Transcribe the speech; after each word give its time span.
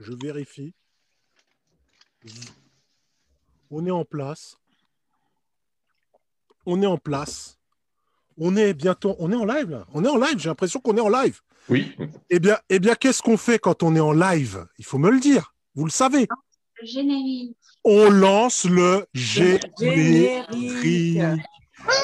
Je 0.00 0.12
vérifie. 0.12 0.74
On 3.70 3.86
est 3.86 3.90
en 3.90 4.04
place. 4.04 4.56
On 6.66 6.80
est 6.82 6.86
en 6.86 6.98
place. 6.98 7.58
On 8.38 8.56
est 8.56 8.74
bientôt. 8.74 9.16
On 9.18 9.30
est 9.32 9.36
en 9.36 9.44
live 9.44 9.70
là. 9.70 9.86
On 9.92 10.04
est 10.04 10.08
en 10.08 10.16
live. 10.16 10.38
J'ai 10.38 10.48
l'impression 10.48 10.80
qu'on 10.80 10.96
est 10.96 11.00
en 11.00 11.08
live. 11.08 11.40
Oui. 11.68 11.96
Eh 12.30 12.40
bien, 12.40 12.58
eh 12.68 12.78
bien 12.80 12.94
qu'est-ce 12.94 13.22
qu'on 13.22 13.36
fait 13.36 13.58
quand 13.58 13.82
on 13.82 13.94
est 13.94 14.00
en 14.00 14.12
live? 14.12 14.66
Il 14.78 14.84
faut 14.84 14.98
me 14.98 15.10
le 15.10 15.20
dire. 15.20 15.54
Vous 15.74 15.84
le 15.84 15.90
savez. 15.90 16.26
Le 16.80 16.86
générique. 16.86 17.56
On 17.84 18.10
lance 18.10 18.64
le 18.64 19.06
générique. 19.14 19.72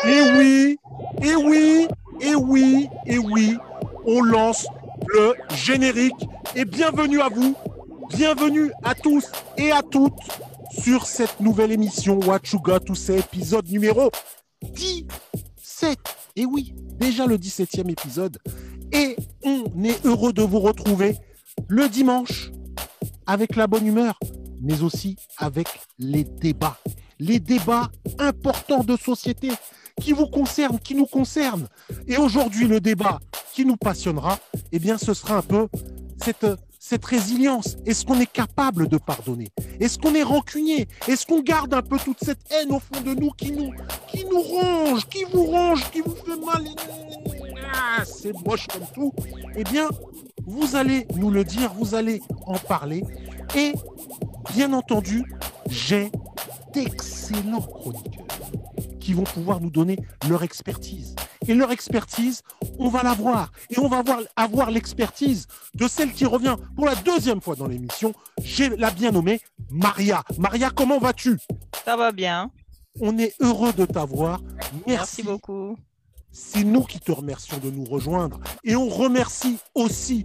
Et 0.04 0.20
oui, 0.36 0.76
et 1.22 1.36
oui, 1.36 1.86
et 2.20 2.34
oui, 2.34 2.88
et 3.06 3.18
oui, 3.18 3.56
on 4.04 4.22
lance 4.22 4.66
le 5.06 5.34
générique. 5.54 6.14
Et 6.56 6.64
bienvenue 6.64 7.20
à 7.20 7.28
vous, 7.28 7.56
bienvenue 8.10 8.70
à 8.82 8.94
tous 8.94 9.26
et 9.56 9.70
à 9.70 9.82
toutes 9.82 10.12
sur 10.70 11.06
cette 11.06 11.40
nouvelle 11.40 11.72
émission 11.72 12.18
What 12.20 12.40
You 12.52 12.60
Got 12.60 12.80
épisode 13.08 13.68
numéro 13.68 14.10
17. 14.62 15.98
Et 16.36 16.46
oui, 16.46 16.74
déjà 16.98 17.26
le 17.26 17.36
17e 17.36 17.90
épisode. 17.90 18.38
Et 18.92 19.16
on 19.44 19.64
est 19.84 20.04
heureux 20.06 20.32
de 20.32 20.42
vous 20.42 20.60
retrouver 20.60 21.16
le 21.68 21.88
dimanche 21.88 22.50
avec 23.26 23.56
la 23.56 23.66
bonne 23.66 23.86
humeur, 23.86 24.18
mais 24.60 24.82
aussi 24.82 25.16
avec 25.36 25.68
les 25.98 26.24
débats. 26.24 26.78
Les 27.18 27.40
débats 27.40 27.90
importants 28.18 28.84
de 28.84 28.96
société 28.96 29.50
qui 30.00 30.12
vous 30.12 30.26
concernent, 30.26 30.78
qui 30.78 30.94
nous 30.94 31.06
concernent. 31.06 31.68
Et 32.06 32.16
aujourd'hui, 32.16 32.66
le 32.66 32.80
débat 32.80 33.18
qui 33.52 33.64
nous 33.64 33.76
passionnera, 33.76 34.38
eh 34.72 34.78
bien, 34.78 34.98
ce 34.98 35.14
sera 35.14 35.38
un 35.38 35.42
peu 35.42 35.68
cette, 36.22 36.46
cette 36.88 37.04
résilience. 37.04 37.76
Est-ce 37.84 38.06
qu'on 38.06 38.18
est 38.18 38.32
capable 38.32 38.88
de 38.88 38.96
pardonner? 38.96 39.48
Est-ce 39.78 39.98
qu'on 39.98 40.14
est 40.14 40.22
rancunier? 40.22 40.88
Est-ce 41.06 41.26
qu'on 41.26 41.42
garde 41.42 41.74
un 41.74 41.82
peu 41.82 41.98
toute 41.98 42.16
cette 42.24 42.40
haine 42.50 42.72
au 42.72 42.78
fond 42.78 43.02
de 43.04 43.12
nous 43.12 43.30
qui 43.32 43.52
nous, 43.52 43.72
qui 44.10 44.24
nous 44.24 44.40
ronge, 44.40 45.06
qui 45.08 45.24
vous 45.30 45.44
ronge, 45.44 45.90
qui 45.90 46.00
vous 46.00 46.14
fait 46.14 46.40
mal? 46.40 46.64
Ah, 47.74 48.04
C'est 48.06 48.32
moche 48.46 48.66
comme 48.68 48.86
tout. 48.94 49.12
Eh 49.54 49.64
bien, 49.64 49.88
vous 50.46 50.76
allez 50.76 51.06
nous 51.16 51.30
le 51.30 51.44
dire, 51.44 51.74
vous 51.74 51.94
allez 51.94 52.22
en 52.46 52.56
parler. 52.56 53.04
Et 53.54 53.72
bien 54.54 54.72
entendu, 54.72 55.24
j'ai 55.68 56.10
d'excellents 56.72 57.60
chroniqueurs 57.60 58.27
qui 59.08 59.14
vont 59.14 59.24
pouvoir 59.24 59.58
nous 59.62 59.70
donner 59.70 59.96
leur 60.28 60.42
expertise. 60.42 61.16
Et 61.46 61.54
leur 61.54 61.72
expertise, 61.72 62.42
on 62.78 62.90
va 62.90 63.02
la 63.02 63.14
voir. 63.14 63.52
Et 63.70 63.78
on 63.78 63.88
va 63.88 64.02
voir, 64.02 64.20
avoir 64.36 64.70
l'expertise 64.70 65.46
de 65.74 65.88
celle 65.88 66.12
qui 66.12 66.26
revient 66.26 66.56
pour 66.76 66.84
la 66.84 66.94
deuxième 66.94 67.40
fois 67.40 67.56
dans 67.56 67.66
l'émission. 67.66 68.12
J'ai 68.42 68.68
la 68.76 68.90
bien 68.90 69.10
nommée 69.10 69.40
Maria. 69.70 70.24
Maria, 70.36 70.68
comment 70.68 70.98
vas-tu? 70.98 71.38
Ça 71.86 71.96
va 71.96 72.12
bien. 72.12 72.50
On 73.00 73.16
est 73.16 73.32
heureux 73.40 73.72
de 73.72 73.86
t'avoir. 73.86 74.42
Merci. 74.42 74.82
Merci 74.86 75.22
beaucoup. 75.22 75.78
C'est 76.30 76.64
nous 76.64 76.82
qui 76.82 77.00
te 77.00 77.10
remercions 77.10 77.56
de 77.56 77.70
nous 77.70 77.84
rejoindre. 77.84 78.40
Et 78.62 78.76
on 78.76 78.90
remercie 78.90 79.56
aussi 79.74 80.24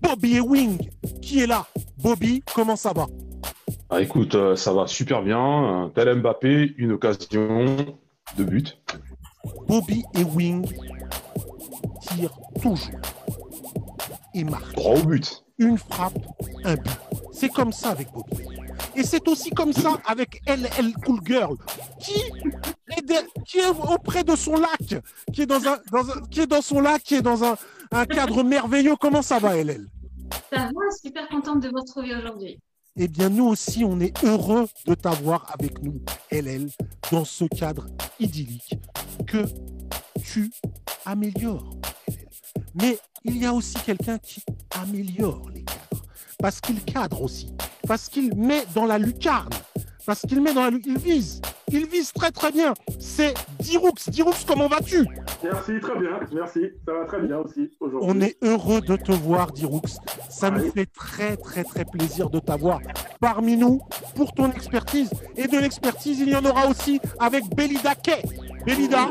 Bobby 0.00 0.36
Ewing 0.36 0.78
qui 1.20 1.40
est 1.40 1.48
là. 1.48 1.66
Bobby, 1.98 2.44
comment 2.54 2.76
ça 2.76 2.92
va? 2.92 3.08
Ah, 3.88 4.00
écoute, 4.00 4.36
euh, 4.36 4.54
ça 4.54 4.72
va 4.72 4.86
super 4.86 5.20
bien. 5.20 5.86
Euh, 5.86 5.88
Tel 5.88 6.14
Mbappé, 6.20 6.74
une 6.78 6.92
occasion 6.92 7.98
de 8.36 8.44
but. 8.44 8.78
Bobby 9.68 10.04
Ewing 10.14 10.66
tire 12.02 12.30
toujours 12.60 13.00
et 14.34 14.44
marque. 14.44 14.74
Droit 14.74 14.98
au 14.98 15.02
but. 15.04 15.44
Une 15.58 15.76
frappe, 15.78 16.18
un 16.64 16.74
but. 16.74 16.90
C'est 17.32 17.48
comme 17.50 17.72
ça 17.72 17.90
avec 17.90 18.10
Bobby. 18.12 18.36
Et 18.96 19.02
c'est 19.02 19.26
aussi 19.28 19.50
comme 19.50 19.72
ça 19.72 19.98
avec 20.06 20.40
LL 20.46 20.92
Cool 21.04 21.20
Girl, 21.24 21.56
qui 22.00 22.14
est, 22.96 23.02
de- 23.06 23.42
qui 23.44 23.58
est 23.58 23.68
auprès 23.68 24.24
de 24.24 24.34
son 24.36 24.56
lac, 24.56 25.02
qui 25.32 25.42
est 25.42 25.46
dans, 25.46 25.64
un, 25.66 25.78
dans 25.92 26.10
un- 26.10 26.20
qui 26.30 26.40
est 26.40 26.46
dans 26.46 26.62
son 26.62 26.80
lac, 26.80 27.02
qui 27.02 27.14
est 27.14 27.22
dans 27.22 27.44
un, 27.44 27.56
un 27.92 28.04
cadre 28.06 28.42
merveilleux. 28.42 28.96
Comment 29.00 29.22
ça 29.22 29.38
va, 29.38 29.56
LL 29.56 29.86
Ça 30.52 30.58
va, 30.64 30.90
super 31.00 31.28
contente 31.28 31.60
de 31.60 31.68
vous 31.68 31.80
retrouver 31.80 32.14
aujourd'hui. 32.16 32.58
Eh 33.02 33.08
bien, 33.08 33.30
nous 33.30 33.46
aussi, 33.46 33.82
on 33.82 33.98
est 33.98 34.12
heureux 34.24 34.68
de 34.84 34.92
t'avoir 34.94 35.50
avec 35.58 35.82
nous, 35.82 36.02
LL, 36.30 36.68
dans 37.10 37.24
ce 37.24 37.46
cadre 37.46 37.86
idyllique 38.18 38.74
que 39.26 39.46
tu 40.22 40.50
améliores. 41.06 41.70
Mais 42.74 42.98
il 43.24 43.38
y 43.38 43.46
a 43.46 43.54
aussi 43.54 43.76
quelqu'un 43.86 44.18
qui 44.18 44.42
améliore 44.82 45.48
les 45.54 45.62
cadres, 45.64 46.04
parce 46.40 46.60
qu'il 46.60 46.78
cadre 46.84 47.22
aussi, 47.22 47.54
parce 47.88 48.10
qu'il 48.10 48.36
met 48.36 48.64
dans 48.74 48.84
la 48.84 48.98
lucarne, 48.98 49.48
parce 50.04 50.20
qu'il 50.20 50.42
met 50.42 50.52
dans 50.52 50.64
la 50.64 50.70
lu- 50.70 50.82
il 50.84 50.98
vise, 50.98 51.40
il 51.72 51.86
vise 51.86 52.12
très 52.12 52.30
très 52.30 52.52
bien. 52.52 52.74
C'est 52.98 53.32
Diroux. 53.60 53.92
Diroux, 54.08 54.34
comment 54.46 54.68
vas-tu? 54.68 55.06
Merci, 55.42 55.80
très 55.80 55.98
bien, 55.98 56.20
merci. 56.32 56.60
Ça 56.86 56.92
va 56.92 57.04
très 57.06 57.20
bien 57.22 57.38
aussi 57.38 57.70
aujourd'hui. 57.80 58.10
On 58.10 58.20
est 58.20 58.36
heureux 58.42 58.80
de 58.80 58.96
te 58.96 59.12
voir, 59.12 59.52
Diroux. 59.52 59.80
Ça 60.28 60.50
nous 60.50 60.64
Oui. 60.64 60.70
fait 60.70 60.86
très, 60.86 61.36
très, 61.36 61.64
très 61.64 61.84
plaisir 61.84 62.28
de 62.28 62.38
t'avoir 62.40 62.80
parmi 63.20 63.56
nous 63.56 63.80
pour 64.14 64.32
ton 64.32 64.50
expertise. 64.50 65.10
Et 65.36 65.46
de 65.46 65.58
l'expertise, 65.58 66.20
il 66.20 66.28
y 66.28 66.36
en 66.36 66.44
aura 66.44 66.68
aussi 66.68 67.00
avec 67.18 67.44
Belida 67.54 67.94
Kay. 67.94 68.22
Belida, 68.66 69.08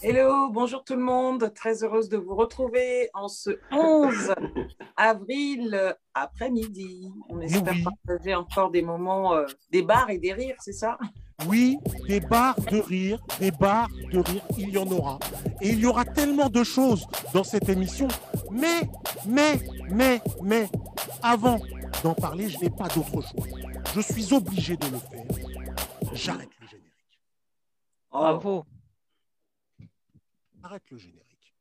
Hello, 0.00 0.48
bonjour 0.50 0.84
tout 0.84 0.94
le 0.94 1.02
monde. 1.02 1.52
Très 1.54 1.82
heureuse 1.82 2.08
de 2.08 2.16
vous 2.18 2.36
retrouver 2.36 3.10
en 3.14 3.26
ce 3.26 3.58
11 3.72 4.32
avril 4.96 5.96
après-midi. 6.14 7.10
On 7.28 7.40
espère 7.40 7.74
oui. 7.74 7.82
partager 8.06 8.32
encore 8.36 8.70
des 8.70 8.82
moments, 8.82 9.34
euh, 9.34 9.44
des 9.72 9.82
bars 9.82 10.08
et 10.08 10.18
des 10.18 10.32
rires, 10.32 10.54
c'est 10.60 10.72
ça? 10.72 10.98
Oui, 11.46 11.78
des 12.06 12.20
barres 12.20 12.60
de 12.70 12.78
rire, 12.78 13.20
des 13.38 13.50
barres 13.50 13.88
de 14.12 14.18
rire, 14.18 14.42
il 14.58 14.70
y 14.70 14.78
en 14.78 14.90
aura. 14.90 15.18
Et 15.60 15.70
il 15.70 15.78
y 15.78 15.86
aura 15.86 16.04
tellement 16.04 16.48
de 16.48 16.64
choses 16.64 17.06
dans 17.32 17.44
cette 17.44 17.68
émission. 17.68 18.08
Mais, 18.50 18.82
mais, 19.26 19.60
mais, 19.90 20.20
mais, 20.42 20.68
avant 21.22 21.60
d'en 22.02 22.14
parler, 22.14 22.48
je 22.48 22.58
n'ai 22.58 22.70
pas 22.70 22.88
d'autre 22.88 23.20
choix. 23.22 23.44
Je 23.94 24.00
suis 24.00 24.32
obligé 24.32 24.76
de 24.76 24.86
le 24.86 24.98
faire. 24.98 25.26
J'arrête 26.12 26.50
le 26.60 26.66
générique. 26.66 27.20
Bravo. 28.10 28.64
arrête 30.62 30.90
le 30.90 30.98
générique. 30.98 31.54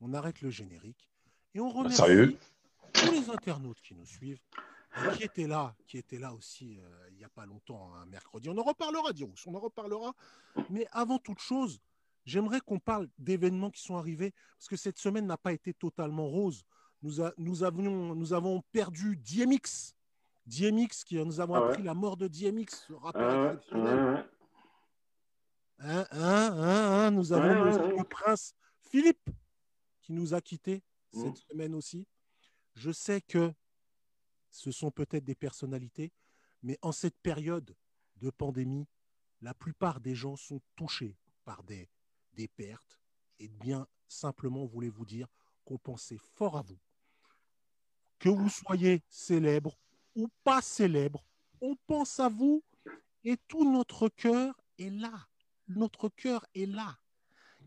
On 0.00 0.14
arrête 0.14 0.40
le 0.40 0.50
générique 0.50 1.10
et 1.54 1.60
on 1.60 1.68
remercie 1.68 1.96
Sérieux? 1.96 2.38
tous 2.92 3.10
les 3.10 3.28
internautes 3.28 3.80
qui 3.82 3.94
nous 3.94 4.06
suivent, 4.06 4.40
et 4.96 5.16
qui 5.16 5.24
étaient 5.24 5.46
là, 5.46 5.74
qui 5.86 5.98
étaient 5.98 6.18
là 6.18 6.32
aussi 6.32 6.78
euh, 6.80 7.09
n'y 7.20 7.26
a 7.26 7.28
pas 7.30 7.46
longtemps, 7.46 7.94
un 7.94 8.06
mercredi. 8.06 8.48
On 8.48 8.56
en 8.58 8.62
reparlera, 8.62 9.12
Dirous, 9.12 9.34
on 9.46 9.54
en 9.54 9.60
reparlera. 9.60 10.14
Mais 10.70 10.86
avant 10.90 11.18
toute 11.18 11.38
chose, 11.38 11.80
j'aimerais 12.24 12.60
qu'on 12.60 12.78
parle 12.78 13.08
d'événements 13.18 13.70
qui 13.70 13.82
sont 13.82 13.96
arrivés, 13.96 14.32
parce 14.56 14.68
que 14.68 14.76
cette 14.76 14.98
semaine 14.98 15.26
n'a 15.26 15.36
pas 15.36 15.52
été 15.52 15.74
totalement 15.74 16.26
rose. 16.26 16.64
Nous, 17.02 17.20
a- 17.22 17.32
nous, 17.38 17.62
avions, 17.62 18.14
nous 18.14 18.32
avons 18.32 18.62
perdu 18.72 19.16
DMX. 19.16 19.94
DMX, 20.46 21.04
qui 21.04 21.16
nous 21.24 21.40
avons 21.40 21.54
Ah 21.54 21.60
ouais. 21.62 21.68
appris 21.70 21.82
la 21.82 21.94
mort 21.94 22.16
de 22.16 22.26
DMX, 22.26 22.86
ce 22.88 22.92
rappeur 22.94 23.30
Ah 23.30 23.52
exceptionnel. 23.52 24.14
ouais. 24.14 24.24
Hein, 25.82 26.06
hein, 26.10 26.52
hein, 26.52 27.10
nous 27.10 27.32
avons 27.32 27.62
Ouais, 27.64 27.96
le, 27.98 28.04
prince 28.04 28.54
Philippe 28.82 29.30
qui 30.02 30.12
nous 30.12 30.34
a 30.34 30.40
quittés 30.40 30.82
Mm. 31.12 31.22
cette 31.24 31.36
semaine 31.38 31.74
aussi. 31.74 32.06
Je 32.74 32.90
sais 32.92 33.20
que 33.20 33.52
ce 34.50 34.70
sont 34.70 34.90
peut-être 34.90 35.24
des 35.24 35.34
personnalités, 35.34 36.12
mais 36.62 36.78
en 36.82 36.92
cette 36.92 37.18
période 37.18 37.74
de 38.16 38.30
pandémie, 38.30 38.86
la 39.40 39.54
plupart 39.54 40.00
des 40.00 40.14
gens 40.14 40.36
sont 40.36 40.60
touchés 40.76 41.16
par 41.44 41.62
des, 41.62 41.88
des 42.34 42.48
pertes. 42.48 43.00
Et 43.38 43.48
bien 43.48 43.86
simplement, 44.08 44.66
voulez-vous 44.66 45.06
dire 45.06 45.28
qu'on 45.64 45.78
pensait 45.78 46.20
fort 46.34 46.58
à 46.58 46.62
vous. 46.62 46.78
Que 48.18 48.28
vous 48.28 48.50
soyez 48.50 49.02
célèbre 49.08 49.78
ou 50.14 50.28
pas 50.44 50.60
célèbre, 50.60 51.24
on 51.60 51.76
pense 51.86 52.20
à 52.20 52.28
vous 52.28 52.62
et 53.24 53.36
tout 53.48 53.70
notre 53.70 54.08
cœur 54.08 54.60
est 54.78 54.90
là. 54.90 55.26
Notre 55.68 56.08
cœur 56.08 56.44
est 56.54 56.66
là. 56.66 56.98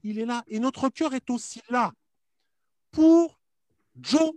Il 0.04 0.20
est 0.20 0.26
là. 0.26 0.44
Et 0.48 0.60
notre 0.60 0.90
cœur 0.90 1.14
est 1.14 1.30
aussi 1.30 1.62
là 1.70 1.94
pour 2.92 3.40
Joe 3.96 4.34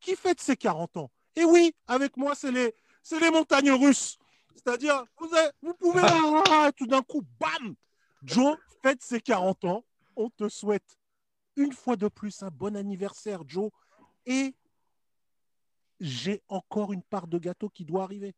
qui 0.00 0.14
fête 0.14 0.40
ses 0.40 0.56
40 0.56 0.96
ans. 0.96 1.10
Et 1.36 1.44
oui, 1.44 1.74
avec 1.86 2.16
moi, 2.16 2.34
c'est 2.34 2.52
les, 2.52 2.74
c'est 3.02 3.20
les 3.20 3.30
montagnes 3.30 3.72
russes. 3.72 4.18
C'est-à-dire, 4.54 5.04
vous, 5.62 5.74
pouvez, 5.74 6.02
tout 6.76 6.86
d'un 6.86 7.02
coup, 7.02 7.22
bam 7.38 7.74
Joe 8.22 8.56
fête 8.82 9.02
ses 9.02 9.20
40 9.20 9.64
ans. 9.64 9.84
On 10.16 10.30
te 10.30 10.48
souhaite 10.48 10.98
une 11.56 11.72
fois 11.72 11.96
de 11.96 12.08
plus 12.08 12.42
un 12.42 12.50
bon 12.50 12.76
anniversaire, 12.76 13.42
Joe. 13.46 13.70
Et 14.26 14.54
j'ai 16.00 16.42
encore 16.48 16.92
une 16.92 17.02
part 17.02 17.26
de 17.26 17.38
gâteau 17.38 17.68
qui 17.68 17.84
doit 17.84 18.02
arriver. 18.02 18.34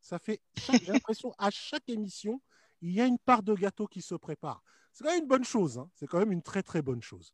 Ça 0.00 0.18
fait, 0.18 0.40
j'ai 0.56 0.92
l'impression, 0.92 1.32
à 1.38 1.50
chaque 1.50 1.88
émission, 1.88 2.40
il 2.80 2.90
y 2.90 3.00
a 3.00 3.06
une 3.06 3.18
part 3.18 3.42
de 3.42 3.54
gâteau 3.54 3.86
qui 3.86 4.02
se 4.02 4.14
prépare. 4.16 4.62
C'est 4.92 5.04
quand 5.04 5.10
même 5.10 5.22
une 5.22 5.28
bonne 5.28 5.44
chose. 5.44 5.78
hein. 5.78 5.88
C'est 5.94 6.06
quand 6.06 6.18
même 6.18 6.32
une 6.32 6.42
très, 6.42 6.62
très 6.62 6.82
bonne 6.82 7.02
chose. 7.02 7.32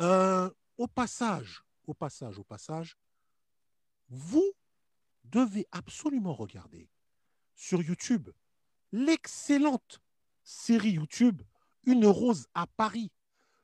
Euh, 0.00 0.50
au 0.76 0.86
passage, 0.86 1.62
au 1.86 1.94
passage, 1.94 2.38
au 2.38 2.44
passage, 2.44 2.96
vous, 4.08 4.52
devez 5.30 5.66
absolument 5.72 6.34
regarder 6.34 6.88
sur 7.54 7.82
YouTube 7.82 8.30
l'excellente 8.92 10.00
série 10.42 10.92
YouTube 10.92 11.42
Une 11.84 12.06
rose 12.06 12.46
à 12.54 12.66
Paris 12.66 13.10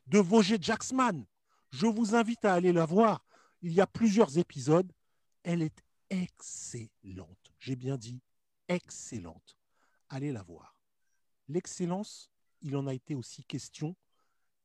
de 0.07 0.19
Vosger 0.19 0.59
Jacksman. 0.61 1.27
Je 1.71 1.87
vous 1.87 2.15
invite 2.15 2.45
à 2.45 2.55
aller 2.55 2.73
la 2.73 2.87
voir. 2.87 3.25
Il 3.63 3.73
y 3.73 3.81
a 3.81 3.87
plusieurs 3.87 4.39
épisodes. 4.39 4.91
Elle 5.43 5.63
est 5.63 5.83
excellente. 6.11 7.53
J'ai 7.59 7.77
bien 7.77 7.97
dit 7.97 8.21
excellente. 8.69 9.57
Allez 10.09 10.33
la 10.33 10.43
voir. 10.43 10.81
L'excellence, 11.49 12.31
il 12.63 12.77
en 12.77 12.87
a 12.87 12.95
été 12.95 13.15
aussi 13.15 13.45
question 13.45 13.97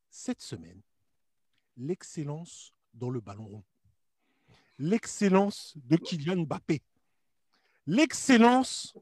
cette 0.09 0.41
semaine. 0.41 0.81
L'excellence 1.77 2.73
dans 2.93 3.09
le 3.09 3.19
ballon 3.19 3.47
rond. 3.47 3.63
L'excellence 4.77 5.73
de 5.77 5.97
Kylian 5.97 6.43
Mbappé. 6.43 6.81
L'excellence 7.87 8.95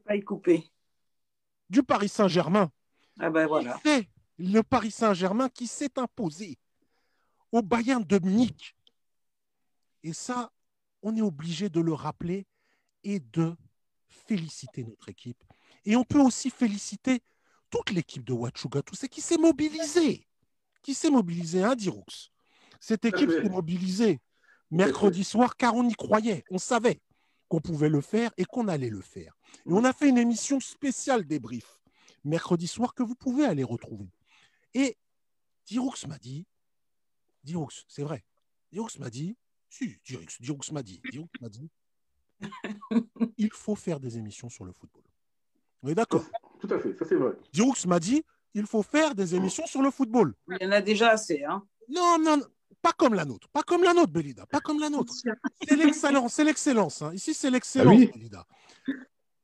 du 1.68 1.82
Paris 1.82 2.08
Saint-Germain. 2.08 2.70
Ah 3.18 3.30
ben 3.30 3.46
voilà. 3.46 3.78
C'est 3.84 4.08
le 4.38 4.62
Paris 4.62 4.90
Saint-Germain 4.90 5.48
qui 5.48 5.66
s'est 5.66 5.98
imposé 5.98 6.58
au 7.52 7.62
Bayern 7.62 8.02
de 8.02 8.18
Munich. 8.18 8.74
Et 10.02 10.12
ça, 10.12 10.50
on 11.02 11.14
est 11.16 11.22
obligé 11.22 11.68
de 11.68 11.80
le 11.80 11.92
rappeler 11.92 12.46
et 13.04 13.20
de 13.20 13.54
féliciter 14.08 14.84
notre 14.84 15.08
équipe. 15.08 15.42
Et 15.84 15.96
on 15.96 16.04
peut 16.04 16.20
aussi 16.20 16.50
féliciter 16.50 17.22
toute 17.68 17.90
l'équipe 17.90 18.24
de 18.24 18.32
Wachuga, 18.32 18.82
tout 18.82 18.94
ça 18.94 19.08
qui 19.08 19.20
s'est 19.20 19.38
mobilisée. 19.38 20.26
Qui 20.82 20.94
s'est 20.94 21.10
mobilisée, 21.10 21.62
hein, 21.62 21.74
Diroux 21.74 22.04
Cette 22.80 23.04
équipe 23.04 23.30
s'est 23.30 23.48
mobilisée 23.48 24.20
mercredi 24.70 25.24
soir 25.24 25.56
car 25.56 25.74
on 25.74 25.86
y 25.88 25.94
croyait. 25.94 26.44
On 26.50 26.58
savait 26.58 27.00
qu'on 27.50 27.60
pouvait 27.60 27.88
le 27.88 28.00
faire 28.00 28.30
et 28.38 28.44
qu'on 28.44 28.68
allait 28.68 28.88
le 28.88 29.00
faire. 29.00 29.36
Et 29.66 29.72
on 29.72 29.84
a 29.84 29.92
fait 29.92 30.08
une 30.08 30.18
émission 30.18 30.60
spéciale 30.60 31.26
débrief 31.26 31.80
mercredi 32.24 32.68
soir 32.68 32.94
que 32.94 33.02
vous 33.02 33.16
pouvez 33.16 33.44
aller 33.44 33.64
retrouver. 33.64 34.08
Et 34.72 34.96
Diroux 35.66 35.92
m'a 36.06 36.18
dit, 36.18 36.46
Diroux, 37.42 37.68
c'est 37.88 38.04
vrai, 38.04 38.24
Diroux 38.70 38.88
m'a 39.00 39.10
dit, 39.10 39.36
si, 39.68 39.98
Diroux, 40.04 40.24
Diroux 40.38 40.60
m'a 40.72 40.82
dit, 40.82 41.02
Diroux 41.10 41.28
m'a 41.40 41.48
dit, 41.48 41.68
il 43.36 43.50
faut 43.52 43.74
faire 43.74 43.98
des 43.98 44.16
émissions 44.16 44.48
sur 44.48 44.64
le 44.64 44.72
football. 44.72 45.02
On 45.82 45.88
est 45.88 45.94
d'accord? 45.94 46.24
Tout 46.60 46.68
à 46.70 46.78
fait, 46.78 46.94
ça 46.96 47.04
c'est 47.04 47.16
vrai. 47.16 47.32
Diroux 47.52 47.74
m'a 47.86 47.98
dit, 47.98 48.22
il 48.54 48.66
faut 48.66 48.84
faire 48.84 49.16
des 49.16 49.34
émissions 49.34 49.66
sur 49.66 49.82
le 49.82 49.90
football. 49.90 50.34
Il 50.48 50.58
y 50.60 50.66
en 50.66 50.72
a 50.72 50.82
déjà 50.82 51.10
assez. 51.10 51.42
Hein. 51.42 51.66
Non, 51.88 52.16
non, 52.20 52.36
non, 52.36 52.46
pas 52.82 52.92
comme 52.92 53.14
la 53.14 53.24
nôtre, 53.24 53.48
pas 53.48 53.62
comme 53.62 53.82
la 53.82 53.92
nôtre, 53.92 54.12
Belida, 54.12 54.46
pas 54.46 54.60
comme 54.60 54.78
la 54.80 54.88
nôtre. 54.90 55.12
C'est 55.66 55.76
l'excellence, 55.76 56.34
c'est 56.34 56.44
l'excellence. 56.44 57.02
hein. 57.02 57.12
Ici, 57.14 57.34
c'est 57.34 57.50
l'excellence, 57.50 57.94
Ah 57.94 57.98
oui 57.98 58.10
Belida. 58.12 58.46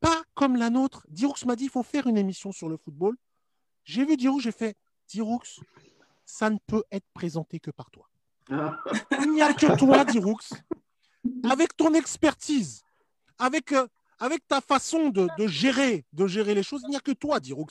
Pas 0.01 0.23
comme 0.35 0.57
la 0.57 0.71
nôtre. 0.71 1.05
Diroux 1.09 1.35
m'a 1.47 1.57
dit, 1.57 1.65
il 1.65 1.71
faut 1.71 1.83
faire 1.83 2.07
une 2.07 2.17
émission 2.19 2.53
sur 2.53 2.69
le 2.69 2.77
football. 2.77 3.17
J'ai 3.85 4.05
vu 4.05 4.17
Diroux, 4.17 4.41
j'ai 4.41 4.53
fait, 4.53 4.77
Diroux, 5.09 5.41
ça 6.25 6.51
ne 6.51 6.59
peut 6.67 6.83
être 6.91 7.07
présenté 7.15 7.61
que 7.61 7.71
par 7.71 7.91
toi. 7.91 8.09
Ah, 8.51 8.79
Il 9.23 9.33
n'y 9.33 9.43
a 9.43 9.53
que 9.55 9.77
toi, 9.77 10.05
Diroux, 10.05 10.37
avec 11.45 11.77
ton 11.77 11.95
expertise, 11.95 12.83
avec, 13.39 13.73
euh, 13.73 13.87
avec 14.19 14.47
ta 14.47 14.61
façon 14.61 15.09
de, 15.09 15.29
de 15.39 15.47
gérer, 15.47 16.05
de 16.13 16.27
gérer 16.27 16.55
les 16.55 16.63
choses, 16.63 16.83
il 16.85 16.91
n'y 16.91 16.97
a 16.97 17.01
que 17.01 17.13
toi, 17.13 17.41
Diroux, 17.41 17.67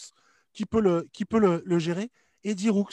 qui 0.54 0.66
peut 0.66 0.81
le, 0.81 1.07
qui 1.13 1.25
peut 1.25 1.40
le, 1.40 1.62
le 1.66 1.80
gérer. 1.80 2.12
Et 2.44 2.56
Diroux, 2.56 2.88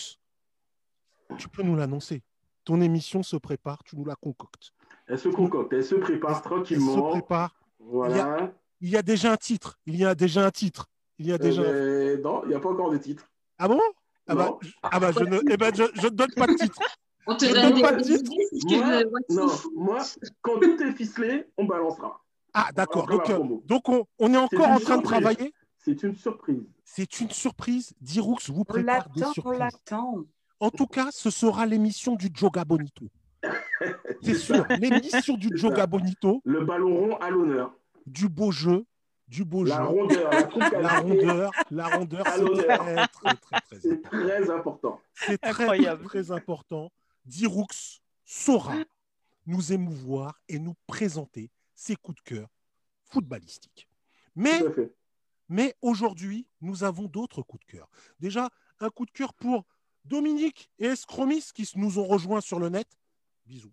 tu 1.38 1.48
peux 1.48 1.62
nous 1.62 1.76
l'annoncer. 1.76 2.22
Ton 2.64 2.80
émission 2.80 3.22
se 3.22 3.36
prépare, 3.36 3.82
tu 3.84 3.96
nous 3.96 4.04
la 4.04 4.14
concoctes. 4.16 4.72
elle 5.08 5.18
se 5.18 5.28
concocte, 5.28 5.72
elle 5.72 5.84
se 5.84 5.96
prépare 5.96 6.30
Elle 6.30 6.36
se 6.36 6.42
tranquillement. 6.42 7.10
prépare. 7.10 7.54
Voilà. 7.80 8.52
Il 8.80 8.88
y 8.88 8.96
a 8.96 9.02
déjà 9.02 9.32
un 9.32 9.36
titre. 9.36 9.78
Il 9.86 9.96
y 9.96 10.04
a 10.04 10.14
déjà 10.14 10.46
un 10.46 10.50
titre. 10.50 10.86
Il 11.18 11.26
y 11.26 11.32
a 11.32 11.38
déjà. 11.38 11.62
Euh, 11.62 12.16
ben, 12.16 12.22
non, 12.22 12.42
il 12.44 12.48
n'y 12.48 12.54
a 12.54 12.60
pas 12.60 12.70
encore 12.70 12.90
de 12.90 12.98
titre. 12.98 13.28
Ah 13.58 13.68
bon? 13.68 13.80
Ah 14.26 14.34
bah, 14.34 14.58
ah 14.82 15.00
bah, 15.00 15.10
je 15.12 15.24
ne 15.24 15.40
eh 15.50 15.56
ben, 15.56 15.74
je, 15.74 15.84
je 15.94 16.04
ne 16.06 16.10
donne 16.10 16.32
pas 16.36 16.46
de 16.46 16.54
titre. 16.54 16.78
On 17.26 17.36
te 17.36 17.44
Je 17.44 17.52
donne 17.52 17.72
donne 17.72 17.82
pas 17.82 17.92
des 17.92 18.18
de 18.18 18.28
que 18.28 19.08
Moi, 19.08 19.20
non, 19.30 19.46
moi, 19.76 19.98
quand 20.40 20.58
tout 20.58 20.82
est 20.82 20.92
ficelé, 20.92 21.46
on 21.56 21.64
balancera. 21.64 22.20
Ah 22.52 22.70
d'accord. 22.74 23.06
Donc, 23.06 23.30
euh, 23.30 23.38
donc 23.64 23.88
on, 23.88 24.04
on 24.18 24.34
est 24.34 24.36
encore 24.36 24.68
en 24.68 24.80
train 24.80 24.98
de 24.98 25.04
travailler? 25.04 25.54
C'est 25.78 26.02
une 26.02 26.16
surprise. 26.16 26.62
C'est 26.84 27.20
une 27.20 27.30
surprise. 27.30 27.92
Diroux 28.00 28.38
vous 28.48 28.60
On 28.62 28.64
prépare 28.64 29.08
des 29.10 29.20
l'attend, 29.20 29.42
on 29.44 29.50
l'attend. 29.52 30.24
En 30.62 30.70
tout 30.70 30.86
cas, 30.86 31.08
ce 31.10 31.28
sera 31.28 31.66
l'émission 31.66 32.14
du 32.14 32.28
Joga 32.32 32.64
Bonito. 32.64 33.08
C'est 34.22 34.36
sûr, 34.36 34.64
l'émission 34.78 35.36
du 35.36 35.48
Joga. 35.56 35.88
Bonito, 35.88 36.40
Le 36.44 36.64
ballon 36.64 36.94
rond 36.94 37.16
à 37.16 37.30
l'honneur. 37.30 37.74
du 38.06 38.28
beau 38.28 38.52
jeu, 38.52 38.86
du 39.26 39.44
beau 39.44 39.64
La 39.64 39.78
jeu, 39.78 39.82
rondeur, 39.82 40.30
la 40.30 41.00
rondeur, 41.00 41.50
la 41.72 41.88
rondeur, 41.88 42.24
À 42.28 42.36
c'est 42.36 43.10
très, 43.10 43.34
très, 43.36 43.78
très, 43.80 43.90
important. 43.90 44.08
très 44.12 44.50
important. 44.50 45.00
C'est 45.14 45.38
très, 46.06 46.30
important. 46.30 46.92
Diroux 47.24 47.66
saura 48.24 48.76
nous 49.46 49.72
émouvoir 49.72 50.40
et 50.48 50.60
nous 50.60 50.76
présenter 50.86 51.50
ses 51.74 51.96
coups 51.96 52.22
de 52.22 52.36
cœur 52.36 52.48
footballistiques. 53.06 53.88
Mais 54.36 55.74
aujourd'hui, 55.82 56.46
nous 56.60 56.84
avons 56.84 57.08
d'autres 57.08 57.42
coups 57.42 57.66
de 57.66 57.72
cœur. 57.72 57.88
Déjà, 58.20 58.48
un 58.78 58.90
coup 58.90 59.06
de 59.06 59.10
cœur 59.10 59.34
pour 59.34 59.64
Dominique 60.04 60.70
et 60.78 60.86
Escromis 60.86 61.44
qui 61.54 61.68
nous 61.76 61.98
ont 61.98 62.06
rejoints 62.06 62.40
sur 62.40 62.58
le 62.58 62.68
net. 62.68 62.88
Bisous. 63.46 63.72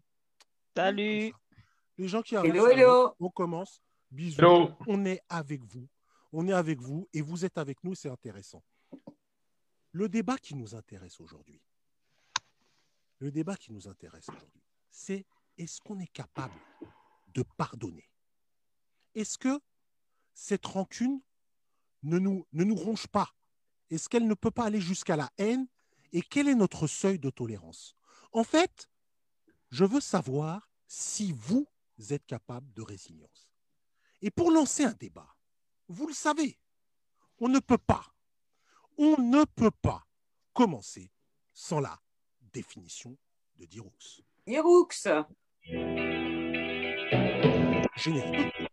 Salut. 0.75 1.33
Les 1.97 2.07
gens 2.07 2.21
qui 2.21 2.35
arrivent, 2.35 2.55
Hello, 2.55 2.67
hello. 2.67 3.15
on 3.19 3.29
commence. 3.29 3.81
Bisous. 4.11 4.39
Hello. 4.39 4.71
On 4.87 5.05
est 5.05 5.21
avec 5.29 5.63
vous. 5.63 5.87
On 6.31 6.47
est 6.47 6.53
avec 6.53 6.79
vous 6.79 7.07
et 7.13 7.21
vous 7.21 7.43
êtes 7.45 7.57
avec 7.57 7.83
nous, 7.83 7.95
c'est 7.95 8.09
intéressant. 8.09 8.63
Le 9.91 10.07
débat 10.07 10.37
qui 10.37 10.55
nous 10.55 10.75
intéresse 10.75 11.19
aujourd'hui, 11.19 11.59
le 13.17 13.31
débat 13.31 13.55
qui 13.57 13.73
nous 13.73 13.87
intéresse 13.87 14.29
aujourd'hui, 14.29 14.61
c'est 14.91 15.25
est-ce 15.57 15.81
qu'on 15.81 15.99
est 15.99 16.11
capable 16.13 16.53
de 17.33 17.43
pardonner? 17.57 18.07
Est-ce 19.15 19.37
que 19.39 19.59
cette 20.33 20.65
rancune 20.67 21.19
ne 22.03 22.19
nous, 22.19 22.45
ne 22.53 22.63
nous 22.63 22.75
ronge 22.75 23.07
pas? 23.07 23.33
Est-ce 23.89 24.07
qu'elle 24.07 24.27
ne 24.27 24.35
peut 24.35 24.51
pas 24.51 24.65
aller 24.65 24.79
jusqu'à 24.79 25.15
la 25.15 25.29
haine? 25.39 25.67
Et 26.11 26.21
quel 26.21 26.47
est 26.47 26.55
notre 26.55 26.87
seuil 26.87 27.19
de 27.19 27.29
tolérance? 27.29 27.95
En 28.31 28.43
fait, 28.43 28.89
je 29.69 29.85
veux 29.85 30.01
savoir 30.01 30.69
si 30.87 31.31
vous 31.31 31.67
êtes 32.09 32.25
capable 32.25 32.71
de 32.73 32.81
résilience. 32.81 33.49
Et 34.21 34.31
pour 34.31 34.51
lancer 34.51 34.83
un 34.83 34.93
débat, 34.93 35.35
vous 35.87 36.07
le 36.07 36.13
savez, 36.13 36.57
on 37.39 37.47
ne 37.47 37.59
peut 37.59 37.77
pas, 37.77 38.05
on 38.97 39.21
ne 39.21 39.45
peut 39.45 39.71
pas 39.71 40.05
commencer 40.53 41.11
sans 41.53 41.79
la 41.79 41.99
définition 42.53 43.17
de 43.57 43.65
Diroux. 43.65 43.93
Yeroux, 44.47 44.87
Générique. 47.95 48.69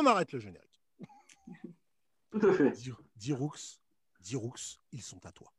On 0.00 0.06
arrête 0.06 0.32
le 0.32 0.38
générique. 0.38 0.82
Tout 2.30 2.40
à 2.46 2.52
fait. 2.52 2.70
Dir- 2.70 3.00
Diroux, 3.16 3.52
Diroux, 4.20 4.54
ils 4.92 5.02
sont 5.02 5.24
à 5.26 5.32
toi. 5.32 5.52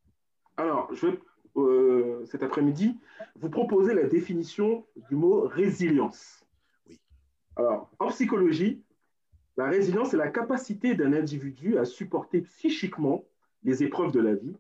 Alors, 0.57 0.91
je 0.95 1.07
vais, 1.07 1.19
euh, 1.57 2.25
cet 2.25 2.41
après-midi, 2.41 2.98
vous 3.36 3.50
proposer 3.50 3.93
la 3.93 4.05
définition 4.05 4.86
du 5.10 5.15
mot 5.15 5.41
résilience. 5.41 6.43
Oui. 6.88 7.00
Alors, 7.55 7.91
en 8.00 8.07
psychologie, 8.07 8.81
la 9.57 9.65
résilience 9.65 10.13
est 10.13 10.17
la 10.17 10.29
capacité 10.29 10.95
d'un 10.95 11.13
individu 11.13 11.77
à 11.77 11.86
supporter 11.86 12.41
psychiquement 12.41 13.24
les 13.63 13.83
épreuves 13.83 14.12
de 14.12 14.21
la 14.21 14.33
vie, 14.33 14.55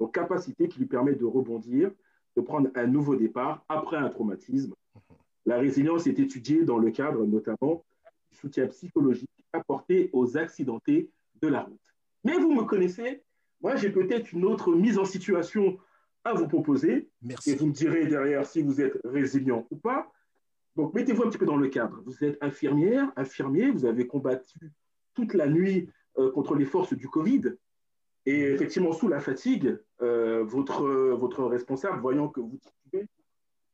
donc 0.00 0.14
capacité 0.14 0.68
qui 0.68 0.78
lui 0.78 0.86
permet 0.86 1.14
de 1.14 1.24
rebondir, 1.26 1.90
de 2.36 2.40
prendre 2.40 2.70
un 2.76 2.86
nouveau 2.86 3.14
départ 3.16 3.62
après 3.68 3.96
un 3.98 4.08
traumatisme. 4.08 4.72
La 5.44 5.58
résilience 5.58 6.06
est 6.06 6.18
étudiée 6.18 6.64
dans 6.64 6.78
le 6.78 6.90
cadre 6.92 7.26
notamment 7.26 7.84
soutien 8.32 8.66
psychologique 8.68 9.30
apporté 9.52 10.10
aux 10.12 10.36
accidentés 10.36 11.10
de 11.40 11.48
la 11.48 11.62
route. 11.62 11.80
Mais 12.24 12.34
vous 12.34 12.52
me 12.52 12.64
connaissez, 12.64 13.22
moi 13.60 13.76
j'ai 13.76 13.90
peut-être 13.90 14.32
une 14.32 14.44
autre 14.44 14.72
mise 14.72 14.98
en 14.98 15.04
situation 15.04 15.78
à 16.24 16.34
vous 16.34 16.48
proposer, 16.48 16.92
et 16.92 17.08
Merci. 17.22 17.54
vous 17.56 17.66
me 17.66 17.72
direz 17.72 18.06
derrière 18.06 18.44
si 18.44 18.62
vous 18.62 18.80
êtes 18.80 18.98
résilient 19.04 19.66
ou 19.70 19.76
pas. 19.76 20.12
Donc 20.76 20.94
mettez-vous 20.94 21.22
un 21.22 21.28
petit 21.28 21.38
peu 21.38 21.46
dans 21.46 21.56
le 21.56 21.68
cadre. 21.68 22.02
Vous 22.04 22.24
êtes 22.24 22.36
infirmière, 22.42 23.10
infirmier, 23.16 23.70
vous 23.70 23.84
avez 23.84 24.06
combattu 24.06 24.72
toute 25.14 25.34
la 25.34 25.48
nuit 25.48 25.88
euh, 26.18 26.30
contre 26.30 26.54
les 26.54 26.64
forces 26.64 26.94
du 26.94 27.08
Covid, 27.08 27.54
Et 28.26 28.42
effectivement, 28.42 28.92
sous 28.92 29.08
la 29.08 29.20
fatigue, 29.20 29.78
euh, 30.02 30.44
votre, 30.44 30.86
votre 31.14 31.44
responsable, 31.44 32.00
voyant 32.00 32.28
que 32.28 32.40
vous 32.40 32.58
titubez, 32.58 33.06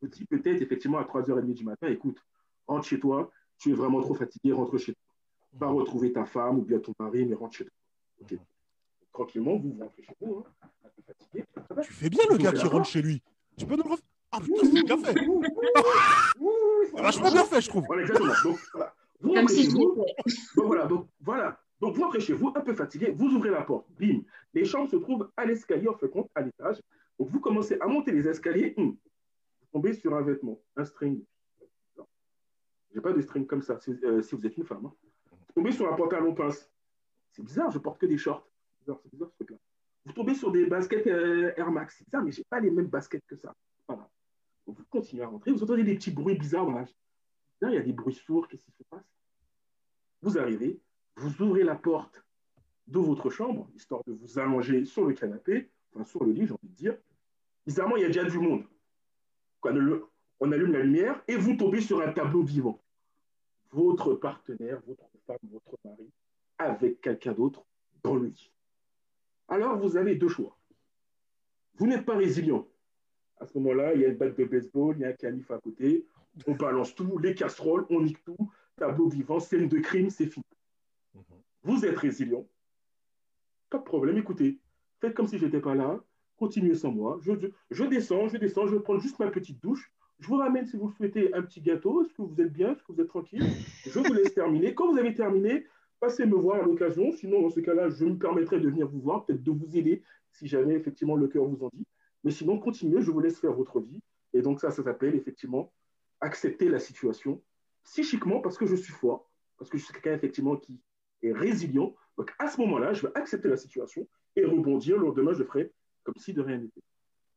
vous 0.01 0.09
dit 0.09 0.25
peut-être 0.27 0.63
effectivement 0.63 0.99
à 0.99 1.05
3h30 1.05 1.55
du 1.55 1.65
matin, 1.65 1.89
écoute, 1.89 2.19
rentre 2.67 2.87
chez 2.87 3.01
toi, 3.01 3.31
tu 3.59 3.71
es 3.71 3.75
vraiment 3.75 4.01
trop 4.01 4.15
fatigué, 4.15 4.53
rentre 4.53 4.79
chez 4.79 4.93
toi. 4.93 5.03
Pas 5.59 5.69
retrouver 5.69 6.13
ta 6.13 6.25
femme 6.25 6.59
ou 6.59 6.63
bien 6.63 6.79
ton 6.79 6.93
mari, 6.99 7.25
mais 7.25 7.35
rentre 7.35 7.57
chez 7.57 7.65
toi. 7.65 7.75
Ok. 8.21 8.39
Tranquillement, 9.13 9.57
vous, 9.57 9.73
vous 9.73 9.81
rentrez 9.81 10.03
chez 10.03 10.17
vous, 10.21 10.39
hein, 10.39 10.69
un 10.85 10.89
peu 10.89 11.03
fatigué. 11.07 11.45
Va 11.71 11.83
Tu 11.83 11.93
fais 11.93 12.11
bien 12.11 12.25
le 12.31 12.37
gars 12.37 12.53
qui 12.53 12.67
rentre 12.67 12.89
chez 12.89 13.03
lui. 13.03 13.23
Tu 13.57 13.67
peux 13.67 13.77
nous 13.77 13.85
le 13.85 13.91
refaire 13.91 14.07
Ah 14.33 14.41
putain, 14.41 14.67
c'est 14.67 14.83
bien 14.83 14.99
fait. 14.99 15.15
C'est 15.15 17.03
vachement 17.03 17.31
bien 17.31 17.45
fait, 17.45 17.61
je 17.61 17.69
trouve. 17.69 17.85
Voilà, 17.87 18.03
exactement. 18.03 18.33
Donc, 18.43 18.59
voilà. 18.73 18.95
Vous 19.21 19.29
Comme 19.29 19.39
rentrez 19.39 19.55
si 19.55 19.69
vous. 19.69 20.05
Donc 20.57 20.67
voilà, 20.67 20.87
donc 20.87 21.09
voilà. 21.21 21.61
Donc 21.81 21.95
vous 21.95 22.03
rentrez 22.03 22.21
chez 22.21 22.33
vous, 22.33 22.53
un 22.55 22.61
peu 22.61 22.75
fatigué, 22.75 23.13
vous 23.15 23.29
ouvrez 23.35 23.51
la 23.51 23.63
porte, 23.63 23.87
bim. 23.99 24.23
Les 24.53 24.65
chambres 24.65 24.91
se 24.91 24.97
trouvent 24.97 25.31
à 25.37 25.45
l'escalier, 25.45 25.89
en 25.89 25.95
fait 25.95 26.09
compte, 26.09 26.31
à 26.35 26.41
l'étage. 26.43 26.81
Donc 27.19 27.29
vous 27.29 27.41
commencez 27.41 27.77
à 27.81 27.87
monter 27.87 28.13
les 28.13 28.27
escaliers, 28.29 28.75
hum. 28.77 28.91
vous 28.93 29.67
tombez 29.73 29.93
sur 29.93 30.15
un 30.15 30.23
vêtement, 30.23 30.61
un 30.77 30.85
string. 30.85 31.23
J'ai 32.95 33.01
pas 33.01 33.13
de 33.13 33.21
string 33.21 33.47
comme 33.47 33.63
ça, 33.63 33.79
si, 33.81 33.91
euh, 34.05 34.23
vous 34.33 34.47
êtes 34.47 34.57
une 34.57 34.65
femme. 34.65 34.87
hein. 34.87 34.93
Tombez 35.55 35.73
sur 35.73 35.93
un 35.93 35.97
pantalon 35.97 36.35
pince. 36.35 36.71
C'est 37.33 37.43
bizarre, 37.43 37.71
je 37.71 37.79
porte 37.79 38.01
que 38.01 38.07
des 38.07 38.17
shorts. 38.17 38.47
C'est 38.71 38.85
bizarre, 38.85 39.01
bizarre 39.13 39.31
ce 39.31 39.35
truc-là. 39.35 39.57
Vous 40.05 40.13
tombez 40.13 40.35
sur 40.35 40.53
des 40.53 40.67
baskets 40.67 41.07
euh, 41.07 41.53
Air 41.57 41.71
Max. 41.73 41.97
C'est 41.99 42.05
bizarre, 42.05 42.23
mais 42.23 42.31
j'ai 42.31 42.45
pas 42.45 42.61
les 42.61 42.71
mêmes 42.71 42.87
baskets 42.87 43.25
que 43.27 43.37
ça. 43.37 43.55
Voilà. 43.89 44.09
Vous 44.67 44.77
continuez 44.91 45.23
à 45.25 45.27
rentrer, 45.27 45.51
vous 45.51 45.63
entendez 45.63 45.85
des 45.85 45.95
petits 45.95 46.11
bruits 46.11 46.39
bizarres 46.39 46.67
il 47.63 47.75
y 47.75 47.77
a 47.77 47.83
des 47.83 47.93
bruits 47.93 48.15
sourds, 48.15 48.49
qu'est-ce 48.49 48.65
qui 48.65 48.73
se 48.73 48.83
passe? 48.85 49.05
Vous 50.23 50.39
arrivez, 50.39 50.81
vous 51.17 51.43
ouvrez 51.43 51.65
la 51.65 51.75
porte 51.75 52.25
de 52.87 52.99
votre 52.99 53.31
chambre, 53.31 53.71
histoire 53.75 54.03
de 54.07 54.13
vous 54.13 54.39
allonger 54.39 54.85
sur 54.85 55.07
le 55.07 55.15
canapé, 55.15 55.71
enfin 55.95 56.05
sur 56.05 56.25
le 56.25 56.33
lit, 56.33 56.47
j'ai 56.47 56.53
envie 56.53 56.69
de 56.69 56.75
dire. 56.75 56.97
Bizarrement, 57.67 57.97
il 57.97 58.03
y 58.03 58.05
a 58.05 58.09
déjà 58.09 58.25
du 58.25 58.39
monde. 58.39 58.65
On 60.41 60.53
allume 60.53 60.73
la 60.73 60.81
lumière 60.81 61.23
et 61.27 61.37
vous 61.37 61.57
tombez 61.57 61.81
sur 61.81 62.03
un 62.03 62.13
tableau 62.13 62.43
vivant. 62.43 62.84
Votre 63.75 64.15
partenaire, 64.15 64.81
votre 64.87 65.09
femme, 65.27 65.37
votre 65.51 65.77
mari, 65.85 66.09
avec 66.59 67.01
quelqu'un 67.01 67.33
d'autre 67.33 67.65
dans 68.05 68.15
le 68.15 68.27
lit. 68.29 68.53
Alors, 69.49 69.77
vous 69.79 69.97
avez 69.97 70.15
deux 70.15 70.29
choix. 70.29 70.57
Vous 71.75 71.89
n'êtes 71.89 72.05
pas 72.07 72.17
résilient. 72.17 72.69
À 73.41 73.47
ce 73.47 73.59
moment-là, 73.59 73.95
il 73.95 74.03
y 74.03 74.05
a 74.05 74.09
une 74.11 74.17
batte 74.17 74.39
de 74.39 74.45
baseball, 74.45 74.95
il 74.97 75.01
y 75.01 75.05
a 75.05 75.09
un 75.09 75.13
canif 75.15 75.51
à 75.51 75.59
côté, 75.59 76.07
on 76.47 76.55
balance 76.55 76.95
tout, 76.95 77.19
les 77.19 77.35
casseroles, 77.35 77.85
on 77.91 78.01
nique 78.01 78.23
tout, 78.23 78.37
tableau 78.77 79.09
vivant, 79.09 79.41
scène 79.41 79.69
de 79.69 79.79
crime, 79.81 80.09
c'est 80.09 80.27
fini. 80.29 80.45
Vous 81.65 81.85
êtes 81.85 81.99
résilient. 81.99 82.47
Pas 83.71 83.79
de 83.79 83.83
problème, 83.85 84.19
écoutez, 84.19 84.61
faites 85.01 85.15
comme 85.15 85.27
si 85.27 85.37
je 85.39 85.47
n'étais 85.47 85.61
pas 85.61 85.75
là, 85.75 86.01
continuez 86.37 86.77
sans 86.77 86.93
moi. 86.93 87.19
Je, 87.23 87.33
je- 87.41 87.49
je 87.73 87.85
descends, 87.85 88.29
je 88.29 88.37
descends, 88.37 88.69
je 88.69 88.77
vais 88.77 88.83
prendre 88.83 89.01
juste 89.01 89.19
ma 89.19 89.33
petite 89.33 89.61
douche. 89.61 89.93
Je 90.25 90.29
vous 90.31 90.37
ramène, 90.37 90.65
si 90.65 90.79
vous 90.79 90.87
le 90.87 90.93
souhaitez, 90.95 91.35
un 91.35 91.43
petit 91.43 91.61
gâteau. 91.61 92.03
Est-ce 92.03 92.15
que 92.15 92.23
vous 92.23 92.41
êtes 92.41 92.51
bien? 92.51 92.73
Est-ce 92.73 92.83
que 92.83 92.93
vous 92.95 93.01
êtes 93.03 93.09
tranquille? 93.09 93.45
Je 93.85 93.99
vous 93.99 94.15
laisse 94.15 94.33
terminer. 94.33 94.75
Quand 94.75 94.91
vous 94.91 94.97
avez 94.97 95.13
terminé, 95.13 95.67
passez 96.01 96.25
me 96.25 96.35
voir 96.35 96.63
à 96.63 96.65
l'occasion. 96.65 97.13
Sinon, 97.13 97.43
dans 97.43 97.51
ce 97.51 97.61
cas-là, 97.61 97.91
je 97.91 98.07
me 98.07 98.17
permettrai 98.17 98.59
de 98.59 98.67
venir 98.67 98.89
vous 98.89 99.03
voir, 99.03 99.27
peut-être 99.27 99.43
de 99.43 99.51
vous 99.51 99.77
aider 99.77 100.03
si 100.31 100.47
jamais 100.47 100.77
effectivement 100.77 101.15
le 101.15 101.29
cœur 101.29 101.45
vous 101.45 101.63
en 101.63 101.69
dit. 101.75 101.87
Mais 102.25 102.31
sinon, 102.31 102.59
continuez, 102.59 103.03
je 103.03 103.11
vous 103.11 103.21
laisse 103.21 103.39
faire 103.39 103.53
votre 103.53 103.81
vie. 103.81 104.01
Et 104.33 104.41
donc 104.41 104.61
ça, 104.61 104.71
ça 104.71 104.83
s'appelle 104.83 105.15
effectivement 105.15 105.71
accepter 106.23 106.71
la 106.71 106.79
situation 106.79 107.43
psychiquement 107.83 108.41
parce 108.41 108.57
que 108.57 108.65
je 108.65 108.77
suis 108.77 108.95
fort, 108.95 109.29
parce 109.59 109.69
que 109.69 109.77
je 109.77 109.85
suis 109.85 109.93
quelqu'un 109.93 110.15
effectivement 110.15 110.57
qui 110.57 110.81
est 111.23 111.33
résilient. 111.33 111.95
Donc 112.17 112.33
à 112.39 112.49
ce 112.49 112.59
moment-là, 112.63 112.95
je 112.95 113.07
vais 113.07 113.13
accepter 113.15 113.49
la 113.49 113.59
situation 113.59 114.09
et 114.37 114.47
rebondir. 114.47 114.97
Le 114.97 115.05
lendemain, 115.05 115.35
je 115.35 115.45
ferai 115.45 115.71
comme 116.03 116.17
si 116.17 116.33
de 116.33 116.41
rien 116.41 116.57
n'était. 116.57 116.81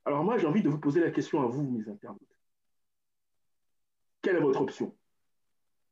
Alors 0.06 0.24
moi, 0.24 0.38
j'ai 0.38 0.48
envie 0.48 0.64
de 0.64 0.70
vous 0.70 0.80
poser 0.80 1.02
la 1.02 1.12
question 1.12 1.42
à 1.42 1.48
vous, 1.48 1.70
mes 1.70 1.90
internautes. 1.90 2.37
Quelle 4.22 4.38
est 4.38 4.42
votre 4.42 4.62
option? 4.62 4.96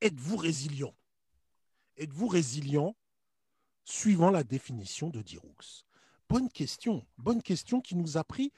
Êtes-vous 0.01 0.37
résilient? 0.37 0.93
Êtes-vous 1.97 2.27
résilient 2.27 2.95
suivant 3.85 4.31
la 4.31 4.43
définition 4.43 5.09
de 5.09 5.21
Diroux 5.21 5.53
Bonne 6.29 6.49
question. 6.49 7.05
Bonne 7.17 7.41
question 7.41 7.81
qui 7.81 7.95
nous 7.95 8.17
a 8.17 8.23
pris 8.23 8.51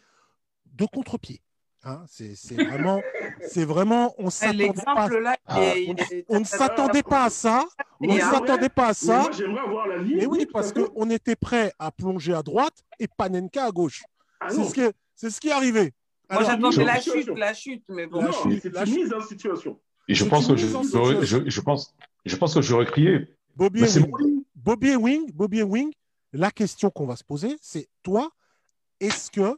de 0.65 0.85
contre-pied. 0.85 1.41
Hein, 1.83 2.03
c'est 2.07 2.35
c'est 2.35 2.55
vraiment, 2.55 3.01
c'est 3.47 3.65
vraiment, 3.65 4.15
on 4.17 4.29
s'attendait 4.29 4.73
pas, 4.73 5.07
là, 5.19 5.37
on 6.29 6.39
ne 6.39 6.43
s'attendait 6.45 7.03
pas 7.03 7.25
à 7.25 7.29
ça. 7.29 7.65
On 7.99 8.07
ne 8.07 8.13
Et, 8.13 8.21
hein, 8.21 8.31
s'attendait 8.31 8.69
pas 8.69 8.87
à 8.87 8.93
ça. 8.93 9.21
moi, 9.21 9.31
j'aimerais 9.31 9.61
avoir 9.61 9.87
la 9.87 10.01
vie. 10.01 10.15
Mais 10.15 10.25
oui, 10.25 10.45
parce 10.51 10.73
qu'on 10.73 11.09
était 11.11 11.35
prêt 11.35 11.71
à 11.77 11.91
plonger 11.91 12.33
à 12.33 12.41
droite 12.41 12.83
et 12.99 13.07
Panenka 13.07 13.65
à 13.65 13.71
gauche. 13.71 14.03
Ah 14.39 14.47
C'est 14.49 14.57
non, 14.57 14.69
ce, 14.69 14.73
qui 14.73 14.81
est- 14.81 14.93
c'est 15.15 15.29
ce 15.29 15.39
qui 15.39 15.49
est 15.49 15.51
arrivé. 15.53 15.93
Moi, 16.29 16.43
j'attendais 16.43 16.83
la 16.83 16.99
chute, 16.99 17.29
la 17.29 17.53
chute, 17.53 17.83
mais 17.89 18.05
bon. 18.07 18.29
C'est 18.61 18.73
la 18.73 18.85
mise 18.85 19.13
en 19.13 19.21
situation. 19.21 19.79
Et 20.07 20.15
je 20.15 20.23
pense 20.25 20.47
que 20.47 20.55
je, 20.55 20.67
je, 21.23 21.49
je 21.49 21.61
pense, 21.61 21.95
je 22.25 22.35
pense 22.35 22.53
que 22.53 22.61
j'aurais 22.61 22.85
crié. 22.85 23.35
Bobby, 23.55 23.81
Mais 23.81 23.97
et 23.97 23.99
Wing, 24.01 24.43
Bobby 24.55 24.89
et 24.89 24.95
Wing, 24.95 25.31
Bobby 25.33 25.59
et 25.59 25.63
Wing, 25.63 25.91
la 26.31 26.51
question 26.51 26.89
qu'on 26.89 27.05
va 27.05 27.15
se 27.15 27.23
poser, 27.23 27.57
c'est 27.61 27.89
toi, 28.03 28.29
est-ce 28.99 29.31
que 29.31 29.57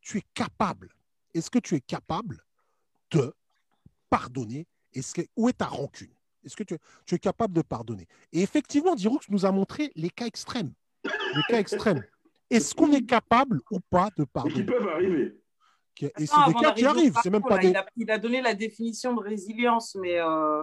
tu 0.00 0.18
es 0.18 0.22
capable, 0.34 0.90
est-ce 1.34 1.50
que 1.50 1.58
tu 1.58 1.74
es 1.74 1.80
capable 1.80 2.42
de 3.10 3.32
pardonner? 4.10 4.66
Est-ce 4.94 5.14
que, 5.14 5.22
Où 5.36 5.48
est 5.48 5.52
ta 5.54 5.66
rancune? 5.66 6.10
Est-ce 6.44 6.56
que 6.56 6.64
tu, 6.64 6.76
tu 7.06 7.14
es 7.14 7.18
capable 7.18 7.54
de 7.54 7.62
pardonner? 7.62 8.06
Et 8.32 8.42
effectivement, 8.42 8.94
Diroux 8.94 9.20
nous 9.28 9.44
a 9.46 9.52
montré 9.52 9.92
les 9.94 10.10
cas 10.10 10.26
extrêmes. 10.26 10.72
Les 11.04 11.42
cas 11.48 11.58
extrêmes. 11.60 12.02
Est-ce 12.50 12.74
qu'on 12.74 12.90
est 12.92 13.04
capable 13.04 13.60
ou 13.70 13.78
pas 13.80 14.08
de 14.16 14.22
Et 14.22 14.26
qui 14.26 14.32
pardonner? 14.32 14.64
peuvent 14.64 14.88
arriver. 14.88 15.38
Et 16.02 16.26
c'est 16.26 16.46
des 16.46 16.54
cas 16.54 16.72
qui 16.72 16.84
arrivent, 16.84 17.16
c'est 17.22 17.30
même 17.30 17.42
pas 17.42 17.56
là, 17.56 17.62
des. 17.62 17.68
il, 17.68 17.76
a, 17.76 17.86
il 17.96 18.10
a 18.10 18.18
donné 18.18 18.40
la 18.40 18.54
définition 18.54 19.14
de 19.14 19.20
résilience, 19.20 19.96
mais 19.96 20.18
euh, 20.20 20.62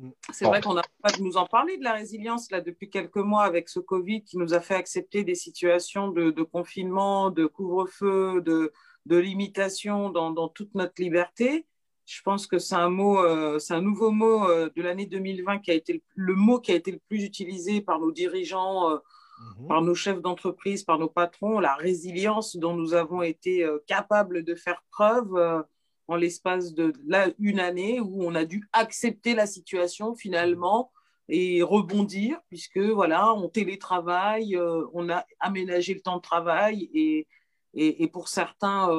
Mm. 0.00 0.10
c'est 0.32 0.46
vrai 0.46 0.60
qu'on 0.62 0.74
n'a 0.74 0.82
pas 1.02 1.10
de 1.12 1.22
nous 1.22 1.36
en 1.36 1.46
parler 1.46 1.76
de 1.76 1.84
la 1.84 1.92
résilience 1.92 2.50
là 2.50 2.60
depuis 2.60 2.88
quelques 2.88 3.16
mois 3.16 3.44
avec 3.44 3.68
ce 3.68 3.80
Covid 3.80 4.24
qui 4.24 4.38
nous 4.38 4.54
a 4.54 4.60
fait 4.60 4.74
accepter 4.74 5.24
des 5.24 5.34
situations 5.34 6.08
de, 6.08 6.30
de 6.30 6.42
confinement, 6.42 7.30
de 7.30 7.44
couvre-feu, 7.46 8.40
de, 8.40 8.72
de 9.06 9.16
limitation 9.16 10.10
dans, 10.10 10.30
dans 10.30 10.48
toute 10.48 10.74
notre 10.74 11.00
liberté. 11.02 11.66
Je 12.06 12.22
pense 12.22 12.46
que 12.46 12.58
c'est 12.58 12.74
un 12.74 12.88
mot, 12.88 13.20
euh, 13.20 13.58
c'est 13.58 13.74
un 13.74 13.82
nouveau 13.82 14.10
mot 14.10 14.48
euh, 14.48 14.70
de 14.74 14.82
l'année 14.82 15.06
2020 15.06 15.58
qui 15.58 15.70
a 15.70 15.74
été 15.74 15.92
le, 15.92 16.00
le 16.14 16.34
mot 16.34 16.60
qui 16.60 16.72
a 16.72 16.74
été 16.74 16.90
le 16.92 17.00
plus 17.08 17.22
utilisé 17.22 17.80
par 17.82 18.00
nos 18.00 18.10
dirigeants. 18.10 18.98
Mhm. 19.40 19.68
par 19.68 19.82
nos 19.82 19.94
chefs 19.94 20.20
d'entreprise, 20.20 20.82
par 20.82 20.98
nos 20.98 21.08
patrons, 21.08 21.60
la 21.60 21.74
résilience 21.74 22.56
dont 22.56 22.74
nous 22.74 22.94
avons 22.94 23.22
été 23.22 23.64
euh, 23.64 23.78
capables 23.86 24.42
de 24.42 24.54
faire 24.54 24.82
preuve 24.90 25.34
euh, 25.36 25.62
en 26.08 26.16
l'espace 26.16 26.74
de 26.74 26.92
là, 27.06 27.28
une 27.38 27.60
année 27.60 28.00
où 28.00 28.22
on 28.24 28.34
a 28.34 28.44
dû 28.44 28.68
accepter 28.72 29.34
la 29.34 29.46
situation 29.46 30.14
finalement 30.14 30.90
et 31.28 31.62
rebondir 31.62 32.38
puisque 32.48 32.78
voilà, 32.78 33.32
on 33.32 33.48
télétravaille, 33.48 34.56
euh, 34.56 34.84
on 34.92 35.08
a 35.08 35.24
aménagé 35.38 35.94
le 35.94 36.00
temps 36.00 36.16
de 36.16 36.22
travail 36.22 36.90
et, 36.92 37.26
et, 37.74 38.08
pour 38.08 38.28
certains 38.28 38.90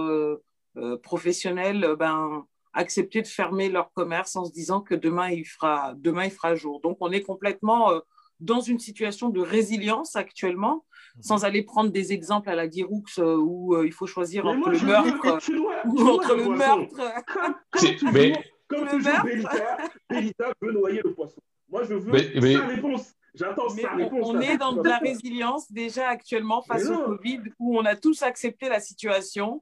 professionnels, 1.04 1.96
ben, 2.00 2.46
accepter 2.72 3.22
de 3.22 3.28
fermer 3.28 3.68
leur 3.68 3.92
commerce 3.92 4.38
en 4.38 4.46
se 4.46 4.54
disant 4.54 4.80
que 4.80 4.96
demain 4.96 5.30
il 5.30 5.44
fera, 5.44 5.94
demain 5.98 6.24
il 6.26 6.32
fera 6.32 6.56
jour. 6.56 6.80
Donc 6.80 6.96
on 7.02 7.12
est 7.12 7.22
complètement 7.22 7.92
dans 8.42 8.60
une 8.60 8.80
situation 8.80 9.30
de 9.30 9.40
résilience 9.40 10.16
actuellement, 10.16 10.84
sans 11.22 11.44
aller 11.46 11.64
prendre 11.64 11.92
des 11.92 12.12
exemples 12.14 12.50
à 12.50 12.56
la 12.56 12.68
Diroux 12.68 13.04
euh, 13.20 13.36
où 13.38 13.76
euh, 13.76 13.86
il 13.86 13.92
faut 13.94 14.08
choisir 14.08 14.44
Mais 14.46 14.52
entre 14.52 14.60
moi, 14.60 14.72
le 14.72 14.86
meurtre 14.86 15.40
ou 15.86 16.00
entre 16.10 16.36
le 16.36 16.44
poisson. 16.44 16.78
meurtre. 16.78 17.24
Comme, 17.72 17.96
toujours, 17.96 18.12
mais- 18.14 18.44
comme 18.68 18.86
Le 18.86 18.92
toujours 18.92 19.12
meurtre. 19.12 19.26
Bélita, 19.26 19.78
Bélita 20.10 20.54
veut 20.62 20.72
noyer 20.72 21.02
le 21.04 21.14
poisson. 21.14 21.42
Moi, 21.70 21.84
je 21.84 21.94
veux 21.96 22.12
Mais- 22.12 22.32
mais- 22.42 22.54
sa 22.56 22.68
réponse. 22.68 23.14
J'attends 23.34 23.74
Mais 23.76 23.82
sa 23.84 23.94
on, 23.94 23.98
réponse. 23.98 24.28
on 24.28 24.42
est 24.42 24.58
dans 24.58 24.74
de 24.74 24.88
la 24.88 24.98
résilience 24.98 25.72
déjà 25.72 26.10
actuellement 26.10 26.62
face 26.62 26.88
au. 26.90 26.98
Covid 27.06 27.42
où 27.60 27.78
on 27.78 27.86
a 27.86 27.96
tous 27.96 28.24
accepté 28.24 28.68
la 28.68 28.80
situation 28.82 29.60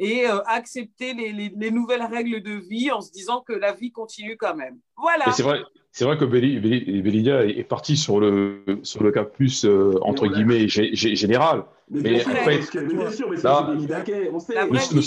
et 0.00 0.26
euh, 0.26 0.38
accepté 0.46 1.12
les, 1.14 1.30
les- 1.32 1.52
les 1.54 1.70
nouvelles 1.70 2.02
règles 2.02 2.42
de 2.42 2.52
vie 2.52 2.90
en 2.90 3.00
se 3.02 3.12
disant 3.12 3.42
que 3.46 3.52
la 3.52 3.72
vie 3.72 3.92
continue 3.92 4.36
quand 4.36 4.56
même. 4.56 4.76
Voilà. 4.96 5.30
C'est 5.32 5.42
vrai, 5.42 5.60
c'est 5.92 6.04
vrai 6.04 6.16
que 6.16 6.24
Béli- 6.24 6.58
Béli- 6.60 7.02
Bélidia 7.02 7.44
est 7.44 7.64
parti 7.64 7.96
sur 7.96 8.18
le, 8.18 8.62
sur 8.82 9.02
le 9.02 9.12
cas 9.12 9.24
plus, 9.24 9.64
euh, 9.64 9.92
entre 10.02 10.26
voilà. 10.26 10.32
guillemets, 10.36 10.66
gé- 10.66 10.92
gé- 10.94 11.14
général. 11.14 11.64
Mais, 11.92 12.24
en 12.24 12.30
fait, 12.30 12.60
Nous, 14.92 15.02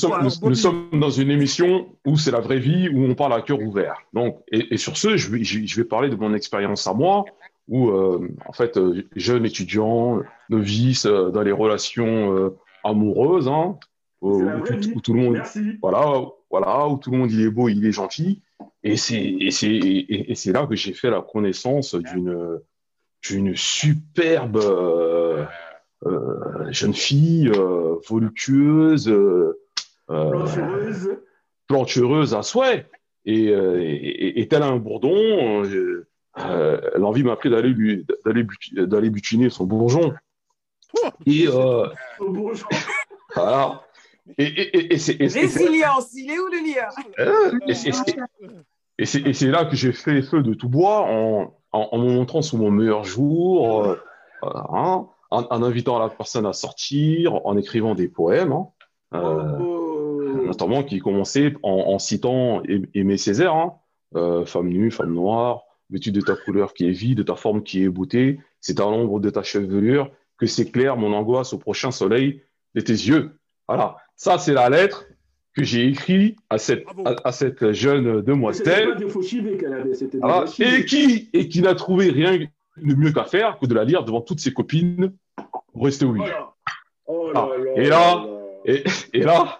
sommes, 0.55 0.89
dans 0.91 1.09
une 1.09 1.31
émission 1.31 1.87
où 2.05 2.17
c'est 2.17 2.31
la 2.31 2.41
vraie 2.41 2.59
vie, 2.59 2.89
où 2.89 3.05
on 3.05 3.15
parle 3.15 3.33
à 3.33 3.41
cœur 3.41 3.61
ouvert. 3.61 3.95
Donc, 4.13 4.39
et, 4.51 4.73
et 4.73 4.77
sur 4.77 4.97
ce, 4.97 5.15
je 5.17 5.31
vais, 5.31 5.43
je 5.43 5.65
je 5.65 5.75
vais 5.77 5.85
parler 5.87 6.09
de 6.09 6.15
mon 6.15 6.33
expérience 6.33 6.85
à 6.85 6.93
moi, 6.93 7.23
où, 7.69 7.89
euh, 7.89 8.27
en 8.45 8.51
fait, 8.51 8.75
euh, 8.77 9.07
jeune 9.15 9.45
étudiant, 9.45 10.19
novice 10.49 11.05
euh, 11.05 11.29
dans 11.31 11.41
les 11.41 11.53
relations 11.53 12.35
euh, 12.35 12.49
amoureuses, 12.83 13.47
hein, 13.47 13.77
où, 14.27 14.61
tout, 14.65 14.73
vie. 14.77 14.93
où 14.95 15.01
tout 15.01 15.13
le 15.13 15.19
monde, 15.21 15.33
Merci. 15.33 15.77
voilà, 15.81 16.21
voilà, 16.49 16.87
où 16.87 16.97
tout 16.97 17.11
le 17.11 17.17
monde 17.17 17.31
il 17.31 17.41
est 17.41 17.49
beau, 17.49 17.69
il 17.69 17.85
est 17.85 17.91
gentil. 17.91 18.41
Et 18.83 18.97
c'est 18.97 19.21
et 19.21 19.51
c'est 19.51 19.69
et, 19.71 20.31
et 20.31 20.35
c'est 20.35 20.51
là 20.51 20.65
que 20.67 20.75
j'ai 20.75 20.93
fait 20.93 21.09
la 21.09 21.21
connaissance 21.21 21.95
d'une 21.95 22.59
d'une 23.27 23.55
superbe 23.55 24.57
euh, 24.57 25.45
euh, 26.05 26.71
jeune 26.71 26.93
fille 26.93 27.49
euh, 27.49 27.95
voluptueuse, 28.09 29.13
Plantureuse. 30.07 31.17
plantureuse 31.67 32.33
à 32.35 32.43
souhait. 32.43 32.87
Et, 33.25 33.45
et, 33.45 34.41
et 34.41 34.47
tel 34.49 34.63
un 34.63 34.75
bourdon, 34.77 35.63
l'envie 36.97 37.23
m'a 37.23 37.35
pris 37.37 37.49
d'aller 37.49 37.69
lui 37.69 38.05
d'aller 38.25 38.43
but- 38.43 38.75
d'aller 38.75 39.09
butiner 39.09 39.49
son 39.49 39.65
bourgeon. 39.65 40.13
Et 41.25 41.47
euh, 41.47 41.87
Au 42.19 42.31
bourgeois. 42.31 42.69
voilà. 43.35 43.81
Et, 44.37 44.43
et, 44.45 44.77
et, 44.77 44.93
et 44.93 44.97
c'est 44.97 45.19
et 45.19 45.29
c'est- 45.29 45.41
Résilience, 45.41 46.13
il 46.13 46.31
est 46.31 46.39
où 46.39 46.47
le 46.47 46.59
lien? 46.65 46.87
Euh, 47.19 47.59
et 47.67 47.73
c'est- 49.33 49.47
là 49.47 49.65
que 49.65 49.75
j'ai 49.75 49.91
fait 49.91 50.21
feu 50.21 50.41
de 50.41 50.53
tout 50.53 50.69
bois 50.69 51.01
en, 51.01 51.53
en, 51.71 51.89
en 51.91 51.97
me 51.97 52.11
montrant 52.13 52.41
sous 52.41 52.57
mon 52.57 52.71
meilleur 52.71 53.03
jour, 53.03 53.83
euh, 53.85 53.95
hein, 54.43 55.07
en, 55.31 55.43
en 55.49 55.63
invitant 55.63 55.99
la 55.99 56.09
personne 56.09 56.45
à 56.45 56.53
sortir, 56.53 57.45
en 57.45 57.57
écrivant 57.57 57.95
des 57.95 58.07
poèmes, 58.07 58.53
hein, 58.53 58.67
euh, 59.15 59.57
Oh. 59.59 60.45
notamment 60.45 60.83
qui 60.83 60.99
commençaient 60.99 61.53
en, 61.63 61.99
citant 61.99 62.61
Aim- 62.67 62.85
Aimé 62.93 63.17
Césaire, 63.17 63.53
hein, 63.55 63.73
euh, 64.15 64.45
femme 64.45 64.69
nue, 64.69 64.89
femme 64.91 65.13
noire, 65.13 65.63
vêtue 65.89 66.11
de 66.11 66.21
ta 66.21 66.35
couleur 66.35 66.73
qui 66.73 66.87
est 66.87 66.91
vide, 66.91 67.17
de 67.19 67.23
ta 67.23 67.35
forme 67.35 67.61
qui 67.63 67.83
est 67.83 67.89
boutée, 67.89 68.39
c'est 68.61 68.79
à 68.79 68.83
l'ombre 68.83 69.19
de 69.19 69.29
ta 69.29 69.43
chevelure 69.43 70.09
que 70.37 70.45
s'éclaire 70.45 70.97
mon 70.97 71.13
angoisse 71.13 71.53
au 71.53 71.57
prochain 71.57 71.91
soleil 71.91 72.41
de 72.75 72.81
tes 72.81 72.93
yeux. 72.93 73.37
Voilà, 73.67 73.95
ça 74.15 74.37
c'est 74.37 74.53
la 74.53 74.69
lettre 74.69 75.05
que 75.55 75.63
j'ai 75.63 75.87
écrite 75.87 76.37
à 76.49 76.57
cette, 76.57 76.83
Bravo. 76.83 77.03
à, 77.07 77.27
à 77.27 77.31
cette 77.31 77.71
jeune 77.73 78.21
demoiselle. 78.21 78.97
Voilà. 80.19 80.45
chivés. 80.47 80.79
Et 80.79 80.85
qui, 80.85 81.29
et 81.33 81.47
qui 81.47 81.61
n'a 81.61 81.75
trouvé 81.75 82.09
rien 82.09 82.37
de 82.77 82.95
mieux 82.95 83.11
qu'à 83.11 83.23
faire 83.25 83.59
que 83.59 83.65
de 83.67 83.73
la 83.75 83.83
lire 83.83 84.03
devant 84.03 84.21
toutes 84.21 84.39
ses 84.39 84.51
copines 84.53 85.13
pour 85.71 85.85
rester 85.85 86.05
au. 86.05 86.13
Voilà. 86.15 86.49
Oh 87.05 87.29
Ah. 87.35 87.47
là 87.55 87.71
Et 87.75 87.85
là- 87.85 87.89
là. 87.89 88.25
Et, 88.65 88.83
et 89.13 89.19
là, 89.21 89.59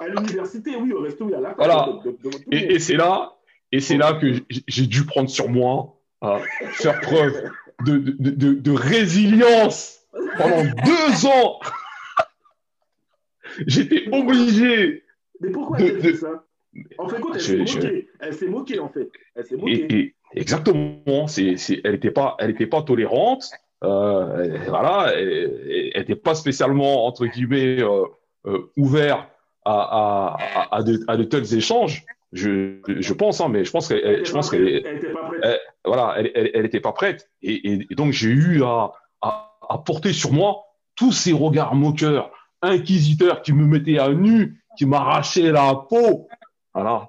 À 0.00 0.06
l'université, 0.08 0.76
oui, 0.76 0.92
au 0.92 1.00
resto, 1.00 1.24
oui, 1.24 1.34
à 1.34 1.40
la 1.40 1.48
fac, 1.50 1.56
Voilà. 1.58 1.88
de- 2.04 2.10
de- 2.10 2.28
de- 2.30 2.54
et, 2.54 2.78
c'est 2.78 2.96
là, 2.96 3.32
et 3.72 3.80
c'est 3.80 3.96
là 3.96 4.14
que 4.14 4.26
j'ai- 4.68 4.86
dû 4.86 5.04
prendre 5.04 5.28
sur 5.28 5.48
moi 5.48 5.96
à 6.22 6.38
faire 6.72 7.00
preuve 7.00 7.34
de, 7.84 7.98
de 7.98 8.70
résilience 8.70 10.00
pendant 10.38 10.62
deux 10.84 11.26
ans. 11.26 11.58
J'étais 13.66 14.04
obligé. 14.12 15.04
Mais 15.40 15.50
pourquoi 15.50 15.78
de- 15.78 15.84
elle 15.84 15.96
a 15.96 16.00
fait 16.00 16.12
de- 16.12 16.16
ça 16.16 16.44
En 16.98 17.08
fait, 17.08 17.20
quand 17.20 17.32
elle 17.34 17.40
Je- 17.40 17.46
s'est 17.46 17.66
je- 17.66 17.76
moquée, 17.78 18.08
elle 18.20 18.34
s'est 18.34 18.48
moquée, 18.48 18.78
en 18.78 18.88
fait. 18.88 19.08
Elle 19.34 19.44
s'est 19.44 19.56
moquée. 19.56 19.72
Et, 19.90 19.94
et- 19.98 20.14
exactement, 20.34 21.26
c'est, 21.26 21.56
c'est, 21.56 21.80
elle 21.84 21.92
n'était 21.92 22.10
pas, 22.10 22.36
elle 22.38 22.50
était 22.50 22.66
pas 22.66 22.82
tolérante. 22.82 23.50
Euh, 23.82 24.58
voilà, 24.68 25.12
elle 25.14 25.92
n'était 25.96 26.14
pas 26.14 26.34
spécialement 26.34 27.06
entre 27.06 27.24
guillemets 27.26 27.82
euh, 27.82 28.04
euh, 28.46 28.70
ouvert 28.76 29.28
à, 29.64 30.36
à, 30.70 30.76
à, 30.76 30.82
de, 30.82 31.00
à 31.08 31.16
de 31.16 31.24
tels 31.24 31.54
échanges. 31.54 32.04
Je, 32.32 32.76
je 32.86 33.12
pense, 33.14 33.40
hein, 33.40 33.48
mais 33.48 33.64
je 33.64 33.70
pense 33.70 33.88
qu'elle, 33.88 34.02
Elle 34.04 34.20
était 34.20 34.26
je 34.26 34.32
pas 34.34 34.40
prête. 34.42 35.40
Elle 35.42 35.58
voilà, 35.84 36.14
elle, 36.18 36.30
elle, 36.34 36.50
elle 36.74 36.80
pas 36.82 36.92
prête. 36.92 37.28
Et, 37.42 37.72
et, 37.72 37.94
donc 37.94 38.12
j'ai 38.12 38.28
eu 38.28 38.62
à 38.62 39.78
porter 39.86 40.12
sur 40.12 40.32
moi 40.32 40.64
tous 40.94 41.12
ces 41.12 41.32
regards 41.32 41.74
moqueurs, 41.74 42.30
inquisiteurs 42.62 43.42
qui 43.42 43.52
me 43.52 43.64
mettaient 43.64 43.98
à 43.98 44.10
nu, 44.10 44.62
qui 44.76 44.86
m'arrachaient 44.86 45.50
la 45.52 45.74
peau. 45.88 46.28
Voilà. 46.74 47.08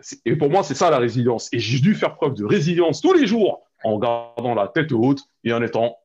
C'est- 0.00 0.20
Et 0.26 0.36
pour 0.36 0.50
moi, 0.50 0.62
c'est 0.62 0.74
ça 0.74 0.90
la 0.90 0.98
résilience. 0.98 1.48
Et 1.52 1.58
j'ai 1.58 1.78
dû 1.78 1.94
faire 1.94 2.14
preuve 2.16 2.34
de 2.34 2.44
résilience 2.44 3.00
tous 3.00 3.12
les 3.12 3.26
jours 3.26 3.62
en 3.84 3.98
gardant 3.98 4.54
la 4.54 4.68
tête 4.68 4.92
haute 4.92 5.20
et 5.44 5.52
en 5.52 5.62
étant, 5.62 5.96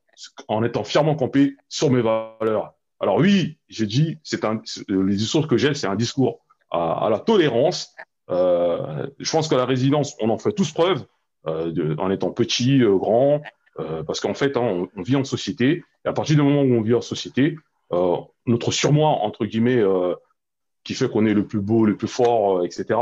en 0.48 0.62
étant 0.64 0.84
fièrement 0.84 1.14
campé 1.16 1.56
sur 1.68 1.90
mes 1.90 2.00
valeurs. 2.00 2.72
Alors 3.00 3.16
oui, 3.18 3.58
j'ai 3.68 3.86
dit, 3.86 4.18
c'est 4.22 4.44
un, 4.44 4.60
les 4.88 5.16
discours 5.16 5.46
que 5.46 5.56
j'ai, 5.56 5.74
c'est 5.74 5.86
un 5.86 5.96
discours 5.96 6.40
à, 6.70 7.06
à 7.06 7.10
la 7.10 7.20
tolérance. 7.20 7.94
Euh, 8.30 9.06
je 9.18 9.30
pense 9.30 9.48
que 9.48 9.54
la 9.54 9.64
résilience, 9.64 10.16
on 10.20 10.30
en 10.30 10.38
fait 10.38 10.52
tous 10.52 10.72
preuve 10.72 11.04
euh, 11.46 11.70
de- 11.70 11.94
en 11.98 12.10
étant 12.10 12.30
petit, 12.30 12.82
euh, 12.82 12.96
grand, 12.96 13.40
euh, 13.78 14.02
parce 14.02 14.20
qu'en 14.20 14.34
fait, 14.34 14.56
hein, 14.56 14.86
on, 14.96 15.02
vit 15.02 15.16
en 15.16 15.24
société. 15.24 15.84
Et 16.04 16.08
à 16.08 16.12
partir 16.12 16.36
du 16.36 16.42
moment 16.42 16.62
où 16.62 16.74
on 16.74 16.82
vit 16.82 16.94
en 16.94 17.00
société, 17.00 17.56
notre 17.90 18.70
surmoi 18.72 19.08
entre 19.08 19.46
guillemets, 19.46 19.78
euh, 19.78 20.14
qui 20.84 20.94
fait 20.94 21.08
qu'on 21.08 21.26
est 21.26 21.34
le 21.34 21.46
plus 21.46 21.60
beau, 21.60 21.84
le 21.84 21.96
plus 21.96 22.08
fort, 22.08 22.58
euh, 22.58 22.64
etc. 22.64 22.98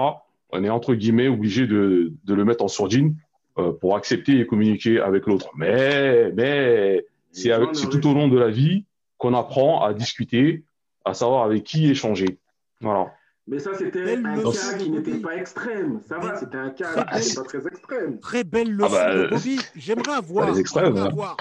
On 0.50 0.64
est 0.64 0.70
entre 0.70 0.94
guillemets 0.94 1.28
obligé 1.28 1.66
de, 1.66 2.12
de 2.24 2.34
le 2.34 2.44
mettre 2.44 2.64
en 2.64 2.68
sourdine 2.68 3.16
euh, 3.58 3.72
pour 3.72 3.96
accepter 3.96 4.38
et 4.40 4.46
communiquer 4.46 5.00
avec 5.00 5.26
l'autre. 5.26 5.50
Mais, 5.56 6.32
mais 6.32 7.04
c'est 7.32 7.52
avec- 7.52 7.74
c'est 7.74 7.88
tout 7.88 8.06
au 8.08 8.14
long 8.14 8.28
de 8.28 8.38
la 8.38 8.48
vie 8.48 8.84
qu'on 9.18 9.34
apprend 9.34 9.82
à 9.84 9.94
discuter, 9.94 10.64
à 11.04 11.14
savoir 11.14 11.44
avec 11.44 11.64
qui 11.64 11.88
échanger. 11.90 12.38
Voilà. 12.80 13.12
Mais 13.48 13.60
ça, 13.60 13.70
c'était 13.74 14.04
Belle 14.04 14.26
un 14.26 14.36
leçon 14.36 14.50
cas 14.50 14.78
qui 14.78 14.90
n'était 14.90 15.18
pas 15.18 15.36
extrême. 15.36 16.00
Ça 16.08 16.18
va, 16.18 16.36
c'était 16.36 16.56
un 16.58 16.70
cas 16.70 17.04
qui 17.04 17.18
n'était 17.18 17.34
pas 17.36 17.44
très 17.44 17.66
extrême. 17.68 18.18
Très 18.18 18.44
belle 18.44 18.72
leçon 18.72 18.90
bah, 18.90 19.14
de 19.14 19.18
euh, 19.20 19.28
Bobby. 19.30 19.60
J'aimerais 19.76 20.14
avoir, 20.14 20.50
les 20.50 20.58
extrêmes, 20.60 20.86
j'aimerais 20.86 21.00
hein. 21.02 21.06
avoir, 21.06 21.36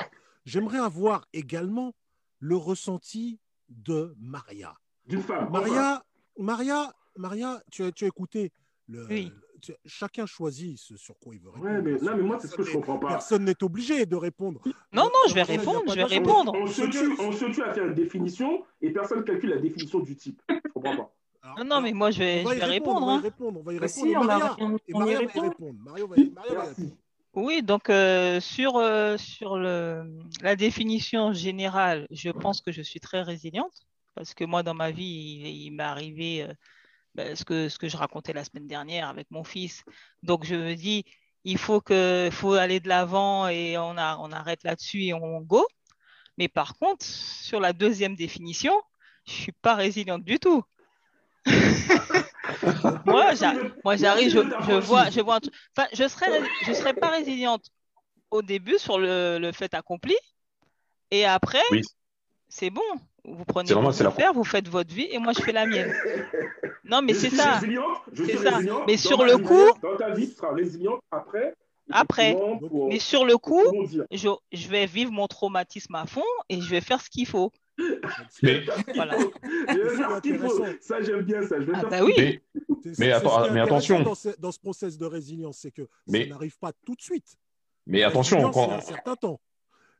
j'aimerais 0.45 0.77
avoir 0.77 1.25
également 1.33 1.93
le 2.39 2.55
ressenti 2.55 3.39
de 3.69 4.15
Maria. 4.19 4.75
D'une 5.05 5.21
femme. 5.21 5.49
Maria, 5.51 6.03
Maria, 6.37 6.93
Maria, 7.17 7.61
tu 7.71 7.83
as, 7.83 7.91
tu 7.91 8.05
as 8.05 8.07
écouté. 8.07 8.51
Le, 8.87 9.07
Oui. 9.07 9.31
tu- 9.61 9.73
chacun 9.85 10.25
choisit 10.27 10.77
ce 10.77 10.95
sur 10.97 11.17
quoi 11.17 11.33
il 11.33 11.41
veut 11.41 11.49
répondre. 11.49 11.65
Ouais, 11.71 11.81
mais, 11.81 11.93
non, 11.99 12.15
mais 12.17 12.23
moi, 12.23 12.37
c'est 12.39 12.47
ce 12.47 12.55
que 12.55 12.61
je 12.63 12.67
Personne 12.67 12.81
comprends 12.81 12.93
n'est- 12.95 12.99
pas. 12.99 13.07
Personne 13.07 13.43
n'est 13.45 13.63
obligé 13.63 14.05
de 14.05 14.15
répondre. 14.15 14.61
Non, 14.93 15.03
non, 15.05 15.11
je 15.29 15.33
vais 15.33 15.41
répondre, 15.43 15.83
je 15.89 15.95
vais 15.95 16.03
répondre. 16.03 16.53
On 16.55 16.67
se, 16.67 16.83
tue, 16.83 17.19
on 17.19 17.31
se 17.31 17.45
tue 17.45 17.63
à 17.63 17.73
faire 17.73 17.85
une 17.87 17.93
définition 17.95 18.63
et 18.81 18.91
personne 18.91 19.23
calcule 19.23 19.49
la 19.51 19.57
définition 19.57 19.99
du 19.99 20.15
type. 20.15 20.41
Je 20.49 20.55
comprends 20.73 20.95
pas. 20.97 21.11
Alors, 21.41 21.59
Non, 21.59 21.65
non, 21.65 21.81
mais 21.81 21.93
moi, 21.93 22.09
je 22.11 22.19
vais, 22.19 22.41
on 22.41 22.45
va 22.45 22.51
je 22.51 22.57
y 22.57 22.59
vais 22.59 22.65
répondre, 22.65 23.21
répondre. 23.21 23.59
on 23.59 23.63
va 23.63 23.73
y 23.73 23.77
hein. 23.77 23.79
répondre, 23.81 24.05
on 24.13 24.15
y 24.15 24.15
répondre. 24.15 24.25
Maria 24.25 25.21
y 25.21 25.39
répondre. 25.39 25.75
Va 25.85 25.99
y- 25.99 26.31
Maria 26.31 26.53
va 26.55 26.65
y 26.65 26.69
répondre. 26.69 26.95
Oui, 27.35 27.61
donc 27.63 27.89
euh, 27.89 28.39
sur, 28.39 28.77
euh, 28.77 29.17
sur 29.17 29.57
le, 29.57 30.05
la 30.41 30.55
définition 30.55 31.33
générale, 31.33 32.07
je 32.09 32.29
pense 32.29 32.61
que 32.61 32.71
je 32.71 32.81
suis 32.81 33.01
très 33.01 33.21
résiliente 33.23 33.73
parce 34.13 34.33
que 34.33 34.45
moi, 34.45 34.63
dans 34.63 34.73
ma 34.73 34.91
vie, 34.91 35.41
il, 35.65 35.71
m'est 35.71 35.83
arrivé 35.83 36.43
euh, 36.43 36.53
ben, 37.15 37.35
ce, 37.35 37.43
que, 37.43 37.67
ce 37.69 37.77
que 37.77 37.89
je 37.89 37.97
racontais 37.97 38.31
la 38.31 38.45
semaine 38.45 38.67
dernière 38.67 39.09
avec 39.09 39.29
mon 39.31 39.43
fils. 39.43 39.83
Donc, 40.23 40.45
je 40.45 40.55
me 40.55 40.75
dis, 40.75 41.03
il 41.43 41.57
faut, 41.57 41.81
que, 41.81 42.29
faut 42.31 42.53
aller 42.53 42.79
de 42.79 42.87
l'avant 42.87 43.49
et 43.49 43.77
on, 43.77 43.97
a, 43.97 44.17
on 44.19 44.31
arrête 44.31 44.63
là-dessus 44.63 45.03
et 45.03 45.13
on 45.13 45.41
go. 45.41 45.67
Mais 46.37 46.47
par 46.47 46.77
contre, 46.77 47.05
sur 47.05 47.59
la 47.59 47.73
deuxième 47.73 48.15
définition, 48.15 48.81
je 49.25 49.33
suis 49.33 49.51
pas 49.51 49.75
résiliente 49.75 50.23
du 50.23 50.39
tout. 50.39 50.63
moi, 53.05 53.33
j'a- 53.35 53.53
moi, 53.83 53.95
j'arrive, 53.95 54.29
je, 54.31 54.39
je 54.39 54.73
vois, 54.85 55.09
je 55.09 55.21
vois 55.21 55.35
un 55.35 55.39
truc. 55.39 55.53
Enfin, 55.77 55.87
je 55.93 56.07
serais, 56.07 56.41
je 56.67 56.73
serais 56.73 56.93
pas 56.93 57.09
résiliente 57.09 57.65
au 58.31 58.41
début 58.41 58.77
sur 58.77 58.97
le, 58.99 59.37
le 59.39 59.51
fait 59.51 59.73
accompli, 59.73 60.15
et 61.11 61.25
après, 61.25 61.61
Oui. 61.71 61.81
c'est 62.49 62.69
bon. 62.69 62.81
Vous 63.27 63.43
prenez 63.45 63.67
c'est 63.91 64.03
la- 64.03 64.09
affaires, 64.09 64.33
vous 64.33 64.43
faites 64.43 64.67
votre 64.67 64.93
vie, 64.93 65.07
et 65.09 65.17
moi 65.17 65.33
je 65.33 65.41
fais 65.41 65.51
la 65.51 65.65
mienne. 65.65 65.93
Non, 66.87 67.01
mais 67.01 67.15
Je 67.15 67.19
c'est 67.21 67.29
ça. 67.31 67.59
C'est 68.15 68.37
ça. 68.37 68.59
Mais 68.85 68.95
sur 68.95 69.23
le 69.23 69.37
vie, 69.37 69.41
coup- 69.43 69.71
Dans 69.81 69.97
ta 69.97 70.11
vie, 70.11 70.29
tu 70.29 70.35
seras 70.35 70.53
résiliente 70.53 70.99
après. 71.09 71.55
Après. 71.91 72.33
pour- 72.35 72.89
Mais 72.89 72.99
sur 72.99 73.25
le 73.25 73.37
coup, 73.39 73.63
je 74.11 74.67
vais 74.67 74.85
vivre 74.85 75.11
mon 75.11 75.25
traumatisme 75.25 75.95
à 75.95 76.05
fond 76.05 76.21
et 76.47 76.61
je 76.61 76.69
vais 76.69 76.81
faire 76.81 77.01
ce 77.01 77.09
qu'il 77.09 77.25
faut. 77.25 77.51
Mais, 78.43 78.63
Voilà. 78.95 79.17
Ça, 80.81 81.01
j'aime 81.01 81.21
bien 81.21 81.41
ça. 81.43 81.59
Je 81.59 81.65
vais 81.65 81.73
Ah 81.75 81.83
bah 81.89 82.03
oui. 82.03 82.13
mais, 82.17 83.11
Mais 83.51 83.59
attention. 83.59 84.01
Dans 84.03 84.15
ce, 84.15 84.29
dans 84.39 84.51
ce 84.51 84.59
process 84.59 84.97
de 84.97 85.05
résilience, 85.05 85.57
c'est 85.59 85.71
que 85.71 85.87
Mais- 86.07 86.23
ça 86.23 86.29
n'arrive 86.29 86.57
pas 86.59 86.71
tout 86.85 86.95
de 86.95 87.01
suite. 87.01 87.35
mais 87.87 87.99
La 88.01 88.07
attention, 88.07 88.37
résilience, 88.37 88.55
quand- 88.55 88.69
c'est 88.69 88.75
un 88.91 88.95
certain 88.95 89.15
temps. 89.15 89.39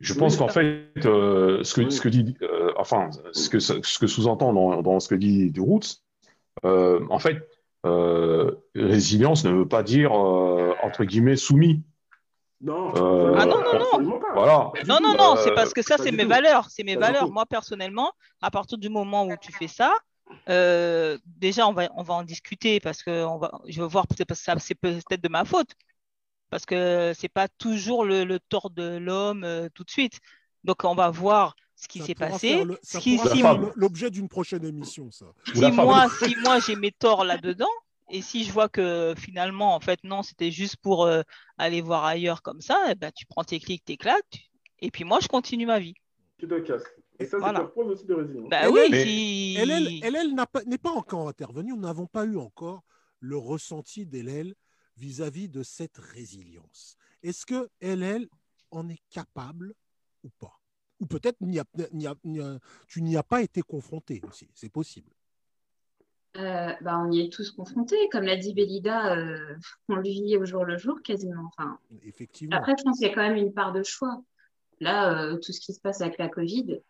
Je 0.02 0.14
pense 0.14 0.36
qu'en 0.36 0.50
fait, 0.50 0.90
euh, 1.06 1.64
ce 1.64 1.74
que 1.74 1.90
ce 1.90 2.02
que 2.02 2.10
dit, 2.10 2.36
euh, 2.42 2.74
enfin, 2.76 3.10
ce 3.32 3.50
que 3.50 3.60
ce 3.60 3.98
que 3.98 4.08
sous-entend 4.08 4.52
dans, 4.52 4.82
dans 4.82 5.00
ce 5.00 5.08
que 5.08 5.16
dit 5.16 5.52
du 5.52 5.62
Roots, 5.62 6.02
euh, 6.66 7.00
en 7.10 7.18
fait, 7.18 7.38
euh, 7.86 8.52
résilience 8.76 9.46
ne 9.46 9.52
veut 9.52 9.68
pas 9.68 9.84
dire 9.84 10.12
euh, 10.14 10.74
entre 10.84 11.06
guillemets 11.06 11.38
soumis. 11.38 11.82
Non. 12.66 12.94
Euh, 12.96 13.36
Ah 13.38 13.46
non, 13.46 13.62
non, 13.62 14.02
non. 14.02 14.20
Voilà. 14.34 14.72
Non, 14.88 14.98
non, 15.02 15.14
non, 15.16 15.34
Euh, 15.38 15.42
c'est 15.44 15.54
parce 15.54 15.72
que 15.74 15.82
ça, 15.84 15.98
c'est 15.98 16.12
mes 16.12 16.24
tout. 16.24 16.30
valeurs. 16.30 16.68
C'est 16.70 16.84
mes 16.84 16.96
Pas 16.96 17.02
valeurs. 17.12 17.32
Moi, 17.32 17.46
personnellement, 17.46 18.12
à 18.42 18.50
partir 18.50 18.78
du 18.78 18.90
moment 18.90 19.26
où 19.28 19.36
tu 19.40 19.52
fais 19.52 19.68
ça, 19.68 19.94
euh, 20.50 21.18
déjà, 21.26 21.68
on 21.68 21.74
va, 21.74 21.88
on 21.96 22.02
va 22.02 22.16
en 22.16 22.24
discuter 22.24 22.80
parce 22.80 23.04
que 23.04 23.24
on 23.26 23.38
va, 23.38 23.52
je 23.68 23.80
veux 23.82 23.88
voir, 23.88 24.08
peut-être 24.08 24.28
parce 24.28 24.40
que 24.40 24.46
ça, 24.46 24.56
c'est 24.60 24.74
peut-être 24.76 25.22
de 25.22 25.30
ma 25.30 25.46
faute. 25.46 25.70
Parce 26.50 26.66
que 26.66 27.14
c'est 27.16 27.30
pas 27.30 27.48
toujours 27.48 28.04
le, 28.06 28.24
le 28.24 28.40
tort 28.40 28.70
de 28.72 28.98
l'homme 28.98 29.44
euh, 29.44 29.68
tout 29.74 29.84
de 29.84 29.92
suite. 29.92 30.20
Donc, 30.64 30.84
on 30.84 30.96
va 30.96 31.10
voir 31.12 31.56
ce 31.76 31.88
qui 31.88 32.00
s'est 32.02 32.16
passé. 32.16 32.64
le- 32.64 32.80
ça 32.82 33.00
si- 33.00 33.20
l'objet 33.76 34.10
d'une 34.10 34.30
prochaine 34.30 34.64
émission, 34.66 35.12
ça. 35.12 35.26
Si 35.54 35.72
moi, 35.72 36.08
si 36.10 36.36
moi 36.38 36.60
j'ai 36.60 36.76
mes 36.76 36.92
torts 36.92 37.26
là-dedans, 37.26 37.70
et 38.10 38.22
si 38.22 38.44
je 38.44 38.52
vois 38.52 38.70
que 38.70 39.14
finalement, 39.18 39.76
en 39.76 39.80
fait, 39.80 40.04
non, 40.04 40.24
c'était 40.24 40.52
juste 40.52 40.78
pour 40.78 41.06
euh, 41.06 41.22
aller 41.58 41.82
voir 41.82 42.06
ailleurs 42.06 42.42
comme 42.42 42.62
ça, 42.62 42.86
eh 42.92 42.96
ben, 42.96 43.12
tu 43.16 43.26
prends 43.26 43.44
tes 43.44 43.60
clics, 43.60 43.84
t'éclates, 43.86 44.24
et 44.80 44.92
puis 44.92 45.04
moi, 45.04 45.20
je 45.22 45.28
continue 45.28 45.66
ma 45.66 45.80
vie. 45.80 45.96
Tu 46.38 46.48
te 46.48 46.60
casses. 46.60 46.84
Et 47.18 47.26
ça, 47.26 47.38
Voilà. 47.40 47.62
c'est 47.62 47.72
preuve 47.72 47.88
aussi 47.88 48.06
de 48.06 48.14
résilience. 48.14 48.50
Bah 48.50 48.64
Elle 48.64 48.72
oui, 48.72 48.80
est- 48.86 48.90
mais- 48.90 49.04
si- 49.06 49.56
LL, 50.02 50.36
n'est 50.68 50.78
pas 50.78 50.92
encore 50.92 51.30
intervenu. 51.30 51.72
Nous 51.72 51.80
n'avons 51.80 52.08
pas 52.08 52.26
eu 52.26 52.38
encore 52.38 52.84
le 53.22 53.38
ressenti 53.38 54.06
d'LL 54.06 54.54
vis-à-vis 54.98 55.48
de 55.50 55.64
cette 55.64 55.98
résilience. 55.98 56.98
Est-ce 57.24 57.46
que 57.46 57.70
LL 57.80 58.28
en 58.72 58.90
est 58.90 59.02
capable 59.10 59.74
ou 60.24 60.30
pas? 60.30 60.60
Ou 61.00 61.06
peut-être 61.06 61.38
tu 62.88 63.02
n'y 63.02 63.18
as 63.18 63.24
pas 63.24 63.42
été 63.42 63.62
confronté 63.62 64.22
aussi. 64.28 64.50
C'est 64.54 64.70
possible. 64.70 65.12
Euh, 66.38 66.74
bah, 66.82 67.00
on 67.00 67.12
y 67.12 67.22
est 67.22 67.32
tous 67.32 67.52
confrontés. 67.52 68.10
Comme 68.12 68.24
l'a 68.24 68.36
dit 68.36 68.54
Bélida, 68.54 69.16
euh, 69.16 69.56
on 69.90 69.96
le 69.96 70.02
vit 70.04 70.36
au 70.38 70.46
jour 70.46 70.66
le 70.66 70.78
jour 70.78 71.02
quasiment. 71.02 71.50
Enfin, 71.58 71.80
Effectivement. 72.04 72.58
après, 72.58 72.74
je 72.78 72.84
pense 72.84 72.98
qu'il 72.98 73.08
y 73.08 73.12
a 73.12 73.14
quand 73.14 73.22
même 73.22 73.38
une 73.38 73.54
part 73.54 73.72
de 73.72 73.84
choix. 73.84 74.22
Là, 74.82 75.18
euh, 75.24 75.38
tout 75.38 75.54
ce 75.54 75.62
qui 75.62 75.74
se 75.74 75.80
passe 75.80 76.02
avec 76.02 76.18
la 76.18 76.28
Covid, 76.28 76.82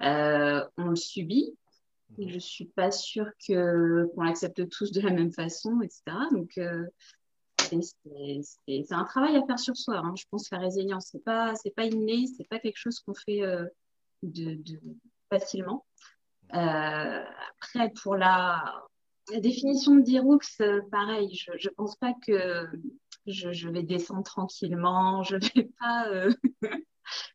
on 0.00 0.88
le 0.88 0.96
subit. 0.96 1.56
Et 2.18 2.28
je 2.28 2.38
suis 2.38 2.66
pas 2.66 2.90
sûre 2.92 3.28
qu'on 3.44 4.22
l'accepte 4.22 4.68
tous 4.68 4.92
de 4.92 5.00
la 5.00 5.10
même 5.10 5.32
façon, 5.32 5.80
etc. 5.80 6.02
Donc, 6.30 6.60
c'est- 7.58 8.92
un 8.92 9.04
travail 9.04 9.36
à 9.36 9.44
faire 9.46 9.58
sur 9.58 9.76
soi. 9.76 9.96
hein. 9.98 10.14
Je 10.16 10.24
pense 10.30 10.48
que 10.48 10.54
la 10.54 10.60
résilience, 10.60 11.08
c'est 11.10 11.24
pas 11.24 11.54
c'est 11.56 11.74
pas 11.74 11.84
inné, 11.86 12.26
c'est 12.36 12.46
pas 12.48 12.58
quelque 12.58 12.76
chose 12.76 13.00
qu'on 13.00 13.14
fait 13.14 13.40
de, 14.22 14.54
de- 14.54 14.80
facilement. 15.30 15.84
Euh, 16.54 17.24
après, 17.60 17.90
pour 18.02 18.16
la, 18.16 18.64
la 19.32 19.40
définition 19.40 19.96
de 19.96 20.02
Dirux, 20.02 20.38
euh, 20.60 20.80
pareil, 20.90 21.34
je, 21.34 21.52
je 21.58 21.68
pense 21.70 21.96
pas 21.96 22.12
que 22.26 22.66
je, 23.26 23.52
je 23.52 23.68
vais 23.68 23.82
descendre 23.82 24.22
tranquillement, 24.24 25.22
je 25.24 25.36
vais 25.36 25.68
pas, 25.80 26.06
euh, 26.08 26.32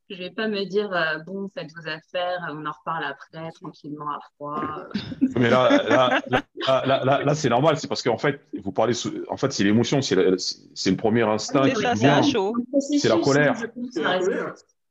je 0.10 0.16
vais 0.16 0.32
pas 0.32 0.48
me 0.48 0.64
dire 0.66 0.92
euh, 0.94 1.20
bon, 1.26 1.50
faites 1.54 1.70
vos 1.76 1.88
affaires, 1.90 2.40
on 2.52 2.66
en 2.66 2.72
reparle 2.72 3.04
après, 3.04 3.52
tranquillement 3.52 4.10
à 4.10 4.20
froid. 4.36 4.84
Mais 5.36 5.50
là, 5.50 5.70
là, 5.84 6.22
là, 6.28 6.42
là, 6.68 6.86
là, 6.86 7.04
là, 7.06 7.24
là, 7.24 7.36
c'est 7.36 7.50
normal, 7.50 7.78
c'est 7.78 7.88
parce 7.88 8.02
qu'en 8.04 8.18
fait, 8.18 8.42
vous 8.64 8.72
parlez, 8.72 8.94
sous- 8.94 9.26
en 9.30 9.38
fait, 9.38 9.52
c'est 9.52 9.64
l'émotion, 9.64 10.02
c'est 10.02 10.16
la- 10.16 10.32
le 10.32 10.96
premier 10.96 11.24
instinct 11.24 11.64
c'est 11.64 11.74
qui 11.74 11.82
ça, 11.82 11.94
vient. 11.94 12.22
C'est 12.24 13.10
la 13.10 13.18
colère. 13.18 13.56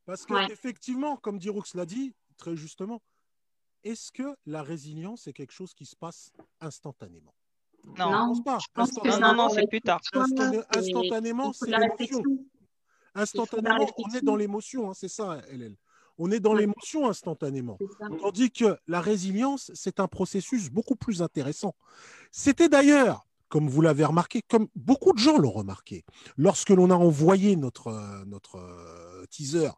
Parce 0.04 0.24
que 0.26 0.34
Ouais. 0.34 0.46
effectivement, 0.50 1.16
comme 1.16 1.38
Dirux 1.38 1.62
l'a 1.74 1.84
dit 1.86 2.14
très 2.38 2.56
justement, 2.56 3.00
est-ce 3.84 4.10
que 4.12 4.36
la 4.46 4.62
résilience 4.62 5.26
est 5.26 5.32
quelque 5.32 5.52
chose 5.52 5.74
qui 5.74 5.86
se 5.86 5.96
passe 5.96 6.30
instantanément? 6.60 7.34
Je 7.84 8.02
Non. 8.02 8.10
Non. 8.10 8.26
pense 8.28 8.42
pas. 8.44 8.58
Je 8.60 8.66
pense 8.74 8.90
que 8.90 8.98
Instantanément, 9.08 9.32
Non, 9.34 9.42
non, 9.44 9.48
c'est 9.54 9.66
plus 9.66 9.80
tard. 9.80 10.00
Instantanément, 10.12 11.52
c'est 11.52 11.70
l'émotion. 11.70 12.22
instantanément, 13.14 13.86
on 13.98 14.14
est 14.14 14.22
dans 14.22 14.36
l'émotion, 14.36 14.90
hein, 14.90 14.94
c'est 14.94 15.08
ça, 15.08 15.40
LL. 15.50 15.76
On 16.20 16.30
est 16.32 16.40
dans 16.40 16.52
Ouais. 16.54 16.60
l'émotion 16.62 17.08
instantanément. 17.08 17.78
Tandis 18.20 18.50
que 18.50 18.76
la 18.88 19.00
résilience, 19.00 19.70
c'est 19.74 20.00
un 20.00 20.08
processus 20.08 20.68
beaucoup 20.70 20.96
plus 20.96 21.22
intéressant. 21.22 21.74
C'était 22.32 22.68
d'ailleurs, 22.68 23.24
comme 23.48 23.68
vous 23.68 23.80
l'avez 23.80 24.04
remarqué, 24.04 24.42
comme 24.42 24.66
beaucoup 24.74 25.12
de 25.12 25.18
gens 25.18 25.38
l'ont 25.38 25.52
remarqué, 25.52 26.04
lorsque 26.36 26.70
l'on 26.70 26.90
a 26.90 26.96
envoyé 26.96 27.54
notre, 27.54 28.24
notre 28.26 28.56
euh, 28.56 29.24
teaser 29.30 29.70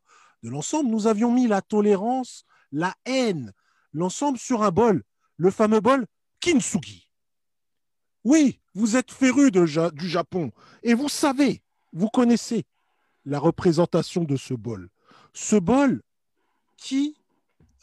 de 0.42 0.48
l'ensemble, 0.48 0.88
nous 0.90 1.06
avions 1.06 1.30
mis 1.30 1.46
la 1.46 1.60
tolérance, 1.60 2.44
la 2.72 2.94
haine, 3.04 3.52
l'ensemble 3.92 4.38
sur 4.38 4.62
un 4.62 4.70
bol, 4.70 5.02
le 5.36 5.50
fameux 5.50 5.80
bol 5.80 6.06
Kintsugi. 6.40 7.08
Oui, 8.24 8.60
vous 8.74 8.96
êtes 8.96 9.10
féru 9.10 9.50
du 9.50 10.08
Japon 10.08 10.52
et 10.82 10.94
vous 10.94 11.08
savez, 11.08 11.62
vous 11.92 12.08
connaissez 12.08 12.64
la 13.24 13.38
représentation 13.38 14.24
de 14.24 14.36
ce 14.36 14.54
bol. 14.54 14.88
Ce 15.32 15.56
bol 15.56 16.02
qui, 16.76 17.16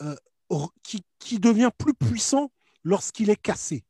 euh, 0.01 0.15
devient 1.39 1.71
plus 1.77 1.93
puissant 1.93 2.51
lorsqu'il 2.83 3.29
est 3.29 3.41
cassé. 3.41 3.83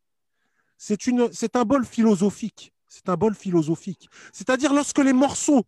C'est 0.78 1.56
un 1.56 1.66
bol 1.66 1.86
philosophique. 1.86 2.74
C'est 2.88 3.10
un 3.10 3.16
bol 3.16 3.36
philosophique. 3.36 4.10
C'est-à-dire 4.32 4.74
lorsque 4.74 5.00
les 5.00 5.14
morceaux 5.14 5.66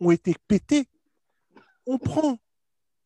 ont 0.00 0.10
été 0.10 0.34
pétés, 0.48 0.88
on 1.86 1.98
prend 1.98 2.38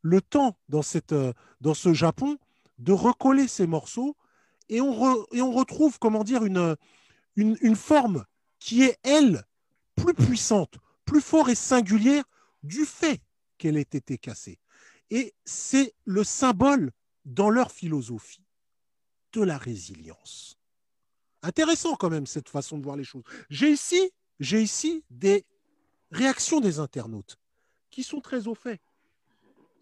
le 0.02 0.20
temps 0.22 0.56
dans, 0.68 0.82
euh, 1.12 1.32
dans 1.60 1.74
ce 1.74 1.92
Japon 1.92 2.38
de 2.78 2.92
recoller 2.92 3.48
ces 3.48 3.66
morceaux 3.66 4.16
et 4.68 4.80
on, 4.80 4.92
re- 4.92 5.26
et 5.32 5.42
on 5.42 5.52
retrouve, 5.52 5.98
comment 5.98 6.24
dire, 6.24 6.44
une 6.44 7.76
forme 7.76 8.24
qui 8.58 8.82
est, 8.82 8.98
elle, 9.02 9.44
plus 9.96 10.14
puissante, 10.14 10.78
plus 11.04 11.20
forte 11.20 11.48
et 11.48 11.54
singulière 11.54 12.24
du 12.62 12.84
fait 12.84 13.20
qu'elle 13.56 13.76
ait 13.76 13.80
été 13.80 14.18
cassée. 14.18 14.58
Et 15.10 15.34
c'est 15.44 15.94
le 16.04 16.22
symbole 16.22 16.92
dans 17.24 17.50
leur 17.50 17.72
philosophie 17.72 18.44
de 19.32 19.42
la 19.42 19.58
résilience. 19.58 20.58
Intéressant 21.42 21.96
quand 21.96 22.10
même 22.10 22.26
cette 22.26 22.48
façon 22.48 22.78
de 22.78 22.84
voir 22.84 22.96
les 22.96 23.04
choses. 23.04 23.22
J'ai 23.48 23.70
ici, 23.70 24.12
j'ai 24.40 24.60
ici 24.60 25.04
des 25.10 25.44
réactions 26.10 26.60
des 26.60 26.78
internautes 26.78 27.38
qui 27.90 28.02
sont 28.02 28.20
très 28.20 28.48
au 28.48 28.54
fait. 28.54 28.80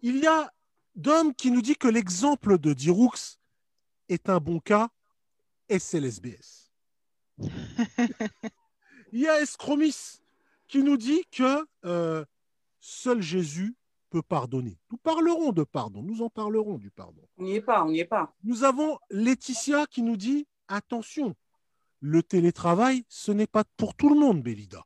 Il 0.01 0.17
y 0.17 0.27
a 0.27 0.53
Dom 0.97 1.35
qui 1.35 1.51
nous 1.51 1.61
dit 1.61 1.75
que 1.75 1.87
l'exemple 1.87 2.57
de 2.57 2.73
Dirux 2.73 3.37
est 4.09 4.29
un 4.29 4.39
bon 4.39 4.59
cas 4.59 4.89
et 5.69 5.77
c'est 5.77 5.99
l'SBS. 5.99 6.71
Il 9.11 9.19
y 9.21 9.27
a 9.27 9.39
Escromis 9.39 10.19
qui 10.67 10.81
nous 10.81 10.97
dit 10.97 11.23
que 11.31 11.67
euh, 11.85 12.25
seul 12.79 13.21
Jésus 13.21 13.75
peut 14.09 14.23
pardonner. 14.23 14.79
Nous 14.89 14.97
parlerons 14.97 15.51
de 15.51 15.63
pardon, 15.63 16.01
nous 16.01 16.23
en 16.23 16.31
parlerons 16.31 16.79
du 16.79 16.89
pardon. 16.89 17.21
On 17.37 17.43
n'y 17.43 17.55
est 17.55 17.61
pas, 17.61 17.83
on 17.83 17.91
n'y 17.91 17.99
est 17.99 18.05
pas. 18.05 18.33
Nous 18.43 18.63
avons 18.63 18.97
Laetitia 19.11 19.85
qui 19.85 20.01
nous 20.01 20.17
dit 20.17 20.47
attention, 20.67 21.35
le 21.99 22.23
télétravail, 22.23 23.05
ce 23.07 23.31
n'est 23.31 23.47
pas 23.47 23.65
pour 23.77 23.93
tout 23.93 24.09
le 24.09 24.19
monde, 24.19 24.41
Bélida. 24.41 24.83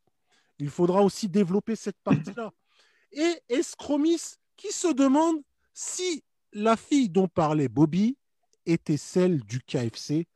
Il 0.60 0.70
faudra 0.70 1.04
aussi 1.04 1.30
développer 1.30 1.78
cette 1.78 2.00
partie-là. 2.04 2.52
Et 3.14 3.42
Escromis 3.48 4.22
qui 4.58 4.74
se 4.74 4.92
demande 4.92 5.42
si 5.74 6.24
la 6.54 6.76
fille 6.76 7.10
dont 7.10 7.28
parlait 7.28 7.68
Bobby 7.70 8.18
était 8.66 8.98
celle 8.98 9.42
du 9.42 9.60
KFC, 9.62 10.28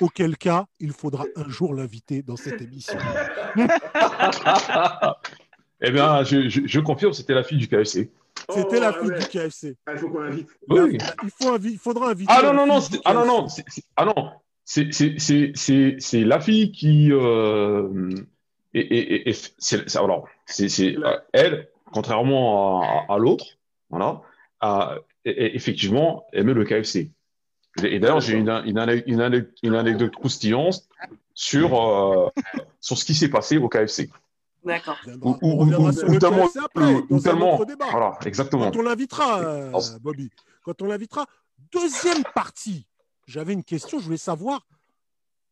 auquel 0.00 0.36
cas 0.36 0.66
il 0.80 0.92
faudra 0.92 1.24
un 1.36 1.48
jour 1.48 1.74
l'inviter 1.74 2.22
dans 2.22 2.36
cette 2.36 2.60
émission. 2.60 2.98
eh 5.80 5.90
bien, 5.90 6.22
je, 6.24 6.48
je, 6.48 6.60
je 6.66 6.80
confirme, 6.80 7.12
c'était 7.12 7.34
la 7.34 7.44
fille 7.44 7.58
du 7.58 7.68
KFC. 7.68 8.10
C'était 8.50 8.80
la 8.80 8.90
Oh, 8.96 9.00
fille 9.02 9.10
ouais. 9.10 9.18
du 9.18 9.26
KFC. 9.26 9.76
Ah, 9.86 9.92
Il 9.94 9.98
faut 9.98 10.08
qu'on 10.10 10.20
l'invite. 10.20 10.48
Oui. 10.68 10.98
Il, 11.22 11.30
faut 11.30 11.56
invi- 11.56 11.72
il 11.72 11.78
faudra 11.78 12.10
inviter. 12.10 12.32
Ah 12.34 12.42
non, 12.42 12.54
non, 12.54 12.66
non, 12.66 12.80
ah 13.04 13.14
non, 13.14 13.26
non, 13.26 13.46
ah 13.96 14.04
non, 14.04 14.30
c'est 14.64 14.92
c'est- 14.92 15.18
c'est- 15.18 15.52
c'est- 15.54 15.96
c'est 15.98 16.24
la 16.24 16.40
fille 16.40 16.72
qui. 16.72 17.08
Euh, 17.12 18.10
et, 18.74 19.28
et, 19.30 19.34
alors, 19.96 20.28
c'est 20.46 20.68
c'est, 20.68 20.96
euh, 20.96 21.18
elle, 21.32 21.68
contrairement 21.92 22.82
à, 23.08 23.14
à 23.14 23.18
l'autre, 23.18 23.58
voilà, 23.90 24.22
effectivement, 25.24 26.26
aimait 26.32 26.54
le 26.54 26.64
KFC. 26.64 27.10
Et, 27.82 27.94
et 27.96 27.98
d'ailleurs, 28.00 28.20
j'ai 28.20 28.36
une, 28.36 28.48
une, 28.64 28.78
ane- 28.78 29.02
une, 29.06 29.20
ane- 29.20 29.48
une 29.62 29.74
anecdote 29.74 30.14
croustillante 30.14 30.88
sur, 31.34 31.80
euh, 31.80 32.28
sur 32.80 32.98
ce 32.98 33.04
qui 33.04 33.14
s'est 33.14 33.28
passé 33.28 33.56
au 33.58 33.68
KFC. 33.68 34.10
D'accord. 34.64 34.98
Ou- 35.22 35.36
ou- 35.40 35.56
reviendra 35.56 35.90
ou- 35.90 36.18
tellement- 36.18 36.48
tellement-. 37.22 37.60
Voilà, 37.90 38.18
exactement. 38.26 38.70
Quand 38.70 38.78
on 38.78 38.82
l'invitera, 38.82 39.40
euh, 39.40 39.72
Bobby. 40.00 40.30
Quand 40.64 40.82
on 40.82 40.86
l'invitera. 40.86 41.26
Deuxième 41.72 42.22
partie. 42.34 42.86
J'avais 43.26 43.52
une 43.52 43.64
question. 43.64 43.98
Je 43.98 44.04
voulais 44.04 44.16
savoir 44.16 44.66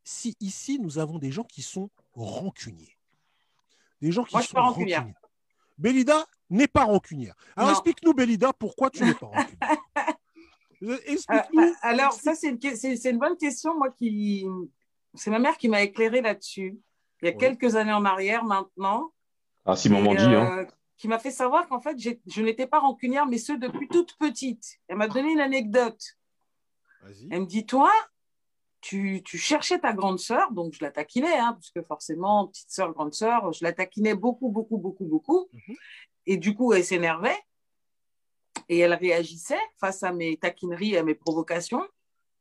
si 0.02 0.36
ici 0.40 0.78
nous 0.80 0.98
avons 0.98 1.18
des 1.18 1.30
gens 1.30 1.44
qui 1.44 1.62
sont 1.62 1.90
rancuniers. 2.14 2.96
Des 4.00 4.12
gens 4.12 4.24
qui 4.24 4.34
Moi, 4.34 4.40
je 4.40 4.46
suis 4.46 4.50
sont 4.52 4.56
pas 4.56 4.62
rancunière. 4.62 5.00
rancuniers. 5.00 5.16
Bélida 5.78 6.24
n'est 6.50 6.68
pas 6.68 6.84
rancunière. 6.84 7.34
Alors 7.56 7.70
explique-nous, 7.70 8.14
Bélida, 8.14 8.52
pourquoi 8.52 8.90
tu 8.90 9.04
n'es 9.04 9.14
pas 9.14 9.26
rancunière. 9.26 9.58
Euh, 10.82 10.88
Euh, 10.92 10.98
Explique-nous. 11.06 11.72
alors, 11.80 12.12
ça, 12.12 12.34
c'est 12.34 12.48
une, 12.50 12.58
que- 12.58 12.76
c'est- 12.76 12.96
c'est 12.96 13.08
une 13.10 13.18
bonne 13.18 13.38
question. 13.38 13.74
Moi, 13.78 13.90
qui. 13.92 14.44
C'est 15.14 15.30
ma 15.30 15.38
mère 15.38 15.56
qui 15.56 15.70
m'a 15.70 15.80
éclairé 15.80 16.20
là-dessus. 16.20 16.78
Il 17.22 17.24
y 17.24 17.28
a 17.28 17.30
Ouais. 17.32 17.38
quelques 17.38 17.76
années 17.76 17.94
en 17.94 18.04
arrière 18.04 18.44
maintenant. 18.44 19.10
Ah, 19.64 19.74
si 19.74 19.88
maman 19.88 20.14
dit, 20.14 20.22
hein. 20.24 20.58
euh, 20.58 20.66
qui 20.98 21.08
m'a 21.08 21.18
fait 21.18 21.30
savoir 21.30 21.66
qu'en 21.66 21.80
fait, 21.80 21.98
j'ai- 21.98 22.20
je 22.26 22.42
n'étais 22.42 22.66
pas 22.66 22.78
rancunière, 22.80 23.24
mais 23.24 23.38
ce 23.38 23.54
depuis 23.54 23.88
toute 23.88 24.18
petite. 24.18 24.78
Elle 24.88 24.98
m'a 24.98 25.08
donné 25.08 25.32
une 25.32 25.40
anecdote. 25.40 26.02
Vas-y. 27.02 27.26
Elle 27.30 27.40
me 27.40 27.46
dit, 27.46 27.64
toi, 27.64 27.90
tu, 28.82 29.22
tu 29.24 29.38
cherchais 29.38 29.78
ta 29.78 29.94
grande 29.94 30.18
sœur, 30.18 30.52
donc 30.52 30.74
je 30.74 30.84
la 30.84 30.90
taquinais, 30.90 31.38
hein, 31.38 31.54
parce 31.54 31.70
que 31.70 31.80
forcément, 31.82 32.48
petite 32.48 32.70
sœur, 32.70 32.92
grande 32.92 33.14
sœur, 33.14 33.50
je 33.54 33.64
la 33.64 33.72
taquinais 33.72 34.14
beaucoup, 34.14 34.50
beaucoup, 34.50 34.76
beaucoup, 34.76 35.06
beaucoup. 35.06 35.48
Mhm. 35.54 35.74
Et 36.26 36.36
du 36.36 36.54
coup, 36.54 36.72
elle 36.72 36.84
s'énervait 36.84 37.38
et 38.68 38.78
elle 38.78 38.94
réagissait 38.94 39.60
face 39.78 40.02
à 40.02 40.12
mes 40.12 40.36
taquineries, 40.36 40.94
et 40.94 40.98
à 40.98 41.02
mes 41.02 41.14
provocations. 41.14 41.86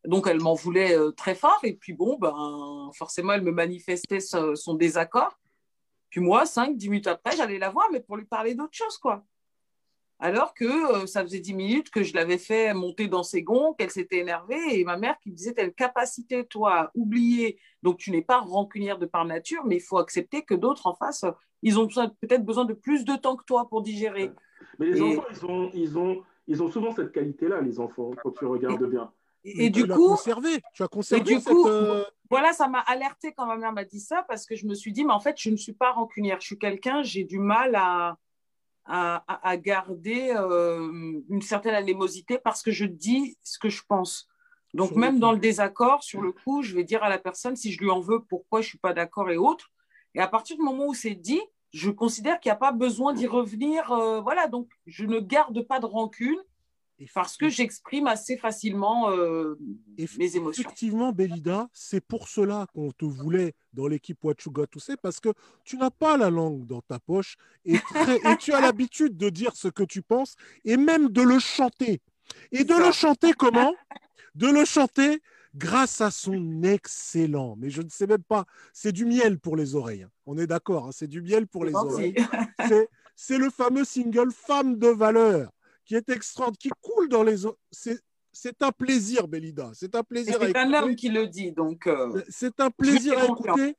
Donc, 0.05 0.27
elle 0.27 0.39
m'en 0.39 0.53
voulait 0.53 0.97
euh, 0.97 1.11
très 1.11 1.35
fort. 1.35 1.59
Et 1.63 1.73
puis, 1.73 1.93
bon, 1.93 2.17
ben, 2.19 2.91
forcément, 2.93 3.33
elle 3.33 3.41
me 3.41 3.51
manifestait 3.51 4.19
son, 4.19 4.73
désaccord. 4.73 5.37
Puis 6.09 6.21
moi, 6.21 6.45
5, 6.45 6.77
10 6.77 6.89
minutes 6.89 7.07
après, 7.07 7.35
j'allais 7.35 7.59
la 7.59 7.69
voir, 7.69 7.87
mais 7.91 7.99
pour 7.99 8.17
lui 8.17 8.25
parler 8.25 8.55
d'autre 8.55 8.73
chose, 8.73 8.97
quoi. 8.97 9.23
alors 10.19 10.53
que 10.53 10.63
euh, 11.03 11.07
ça 11.07 11.23
faisait 11.23 11.39
dix 11.39 11.53
minutes 11.53 11.89
que 11.89 12.03
je 12.03 12.13
l'avais 12.13 12.37
fait 12.37 12.73
monter 12.73 13.07
dans 13.07 13.23
ses 13.23 13.43
gonds, 13.43 13.73
qu'elle 13.73 13.89
s'était 13.89 14.19
énervée, 14.19 14.79
et 14.79 14.83
ma 14.85 14.97
mère 14.97 15.17
qui 15.19 15.29
me 15.29 15.35
disait, 15.35 15.53
telle 15.53 15.73
capacité, 15.73 16.45
toi, 16.45 16.75
à 16.75 16.91
oublier, 16.93 17.59
donc 17.83 17.97
tu 17.97 18.11
n'es 18.11 18.21
pas 18.21 18.39
rancunière 18.39 18.97
de 18.97 19.05
par 19.05 19.25
nature, 19.25 19.65
mais 19.65 19.77
il 19.77 19.81
faut 19.81 19.97
accepter 19.97 20.43
que 20.43 20.53
d'autres 20.53 20.87
en 20.87 20.95
face, 20.95 21.25
ils 21.65 21.79
ont 21.79 21.87
peut-être 21.87 22.45
besoin 22.45 22.63
de 22.63 22.73
plus 22.73 23.05
de 23.05 23.15
temps 23.15 23.35
que 23.35 23.43
toi 23.43 23.67
pour 23.67 23.81
digérer. 23.81 24.31
Mais 24.77 24.85
les 24.85 25.01
enfants, 25.01 25.25
ils 25.31 25.45
ont, 25.45 25.71
ils, 25.73 25.97
ont, 25.97 26.23
ils 26.47 26.63
ont 26.63 26.71
souvent 26.71 26.91
cette 26.91 27.11
qualité-là, 27.11 27.59
les 27.61 27.79
enfants, 27.79 28.11
quand 28.21 28.31
tu 28.31 28.45
regardes 28.45 28.85
bien. 28.85 29.11
Et, 29.43 29.71
du 29.71 29.87
coup, 29.87 30.09
conservé. 30.09 30.61
tu 30.73 30.83
as 30.83 30.87
conservé 30.87 31.23
du 31.23 31.43
coup, 31.43 31.67
euh, 31.67 32.03
voilà, 32.29 32.53
ça 32.53 32.67
m'a 32.67 32.79
alerté 32.79 33.33
quand 33.35 33.47
ma 33.47 33.57
mère 33.57 33.73
m'a 33.73 33.83
dit 33.83 33.99
ça 33.99 34.23
parce 34.27 34.45
que 34.45 34.55
je 34.55 34.67
me 34.67 34.75
suis 34.75 34.91
dit, 34.91 35.05
mais 35.05 35.13
en 35.13 35.19
fait, 35.19 35.35
je 35.39 35.49
ne 35.49 35.55
suis 35.55 35.73
pas 35.73 35.91
rancunière. 35.91 36.39
Je 36.39 36.45
suis 36.45 36.59
quelqu'un, 36.59 37.01
j'ai 37.01 37.23
du 37.23 37.39
mal 37.39 37.75
à, 37.75 38.17
à, 38.85 39.57
garder 39.57 40.33
euh, 40.35 41.19
une 41.29 41.41
certaine 41.41 41.73
animosité 41.73 42.37
parce 42.37 42.61
que 42.61 42.71
je 42.71 42.85
dis 42.85 43.37
ce 43.41 43.57
que 43.57 43.69
je 43.69 43.81
pense. 43.87 44.27
Donc, 44.75 44.91
même 44.91 45.19
dans 45.19 45.31
le 45.31 45.39
désaccord, 45.39 46.03
sur 46.03 46.21
le 46.21 46.31
coup, 46.31 46.61
je 46.61 46.75
vais 46.75 46.83
dire 46.83 47.03
à 47.03 47.09
la 47.09 47.17
personne 47.17 47.55
si 47.55 47.71
je 47.71 47.79
lui 47.79 47.89
en 47.89 48.01
veux, 48.01 48.21
pourquoi 48.23 48.61
je 48.61 48.67
ne 48.67 48.69
suis 48.69 48.77
pas 48.77 48.93
d'accord 48.93 49.31
et 49.31 49.37
autres. 49.37 49.71
Et 50.15 50.21
à 50.21 50.27
partir 50.27 50.55
du 50.55 50.63
moment 50.63 50.87
où 50.87 50.93
c'est 50.93 51.15
dit, 51.15 51.41
je 51.71 51.89
considère 51.89 52.39
qu'il 52.39 52.49
n'y 52.49 52.53
a 52.53 52.57
pas 52.57 52.71
besoin 52.71 53.13
d'y 53.13 53.27
revenir. 53.27 53.91
Euh, 53.91 54.21
voilà, 54.21 54.47
donc 54.47 54.69
je 54.85 55.05
ne 55.05 55.19
garde 55.19 55.61
pas 55.61 55.79
de 55.79 55.85
rancune 55.85 56.39
parce 57.13 57.35
que 57.35 57.49
j'exprime 57.49 58.07
assez 58.07 58.37
facilement 58.37 59.09
euh, 59.11 59.59
mes 60.17 60.35
émotions. 60.35 60.63
Effectivement, 60.63 61.11
Belida, 61.11 61.67
c'est 61.73 61.99
pour 61.99 62.29
cela 62.29 62.67
qu'on 62.73 62.91
te 62.91 63.05
voulait 63.05 63.53
dans 63.73 63.87
l'équipe 63.87 64.17
What 64.23 64.35
You 64.45 64.51
Got 64.51 64.67
To 64.67 64.79
parce 65.01 65.19
que 65.19 65.29
tu 65.65 65.77
n'as 65.77 65.89
pas 65.89 66.15
la 66.15 66.29
langue 66.29 66.65
dans 66.65 66.81
ta 66.81 66.99
poche 66.99 67.35
et, 67.65 67.77
tu 68.39 68.53
as 68.53 68.61
l'habitude 68.61 69.17
de 69.17 69.29
dire 69.29 69.55
ce 69.55 69.67
que 69.67 69.83
tu 69.83 70.01
penses 70.01 70.35
et 70.63 70.77
même 70.77 71.09
de 71.09 71.21
le 71.21 71.39
chanter. 71.39 72.01
Et 72.51 72.63
de 72.63 72.73
le 72.73 72.91
chanter 72.91 73.33
comment? 73.33 73.73
De 74.33 74.47
le 74.47 74.65
chanter 74.65 75.21
grâce 75.55 76.01
à 76.01 76.11
son 76.11 76.63
excellent, 76.63 77.55
mais 77.57 77.69
je 77.69 77.81
ne 77.81 77.89
sais 77.89 78.07
même 78.07 78.23
pas, 78.23 78.45
c'est 78.73 78.91
du 78.91 79.05
miel 79.05 79.39
pour 79.39 79.55
les 79.55 79.75
oreilles. 79.75 80.03
Hein. 80.03 80.11
On 80.25 80.37
est 80.37 80.47
d'accord, 80.47 80.87
hein, 80.87 80.91
c'est 80.91 81.07
du 81.07 81.21
miel 81.21 81.47
pour 81.47 81.65
les 81.65 81.73
oreilles. 81.73 82.15
C'est 83.17 83.37
le 83.37 83.49
fameux 83.49 83.85
single 83.85 84.29
Femme 84.33 84.77
de 84.77 84.89
valeur 84.89 85.49
qui 85.85 85.95
est 85.95 86.09
extraordinaire, 86.09 86.59
qui 86.59 86.69
coule 86.81 87.07
dans 87.07 87.23
les 87.23 87.37
C'est 87.71 88.61
un 88.61 88.73
plaisir, 88.73 89.29
Belida. 89.29 89.71
C'est 89.73 89.95
un 89.95 90.03
plaisir. 90.03 90.35
C'est 90.41 90.57
un 90.57 90.73
homme 90.73 90.97
qui 90.97 91.07
le 91.07 91.27
dit, 91.27 91.53
donc. 91.53 91.87
Euh, 91.87 92.21
c'est 92.27 92.59
un 92.59 92.69
plaisir 92.69 93.17
à 93.17 93.23
écouter. 93.23 93.77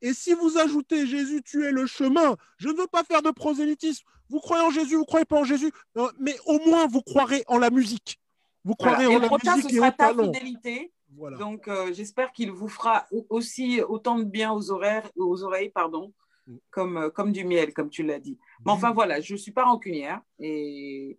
Et 0.00 0.14
si 0.14 0.34
vous 0.34 0.56
ajoutez 0.56 1.04
Jésus, 1.06 1.42
tu 1.42 1.64
es 1.64 1.72
le 1.72 1.86
chemin. 1.86 2.36
Je 2.58 2.68
ne 2.68 2.74
veux 2.74 2.86
pas 2.86 3.02
faire 3.02 3.22
de 3.22 3.32
prosélytisme. 3.32 4.04
Vous 4.28 4.38
croyez 4.38 4.64
en 4.64 4.70
Jésus, 4.70 4.94
vous 4.94 5.04
croyez 5.04 5.24
pas 5.24 5.40
en 5.40 5.44
Jésus, 5.44 5.72
mais 6.20 6.36
au 6.46 6.60
moins 6.60 6.86
vous 6.86 7.02
croirez 7.02 7.42
en 7.48 7.58
la 7.58 7.70
musique. 7.70 8.20
Vous 8.64 8.74
croirez 8.74 9.06
en 9.06 9.18
la 9.18 9.56
musique 9.56 9.72
et 9.72 9.80
au 9.80 9.90
talent. 9.90 10.32
Fidélité. 10.32 10.92
Voilà. 11.16 11.36
Donc 11.38 11.68
euh, 11.68 11.92
j'espère 11.92 12.32
qu'il 12.32 12.50
vous 12.50 12.68
fera 12.68 13.06
aussi 13.28 13.80
autant 13.82 14.18
de 14.18 14.24
bien 14.24 14.52
aux, 14.52 14.70
oreilles, 14.72 15.02
aux 15.16 15.44
oreilles 15.44 15.70
pardon, 15.70 16.12
Mm. 16.46 16.56
comme, 16.70 16.96
euh, 16.98 17.10
comme 17.10 17.32
du 17.32 17.44
miel, 17.44 17.72
comme 17.72 17.90
tu 17.90 18.02
l'as 18.02 18.20
dit. 18.20 18.38
Mais 18.64 18.72
enfin, 18.72 18.90
mm. 18.90 18.94
voilà, 18.94 19.20
je 19.20 19.32
ne 19.34 19.38
suis 19.38 19.52
pas 19.52 19.64
rancunière 19.64 20.20
et, 20.38 21.18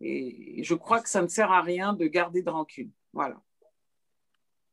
et 0.00 0.62
je 0.62 0.74
crois 0.74 1.00
que 1.00 1.08
ça 1.08 1.22
ne 1.22 1.28
sert 1.28 1.52
à 1.52 1.62
rien 1.62 1.92
de 1.92 2.06
garder 2.06 2.42
de 2.42 2.50
rancune. 2.50 2.90
Voilà. 3.12 3.40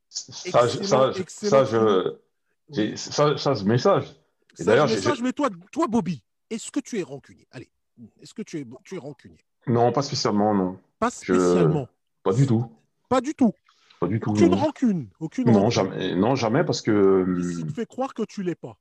Ça, 0.09 0.67
ça, 0.67 0.83
ça, 0.83 1.11
je, 1.13 2.95
ça, 2.95 3.37
ça, 3.37 3.55
ce 3.55 3.63
message. 3.63 4.13
Et 4.59 4.63
d'ailleurs, 4.65 4.87
message, 4.87 5.21
mais 5.21 5.31
toi, 5.31 5.49
toi, 5.71 5.87
Bobby, 5.87 6.21
est-ce 6.49 6.69
que 6.69 6.81
tu 6.81 6.99
es 6.99 7.03
rancunier? 7.03 7.47
Allez, 7.51 7.71
est-ce 8.19 8.33
que 8.33 8.41
tu 8.41 8.59
es, 8.59 8.65
tu 8.83 8.95
es 8.95 8.97
rancunier? 8.97 9.45
Non, 9.67 9.93
pas 9.93 10.01
spécialement, 10.01 10.53
non. 10.53 10.79
Pas 10.99 11.09
spécialement. 11.09 11.87
Pas 12.23 12.33
du 12.33 12.45
tout. 12.45 12.65
Pas 13.09 13.21
du 13.21 13.33
tout. 13.33 13.53
Pas 13.99 14.07
du 14.07 14.19
tout. 14.19 14.31
Aucune 14.31 14.53
rancune. 14.53 15.07
Aucune 15.19 15.51
non, 15.51 15.69
jamais. 15.69 16.15
Non, 16.15 16.35
jamais 16.35 16.63
parce 16.63 16.81
que. 16.81 17.25
Qui 17.57 17.65
te 17.65 17.73
fait 17.73 17.85
croire 17.85 18.13
que 18.13 18.23
tu 18.23 18.43
l'es 18.43 18.55
pas 18.55 18.77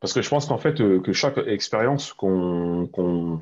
parce 0.00 0.12
que 0.12 0.22
je 0.22 0.28
pense 0.28 0.46
qu'en 0.46 0.58
fait, 0.58 0.80
euh, 0.80 1.00
que 1.00 1.12
chaque 1.12 1.38
expérience 1.38 2.12
qu'on, 2.12 3.40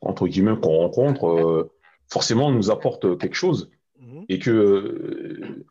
entre 0.00 0.26
guillemets, 0.26 0.56
qu'on 0.60 0.76
rencontre, 0.76 1.26
euh, 1.26 1.70
forcément 2.08 2.50
nous 2.50 2.70
apporte 2.70 3.18
quelque 3.18 3.36
chose. 3.36 3.70
Mhm. 4.00 4.24
Et 4.28 4.38
que 4.38 4.50
euh, 4.50 5.66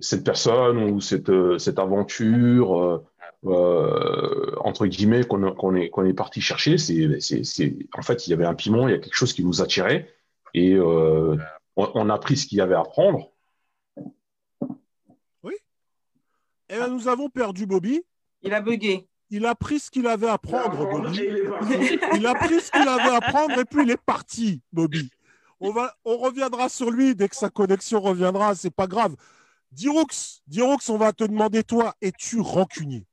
cette 0.00 0.24
personne 0.24 0.78
ou 0.78 1.00
cette, 1.00 1.32
cette 1.58 1.78
aventure, 1.78 3.02
entre 3.44 4.86
guillemets, 4.86 5.24
qu'on, 5.24 5.74
est, 5.76 5.90
qu'on 5.90 6.04
est 6.04 6.14
parti 6.14 6.40
chercher, 6.40 6.78
c'est, 6.78 7.20
c'est, 7.20 7.76
en 7.96 8.02
fait, 8.02 8.26
il 8.26 8.30
y 8.30 8.32
avait 8.32 8.46
un 8.46 8.54
piment, 8.54 8.88
il 8.88 8.92
y 8.92 8.94
a 8.94 8.98
quelque 8.98 9.14
chose 9.14 9.32
qui 9.32 9.44
nous 9.44 9.62
attirait. 9.62 10.08
Et 10.54 10.76
on, 11.76 12.08
a 12.10 12.18
pris 12.18 12.36
ce 12.36 12.46
qu'il 12.46 12.58
y 12.58 12.60
avait 12.60 12.74
à 12.74 12.82
prendre. 12.82 13.32
Oui. 15.42 15.54
Et 16.68 16.76
là, 16.76 16.88
nous 16.88 17.08
avons 17.08 17.28
perdu 17.28 17.66
Bobby. 17.66 18.02
Il 18.42 18.54
a 18.54 18.60
bugué 18.60 19.08
il 19.30 19.46
a 19.46 19.54
pris 19.54 19.80
ce 19.80 19.90
qu'il 19.90 20.06
avait 20.06 20.28
à 20.28 20.38
prendre, 20.38 20.88
Bobby. 20.88 21.18
Il 22.14 22.26
a 22.26 22.34
pris 22.34 22.60
ce 22.60 22.70
qu'il 22.70 22.88
avait 22.88 23.16
à 23.16 23.20
prendre 23.20 23.58
et 23.58 23.64
puis 23.64 23.82
il 23.82 23.90
est 23.90 24.00
parti, 24.00 24.60
Bobby. 24.72 25.10
On, 25.58 25.72
va, 25.72 25.96
on 26.04 26.18
reviendra 26.18 26.68
sur 26.68 26.90
lui 26.90 27.16
dès 27.16 27.28
que 27.28 27.34
sa 27.34 27.48
connexion 27.48 28.00
reviendra, 28.00 28.54
c'est 28.54 28.70
pas 28.70 28.86
grave. 28.86 29.16
Diroux, 29.72 30.06
Diroux, 30.46 30.76
on 30.88 30.96
va 30.98 31.12
te 31.12 31.24
demander, 31.24 31.64
toi, 31.64 31.94
es-tu 32.00 32.40
rancunier? 32.40 33.06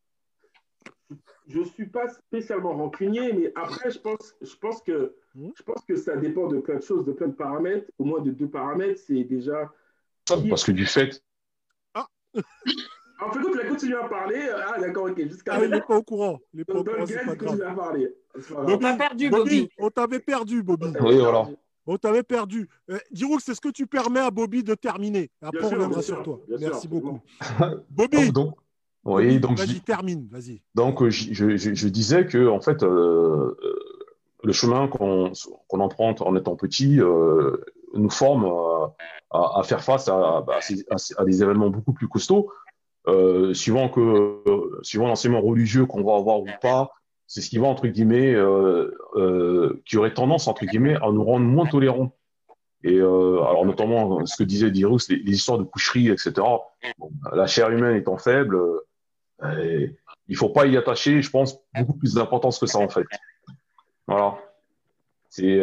Je 1.52 1.60
ne 1.60 1.66
suis 1.66 1.88
pas 1.88 2.08
spécialement 2.08 2.74
rancunier, 2.74 3.34
mais 3.34 3.52
après, 3.56 3.92
je 3.92 4.00
pense, 4.00 4.36
je, 4.42 4.56
pense 4.56 4.82
que, 4.82 5.16
hmm? 5.36 5.50
je 5.56 5.64
pense 5.64 5.84
que 5.88 5.96
ça 5.96 6.16
dépend 6.16 6.48
de 6.48 6.60
plein 6.60 6.78
de 6.78 6.84
choses, 6.84 7.06
de 7.06 7.12
plein 7.12 7.28
de 7.28 7.34
paramètres. 7.34 7.90
Au 8.00 8.06
moins 8.06 8.22
de 8.22 8.32
deux 8.32 8.48
paramètres, 8.48 9.00
c'est 9.06 9.24
déjà. 9.24 9.72
Parce 10.26 10.64
que 10.64 10.72
du 10.72 10.86
fait. 10.86 11.24
Ah 11.94 12.08
En 13.24 13.32
fait, 13.32 13.40
tu 13.40 13.60
as 13.60 13.66
continué 13.66 13.96
à 13.96 14.08
parler. 14.08 14.50
Ah, 14.50 14.80
d'accord, 14.80 15.06
ok. 15.06 15.22
Jusqu'à 15.28 15.54
ah, 15.54 15.64
il 15.64 15.70
n'est 15.70 15.82
pas 15.82 15.98
au 15.98 16.02
courant. 16.02 16.40
Il 16.54 16.60
n'est 16.60 16.66
pas 16.66 16.74
au 16.74 16.84
courant. 16.84 17.06
C'est 17.06 17.24
pas 17.24 17.36
grave. 17.36 17.62
À 17.62 17.74
parler. 17.74 18.16
on 18.50 18.78
t'a 18.78 18.96
perdu, 18.96 19.30
Bobby. 19.30 19.70
On 19.78 19.90
t'avait 19.90 20.20
perdu, 20.20 20.64
Bobby. 20.64 20.88
Oui, 21.00 21.20
voilà. 21.20 21.48
On 21.86 21.98
t'avait 21.98 22.24
perdu. 22.24 22.68
Euh, 22.90 22.98
c'est 23.40 23.54
ce 23.54 23.62
que 23.62 23.70
tu 23.70 23.86
permets 23.86 24.20
à 24.20 24.32
Bobby 24.32 24.64
de 24.64 24.74
terminer. 24.74 25.30
Après, 25.42 25.64
on 25.64 25.70
reviendra 25.70 26.02
sur 26.02 26.24
toi. 26.24 26.40
Merci 26.60 26.88
beaucoup. 26.88 27.20
Bobby. 27.90 28.32
Donc, 28.32 28.56
oui, 29.04 29.40
donc. 29.40 29.58
Vas-y, 29.58 29.82
termine. 29.82 30.28
Vas-y. 30.32 30.62
Donc, 30.76 31.08
je, 31.10 31.34
je, 31.34 31.58
je, 31.58 31.88
disais 31.88 32.26
que, 32.26 32.48
en 32.48 32.62
fait, 32.62 32.84
euh, 32.84 33.58
euh 33.64 33.80
le 34.44 34.54
chemin 34.54 34.88
qu'on 34.88 35.32
qu 35.32 35.76
emprunte 35.80 36.22
en 36.22 36.36
étant 36.36 36.56
petit 36.56 37.00
euh, 37.00 37.58
nous 37.94 38.10
forme 38.10 38.46
euh, 38.46 38.88
à, 39.30 39.60
à, 39.60 39.64
faire 39.64 39.84
face 39.84 40.08
à, 40.08 40.16
à, 40.16 40.60
à, 41.18 41.26
des 41.26 41.44
événements 41.44 41.70
beaucoup 41.70 41.94
plus 41.94 42.08
costauds. 42.08 42.52
Euh, 43.08 43.54
suivant 43.56 43.90
que 43.90 44.00
euh, 44.00 44.80
suivant 44.84 45.08
l'enseignement 45.08 45.42
religieux 45.42 45.88
qu'on 45.88 46.04
va 46.04 46.16
avoir 46.16 46.42
ou 46.42 46.48
pas, 46.62 46.92
c'est 47.26 47.42
ce 47.42 47.50
qui 47.50 47.58
va 47.58 47.68
entre 47.68 47.88
guillemets, 47.88 48.34
euh, 48.34 48.96
euh, 49.16 49.82
qui 49.86 49.98
aurait 49.98 50.14
tendance 50.14 50.48
entre 50.48 50.66
guillemets 50.66 50.96
à 50.96 51.12
nous 51.12 51.24
rendre 51.24 51.46
moins 51.46 51.66
tolérants. 51.66 52.16
Et 52.84 52.98
euh, 52.98 53.42
alors 53.44 53.66
notamment 53.66 54.26
ce 54.26 54.36
que 54.36 54.44
disait 54.44 54.70
Dirus, 54.70 55.10
les, 55.10 55.18
les, 55.18 55.34
histoires 55.34 55.58
de 55.58 55.64
coucherie, 55.64 56.10
etc. 56.10 56.34
Bon, 57.00 57.12
la 57.32 57.48
chair 57.48 57.70
humaine 57.70 57.96
étant 57.96 58.18
faible, 58.18 58.60
euh, 59.44 59.88
il 60.28 60.36
faut 60.36 60.50
pas 60.50 60.66
y 60.66 60.78
attacher, 60.78 61.22
je 61.22 61.30
pense, 61.30 61.58
beaucoup 61.74 61.98
plus 61.98 62.14
d'importance 62.14 62.60
que 62.60 62.66
ça 62.66 62.80
en 62.80 62.90
fait. 62.90 63.06
Voilà. 64.08 64.38
C'est 65.30 65.60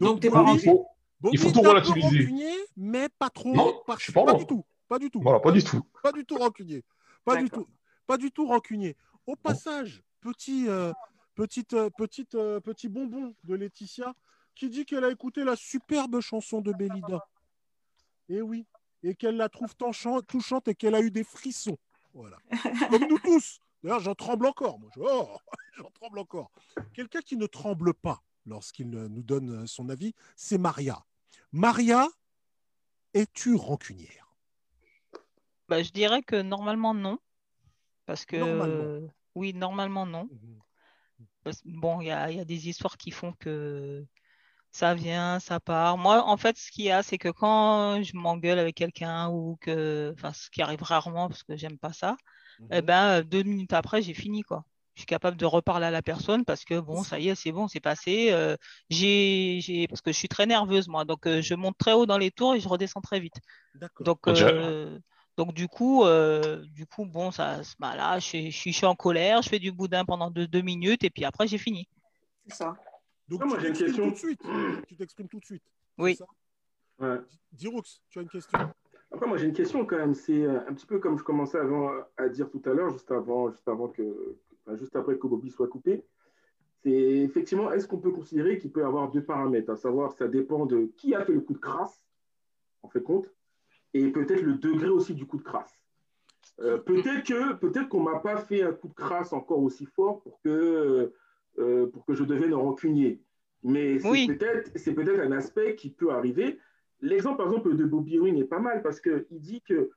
donc 0.00 0.20
t'es 0.20 0.30
pas 0.30 0.44
il 0.52 0.60
faut, 0.60 0.86
il 1.32 1.38
faut 1.38 1.50
tout 1.50 1.62
relativiser. 1.62 2.28
Mais 2.76 3.08
pas 3.18 3.30
trop. 3.30 3.54
Non, 3.54 3.82
pas, 3.86 3.96
je 3.98 4.04
suis 4.04 4.12
pas, 4.12 4.24
pas 4.24 4.34
du 4.34 4.46
tout. 4.46 4.64
Pas 4.88 4.98
du 4.98 5.10
tout. 5.10 5.20
Voilà, 5.20 5.40
pas 5.40 5.52
du 5.52 5.62
tout. 5.62 5.82
Pas 6.02 6.12
du 6.12 6.24
tout 6.24 6.36
rancunier. 6.36 6.84
Pas 7.24 7.36
du 7.36 7.50
tout. 7.50 7.66
Pas 8.06 8.16
du 8.18 8.30
tout 8.30 8.46
rancunier. 8.46 8.96
Au 9.26 9.36
passage, 9.36 10.02
petit, 10.20 10.66
euh, 10.68 10.92
petite, 11.34 11.72
euh, 11.72 11.88
petite, 11.96 12.34
euh, 12.34 12.60
petit 12.60 12.88
bonbon 12.88 13.34
de 13.44 13.54
Laetitia 13.54 14.14
qui 14.54 14.68
dit 14.68 14.84
qu'elle 14.84 15.04
a 15.04 15.10
écouté 15.10 15.42
la 15.42 15.56
superbe 15.56 16.20
chanson 16.20 16.60
de 16.60 16.72
Belida. 16.72 17.26
Et 18.28 18.36
eh 18.36 18.42
oui. 18.42 18.66
Et 19.02 19.14
qu'elle 19.14 19.36
la 19.36 19.48
trouve 19.48 19.74
touchante 19.76 20.68
et 20.68 20.74
qu'elle 20.74 20.94
a 20.94 21.00
eu 21.00 21.10
des 21.10 21.24
frissons. 21.24 21.76
Voilà. 22.14 22.38
Comme 22.90 23.08
nous 23.08 23.18
tous. 23.18 23.58
D'ailleurs, 23.82 24.00
j'en 24.00 24.14
tremble 24.14 24.46
encore. 24.46 24.78
Moi. 24.78 24.90
Oh, 24.96 25.36
j'en 25.76 25.90
tremble 25.90 26.18
encore. 26.18 26.50
Quelqu'un 26.94 27.20
qui 27.20 27.36
ne 27.36 27.46
tremble 27.46 27.92
pas 27.92 28.22
lorsqu'il 28.46 28.88
nous 28.88 29.22
donne 29.22 29.66
son 29.66 29.88
avis, 29.88 30.14
c'est 30.36 30.58
Maria. 30.58 31.04
Maria, 31.52 32.08
es-tu 33.12 33.54
rancunière? 33.54 34.36
Bah, 35.68 35.82
je 35.82 35.90
dirais 35.90 36.22
que 36.22 36.40
normalement 36.40 36.94
non. 36.94 37.18
Parce 38.06 38.24
que 38.24 39.08
oui, 39.34 39.52
normalement 39.54 40.06
non. 40.06 40.24
Mmh 40.24 40.60
bon, 41.64 42.00
il 42.00 42.06
y 42.06 42.10
a, 42.10 42.44
des 42.44 42.68
histoires 42.68 42.96
qui 42.96 43.10
font 43.10 43.32
que 43.32 44.04
ça 44.74 44.92
vient, 44.92 45.38
ça 45.38 45.60
part. 45.60 45.96
Moi, 45.98 46.20
en 46.24 46.36
fait, 46.36 46.58
ce 46.58 46.72
qu'il 46.72 46.86
y 46.86 46.90
a, 46.90 47.04
c'est 47.04 47.16
que 47.16 47.28
quand 47.28 48.02
je 48.02 48.16
m'engueule 48.16 48.58
avec 48.58 48.74
quelqu'un 48.74 49.28
ou 49.30 49.56
que, 49.60 50.12
enfin, 50.16 50.32
ce 50.32 50.50
qui 50.50 50.62
arrive 50.62 50.82
rarement 50.82 51.28
parce 51.28 51.44
que 51.44 51.56
j'aime 51.56 51.78
pas 51.78 51.92
ça, 51.92 52.16
eh 52.72 52.82
mmh 52.82 52.84
ben, 52.84 53.22
deux 53.22 53.44
minutes 53.44 53.72
après, 53.72 54.02
j'ai 54.02 54.14
fini, 54.14 54.42
quoi. 54.42 54.64
Je 54.94 55.02
suis 55.02 55.06
capable 55.06 55.36
de 55.36 55.46
reparler 55.46 55.86
à 55.86 55.92
la 55.92 56.02
personne 56.02 56.44
parce 56.44 56.64
que 56.64 56.80
bon, 56.80 57.04
ça 57.04 57.20
y 57.20 57.28
est, 57.28 57.36
c'est 57.36 57.52
bon, 57.52 57.68
c'est 57.68 57.78
passé. 57.78 58.30
Euh, 58.32 58.56
j'ai, 58.90 59.60
j'ai, 59.60 59.86
parce 59.86 60.00
que 60.00 60.10
je 60.10 60.16
suis 60.18 60.28
très 60.28 60.46
nerveuse 60.46 60.88
moi, 60.88 61.04
donc 61.04 61.26
euh, 61.26 61.40
je 61.40 61.54
monte 61.54 61.78
très 61.78 61.92
haut 61.92 62.06
dans 62.06 62.18
les 62.18 62.32
tours 62.32 62.54
et 62.56 62.60
je 62.60 62.68
redescends 62.68 63.00
très 63.00 63.20
vite. 63.20 63.36
Donc, 64.00 64.26
euh, 64.26 64.98
donc 65.36 65.54
du 65.54 65.68
coup, 65.68 66.04
du 66.64 66.86
coup, 66.86 67.06
bon, 67.06 67.30
ça, 67.30 67.60
bah 67.78 67.94
là, 67.94 68.18
je, 68.18 68.24
je, 68.24 68.50
suis, 68.50 68.72
je, 68.72 68.76
suis 68.76 68.86
en 68.86 68.96
colère, 68.96 69.40
je 69.42 69.48
fais 69.48 69.60
du 69.60 69.70
boudin 69.70 70.04
pendant 70.04 70.32
deux, 70.32 70.48
deux 70.48 70.62
minutes 70.62 71.04
et 71.04 71.10
puis 71.10 71.24
après 71.24 71.46
j'ai 71.46 71.58
fini. 71.58 71.88
C'est 72.48 72.56
ça. 72.56 72.76
Donc 73.28 73.42
tu 73.58 73.72
t'exprimes 73.72 73.94
tout 73.94 74.10
de 74.10 74.16
suite. 74.16 74.42
Tu 74.86 74.96
t'exprimes 74.96 75.28
tout 75.28 75.40
de 75.40 75.44
suite. 75.44 75.64
Oui. 75.98 76.18
Ouais. 76.98 77.18
Diroux, 77.52 77.82
tu 78.08 78.18
as 78.18 78.22
une 78.22 78.28
question? 78.28 78.58
Après, 79.10 79.26
moi, 79.26 79.36
j'ai 79.36 79.46
une 79.46 79.52
question 79.52 79.86
quand 79.86 79.96
même. 79.96 80.14
C'est 80.14 80.46
un 80.46 80.74
petit 80.74 80.86
peu 80.86 80.98
comme 80.98 81.18
je 81.18 81.22
commençais 81.22 81.58
avant 81.58 81.90
à 82.16 82.28
dire 82.28 82.50
tout 82.50 82.62
à 82.64 82.70
l'heure, 82.74 82.90
juste 82.90 83.10
avant, 83.10 83.50
juste 83.50 83.68
avant 83.68 83.88
que, 83.88 84.36
juste 84.74 84.96
après 84.96 85.16
que 85.18 85.26
Bobby 85.26 85.50
soit 85.50 85.68
coupé. 85.68 86.04
C'est 86.82 86.90
effectivement, 86.90 87.72
est-ce 87.72 87.88
qu'on 87.88 87.98
peut 87.98 88.10
considérer 88.10 88.58
qu'il 88.58 88.70
peut 88.70 88.80
y 88.80 88.84
avoir 88.84 89.10
deux 89.10 89.22
paramètres, 89.22 89.70
à 89.70 89.76
savoir, 89.76 90.12
ça 90.12 90.28
dépend 90.28 90.66
de 90.66 90.92
qui 90.96 91.14
a 91.14 91.24
fait 91.24 91.32
le 91.32 91.40
coup 91.40 91.54
de 91.54 91.58
crasse, 91.58 92.02
en 92.82 92.88
fait 92.88 93.02
compte, 93.02 93.32
et 93.94 94.10
peut-être 94.10 94.42
le 94.42 94.54
degré 94.54 94.88
aussi 94.88 95.14
du 95.14 95.26
coup 95.26 95.38
de 95.38 95.42
crasse. 95.42 95.72
Euh, 96.60 96.76
peut-être 96.78 97.26
que 97.26 97.54
peut-être 97.54 97.88
qu'on 97.88 98.02
m'a 98.02 98.18
pas 98.18 98.36
fait 98.36 98.62
un 98.62 98.72
coup 98.72 98.88
de 98.88 98.94
crasse 98.94 99.32
encore 99.32 99.60
aussi 99.60 99.86
fort 99.86 100.20
pour 100.20 100.40
que 100.42 101.12
euh, 101.58 101.86
pour 101.86 102.04
que 102.04 102.14
je 102.14 102.24
devienne 102.24 102.54
rancunier. 102.54 103.20
Mais 103.62 103.98
c'est 103.98 104.26
peut-être 104.26 104.70
c'est 104.74 104.94
peut-être 104.94 105.20
un 105.20 105.32
aspect 105.32 105.74
qui 105.74 105.90
peut 105.90 106.10
arriver. 106.10 106.58
L'exemple 107.00 107.38
par 107.38 107.46
exemple 107.46 107.76
de 107.76 107.84
Bobby 107.84 108.18
Wing 108.18 108.38
est 108.38 108.44
pas 108.44 108.58
mal 108.58 108.82
parce 108.82 109.00
que 109.00 109.26
il 109.30 109.40
dit 109.40 109.62
que 109.62 109.90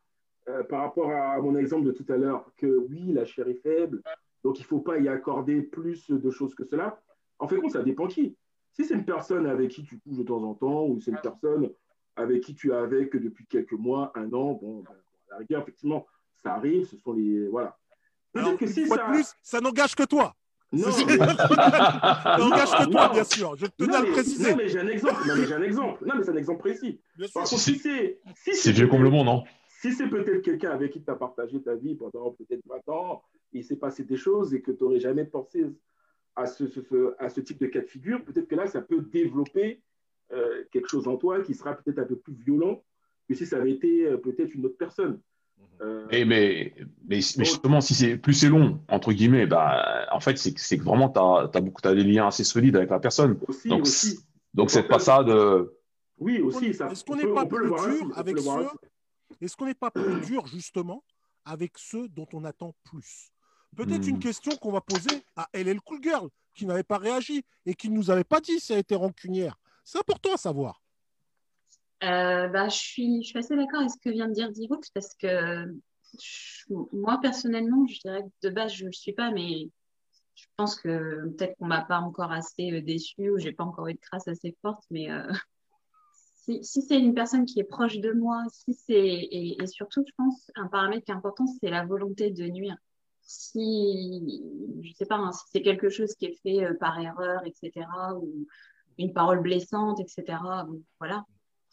euh, 0.47 0.63
par 0.63 0.81
rapport 0.81 1.11
à 1.11 1.39
mon 1.41 1.55
exemple 1.57 1.85
de 1.85 1.91
tout 1.91 2.05
à 2.09 2.17
l'heure 2.17 2.51
que 2.55 2.67
oui 2.89 3.11
la 3.11 3.25
chair 3.25 3.47
est 3.47 3.61
faible, 3.61 4.01
donc, 4.47 4.59
il 4.59 4.61
ne 4.61 4.67
faut 4.67 4.79
pas 4.79 4.97
y 4.97 5.09
accorder 5.09 5.61
plus 5.61 6.09
de 6.09 6.29
choses 6.29 6.55
que 6.55 6.63
cela. 6.63 7.01
En 7.37 7.49
fait, 7.49 7.57
ça 7.69 7.83
dépend 7.83 8.07
qui. 8.07 8.37
Si 8.71 8.85
c'est 8.85 8.93
une 8.93 9.03
personne 9.03 9.45
avec 9.45 9.71
qui 9.71 9.83
tu 9.83 9.99
couches 9.99 10.19
de 10.19 10.23
temps 10.23 10.41
en 10.41 10.53
temps, 10.53 10.85
ou 10.85 11.01
c'est 11.01 11.11
une 11.11 11.19
personne 11.19 11.69
avec 12.15 12.43
qui 12.43 12.55
tu 12.55 12.71
es 12.71 12.73
avec 12.73 13.13
depuis 13.13 13.45
quelques 13.45 13.73
mois, 13.73 14.13
un 14.15 14.31
an, 14.31 14.53
bon, 14.53 14.83
ben, 14.83 14.95
à 15.29 15.33
la 15.33 15.37
rigueur, 15.39 15.63
effectivement, 15.63 16.07
ça 16.35 16.53
arrive, 16.53 16.85
ce 16.85 16.95
sont 16.95 17.11
les. 17.11 17.45
Voilà. 17.49 17.77
Alors, 18.35 18.57
que 18.57 18.67
si 18.67 18.87
ça... 18.87 18.99
plus, 19.09 19.33
ça 19.41 19.59
n'engage 19.59 19.95
que 19.95 20.03
toi. 20.03 20.33
Non, 20.71 20.91
ça 20.91 21.05
n'engage 22.37 22.71
que 22.71 22.91
toi, 22.91 23.09
bien 23.09 23.23
sûr. 23.23 23.55
Je 23.57 23.65
tenais 23.67 23.95
à 23.95 24.01
le 24.01 24.11
préciser. 24.11 24.51
Non, 24.51 24.57
mais 24.57 24.67
j'ai 24.67 24.79
un 24.79 24.87
exemple. 24.87 25.27
Non, 25.27 25.35
mais 25.37 25.45
j'ai 25.45 25.53
un 25.53 25.61
exemple. 25.61 26.05
Non, 26.05 26.15
mais 26.17 26.23
c'est 26.23 26.31
un 26.31 26.35
exemple 26.35 26.59
précis. 26.59 26.99
Bien 27.17 27.27
sûr. 27.27 27.47
si 27.47 27.77
c'est. 27.77 28.19
Si 28.35 28.55
c'est 28.55 28.71
vieux 28.71 28.87
comme 28.87 29.03
le 29.03 29.09
monde, 29.09 29.27
non 29.27 29.43
Si 29.81 29.93
c'est 29.93 30.07
peut-être 30.07 30.41
quelqu'un 30.41 30.71
avec 30.71 30.91
qui 30.91 31.01
tu 31.01 31.09
as 31.09 31.15
partagé 31.15 31.61
ta 31.61 31.75
vie 31.75 31.95
pendant 31.95 32.31
peut-être 32.31 32.61
20 32.67 32.93
ans, 32.93 33.23
il 33.53 33.63
s'est 33.63 33.77
passé 33.77 34.03
des 34.03 34.17
choses 34.17 34.53
et 34.53 34.61
que 34.61 34.71
tu 34.71 34.83
n'aurais 34.83 34.99
jamais 34.99 35.25
pensé 35.25 35.65
à 36.35 36.45
ce, 36.45 36.65
à 37.19 37.29
ce 37.29 37.41
type 37.41 37.59
de 37.59 37.65
cas 37.65 37.81
de 37.81 37.87
figure, 37.87 38.23
peut-être 38.23 38.47
que 38.47 38.55
là, 38.55 38.67
ça 38.67 38.81
peut 38.81 39.01
développer 39.01 39.81
euh, 40.31 40.63
quelque 40.71 40.87
chose 40.87 41.07
en 41.07 41.17
toi 41.17 41.41
qui 41.41 41.55
sera 41.55 41.73
peut-être 41.73 41.99
un 41.99 42.05
peu 42.05 42.15
plus 42.15 42.33
violent 42.33 42.83
que 43.27 43.33
si 43.33 43.45
ça 43.45 43.57
avait 43.57 43.71
été 43.71 44.05
euh, 44.05 44.17
peut-être 44.17 44.53
une 44.53 44.65
autre 44.65 44.77
personne. 44.77 45.19
Mhm. 45.59 45.65
Euh, 45.81 46.07
et 46.11 46.25
mais, 46.25 46.73
mais, 47.07 47.21
justement, 47.21 47.81
si 47.81 47.93
c'est 47.93 48.17
plus 48.17 48.33
c'est 48.33 48.49
long, 48.49 48.79
entre 48.87 49.13
guillemets, 49.13 49.45
bah, 49.45 50.07
en 50.11 50.19
fait, 50.19 50.37
c'est 50.37 50.53
que 50.53 50.83
vraiment, 50.83 51.09
tu 51.09 51.19
as, 51.19 51.49
as, 51.53 51.89
as, 51.89 51.95
des 51.95 52.03
liens 52.03 52.27
assez 52.27 52.43
solides 52.43 52.75
avec 52.75 52.89
la 52.89 52.99
personne. 52.99 53.37
Aussi, 53.47 53.69
donc, 53.69 53.81
aussi. 53.81 54.19
donc 54.53 54.71
cette 54.71 54.87
passade. 54.87 55.29
Oui, 56.19 56.39
aussi. 56.39 56.67
Est-ce 56.67 57.03
qu'on 57.03 57.15
n'est 57.15 57.27
pas 57.27 57.45
plus 57.45 57.67
dur 57.67 58.11
avec 58.15 58.39
ceux 58.39 58.67
Est-ce 59.41 59.55
qu'on 59.55 59.65
n'est 59.65 59.73
pas 59.75 59.91
plus 59.91 60.19
dur, 60.21 60.47
justement, 60.47 61.03
avec 61.45 61.73
ceux 61.77 62.07
dont 62.09 62.27
on 62.33 62.43
attend 62.43 62.73
plus? 62.83 63.31
Peut-être 63.75 64.07
une 64.07 64.15
hmm. 64.15 64.19
question 64.19 64.55
qu'on 64.55 64.71
va 64.71 64.81
poser 64.81 65.23
à 65.35 65.47
LL 65.53 65.81
Cool 65.81 66.01
Girl, 66.01 66.29
qui 66.55 66.65
n'avait 66.65 66.83
pas 66.83 66.97
réagi 66.97 67.43
et 67.65 67.75
qui 67.75 67.89
ne 67.89 67.95
nous 67.95 68.09
avait 68.09 68.23
pas 68.23 68.39
dit 68.39 68.59
si 68.59 68.73
elle 68.73 68.79
était 68.79 68.95
rancunière. 68.95 69.59
C'est 69.83 69.99
important 69.99 70.33
à 70.33 70.37
savoir. 70.37 70.81
Euh, 72.03 72.47
bah, 72.47 72.69
je, 72.69 72.77
suis, 72.77 73.23
je 73.23 73.29
suis 73.29 73.39
assez 73.39 73.55
d'accord 73.55 73.79
avec 73.79 73.91
ce 73.91 73.97
que 73.97 74.09
vient 74.09 74.27
de 74.27 74.33
dire 74.33 74.51
Diroux, 74.51 74.79
parce 74.93 75.15
que 75.15 75.65
moi, 76.91 77.19
personnellement, 77.21 77.85
je 77.87 77.99
dirais 77.99 78.23
que 78.23 78.47
de 78.47 78.53
base, 78.53 78.73
je 78.73 78.83
ne 78.83 78.89
le 78.89 78.93
suis 78.93 79.13
pas, 79.13 79.31
mais 79.31 79.69
je 80.35 80.45
pense 80.55 80.75
que 80.75 81.27
peut-être 81.29 81.57
qu'on 81.57 81.65
ne 81.65 81.69
m'a 81.69 81.81
pas 81.81 81.99
encore 81.99 82.31
assez 82.31 82.71
euh, 82.71 82.81
déçue 82.81 83.31
ou 83.31 83.39
j'ai 83.39 83.51
pas 83.51 83.63
encore 83.63 83.87
eu 83.87 83.95
de 83.95 83.99
crasse 83.99 84.27
assez 84.27 84.55
forte, 84.61 84.83
mais 84.91 85.11
euh, 85.11 85.27
si, 86.35 86.63
si 86.63 86.81
c'est 86.83 86.99
une 86.99 87.15
personne 87.15 87.45
qui 87.45 87.59
est 87.59 87.63
proche 87.63 87.97
de 87.97 88.11
moi, 88.11 88.43
si 88.51 88.73
c'est 88.73 88.93
et, 88.95 89.57
surtout, 89.65 90.03
je 90.07 90.13
pense, 90.17 90.51
un 90.55 90.67
paramètre 90.67 91.05
qui 91.05 91.11
est 91.11 91.15
important, 91.15 91.45
c'est 91.47 91.71
la 91.71 91.85
volonté 91.85 92.31
de 92.31 92.47
nuire 92.47 92.77
si, 93.29 94.41
je 94.81 94.93
sais 94.93 95.05
pas, 95.05 95.17
hein, 95.17 95.33
si 95.33 95.43
c'est 95.51 95.61
quelque 95.61 95.89
chose 95.89 96.15
qui 96.15 96.27
est 96.27 96.39
fait 96.43 96.73
par 96.75 96.97
erreur, 96.97 97.41
etc., 97.45 97.85
ou 98.15 98.47
une 98.97 99.11
parole 99.11 99.41
blessante, 99.41 99.99
etc., 99.99 100.39
voilà. 100.99 101.25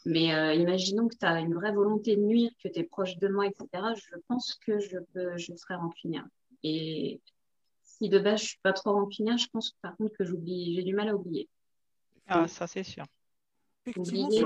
Mais 0.06 0.34
euh, 0.34 0.54
imaginons 0.54 1.08
que 1.08 1.16
tu 1.16 1.24
as 1.24 1.40
une 1.40 1.54
vraie 1.54 1.72
volonté 1.72 2.16
de 2.16 2.22
nuire, 2.22 2.50
que 2.62 2.68
tu 2.68 2.80
es 2.80 2.84
proche 2.84 3.16
de 3.16 3.28
moi, 3.28 3.46
etc., 3.46 3.68
je 3.96 4.16
pense 4.28 4.54
que 4.66 4.78
je, 4.78 4.98
peux, 5.12 5.36
je 5.36 5.54
serai 5.54 5.76
rancunière. 5.76 6.26
Et 6.62 7.20
si 7.82 8.08
de 8.08 8.18
base 8.18 8.40
je 8.40 8.46
suis 8.48 8.58
pas 8.62 8.72
trop 8.72 8.92
rancunière, 8.92 9.38
je 9.38 9.48
pense 9.48 9.76
par 9.80 9.96
contre 9.96 10.16
que 10.16 10.24
j'oublie, 10.24 10.74
j'ai 10.74 10.82
du 10.82 10.94
mal 10.94 11.08
à 11.08 11.14
oublier. 11.14 11.48
Ah, 12.26 12.48
ça 12.48 12.66
c'est 12.66 12.82
sûr. 12.82 13.04
Oublier, 13.96 14.44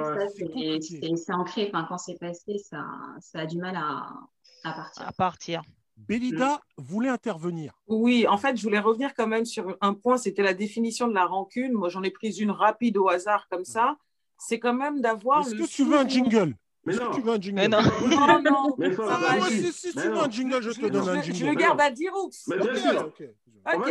c'est 1.16 1.32
ancré. 1.32 1.70
Enfin, 1.72 1.86
quand 1.88 1.98
c'est 1.98 2.18
passé, 2.18 2.58
ça, 2.58 2.84
ça 3.20 3.40
a 3.40 3.46
du 3.46 3.58
mal 3.58 3.76
à, 3.76 4.08
à 4.64 4.72
partir. 4.72 5.08
À 5.08 5.12
partir. 5.12 5.62
Bélida 5.96 6.60
voulait 6.76 7.08
intervenir. 7.08 7.80
Oui, 7.86 8.26
en 8.28 8.38
fait, 8.38 8.56
je 8.56 8.62
voulais 8.62 8.78
revenir 8.78 9.14
quand 9.14 9.26
même 9.26 9.44
sur 9.44 9.76
un 9.80 9.94
point, 9.94 10.16
c'était 10.16 10.42
la 10.42 10.54
définition 10.54 11.08
de 11.08 11.14
la 11.14 11.26
rancune. 11.26 11.72
Moi, 11.72 11.88
j'en 11.88 12.02
ai 12.02 12.10
pris 12.10 12.30
une 12.38 12.50
rapide 12.50 12.96
au 12.96 13.08
hasard 13.08 13.48
comme 13.48 13.64
ça. 13.64 13.96
C'est 14.38 14.58
quand 14.58 14.74
même 14.74 15.00
d'avoir. 15.00 15.40
Est-ce 15.40 15.54
que 15.54 15.68
tu 15.68 15.84
veux 15.84 15.98
un 15.98 16.08
jingle 16.08 16.54
mais 16.84 16.94
non. 16.94 17.10
tu 17.10 17.20
veux 17.20 17.32
un 17.32 17.40
jingle 17.40 17.56
mais 17.56 17.68
non. 17.68 17.82
non, 18.08 18.42
non. 18.42 18.74
Mais 18.78 18.94
ça 18.94 19.02
va, 19.02 19.40
si, 19.50 19.72
si, 19.72 19.92
tu 19.92 19.98
veux 19.98 20.16
un 20.16 20.30
jingle, 20.30 20.62
je 20.62 20.70
te 20.70 20.86
donne 20.86 21.08
un 21.08 21.20
jingle. 21.20 21.38
Je 21.38 21.46
le 21.46 21.54
garde 21.54 21.80
à 21.80 21.90
Diroux. 21.90 22.30
Mais 22.46 22.56
bien 22.56 22.74
sûr. 22.76 23.06
Okay. 23.08 23.30
On 23.66 23.78
va, 23.78 23.86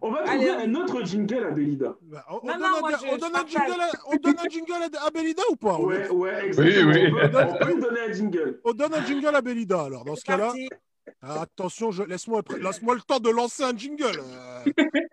on 0.00 0.10
va 0.10 0.22
trouver 0.24 0.50
un 0.50 0.74
autre 0.74 1.04
jingle 1.04 1.44
à 1.44 1.50
Bélida. 1.50 1.96
Bah, 2.02 2.24
on, 2.28 2.46
non, 2.46 2.54
donne, 2.54 2.96
on, 3.12 3.16
donne 3.18 3.36
un 3.36 3.46
jingle 3.46 3.80
à, 3.80 3.90
on 4.06 4.16
donne 4.16 4.38
un 4.38 4.48
jingle 4.48 4.96
à 5.00 5.10
Bélida 5.10 5.42
ou 5.50 5.56
pas 5.56 5.78
Ouais, 5.78 6.08
ouais, 6.08 6.46
exactement. 6.46 6.90
Oui, 6.90 7.02
oui. 7.04 7.12
On, 7.22 7.28
donne, 7.28 7.48
on 7.48 7.64
peut 7.64 7.80
donner 7.80 8.00
un 8.00 8.12
jingle. 8.12 8.60
On 8.64 8.72
donne 8.72 8.94
un 8.94 9.04
jingle 9.04 9.36
à 9.36 9.42
Bélida, 9.42 9.82
alors, 9.82 10.04
dans 10.04 10.16
ce 10.16 10.24
cas-là. 10.24 10.52
Ah, 11.22 11.42
attention, 11.42 11.90
laisse-moi 12.08 12.42
laisse 12.60 12.80
le 12.80 13.00
temps 13.02 13.20
de 13.20 13.30
lancer 13.30 13.62
un 13.62 13.76
jingle. 13.76 14.20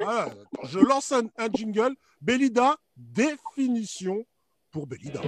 Euh, 0.01 0.25
je 0.63 0.79
lance 0.79 1.11
un, 1.11 1.49
jingle. 1.53 1.95
Belida, 2.21 2.77
définition 2.95 4.25
pour 4.71 4.87
Belida. 4.87 5.21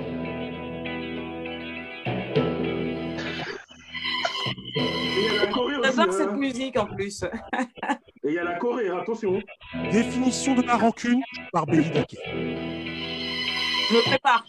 J'adore 5.95 6.13
cette 6.13 6.29
hein. 6.29 6.37
musique 6.37 6.77
en 6.77 6.85
plus. 6.85 7.23
Et 8.23 8.29
il 8.29 8.33
y 8.33 8.39
a 8.39 8.43
la 8.43 8.55
Corée, 8.55 8.89
attention. 8.89 9.41
Définition 9.91 10.55
de 10.55 10.61
la 10.63 10.77
rancune 10.77 11.21
par 11.51 11.65
Belida. 11.65 12.05
Je 12.11 13.95
me 13.95 14.01
prépare. 14.03 14.45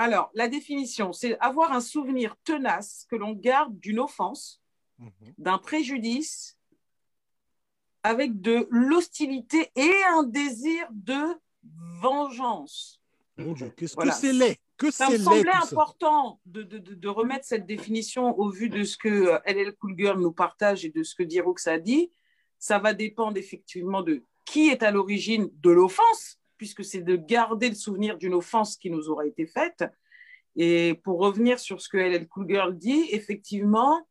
Alors, 0.00 0.30
la 0.32 0.48
définition, 0.48 1.12
c'est 1.12 1.38
avoir 1.40 1.72
un 1.72 1.82
souvenir 1.82 2.34
tenace 2.42 3.06
que 3.10 3.16
l'on 3.16 3.32
garde 3.32 3.78
d'une 3.80 3.98
offense, 3.98 4.62
mhm. 4.98 5.10
d'un 5.36 5.58
préjudice, 5.58 6.58
avec 8.02 8.40
de 8.40 8.66
l'hostilité 8.70 9.70
et 9.76 9.92
un 10.08 10.22
désir 10.22 10.86
de 10.90 11.20
vengeance. 12.00 13.02
Mon 13.36 13.52
Dieu, 13.52 13.68
qu'est-ce 13.76 13.94
que 13.94 14.10
c'est 14.10 14.32
laid 14.32 14.58
que 14.78 14.90
ça 14.90 15.10
me 15.10 15.18
semblait 15.18 15.50
important 15.50 16.40
de, 16.46 16.62
de, 16.62 16.78
de, 16.78 17.08
remettre 17.08 17.44
cette 17.44 17.66
définition 17.66 18.34
au 18.38 18.48
vu 18.48 18.70
de 18.70 18.82
ce 18.82 18.96
que 18.96 19.38
LL 19.44 19.76
Cool 19.76 19.94
Girl 19.98 20.18
nous 20.18 20.32
partage 20.32 20.86
et 20.86 20.88
de 20.88 21.02
ce 21.02 21.14
que 21.14 21.22
Diroux 21.22 21.56
a 21.66 21.78
dit. 21.78 22.10
Ça 22.58 22.78
va 22.78 22.94
dépendre 22.94 23.36
effectivement 23.36 24.00
de 24.00 24.24
qui 24.46 24.70
est 24.70 24.82
à 24.82 24.90
l'origine 24.90 25.50
de 25.60 25.68
l'offense, 25.68 26.39
puisque 26.60 26.84
c'est 26.84 27.00
de 27.00 27.16
garder 27.16 27.70
le 27.70 27.74
souvenir 27.74 28.18
d'une 28.18 28.34
offense 28.34 28.76
qui 28.76 28.90
nous 28.90 29.08
aura 29.08 29.24
été 29.24 29.46
faite. 29.46 29.82
Et 30.56 31.00
pour 31.04 31.18
revenir 31.18 31.58
sur 31.58 31.80
ce 31.80 31.88
que 31.88 32.22
Cool 32.24 32.50
Girl 32.50 32.76
dit, 32.76 33.08
effectivement, 33.12 34.06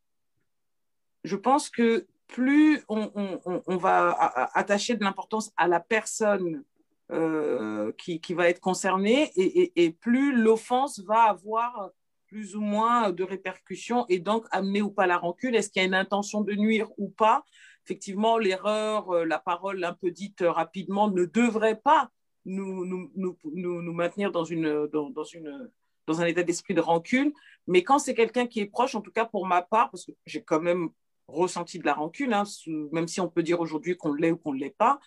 je 1.23 1.35
pense 1.35 1.69
que 1.69 2.07
plus 2.25 2.83
on, 2.87 3.77
va 3.77 4.09
attacher 4.55 4.95
de 4.95 5.03
l'importance 5.03 5.51
à 5.57 5.67
la 5.67 5.79
personne 5.79 6.63
euh, 7.11 7.91
qui, 7.99 8.19
qui, 8.19 8.33
va 8.33 8.49
être 8.49 8.61
concernée 8.61 9.31
et, 9.35 9.83
et, 9.83 9.91
plus 9.91 10.35
l'offense 10.35 11.01
va 11.01 11.25
avoir 11.25 11.91
plus 12.25 12.55
ou 12.55 12.61
moins 12.61 13.11
de 13.11 13.23
répercussions 13.23 14.07
et 14.09 14.17
donc 14.17 14.47
amener 14.49 14.81
ou 14.81 14.89
pas 14.89 15.05
la 15.05 15.19
rancune 15.19 15.53
Est-ce 15.53 15.69
qu'il 15.69 15.83
y 15.83 15.85
a 15.85 15.87
une 15.87 15.93
intention 15.93 16.41
de 16.41 16.55
nuire 16.55 16.89
ou 16.97 17.09
pas? 17.09 17.43
Effectivement, 17.85 18.39
l'erreur, 18.39 19.11
euh, 19.11 19.23
la 19.23 19.37
parole 19.37 19.83
un 19.83 19.93
peu 19.93 20.09
dite 20.09 20.43
rapidement 20.43 21.11
ne 21.11 21.25
devrait 21.25 21.79
pas 21.79 22.09
nous, 22.45 22.85
nous, 22.85 23.11
nous, 23.15 23.81
nous 23.81 23.93
maintenir 23.93 24.31
dans, 24.31 24.43
une, 24.43 24.87
dans, 24.87 25.09
dans, 25.09 25.23
une, 25.23 25.69
dans 26.07 26.21
un 26.21 26.25
état 26.25 26.43
d'esprit 26.43 26.73
de 26.73 26.81
rancune. 26.81 27.31
Mais 27.67 27.83
quand 27.83 27.99
c'est 27.99 28.15
quelqu'un 28.15 28.47
qui 28.47 28.59
est 28.59 28.65
proche, 28.65 28.95
en 28.95 29.01
tout 29.01 29.11
cas 29.11 29.25
pour 29.25 29.45
ma 29.45 29.61
part, 29.61 29.91
parce 29.91 30.05
que 30.05 30.11
j'ai 30.25 30.41
quand 30.41 30.61
même 30.61 30.89
ressenti 31.27 31.79
de 31.79 31.85
la 31.85 31.93
rancune, 31.93 32.33
hein, 32.33 32.43
même 32.91 33.07
si 33.07 33.21
on 33.21 33.29
peut 33.29 33.43
dire 33.43 33.59
aujourd'hui 33.59 33.95
qu'on 33.95 34.13
l'est 34.13 34.31
ou 34.31 34.37
qu'on 34.37 34.53
ne 34.53 34.59
l'est 34.59 34.75
pas, 34.75 34.99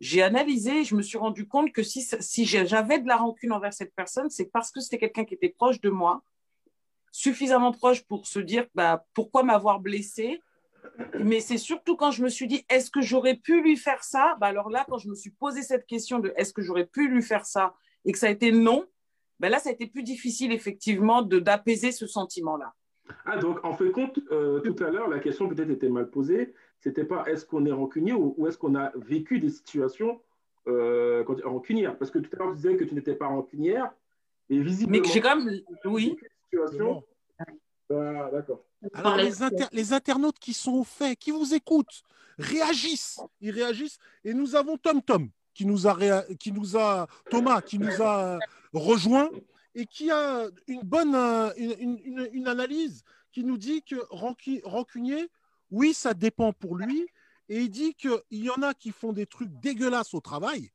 j'ai 0.00 0.22
analysé 0.22 0.80
et 0.80 0.84
je 0.84 0.94
me 0.94 1.02
suis 1.02 1.18
rendu 1.18 1.46
compte 1.46 1.72
que 1.72 1.82
si, 1.82 2.02
si 2.02 2.44
j'avais 2.46 2.98
de 2.98 3.06
la 3.06 3.16
rancune 3.16 3.52
envers 3.52 3.72
cette 3.72 3.94
personne, 3.94 4.30
c'est 4.30 4.46
parce 4.46 4.70
que 4.70 4.80
c'était 4.80 4.98
quelqu'un 4.98 5.24
qui 5.24 5.34
était 5.34 5.50
proche 5.50 5.80
de 5.80 5.90
moi, 5.90 6.22
suffisamment 7.12 7.72
proche 7.72 8.02
pour 8.04 8.26
se 8.26 8.38
dire 8.38 8.66
bah, 8.74 9.04
pourquoi 9.14 9.42
m'avoir 9.42 9.80
blessé. 9.80 10.40
Mais 11.18 11.40
c'est 11.40 11.58
surtout 11.58 11.96
quand 11.96 12.10
je 12.10 12.22
me 12.22 12.28
suis 12.28 12.46
dit 12.46 12.64
est-ce 12.68 12.90
que 12.90 13.00
j'aurais 13.00 13.36
pu 13.36 13.62
lui 13.62 13.76
faire 13.76 14.02
ça? 14.02 14.36
Bah 14.40 14.48
Alors 14.48 14.70
là, 14.70 14.84
quand 14.88 14.98
je 14.98 15.08
me 15.08 15.14
suis 15.14 15.30
posé 15.30 15.62
cette 15.62 15.86
question 15.86 16.18
de 16.18 16.32
est-ce 16.36 16.52
que 16.52 16.62
j'aurais 16.62 16.86
pu 16.86 17.08
lui 17.08 17.22
faire 17.22 17.46
ça 17.46 17.74
et 18.04 18.12
que 18.12 18.18
ça 18.18 18.26
a 18.26 18.30
été 18.30 18.52
non, 18.52 18.86
bah 19.38 19.48
là, 19.48 19.58
ça 19.58 19.70
a 19.70 19.72
été 19.72 19.86
plus 19.86 20.02
difficile 20.02 20.52
effectivement 20.52 21.22
d'apaiser 21.22 21.92
ce 21.92 22.06
sentiment-là. 22.06 22.74
Ah, 23.24 23.38
donc 23.38 23.64
en 23.64 23.72
fait 23.72 23.90
compte, 23.90 24.20
euh, 24.30 24.60
tout 24.60 24.76
à 24.84 24.90
l'heure, 24.90 25.08
la 25.08 25.18
question 25.18 25.48
peut-être 25.48 25.70
était 25.70 25.88
mal 25.88 26.10
posée. 26.10 26.54
C'était 26.78 27.04
pas 27.04 27.24
est-ce 27.26 27.44
qu'on 27.44 27.66
est 27.66 27.72
rancunier 27.72 28.12
ou, 28.12 28.46
est-ce 28.46 28.56
qu'on 28.56 28.74
a 28.74 28.92
vécu 28.96 29.40
des 29.40 29.50
situations 29.50 30.20
euh, 30.68 31.24
rancunières? 31.44 31.96
Parce 31.98 32.10
que 32.10 32.18
tout 32.18 32.30
à 32.34 32.38
l'heure, 32.38 32.50
tu 32.50 32.56
disais 32.56 32.76
que 32.76 32.84
tu 32.84 32.94
n'étais 32.94 33.14
pas 33.14 33.26
rancunière, 33.26 33.92
mais 34.48 34.58
visiblement. 34.60 35.02
Mais 35.02 35.12
j'ai 35.12 35.20
quand 35.20 35.36
même. 35.36 35.60
Oui. 35.84 36.16
Situation. 36.44 37.02
Ah, 37.90 38.30
d'accord. 38.32 38.64
Alors, 38.94 39.16
les, 39.16 39.32
les, 39.72 39.92
internautes 39.92 40.38
qui 40.38 40.54
sont 40.54 40.72
au 40.72 40.84
fait, 40.84 41.16
qui 41.16 41.30
vous 41.30 41.54
écoutent, 41.54 42.02
réagissent. 42.38 43.20
Ils 43.40 43.50
réagissent. 43.50 43.98
Et 44.24 44.32
nous 44.32 44.54
avons 44.54 44.76
Tom 44.76 45.02
Tom 45.02 45.28
qui 45.54 45.66
nous 45.66 45.86
a, 45.86 46.24
qui 46.36 46.52
nous 46.52 46.76
a 46.76 47.06
Thomas 47.28 47.60
qui 47.60 47.78
nous 47.78 48.02
a 48.02 48.38
rejoint 48.72 49.30
et 49.74 49.86
qui 49.86 50.10
a 50.10 50.46
une 50.66 50.82
bonne 50.82 51.14
euh, 51.14 51.52
une, 51.56 52.28
une, 52.32 52.48
analyse 52.48 53.02
qui 53.32 53.44
nous 53.44 53.58
dit 53.58 53.82
que 53.82 53.96
rancunier, 54.10 55.28
oui, 55.70 55.94
ça 55.94 56.14
dépend 56.14 56.52
pour 56.52 56.76
lui. 56.76 57.06
Et 57.48 57.62
il 57.62 57.70
dit 57.70 57.94
qu'il 57.94 58.20
y 58.30 58.50
en 58.50 58.62
a 58.62 58.74
qui 58.74 58.90
font 58.90 59.12
des 59.12 59.26
trucs 59.26 59.50
dégueulasses 59.60 60.14
au 60.14 60.20
travail. 60.20 60.70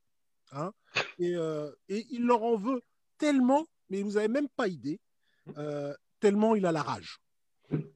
Hein, 0.51 0.72
et, 1.20 1.36
euh, 1.36 1.72
et, 1.89 2.05
il 2.11 2.26
leur 2.26 2.43
en 2.43 2.55
veut 2.55 2.82
tellement, 3.18 3.66
mais 3.89 4.01
vous 4.01 4.11
n'avez 4.11 4.28
même 4.28 4.49
pas 4.49 4.68
idée, 4.68 4.99
euh, 5.57 5.93
tellement 6.26 6.55
il 6.55 6.65
a 6.65 6.71
la 6.71 6.82
rage. 6.82 7.19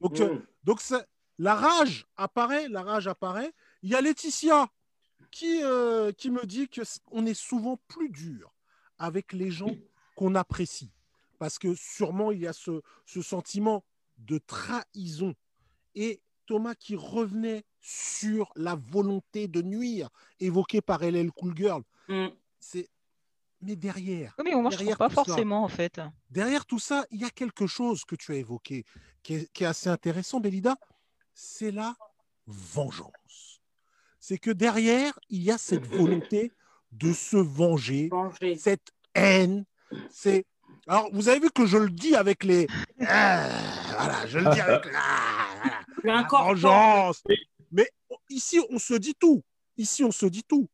Donc, 0.00 0.20
mmh. 0.20 0.40
donc 0.62 0.80
la 1.38 1.56
rage 1.56 2.06
apparaît, 2.16 2.68
la 2.68 2.82
rage 2.82 3.08
apparaît. 3.08 3.52
Il 3.82 3.90
y 3.90 3.96
a 3.96 4.00
Laetitia 4.00 4.68
qui, 5.32 5.62
qui 6.16 6.30
me 6.30 6.46
dit 6.46 6.68
qu'on 6.68 7.26
est 7.26 7.34
souvent 7.34 7.80
plus 7.88 8.08
dur 8.08 8.54
avec 8.98 9.32
les 9.32 9.50
gens 9.50 9.74
qu'on 10.14 10.36
apprécie. 10.36 10.92
Parce 11.40 11.58
que 11.58 11.74
sûrement, 11.74 12.30
il 12.30 12.38
y 12.38 12.46
a 12.46 12.52
ce, 12.52 12.80
sentiment 13.04 13.82
de 14.18 14.38
trahison. 14.38 15.34
Et 15.96 16.20
Thomas 16.46 16.76
qui 16.76 16.94
revenait 16.94 17.64
sur 17.80 18.52
la 18.54 18.76
volonté 18.76 19.48
de 19.48 19.60
nuire 19.60 20.08
évoquée 20.38 20.82
par 20.82 21.02
LL 21.02 21.32
Cool 21.32 21.56
Girl. 21.56 21.82
Mm. 22.08 22.28
C'est 22.60 22.88
mais 23.62 23.76
derrière. 23.76 24.34
mais 24.42 24.54
on 24.54 24.62
ne 24.62 24.94
pas 24.94 25.10
forcément 25.10 25.64
en 25.64 25.68
fait. 25.68 26.00
Derrière 26.30 26.66
tout 26.66 26.78
ça, 26.78 27.04
il 27.10 27.20
y 27.20 27.24
a 27.24 27.30
quelque 27.30 27.66
chose 27.66 28.04
que 28.04 28.14
tu 28.14 28.32
as 28.32 28.36
évoqué 28.36 28.84
qui 29.22 29.34
est, 29.34 29.64
assez 29.64 29.88
intéressant, 29.88 30.40
Belida. 30.40 30.76
C'est 31.34 31.70
la 31.70 31.94
vengeance. 32.46 33.60
C'est 34.18 34.38
que 34.38 34.50
derrière, 34.50 35.18
il 35.28 35.42
y 35.42 35.50
a 35.50 35.58
cette 35.58 35.86
volonté 35.86 36.52
de 36.92 37.12
se 37.12 37.36
venger. 37.36 38.10
cette 38.58 38.88
haine, 39.14 39.64
c'est. 40.10 40.44
Alors, 40.86 41.08
vous 41.12 41.28
avez 41.28 41.40
vu 41.40 41.50
que 41.50 41.66
je 41.66 41.76
le 41.76 41.90
dis 41.90 42.14
avec 42.16 42.44
les. 42.44 42.66
Ah, 43.06 43.48
voilà, 43.96 44.26
je 44.26 44.38
le 44.38 44.50
dis 44.50 44.60
avec 44.60 44.86
la, 46.04 46.22
vengeance. 46.28 47.22
Mais 47.70 47.88
ici, 48.28 48.60
on 48.70 48.78
se 48.78 48.94
dit 48.94 49.14
tout. 49.14 49.42
Ici, 49.76 50.04
on 50.04 50.10
se 50.10 50.26
dit 50.26 50.44
tout. 50.44 50.68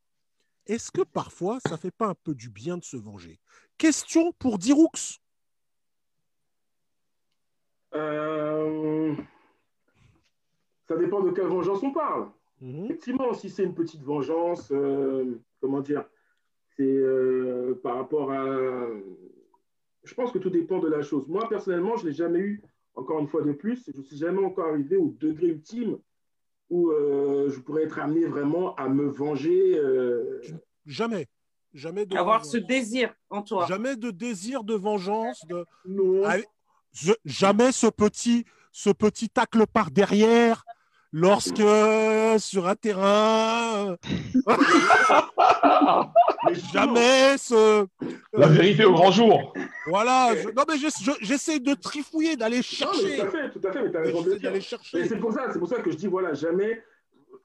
Est-ce 0.66 0.90
que 0.90 1.02
parfois, 1.02 1.58
ça 1.68 1.76
fait 1.76 1.92
pas 1.92 2.08
un 2.08 2.14
peu 2.14 2.34
du 2.34 2.50
bien 2.50 2.76
de 2.76 2.84
se 2.84 2.96
venger? 2.96 3.38
Question 3.78 4.32
pour 4.32 4.58
Diroux. 4.58 4.88
Euh... 7.94 9.14
Ça 10.88 10.96
dépend 10.96 11.20
de 11.20 11.30
quelle 11.30 11.46
vengeance 11.46 11.82
on 11.82 11.92
parle. 11.92 12.28
Mhm. 12.60 12.84
Effectivement, 12.86 13.32
si 13.34 13.50
c'est 13.50 13.64
une 13.64 13.74
petite 13.74 14.02
vengeance, 14.02 14.70
euh, 14.72 15.40
comment 15.60 15.80
dire, 15.80 16.04
c'est 16.76 16.82
euh, 16.82 17.78
par 17.82 17.96
rapport 17.96 18.32
à. 18.32 18.88
Je 20.04 20.14
pense 20.14 20.32
que 20.32 20.38
tout 20.38 20.50
dépend 20.50 20.78
de 20.78 20.88
la 20.88 21.02
chose. 21.02 21.26
Moi, 21.28 21.48
personnellement, 21.48 21.96
je 21.96 22.04
ne 22.04 22.10
l'ai 22.10 22.14
jamais 22.14 22.38
eu, 22.38 22.62
encore 22.94 23.18
une 23.18 23.26
fois 23.26 23.42
de 23.42 23.52
plus, 23.52 23.90
je 23.92 23.98
ne 23.98 24.04
suis 24.04 24.16
jamais 24.16 24.44
encore 24.44 24.68
arrivé 24.68 24.96
au 24.96 25.14
degré 25.18 25.48
ultime 25.48 25.98
où 26.70 26.90
euh, 26.90 27.50
je 27.50 27.60
pourrais 27.60 27.84
être 27.84 27.98
amené 27.98 28.26
vraiment 28.26 28.74
à 28.74 28.88
me 28.88 29.06
venger. 29.06 29.78
Euh, 29.78 30.40
jamais. 30.84 31.26
Jamais 31.72 32.06
de 32.06 32.16
Avoir 32.16 32.44
ce 32.44 32.56
désir 32.56 33.14
en 33.28 33.42
toi. 33.42 33.66
Jamais 33.66 33.96
de 33.96 34.10
désir 34.10 34.64
de 34.64 34.74
vengeance. 34.74 35.44
De... 35.46 35.66
Non. 35.86 36.22
jamais 37.24 37.70
ce 37.70 37.86
petit, 37.86 38.46
ce 38.72 38.90
petit 38.90 39.28
tacle 39.28 39.66
par 39.66 39.90
derrière 39.90 40.65
lorsque 41.16 41.62
sur 42.38 42.68
un 42.68 42.74
terrain. 42.74 43.96
jamais 46.72 47.38
ce. 47.38 47.86
La 48.34 48.48
vérité 48.48 48.84
au 48.84 48.92
grand 48.92 49.10
jour. 49.10 49.54
Voilà. 49.86 50.34
Non, 50.54 50.64
mais 50.68 50.74
j'essaie 51.22 51.58
de 51.58 51.72
trifouiller, 51.74 52.36
d'aller 52.36 52.60
chercher. 52.62 53.16
tout 53.16 53.22
à 53.22 53.30
fait, 53.30 53.50
tout 53.50 53.60
à 53.66 53.72
fait, 53.72 53.82
mais 53.82 53.90
tu 53.90 53.96
as 53.96 54.00
raison 54.00 54.22
de 54.22 54.60
chercher. 54.60 55.08
C'est 55.08 55.16
pour, 55.18 55.32
ça, 55.32 55.48
pour 55.58 55.68
ça 55.68 55.80
que 55.80 55.90
je 55.90 55.96
dis, 55.96 56.06
voilà, 56.06 56.34
jamais. 56.34 56.82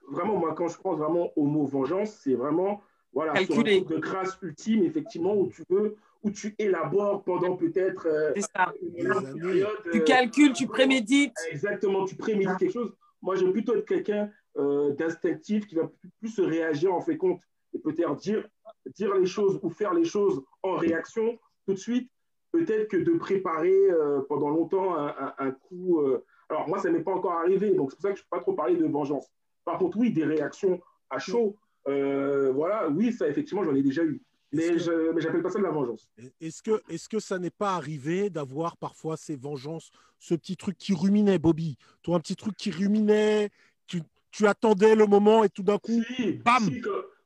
Vraiment, 0.10 0.38
moi, 0.38 0.54
quand 0.54 0.68
je 0.68 0.78
pense 0.78 0.98
vraiment 0.98 1.32
au 1.38 1.46
mot 1.46 1.66
vengeance, 1.66 2.12
c'est 2.22 2.36
vraiment. 2.36 2.84
Voilà, 3.14 3.36
sur 3.46 3.60
un 3.60 3.62
de 3.64 3.98
grâce 3.98 4.38
ultime, 4.42 4.86
effectivement, 4.86 5.34
où 5.36 5.50
tu 5.50 5.64
veux 5.70 5.98
où 6.24 6.30
tu 6.30 6.54
élabores 6.60 7.24
pendant 7.24 7.56
peut-être 7.56 8.08
euh, 8.08 8.32
une 8.36 9.08
période. 9.42 9.76
Tu 9.92 10.02
euh, 10.02 10.04
calcules, 10.04 10.54
tu 10.54 10.68
prémédites. 10.68 11.34
Exactement, 11.52 12.06
tu 12.06 12.16
prémédites 12.16 12.58
quelque 12.58 12.74
chose. 12.74 12.94
Moi, 13.22 13.36
j'aime 13.36 13.52
plutôt 13.52 13.76
être 13.76 13.86
quelqu'un 13.86 14.30
euh, 14.58 14.92
d'instinctif 14.94 15.68
qui 15.68 15.76
va 15.76 15.90
plus 16.20 16.30
se 16.30 16.42
réagir 16.42 16.94
en 16.94 17.02
fait 17.02 17.18
compte 17.18 17.40
et 17.74 17.80
peut-être 17.80 18.16
dire, 18.18 18.48
dire 18.88 19.14
les 19.16 19.26
choses 19.26 19.60
ou 19.64 19.70
faire 19.70 19.94
les 19.94 20.04
choses 20.04 20.44
en 20.64 20.76
réaction 20.76 21.38
tout 21.66 21.74
de 21.74 21.80
suite, 21.80 22.12
peut-être 22.52 22.90
que 22.90 22.98
de 22.98 23.12
préparer 23.14 23.74
euh, 23.74 24.22
pendant 24.28 24.50
longtemps 24.50 24.96
un, 24.98 25.52
coup. 25.52 26.02
Euh, 26.02 26.26
alors, 26.50 26.68
moi, 26.68 26.80
ça 26.80 26.90
n'est 26.90 27.04
pas 27.04 27.14
encore 27.14 27.34
arrivé, 27.34 27.74
donc 27.74 27.92
c'est 27.92 27.96
pour 27.96 28.02
ça 28.04 28.12
que 28.12 28.18
je 28.18 28.24
ne 28.24 28.26
peux 28.30 28.38
pas 28.38 28.42
trop 28.42 28.54
parler 28.54 28.76
de 28.76 28.86
vengeance. 28.86 29.32
Par 29.64 29.78
contre, 29.78 29.98
oui, 29.98 30.12
des 30.12 30.26
réactions 30.26 30.82
à 31.10 31.20
chaud, 31.20 31.56
voilà, 31.86 32.90
oui, 32.90 33.14
ça, 33.14 33.30
effectivement, 33.30 33.64
j'en 33.64 33.76
ai 33.76 33.84
déjà 33.84 34.04
eu. 34.04 34.22
Mais 34.54 34.78
je 34.78 35.12
n'appelle 35.14 35.42
pas 35.42 35.50
ça 35.50 35.60
de 35.60 35.64
la 35.64 35.72
vengeance. 35.72 36.10
Est-ce 36.42 36.62
que, 36.62 36.82
est 36.90 37.08
que 37.08 37.20
ça 37.20 37.40
n'est 37.40 37.50
pas 37.52 37.76
arrivé 37.76 38.30
d'avoir 38.30 38.76
parfois 38.78 39.16
ces 39.16 39.36
vengeances, 39.36 39.92
ce 40.20 40.36
petit 40.36 40.58
truc 40.58 40.78
qui 40.78 40.94
ruminait, 40.94 41.40
Bobby? 41.40 41.78
Toi, 42.02 42.18
un 42.18 42.20
petit 42.20 42.36
truc 42.36 42.56
qui 42.58 42.72
ruminait, 42.72 43.50
tu, 43.88 44.02
tu 44.32 44.48
attendais 44.48 44.96
le 44.96 45.06
moment 45.06 45.44
et 45.44 45.50
tout 45.50 45.64
d'un 45.64 45.78
coup, 45.78 46.02
bam 46.44 46.70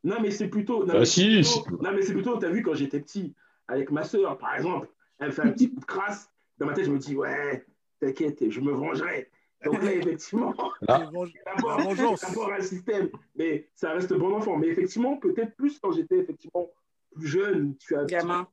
Non, 0.03 0.17
mais 0.21 0.29
c'est 0.29 0.49
plutôt. 0.49 0.85
Non, 0.85 0.95
ah, 0.97 1.05
si, 1.05 1.41
non, 1.81 1.91
mais 1.93 2.03
c'est 2.03 2.13
plutôt, 2.13 2.37
tu 2.37 2.45
as 2.45 2.51
vu, 2.51 2.61
quand 2.61 2.75
j'étais 2.75 2.99
petit, 2.99 3.33
avec 3.67 3.91
ma 3.91 4.03
soeur, 4.03 4.37
par 4.37 4.55
exemple, 4.55 4.87
elle 5.19 5.31
fait 5.31 5.41
un 5.41 5.51
petit 5.51 5.71
coup 5.73 5.79
de 5.79 5.85
crasse. 5.85 6.29
Dans 6.57 6.67
ma 6.67 6.73
tête, 6.73 6.85
je 6.85 6.91
me 6.91 6.99
dis, 6.99 7.15
ouais, 7.15 7.65
t'inquiète, 7.99 8.49
je 8.49 8.61
me 8.61 8.71
vengerai. 8.71 9.29
Donc 9.63 9.81
là, 9.81 9.93
effectivement, 9.93 10.53
ah. 10.87 11.09
d'abord 11.09 12.51
un 12.53 12.61
système, 12.61 13.09
mais 13.35 13.67
ça 13.73 13.93
reste 13.93 14.13
bon 14.13 14.35
enfant. 14.35 14.57
Mais 14.57 14.67
effectivement, 14.67 15.17
peut-être 15.17 15.55
plus 15.55 15.79
quand 15.79 15.91
j'étais 15.91 16.17
effectivement 16.17 16.69
plus 17.15 17.27
jeune, 17.27 17.75
tu 17.77 17.95
as 17.95 18.05
gamin, 18.05 18.47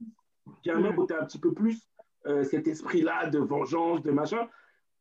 gamin 0.64 0.94
où 0.96 1.06
tu 1.06 1.14
as 1.14 1.22
un 1.22 1.24
petit 1.24 1.38
peu 1.38 1.52
plus 1.52 1.80
euh, 2.26 2.44
cet 2.44 2.68
esprit-là 2.68 3.26
de 3.26 3.38
vengeance, 3.38 4.02
de 4.02 4.10
machin. 4.10 4.48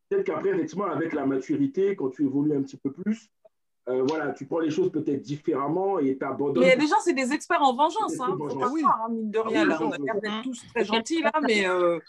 Peut-être 0.09 0.25
qu'après, 0.25 0.49
effectivement, 0.49 0.87
avec 0.87 1.13
la 1.13 1.25
maturité, 1.25 1.95
quand 1.95 2.09
tu 2.09 2.25
évolues 2.25 2.55
un 2.55 2.63
petit 2.63 2.77
peu 2.77 2.91
plus, 2.91 3.29
euh, 3.87 4.03
voilà, 4.07 4.31
tu 4.33 4.45
prends 4.45 4.59
les 4.59 4.69
choses 4.69 4.91
peut-être 4.91 5.21
différemment 5.21 5.99
et 5.99 6.17
tu 6.17 6.25
abandonnes. 6.25 6.63
Mais 6.63 6.67
il 6.67 6.69
y 6.69 6.73
a 6.73 6.77
des 6.77 6.87
gens, 6.87 6.99
c'est 7.03 7.13
des 7.13 7.31
experts 7.31 7.61
en 7.61 7.75
vengeance. 7.75 8.19
Hein, 8.19 8.37
pas 8.59 8.69
oui. 8.69 8.83
hein, 8.85 9.09
mine 9.09 9.31
de 9.31 9.39
ah 9.39 9.47
rien. 9.47 9.65
là, 9.65 9.77
on 9.81 9.91
a 9.91 9.97
l'air 9.97 10.21
d'être 10.21 10.43
tous 10.43 10.63
très 10.73 10.85
gentils, 10.85 11.21
là, 11.21 11.31
mais. 11.41 11.67
Euh... 11.67 11.99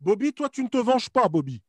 Bobby, 0.00 0.32
toi, 0.32 0.48
tu 0.48 0.62
ne 0.62 0.68
te 0.68 0.78
venges 0.78 1.08
pas, 1.08 1.28
Bobby. 1.28 1.62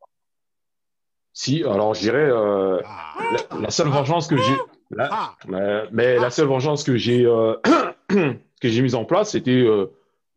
Si, 1.33 1.63
alors 1.63 1.93
je 1.93 2.01
dirais 2.01 2.29
euh, 2.29 2.81
ah. 2.83 3.15
la, 3.59 3.69
seule 3.69 3.89
vengeance 3.89 4.27
que 4.27 4.37
j'ai. 4.37 4.57
Ah. 4.97 5.35
mais, 5.91 6.17
la 6.17 6.29
seule 6.31 6.47
vengeance 6.47 6.83
que 6.83 6.97
j'ai 6.97 7.25
que 8.09 8.69
j'ai 8.69 8.81
mise 8.81 8.95
en 8.95 9.05
place, 9.05 9.31
c'était 9.31 9.51
euh, 9.51 9.87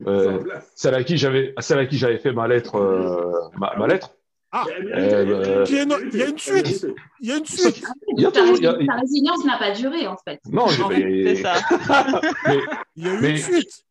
Euh, 0.06 0.38
celle 0.74 0.94
à 0.94 1.04
qui 1.04 1.18
j'avais, 1.18 1.52
celle 1.58 1.78
à 1.78 1.84
qui 1.84 1.98
j'avais 1.98 2.16
fait 2.18 2.32
ma 2.32 2.48
lettre, 2.48 2.76
euh, 2.76 3.32
ma, 3.58 3.76
ma 3.76 3.86
lettre. 3.86 4.14
Ah, 4.50 4.64
Euh, 4.96 5.64
il 5.68 5.74
y 5.74 5.78
a 5.78 5.82
une- 5.82 6.08
il 6.10 6.18
y 6.18 6.22
a 6.22 6.26
une 6.28 6.38
suite. 6.38 6.86
Il 7.20 7.28
y 7.28 7.32
a 7.32 7.36
une 7.36 7.44
suite. 7.44 7.84
Il 8.16 8.22
y 8.22 8.26
a 8.26 8.30
Ta, 8.30 8.40
toujours- 8.40 8.56
il 8.56 8.64
y 8.64 8.66
a- 8.66 8.72
ta 8.86 8.94
résilience 9.00 9.44
n'a 9.44 9.58
pas 9.58 9.72
duré, 9.72 10.06
en 10.06 10.16
fait. 10.16 10.40
Non, 10.50 10.68
C'est 10.68 10.76
ça. 10.78 10.88
mais 10.88 11.34
Il 12.96 13.04
y 13.04 13.08
a 13.08 13.14
eu 13.14 13.20
Mais- 13.20 13.30
une 13.32 13.36
suite. 13.36 13.84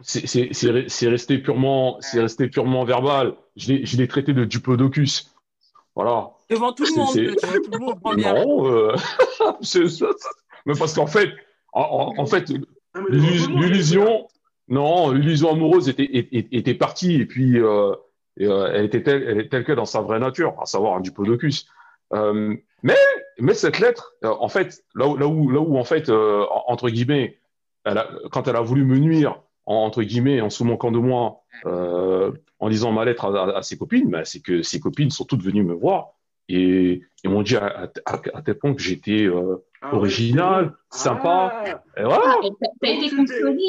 c'est- 0.00 0.26
c'est 0.26 0.48
c'est 0.52 0.72
re- 0.72 0.88
c'est 0.88 1.08
resté 1.08 1.36
purement, 1.38 1.98
c'est 2.00 2.20
resté 2.20 2.48
purement 2.48 2.84
verbal. 2.84 3.34
Je 3.54 3.72
l'ai, 3.74 3.84
je 3.86 3.96
l'ai 3.98 4.08
traité 4.08 4.32
de 4.32 4.44
dupodocus. 4.46 5.34
Voilà. 5.94 6.30
Devant 6.48 6.72
tout 6.72 6.84
le 6.84 6.96
monde. 6.96 7.14
peut-être. 7.14 7.60
Tout 7.60 7.70
le 7.72 7.78
monde. 7.78 8.00
Non, 8.16 8.72
euh, 8.72 8.94
c'est 9.60 9.86
ça. 9.88 10.06
Mais 10.64 10.72
parce 10.78 10.94
qu'en 10.94 11.06
fait, 11.06 11.28
en- 11.74 12.14
en 12.16 12.26
fait, 12.26 12.50
Ah, 12.94 13.00
l'illusion, 13.08 14.28
non, 14.68 15.10
l'illusion 15.12 15.50
amoureuse 15.50 15.88
était, 15.88 16.08
était, 16.16 16.46
était 16.52 16.74
partie 16.74 17.14
et 17.20 17.26
puis 17.26 17.58
euh, 17.58 17.92
euh, 18.40 18.70
elle 18.74 18.84
était 18.84 19.02
telle, 19.02 19.22
elle 19.22 19.40
est 19.40 19.48
telle 19.48 19.64
que 19.64 19.72
dans 19.72 19.84
sa 19.86 20.00
vraie 20.00 20.18
nature, 20.18 20.54
à 20.60 20.66
savoir 20.66 20.96
un 20.96 21.00
dupodocus. 21.00 21.66
Euh, 22.14 22.54
mais, 22.82 22.96
mais 23.38 23.54
cette 23.54 23.78
lettre, 23.78 24.14
euh, 24.24 24.34
en 24.38 24.48
fait, 24.48 24.84
là 24.94 25.06
où, 25.08 25.16
là 25.16 25.26
où, 25.26 25.50
là 25.50 25.60
où 25.60 25.78
en 25.78 25.84
fait, 25.84 26.08
euh, 26.08 26.44
en- 26.50 26.64
entre 26.72 26.90
guillemets, 26.90 27.38
elle 27.84 27.98
a, 27.98 28.08
quand 28.30 28.46
elle 28.48 28.56
a 28.56 28.60
voulu 28.60 28.84
me 28.84 28.98
nuire, 28.98 29.40
en- 29.66 29.76
entre 29.76 30.02
guillemets, 30.02 30.40
en 30.40 30.50
se 30.50 30.62
moquant 30.64 30.90
de 30.92 30.98
moi, 30.98 31.42
euh, 31.66 32.32
en 32.58 32.68
lisant 32.68 32.92
ma 32.92 33.04
lettre 33.04 33.24
à, 33.24 33.44
à- 33.44 33.58
à 33.58 33.62
ses 33.62 33.76
copines, 33.78 34.10
ben, 34.10 34.24
c'est 34.24 34.40
que 34.40 34.62
ses 34.62 34.80
copines 34.80 35.10
sont 35.10 35.24
toutes 35.24 35.42
venues 35.42 35.64
me 35.64 35.74
voir 35.74 36.12
et, 36.48 37.02
et 37.24 37.28
m'ont 37.28 37.42
dit 37.42 37.56
à, 37.56 37.88
à, 38.04 38.20
à 38.34 38.42
tel 38.42 38.54
point 38.58 38.74
que 38.74 38.82
j'étais 38.82 39.24
euh, 39.26 39.56
Ah, 39.80 39.94
original, 39.94 40.64
ouais. 40.66 40.70
sympa. 40.90 41.52
Ah, 41.64 41.82
Et 42.00 42.04
voilà. 42.04 42.22
Ah, 42.26 42.34
t'as 42.60 42.66
t'as 42.80 42.88
été. 42.88 43.10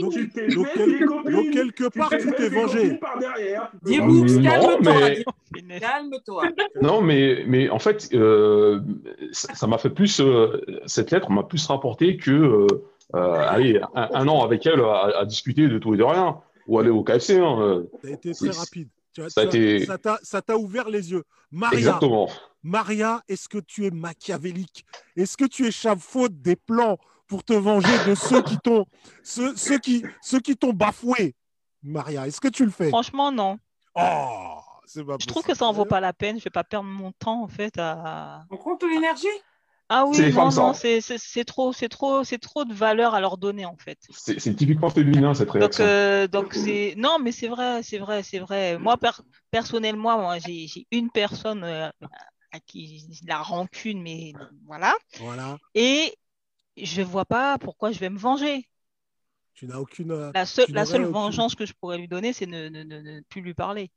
Donc, 0.01 0.11
tu 0.13 0.29
t'es 0.29 0.47
donc, 0.47 0.67
quel- 0.73 1.51
quelque 1.51 1.97
part, 1.97 2.09
tu 2.09 2.31
t'es 2.33 2.49
vengé. 2.49 2.81
copines 2.81 2.99
par 2.99 3.19
derrière. 3.19 3.71
Dis-vous, 3.83 4.25
Non, 4.25 4.43
calme-toi. 4.43 4.93
Calme-toi. 5.79 6.43
Non, 6.81 7.01
mais, 7.01 7.43
mais 7.47 7.69
en 7.69 7.79
fait, 7.79 8.09
euh, 8.13 8.79
ça 9.31 9.67
m'a 9.67 9.77
fait 9.77 9.89
plus, 9.91 10.19
euh, 10.19 10.61
cette 10.85 11.11
lettre 11.11 11.29
m'a 11.31 11.43
plus 11.43 11.65
rapporté 11.67 12.17
que, 12.17 12.31
euh, 12.31 12.67
euh, 13.15 13.45
allez, 13.47 13.79
un, 13.95 14.09
un 14.13 14.27
an 14.27 14.43
avec 14.43 14.65
elle 14.65 14.81
à, 14.81 15.19
à 15.19 15.25
discuter 15.25 15.67
de 15.67 15.77
tout 15.77 15.93
et 15.93 15.97
de 15.97 16.03
rien, 16.03 16.37
ou 16.67 16.79
aller 16.79 16.89
au 16.89 17.03
KFC. 17.03 17.37
Hein, 17.39 17.57
euh, 17.61 17.83
Ça 18.01 18.07
a 18.07 18.11
été 18.11 18.31
très 18.33 18.49
rapide. 18.49 18.89
Tu 19.13 19.21
ça 19.29 19.41
a 19.41 19.47
tu 19.47 19.57
as- 19.57 19.59
été- 19.75 19.85
ça 19.85 19.97
t'a- 19.97 20.19
ça 20.23 20.41
t'a 20.41 20.57
ouvert 20.57 20.89
les 20.89 21.11
yeux. 21.11 21.23
Maria, 21.51 21.77
exactement. 21.77 22.27
Maria, 22.63 23.21
est-ce 23.27 23.47
que 23.47 23.59
tu 23.59 23.85
es 23.85 23.91
machiavélique? 23.91 24.85
Est-ce 25.15 25.37
que 25.37 25.45
tu 25.45 25.65
échafaudes 25.67 26.41
des 26.41 26.55
plans 26.55 26.97
pour 27.27 27.43
te 27.43 27.53
venger 27.53 27.93
de 28.07 28.15
ceux 28.15 28.41
qui 28.41 28.57
t'ont 28.57 28.85
ceux, 29.23 29.55
ceux 29.55 29.77
qui 29.79 30.03
ceux 30.21 30.39
qui 30.39 30.55
t'ont 30.57 30.73
bafoué? 30.73 31.35
Maria, 31.83 32.27
est-ce 32.27 32.41
que 32.41 32.47
tu 32.47 32.65
le 32.65 32.71
fais? 32.71 32.89
Franchement, 32.89 33.31
non. 33.31 33.59
Oh, 33.95 34.59
c'est 34.85 35.03
pas 35.03 35.17
Je 35.19 35.27
trouve 35.27 35.43
que 35.43 35.53
ça 35.53 35.65
en 35.65 35.73
vaut 35.73 35.85
pas 35.85 35.99
la 35.99 36.13
peine. 36.13 36.39
Je 36.39 36.45
vais 36.45 36.49
pas 36.49 36.63
perdre 36.63 36.87
mon 36.87 37.11
temps 37.11 37.43
en 37.43 37.47
fait 37.47 37.77
à. 37.77 38.43
On 38.49 38.57
compte 38.57 38.83
l'énergie 38.83 39.27
Ah 39.95 40.05
oui, 40.07 40.31
non, 40.33 40.51
non, 40.51 40.73
c'est 40.73 41.01
c'est- 41.01 41.19
c'est 41.19 41.45
trop, 41.45 41.71
c'est 41.71 41.87
trop, 41.89 42.23
c'est 42.23 42.39
trop 42.39 42.65
de 42.65 42.73
valeur 42.73 43.13
à 43.13 43.21
leur 43.21 43.37
donner 43.37 43.65
en 43.65 43.77
fait. 43.77 43.99
C'est 44.09 44.55
typiquement 44.55 44.89
féminin, 44.89 45.33
cette 45.35 45.51
Donc, 45.51 45.51
réaction. 45.51 45.85
euh, 45.85 46.27
donc 46.27 46.53
c'est 46.55 46.95
non, 46.97 47.19
mais 47.19 47.31
c'est 47.31 47.47
vrai, 47.47 47.83
c'est 47.83 47.99
vrai, 47.99 48.23
c'est 48.23 48.39
vrai. 48.39 48.77
Moi, 48.79 48.97
per- 48.97 49.21
personnellement, 49.51 50.17
moi, 50.19 50.39
j'ai 50.39 50.67
une 50.91 51.11
personne 51.11 51.63
euh, 51.63 51.89
à 52.51 52.59
qui 52.59 53.05
j'ai 53.11 53.25
la 53.27 53.37
rancune, 53.37 54.01
mais 54.01 54.33
voilà. 54.65 54.95
Voilà, 55.19 55.57
Et 55.75 56.15
je 56.77 57.01
vois 57.03 57.25
pas 57.25 57.57
pourquoi 57.59 57.91
je 57.91 57.99
vais 57.99 58.09
me 58.09 58.19
venger. 58.19 58.67
tu 59.53 59.67
n'as 59.67 59.77
aucune 59.79 60.11
euh, 60.11 60.31
La 60.33 60.45
seule, 60.45 60.67
Tu 60.67 60.73
la 60.73 60.81
n'aurais 60.81 60.91
seule 60.91 61.05
aucune- 61.05 61.13
vengeance 61.13 61.55
que 61.55 61.65
je 61.65 61.73
pourrais 61.73 61.97
lui 61.97 62.07
donner, 62.07 62.33
c'est 62.33 62.45
ne, 62.47 62.69
ne, 62.69 62.83
ne, 62.83 62.99
ne 63.01 63.21
plus 63.29 63.41
lui 63.41 63.53
parler. 63.53 63.91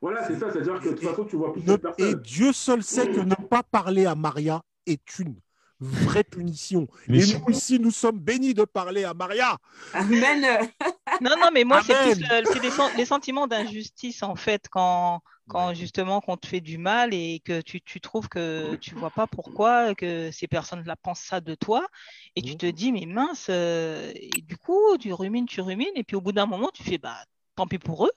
Voilà, 0.00 0.26
c'est 0.26 0.38
ça. 0.38 0.50
C'est-à-dire 0.52 0.80
que 0.80 0.88
de 0.88 0.94
toute 0.94 1.02
façon, 1.08 1.24
tu 1.24 1.36
vois 1.36 1.52
plus 1.52 1.62
Ne- 1.62 1.72
cette 1.72 1.84
et. 1.98 2.14
Dieu 2.14 2.52
seul 2.52 2.82
sait 2.82 3.06
que 3.08 3.20
ne 3.20 3.34
pas 3.34 3.62
parler 3.62 4.06
à 4.06 4.14
Maria 4.14 4.62
est 4.86 5.18
une 5.18 5.36
vraie 5.80 6.24
punition. 6.30 6.88
Et 7.12 7.26
nous 7.26 7.44
ici, 7.50 7.78
nous 7.78 7.90
sommes 7.90 8.18
bénis 8.18 8.54
de 8.54 8.64
parler 8.64 9.04
à 9.04 9.14
Maria. 9.14 9.58
Amen. 9.92 10.68
Non, 11.20 11.30
non, 11.40 11.48
mais 11.50 11.64
moi, 11.64 11.80
c'est 11.80 11.96
plus 11.96 12.14
le- 12.20 12.94
les 12.94 13.04
sentiments 13.06 13.46
d'injustice, 13.46 14.22
en 14.22 14.36
fait, 14.36 14.68
quand, 14.70 15.22
quand 15.48 15.72
justement 15.72 16.20
qu'on 16.20 16.36
te 16.36 16.46
fait 16.46 16.60
du 16.60 16.76
mal 16.76 17.14
et 17.14 17.40
que 17.42 17.62
tu, 17.62 17.80
tu 17.80 18.02
trouves 18.02 18.28
que 18.28 18.76
tu 18.82 18.94
vois 18.94 19.10
pas 19.10 19.26
pourquoi 19.26 19.94
que 19.94 20.30
ces 20.30 20.46
personnes-là 20.46 20.94
pensent 20.96 21.20
ça 21.22 21.40
de 21.40 21.54
toi 21.54 21.86
et 22.34 22.42
tu 22.42 22.54
te 22.56 22.66
dis, 22.66 22.92
mais 22.92 23.06
mince, 23.06 23.46
euh, 23.48 24.12
et 24.14 24.42
du 24.42 24.58
coup, 24.58 24.78
tu 25.00 25.10
rumines, 25.14 25.46
tu 25.46 25.62
rumines, 25.62 25.88
et 25.94 26.04
puis 26.04 26.16
au 26.16 26.20
bout 26.20 26.32
d'un 26.32 26.46
moment, 26.46 26.70
tu 26.74 26.82
fais, 26.82 26.98
bah, 26.98 27.24
tant 27.54 27.66
pis 27.66 27.78
pour 27.78 28.04
eux. 28.06 28.10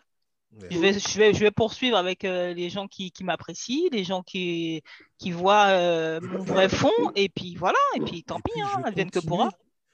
Je 0.72 0.78
vais, 0.80 0.94
je 0.94 1.18
vais, 1.18 1.34
je 1.34 1.40
vais 1.40 1.52
poursuivre 1.52 1.96
avec 1.96 2.26
euh, 2.26 2.54
les 2.54 2.70
gens 2.70 2.88
qui, 2.88 3.12
qui 3.12 3.24
m'apprécient, 3.24 3.90
les 3.92 4.04
gens 4.04 4.24
qui, 4.24 4.82
qui 5.18 5.32
voient 5.32 5.68
euh, 5.68 6.20
mon 6.22 6.44
vrai 6.44 6.70
fond, 6.70 6.92
et 7.16 7.30
puis 7.30 7.56
voilà, 7.56 7.78
et 7.96 8.02
puis 8.02 8.24
tant 8.24 8.40
Et 8.40 8.42
pis, 8.42 8.62
hein, 8.62 8.82
advienne 8.84 9.12
que 9.12 9.20
pourra. 9.20 9.52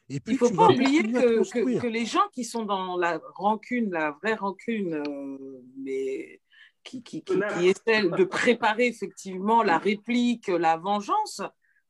Et 0.10 0.20
puis, 0.20 0.34
Il 0.36 0.38
faut 0.38 0.49
tu 0.49 0.56
pas 0.56 0.70
oublier 0.70 1.03
que, 1.03 1.80
que, 1.80 1.88
les 1.88 2.06
gens 2.06 2.28
qui 2.34 2.43
sont 2.45 2.64
dans 2.64 2.95
la 2.97 3.20
rancune, 3.34 3.91
la 3.91 4.12
vraie 4.12 4.36
rancune, 4.36 4.93
euh, 4.93 5.38
mais 5.78 6.39
qui, 6.84 7.03
qui, 7.03 7.24
qui, 7.24 7.34
qui 7.58 7.68
essaient 7.68 8.03
de 8.08 8.24
préparer 8.24 8.88
effectivement 8.88 9.62
la 9.64 9.78
réplique, 9.78 10.47
la 10.47 10.78
vengeance, 10.78 11.41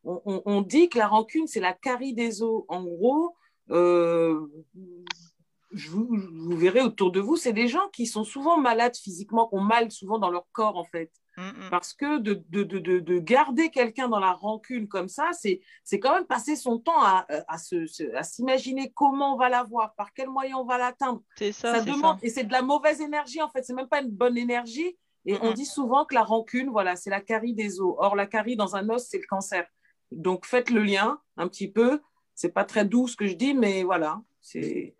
on, 0.04 0.22
on- 0.26 0.42
on 0.46 0.62
dit 0.62 0.90
que 0.90 0.98
la 0.98 1.08
rancune, 1.08 1.48
c'est 1.48 1.60
la 1.60 1.74
carie 1.74 2.14
des 2.14 2.42
os. 2.42 2.64
En 2.70 2.84
gros, 2.84 3.36
euh, 3.72 4.40
je 5.76 5.90
vous, 5.92 6.08
vous 6.10 6.56
verrez 6.58 6.82
autour 6.82 7.12
de 7.12 7.20
vous, 7.20 7.36
c'est 7.36 7.54
des 7.54 7.68
gens 7.68 7.88
qui 7.94 8.06
sont 8.08 8.24
souvent 8.24 8.58
malades 8.58 8.96
physiquement, 8.96 9.48
qui 9.48 9.56
ont 9.56 9.62
mal 9.62 9.92
souvent 9.92 10.18
dans 10.20 10.30
leur 10.30 10.46
corps 10.52 10.78
en 10.78 10.84
fait. 10.86 11.12
Mm, 11.38 11.42
mm. 11.50 11.70
Parce 11.70 11.94
que 11.94 12.18
de, 12.20 12.42
de, 12.50 12.64
de, 12.64 12.80
de, 12.80 13.00
de 13.00 13.20
garder 13.20 13.70
quelqu'un 13.70 14.08
dans 14.08 14.20
la 14.20 14.32
rancune 14.32 14.88
comme 14.88 15.10
ça, 15.10 15.30
c'est, 15.34 15.60
quand 16.00 16.14
même 16.16 16.26
passer 16.26 16.56
son 16.56 16.80
temps 16.80 17.02
à, 17.04 17.26
se- 17.58 18.16
à 18.16 18.24
s'imaginer 18.24 18.92
comment 18.96 19.36
on 19.36 19.38
va 19.38 19.50
l'avoir, 19.50 19.94
par 19.96 20.14
quels 20.14 20.30
moyens 20.30 20.60
on 20.62 20.66
va 20.66 20.78
l'atteindre. 20.78 21.22
C'est 21.38 21.52
ça, 21.52 21.76
Ça 21.76 21.82
demande, 21.82 22.20
ça. 22.20 22.26
et 22.26 22.30
c'est 22.30 22.46
de 22.46 22.52
la 22.54 22.62
mauvaise 22.62 23.02
énergie 23.02 23.42
en 23.42 23.50
fait, 23.50 23.64
c'est 23.64 23.74
même 23.74 23.90
pas 23.90 24.02
une 24.02 24.12
bonne 24.12 24.38
énergie. 24.38 24.98
Et 25.28 25.38
on 25.42 25.48
Mhm. 25.50 25.54
dit 25.56 25.66
souvent 25.66 26.06
que 26.06 26.14
la 26.14 26.24
rancune, 26.24 26.70
voilà, 26.70 26.96
c'est 26.96 27.10
la 27.10 27.20
carie 27.20 27.54
des 27.56 27.82
os. 27.82 27.96
Or, 27.98 28.16
la 28.16 28.28
carie 28.28 28.56
dans 28.56 28.76
un 28.76 28.88
os, 28.90 29.06
c'est 29.10 29.18
le 29.18 29.26
cancer. 29.28 29.66
Donc, 30.12 30.46
faites 30.46 30.70
le 30.70 30.84
lien 30.84 31.20
un 31.36 31.48
petit 31.48 31.70
peu. 31.70 32.00
C'est 32.36 32.54
pas 32.54 32.64
très 32.64 32.86
doux 32.86 33.08
ce 33.08 33.16
que 33.16 33.26
je 33.26 33.34
dis, 33.34 33.54
mais 33.56 33.84
voilà. 33.84 34.22
C'est... 34.46 34.94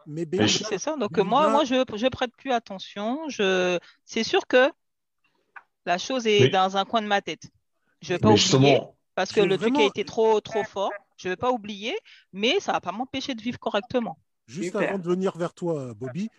Ça. 0.80 0.96
Donc 0.98 1.16
moi, 1.20 1.50
moi, 1.50 1.64
je 1.66 1.76
je 1.96 2.08
prête 2.08 2.32
plus 2.36 2.52
attention. 2.52 3.30
Je, 3.30 3.78
c'est 4.04 4.24
sûr 4.24 4.48
que 4.48 4.72
la 5.86 6.00
chose 6.00 6.26
est 6.26 6.40
Mais- 6.40 6.50
dans 6.50 6.78
un 6.78 6.84
coin 6.84 7.04
de 7.04 7.08
ma 7.08 7.22
tête. 7.22 7.44
Je 8.02 8.10
vais 8.10 8.18
pas 8.18 8.30
Mais 8.30 8.34
oublier 8.34 8.42
justement, 8.42 8.96
parce 9.14 9.32
que 9.32 9.42
le 9.42 9.56
truc 9.60 9.78
a 9.78 9.84
été 9.84 10.04
trop 10.04 10.42
trop 10.42 10.64
fort. 10.64 10.92
Je 11.18 11.30
vais 11.30 11.36
pas 11.36 11.52
oublier, 11.52 11.96
mais 12.34 12.60
ça 12.60 12.72
va 12.72 12.82
pas 12.82 12.92
m'empêcher 12.92 13.36
de 13.36 13.42
vivre 13.42 13.60
correctement. 13.60 14.18
Juste 14.48 14.72
Super. 14.74 14.90
avant 14.90 14.98
de 14.98 15.08
venir 15.08 15.38
vers 15.38 15.54
toi, 15.54 15.94
Bobby, 15.94 16.30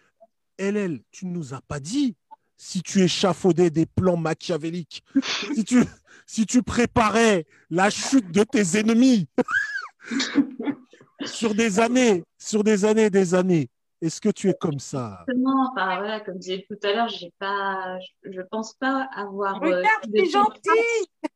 LL, 0.59 1.01
tu 1.13 1.27
ne 1.27 1.33
nous 1.33 1.55
as 1.55 1.61
pas 1.61 1.79
dit 1.79 2.17
si 2.57 2.83
tu 2.83 3.03
échafaudais 3.03 3.71
des 3.71 3.87
plans 3.87 4.17
machiavéliques, 4.17 5.05
si 5.55 5.65
tu, 5.65 5.85
si 6.27 6.45
tu 6.45 6.63
préparais 6.63 7.47
la 7.71 7.89
chute 7.89 8.33
de 8.33 8.43
tes 8.43 8.79
ennemis 8.79 9.29
sur 11.25 11.55
des 11.55 11.81
années, 11.81 12.25
sur 12.39 12.62
des 12.62 12.85
années, 12.85 13.11
des 13.11 13.35
années. 13.35 13.69
Est-ce 14.03 14.21
que 14.21 14.29
tu 14.29 14.51
es 14.51 14.55
comme 14.55 14.79
ça? 14.79 15.25
Justement, 15.27 15.71
enfin, 15.73 15.99
voilà, 15.99 16.21
comme 16.21 16.35
je 16.35 16.41
disais 16.41 16.67
tout 16.69 16.77
à 16.87 16.93
l'heure, 16.93 17.09
j'ai 17.09 17.33
pas, 17.39 17.99
je, 17.99 18.31
je 18.33 18.43
pense 18.43 18.75
pas 18.75 19.09
avoir. 19.14 19.62
euh, 19.62 19.79
Regarde, 19.79 20.12
telles 20.12 20.31
gentil 20.31 20.61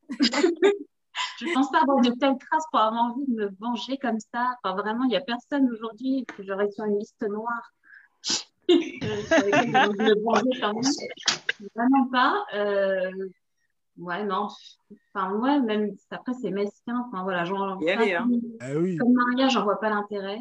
Je 1.38 1.52
pense 1.54 1.70
pas 1.70 1.80
avoir 1.82 2.00
de 2.00 2.10
telles 2.10 2.36
traces 2.38 2.64
pour 2.70 2.80
avoir 2.80 3.04
envie 3.04 3.24
de 3.26 3.34
me 3.34 3.50
venger 3.58 3.96
comme 3.98 4.18
ça. 4.32 4.54
Enfin, 4.62 4.76
vraiment, 4.76 5.04
il 5.04 5.08
n'y 5.08 5.16
a 5.16 5.20
personne 5.20 5.70
aujourd'hui 5.72 6.24
que 6.26 6.42
j'aurais 6.42 6.70
sur 6.70 6.84
une 6.84 6.98
liste 6.98 7.22
noire. 7.22 7.72
euh, 8.70 8.76
me 9.96 10.22
venger. 10.22 11.06
Vraiment 11.74 12.06
pas. 12.10 12.44
Euh, 12.54 13.10
ouais, 14.00 14.24
non. 14.24 14.48
Enfin, 15.14 15.34
ouais, 15.34 15.60
même 15.60 15.94
après, 16.10 16.32
c'est 16.40 16.50
mesquin. 16.50 17.04
Enfin, 17.06 17.22
voilà, 17.22 17.44
j'en. 17.44 17.78
Hein. 17.78 17.78
Eh 17.82 18.76
oui. 18.76 18.96
Comme 18.96 19.12
Maria, 19.12 19.48
j'en 19.48 19.64
vois 19.64 19.78
pas 19.80 19.90
l'intérêt. 19.90 20.38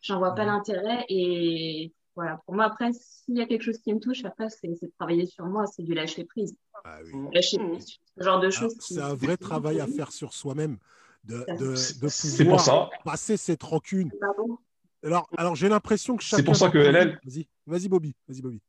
J'en 0.00 0.18
vois 0.18 0.34
pas 0.34 0.44
l'intérêt. 0.44 1.04
Et 1.08 1.92
voilà, 2.16 2.40
pour 2.44 2.54
moi, 2.54 2.64
après, 2.64 2.90
s'il 2.92 3.36
y 3.36 3.40
a 3.40 3.46
quelque 3.46 3.62
chose 3.62 3.78
qui 3.78 3.92
me 3.94 4.00
touche, 4.00 4.24
après, 4.24 4.48
c'est 4.48 4.68
de 4.68 4.92
travailler 4.98 5.26
sur 5.26 5.44
moi, 5.46 5.66
c'est 5.66 5.82
du 5.82 5.94
lâcher 5.94 6.24
prise. 6.24 6.54
Ah 6.84 6.98
oui. 7.04 7.12
Lâcher 7.32 7.58
prise. 7.58 7.98
Ce 8.18 8.24
genre 8.24 8.40
de 8.40 8.48
Ah, 8.48 8.50
choses. 8.50 8.74
C'est 8.80 9.00
un 9.00 9.14
vrai 9.14 9.36
travail 9.36 9.80
à 9.80 9.86
faire 9.86 10.10
sur 10.12 10.32
soi-même, 10.34 10.78
de, 11.24 11.44
de, 11.58 11.68
de 11.70 11.76
c'est 11.76 12.44
pour 12.44 12.56
pouvoir 12.56 12.60
ça. 12.60 12.90
passer 13.04 13.36
cette 13.36 13.62
rancune. 13.62 14.10
Pardon 14.20 14.58
Alors, 15.04 15.28
alors 15.36 15.54
j'ai 15.54 15.68
l'impression 15.68 16.16
que 16.16 16.24
C'est 16.24 16.42
pour 16.42 16.56
ça 16.56 16.70
que 16.70 16.78
LL 16.78 17.20
Vas-y, 17.24 17.46
vas-y, 17.66 17.88
Bobby. 17.88 18.14
Vas-y, 18.28 18.42
Bobby. 18.42 18.60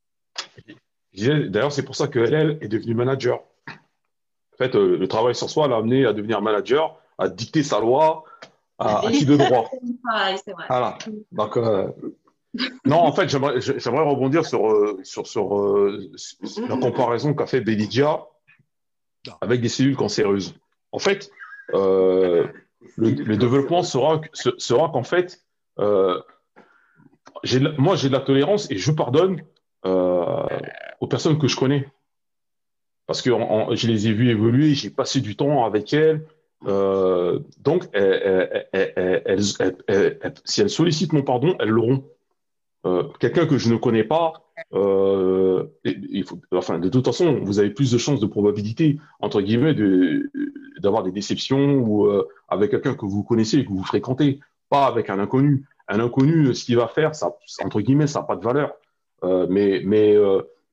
d'ailleurs, 1.50 1.72
c'est 1.72 1.84
pour 1.84 1.96
ça 1.96 2.08
que 2.08 2.20
LL 2.20 2.60
est 2.62 2.68
devenu 2.68 2.94
manager. 2.94 3.44
En 4.54 4.58
fait, 4.58 4.76
euh, 4.76 4.98
le 4.98 5.08
travail 5.08 5.36
sur 5.36 5.50
soi 5.50 5.68
l'a 5.68 5.78
amené 5.78 6.06
à 6.06 6.14
devenir 6.14 6.42
manager, 6.42 6.96
à 7.18 7.28
dicter 7.28 7.64
sa 7.64 7.80
loi, 7.80 8.24
à, 8.80 9.08
à 9.08 9.12
qui 9.12 9.26
de 9.26 9.36
droit. 9.36 9.70
Pareil, 10.04 10.38
c'est 10.44 10.52
vrai. 10.52 10.66
Voilà. 10.68 10.98
Donc, 11.32 11.58
euh, 11.58 11.88
Non, 12.86 12.98
en 13.00 13.12
fait, 13.12 13.30
j'aimerais 13.30 14.04
rebondir 14.04 14.46
sur, 14.46 14.70
euh, 14.70 15.00
sur, 15.04 15.26
sur, 15.28 15.90
sur 16.16 16.68
la 16.68 16.78
comparaison 16.78 17.34
qu'a 17.34 17.48
fait 17.48 17.62
Belidia 17.62 18.26
avec 19.42 19.62
des 19.62 19.70
cellules 19.70 19.96
cancéreuses. 19.96 20.54
En 20.92 21.00
fait, 21.00 21.32
euh, 21.74 22.48
le, 22.98 23.10
le 23.12 23.38
développement 23.38 23.82
sera, 23.84 24.22
sera 24.34 24.90
qu'en 24.90 25.04
fait, 25.04 25.40
euh, 25.80 26.22
moi, 27.78 27.96
j'ai 27.96 28.10
de 28.10 28.14
la 28.14 28.20
tolérance 28.20 28.70
et 28.70 28.78
je 28.78 28.92
pardonne 28.92 29.42
euh, 29.86 30.46
aux 31.00 31.08
personnes 31.08 31.40
que 31.40 31.48
je 31.48 31.58
connais. 31.58 31.88
Parce 33.06 33.22
que 33.22 33.32
je 33.32 33.88
les 33.88 34.08
ai 34.08 34.14
vues 34.14 34.30
évoluer, 34.30 34.74
j'ai 34.74 34.90
passé 34.90 35.20
du 35.20 35.36
temps 35.36 35.66
avec 35.66 35.94
elles. 35.94 36.26
Euh, 36.68 37.40
donc, 37.60 37.84
si 40.46 40.62
elles 40.62 40.70
sollicitent 40.70 41.14
mon 41.14 41.24
pardon, 41.24 41.56
elles 41.60 41.70
l'auront. 41.70 42.06
Euh, 42.86 43.04
quelqu'un 43.20 43.46
que 43.46 43.58
je 43.58 43.72
ne 43.72 43.78
connais 43.78 44.04
pas, 44.04 44.34
euh, 44.74 45.66
enfin, 46.52 46.80
de 46.80 46.90
toute 46.90 47.06
façon, 47.06 47.40
vous 47.42 47.60
avez 47.60 47.70
plus 47.70 47.92
de 47.92 47.98
chances 47.98 48.20
de 48.20 48.26
probabilité, 48.26 49.00
entre 49.20 49.42
guillemets, 49.42 49.76
d'avoir 50.80 51.04
des 51.04 51.12
déceptions 51.12 51.78
ou 51.78 52.10
avec 52.48 52.72
quelqu'un 52.72 52.96
que 52.96 53.06
vous 53.06 53.24
connaissez 53.24 53.60
et 53.60 53.66
que 53.66 53.72
vous 53.72 53.84
fréquentez, 53.84 54.40
pas 54.70 54.86
avec 54.86 55.10
un 55.10 55.20
inconnu. 55.20 55.66
Un 55.90 56.00
inconnu, 56.00 56.54
ce 56.54 56.64
qu'il 56.64 56.78
va 56.78 56.88
faire, 56.88 57.14
ça, 57.16 57.36
entre 57.64 57.82
guillemets, 57.82 58.08
ça 58.08 58.20
n'a 58.20 58.26
pas 58.26 58.36
de 58.36 58.44
valeur. 58.44 58.74
Mais, 59.50 59.82
mais, 59.86 60.16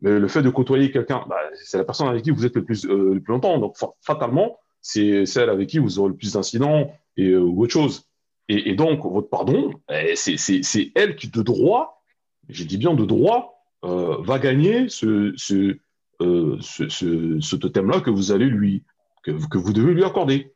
mais 0.02 0.18
le 0.18 0.28
fait 0.28 0.42
de 0.42 0.50
côtoyer 0.50 0.90
quelqu'un, 0.90 1.24
bah, 1.28 1.36
c'est 1.64 1.78
la 1.78 1.84
personne 1.84 2.08
avec 2.08 2.22
qui 2.22 2.30
vous 2.30 2.44
êtes 2.46 2.56
le 2.56 2.64
plus, 2.64 2.84
euh, 2.86 3.14
le 3.14 3.20
plus 3.20 3.32
longtemps. 3.32 3.58
Donc, 3.58 3.76
fa- 3.76 3.92
fatalement, 4.00 4.58
c'est 4.80 5.26
celle 5.26 5.50
avec 5.50 5.68
qui 5.68 5.78
vous 5.78 5.98
aurez 5.98 6.08
le 6.10 6.16
plus 6.16 6.32
d'incidents 6.32 6.90
et 7.16 7.28
euh, 7.30 7.40
ou 7.40 7.62
autre 7.62 7.72
chose. 7.72 8.06
Et, 8.48 8.70
et 8.70 8.74
donc, 8.74 9.04
votre 9.04 9.28
pardon, 9.28 9.72
eh, 9.90 10.14
c'est 10.16 10.92
elle 10.94 11.16
qui, 11.16 11.28
de 11.28 11.42
droit, 11.42 12.02
j'ai 12.48 12.64
dit 12.64 12.78
bien 12.78 12.94
de 12.94 13.04
droit, 13.04 13.62
euh, 13.84 14.16
va 14.20 14.38
gagner 14.38 14.88
ce, 14.88 15.32
ce, 15.36 15.76
ce, 16.20 16.88
ce, 16.88 17.38
ce 17.40 17.56
totem-là 17.56 18.00
que 18.00 18.10
vous 18.10 18.32
allez 18.32 18.46
lui, 18.46 18.82
que, 19.22 19.30
que 19.48 19.58
vous 19.58 19.72
devez 19.72 19.94
lui 19.94 20.04
accorder. 20.04 20.52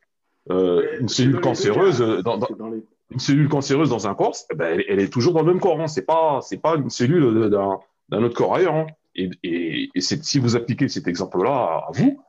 Une 0.50 1.08
cellule 1.08 1.40
cancéreuse, 1.40 1.98
dans, 2.24 2.36
dans- 2.38 2.46
C'est 2.48 2.58
dans 2.58 2.68
les- 2.70 2.82
une 3.10 3.18
cellule 3.20 3.48
cancéreuse 3.48 3.90
dans 3.90 4.06
un 4.08 4.14
corps, 4.14 4.34
eh 4.50 4.54
ben, 4.56 4.66
elle, 4.80 4.84
elle 4.88 5.00
est 5.00 5.12
toujours 5.12 5.32
dans 5.34 5.42
le 5.42 5.46
même 5.52 5.60
corps. 5.60 5.80
Hein. 5.80 5.86
C'est 5.86 6.04
pas, 6.06 6.40
c'est 6.42 6.56
pas 6.60 6.74
une 6.76 6.90
cellule 6.90 7.50
d'un 7.50 8.22
autre 8.22 8.34
corps 8.34 8.54
ailleurs. 8.54 8.74
Hein. 8.74 8.86
Et, 9.14 9.30
et, 9.42 9.90
et 9.94 10.00
c'est- 10.00 10.24
si 10.24 10.38
vous 10.38 10.56
appliquez 10.56 10.88
cet 10.88 11.06
exemple-là 11.08 11.84
à, 11.88 11.90
vous, 11.92 12.20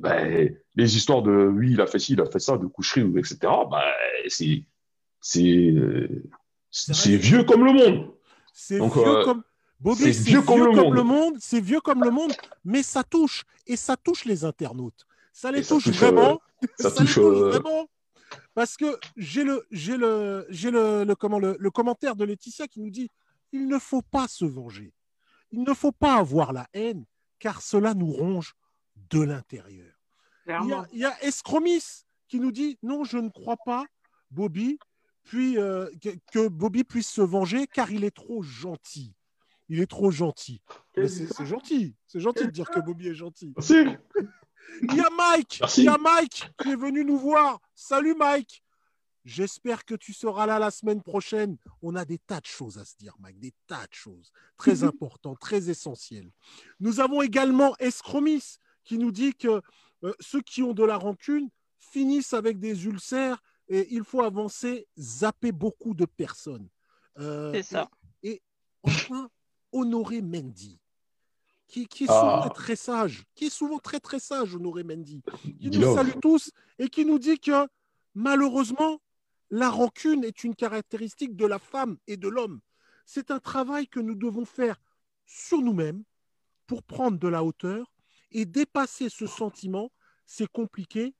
ben, 0.00 0.54
les 0.74 0.96
histoires 0.96 1.22
de 1.22 1.30
oui, 1.48 1.72
il 1.72 1.80
a 1.80 1.86
fait 1.86 1.98
ci, 1.98 2.14
il 2.14 2.20
a 2.20 2.26
fait 2.26 2.38
ça, 2.38 2.56
de 2.56 2.66
coucherie, 2.66 3.02
ou 3.02 3.18
etc. 3.18 3.38
Ben, 3.70 3.80
c'est, 4.28 4.64
euh, 5.42 6.22
vieux 7.06 7.44
comme 7.44 7.64
le 7.64 7.72
monde. 7.72 8.12
C'est 8.52 8.78
vieux 8.78 9.06
euh, 9.06 9.24
comme. 9.24 9.42
Bobby, 9.80 10.10
vieux 10.12 10.42
comme 10.42 10.94
le 10.94 11.02
monde. 11.02 11.34
c'est 11.40 11.60
vieux 11.60 11.80
comme 11.80 12.04
le 12.04 12.10
monde, 12.10 12.32
mais 12.64 12.82
ça 12.84 13.02
touche. 13.02 13.44
Et 13.66 13.76
ça 13.76 13.96
touche 13.96 14.24
les 14.24 14.44
internautes. 14.44 15.06
Ça 15.32 15.50
les 15.50 15.62
ça 15.62 15.74
touche, 15.74 15.84
touche, 15.84 15.96
vraiment. 15.96 16.40
ça 16.78 16.88
les 16.90 16.94
touche, 16.94 17.14
touche 17.14 17.18
euh, 17.18 17.48
vraiment. 17.50 17.88
Parce 18.54 18.76
que 18.76 18.96
j'ai 19.16 19.42
le, 19.44 19.64
j'ai 19.70 19.96
le, 19.96 20.46
j'ai 20.50 20.70
le, 20.70 21.04
le, 21.04 21.14
comment, 21.16 21.38
le, 21.40 21.56
le 21.58 21.70
commentaire 21.70 22.14
de 22.14 22.24
Laetitia 22.24 22.68
qui 22.68 22.80
nous 22.80 22.90
dit 22.90 23.08
il 23.52 23.66
ne 23.66 23.78
faut 23.78 24.02
pas 24.02 24.28
se 24.28 24.44
venger. 24.44 24.92
Il 25.52 25.62
ne 25.62 25.74
faut 25.74 25.92
pas 25.92 26.16
avoir 26.16 26.52
la 26.52 26.66
haine, 26.72 27.04
car 27.38 27.62
cela 27.62 27.94
nous 27.94 28.10
ronge 28.10 28.54
de 29.10 29.20
l'intérieur. 29.20 29.94
Il 30.46 30.68
y 30.68 30.72
a, 30.72 30.86
il 30.92 30.98
y 30.98 31.04
a 31.04 31.22
Escromis 31.22 32.04
qui 32.28 32.40
nous 32.40 32.50
dit 32.50 32.78
non, 32.82 33.04
je 33.04 33.18
ne 33.18 33.28
crois 33.28 33.58
pas, 33.64 33.86
Bobby, 34.30 34.78
puis 35.24 35.58
euh, 35.58 35.88
que, 36.32 36.48
Bobby 36.48 36.84
puisse 36.84 37.08
se 37.08 37.20
venger 37.20 37.66
car 37.66 37.90
il 37.90 38.04
est 38.04 38.14
trop 38.14 38.42
gentil. 38.42 39.14
Il 39.68 39.80
est 39.80 39.86
trop 39.86 40.10
gentil. 40.10 40.60
C'est 40.94 41.46
gentil. 41.46 41.94
C'est 42.06 42.20
gentil 42.20 42.44
de 42.44 42.50
dire 42.50 42.68
que 42.70 42.80
Bobby 42.80 43.08
est 43.08 43.14
gentil. 43.14 43.54
Il 44.82 44.94
y 44.94 45.00
a 45.00 45.10
Mike. 45.10 45.58
Merci. 45.60 45.82
Il 45.82 45.84
y 45.84 45.88
a 45.88 45.98
Mike 45.98 46.50
qui 46.58 46.70
est 46.70 46.76
venu 46.76 47.04
nous 47.04 47.18
voir. 47.18 47.60
Salut 47.74 48.14
Mike. 48.14 48.62
J'espère 49.24 49.84
que 49.84 49.94
tu 49.94 50.12
seras 50.12 50.46
là 50.46 50.58
la 50.58 50.70
semaine 50.70 51.02
prochaine. 51.02 51.56
On 51.80 51.94
a 51.94 52.04
des 52.04 52.18
tas 52.18 52.40
de 52.40 52.46
choses 52.46 52.78
à 52.78 52.84
se 52.84 52.96
dire, 52.96 53.14
Mike, 53.20 53.38
des 53.38 53.54
tas 53.66 53.86
de 53.86 53.94
choses 53.94 54.32
très 54.56 54.82
importantes, 54.84 55.38
très 55.38 55.70
essentielles. 55.70 56.30
Nous 56.80 56.98
avons 57.00 57.22
également 57.22 57.76
Escromis 57.78 58.56
qui 58.84 58.98
nous 58.98 59.12
dit 59.12 59.34
que 59.34 59.62
euh, 60.04 60.12
ceux 60.18 60.40
qui 60.40 60.62
ont 60.62 60.72
de 60.74 60.82
la 60.84 60.96
rancune 60.96 61.48
finissent 61.78 62.32
avec 62.34 62.58
des 62.58 62.86
ulcères 62.86 63.40
et 63.68 63.94
il 63.94 64.02
faut 64.02 64.22
avancer, 64.22 64.88
zapper 64.98 65.52
beaucoup 65.52 65.94
de 65.94 66.04
personnes. 66.04 66.68
Euh, 67.18 67.52
C'est 67.52 67.62
ça. 67.62 67.88
Et, 68.24 68.30
et 68.32 68.42
enfin, 68.82 69.30
Honoré 69.70 70.20
Mendy, 70.20 70.80
qui, 71.68 71.86
qui 71.86 72.04
est 72.04 72.10
Ah. 72.10 72.42
souvent 72.42 72.48
très 72.54 72.74
sage, 72.76 73.24
qui 73.36 73.46
est 73.46 73.50
souvent 73.50 73.78
très 73.78 74.00
très 74.00 74.18
sage, 74.18 74.54
Honoré 74.56 74.82
Mendy, 74.82 75.22
qui 75.60 75.70
nous 75.70 75.94
salue 75.94 76.18
tous 76.20 76.50
et 76.80 76.88
qui 76.88 77.04
nous 77.04 77.20
dit 77.20 77.38
que 77.38 77.68
malheureusement, 78.14 79.00
la 79.52 79.68
rancune 79.68 80.24
est 80.24 80.44
une 80.44 80.54
caractéristique 80.56 81.36
de 81.36 81.44
la 81.46 81.58
femme 81.58 81.98
et 82.06 82.16
de 82.16 82.26
l'homme. 82.26 82.60
C'est 83.04 83.30
un 83.30 83.38
travail 83.38 83.86
que 83.86 84.00
nous 84.00 84.14
devons 84.14 84.46
faire 84.46 84.80
sur 85.26 85.60
nous-mêmes 85.60 86.02
pour 86.66 86.82
prendre 86.82 87.18
de 87.18 87.28
la 87.28 87.44
hauteur 87.44 87.92
et 88.30 88.46
dépasser 88.46 89.10
ce 89.10 89.26
sentiment. 89.26 89.92
C'est 90.24 90.50
compliqué, 90.50 91.14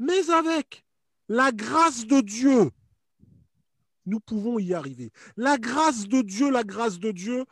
mais 0.00 0.30
avec 0.30 0.84
la 1.28 1.52
grâce 1.52 2.06
de 2.06 2.20
Dieu, 2.20 2.70
nous 4.04 4.18
pouvons 4.18 4.58
y 4.58 4.74
arriver. 4.74 5.12
La 5.36 5.56
grâce 5.56 6.08
de 6.08 6.22
Dieu, 6.22 6.50
la 6.50 6.64
grâce 6.64 6.98
de 6.98 7.12
Dieu, 7.12 7.44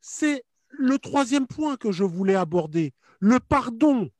c'est 0.00 0.44
le 0.70 0.98
troisième 0.98 1.46
point 1.46 1.76
que 1.76 1.92
je 1.92 2.04
voulais 2.04 2.36
aborder. 2.36 2.94
Le 3.20 3.38
pardon. 3.38 4.10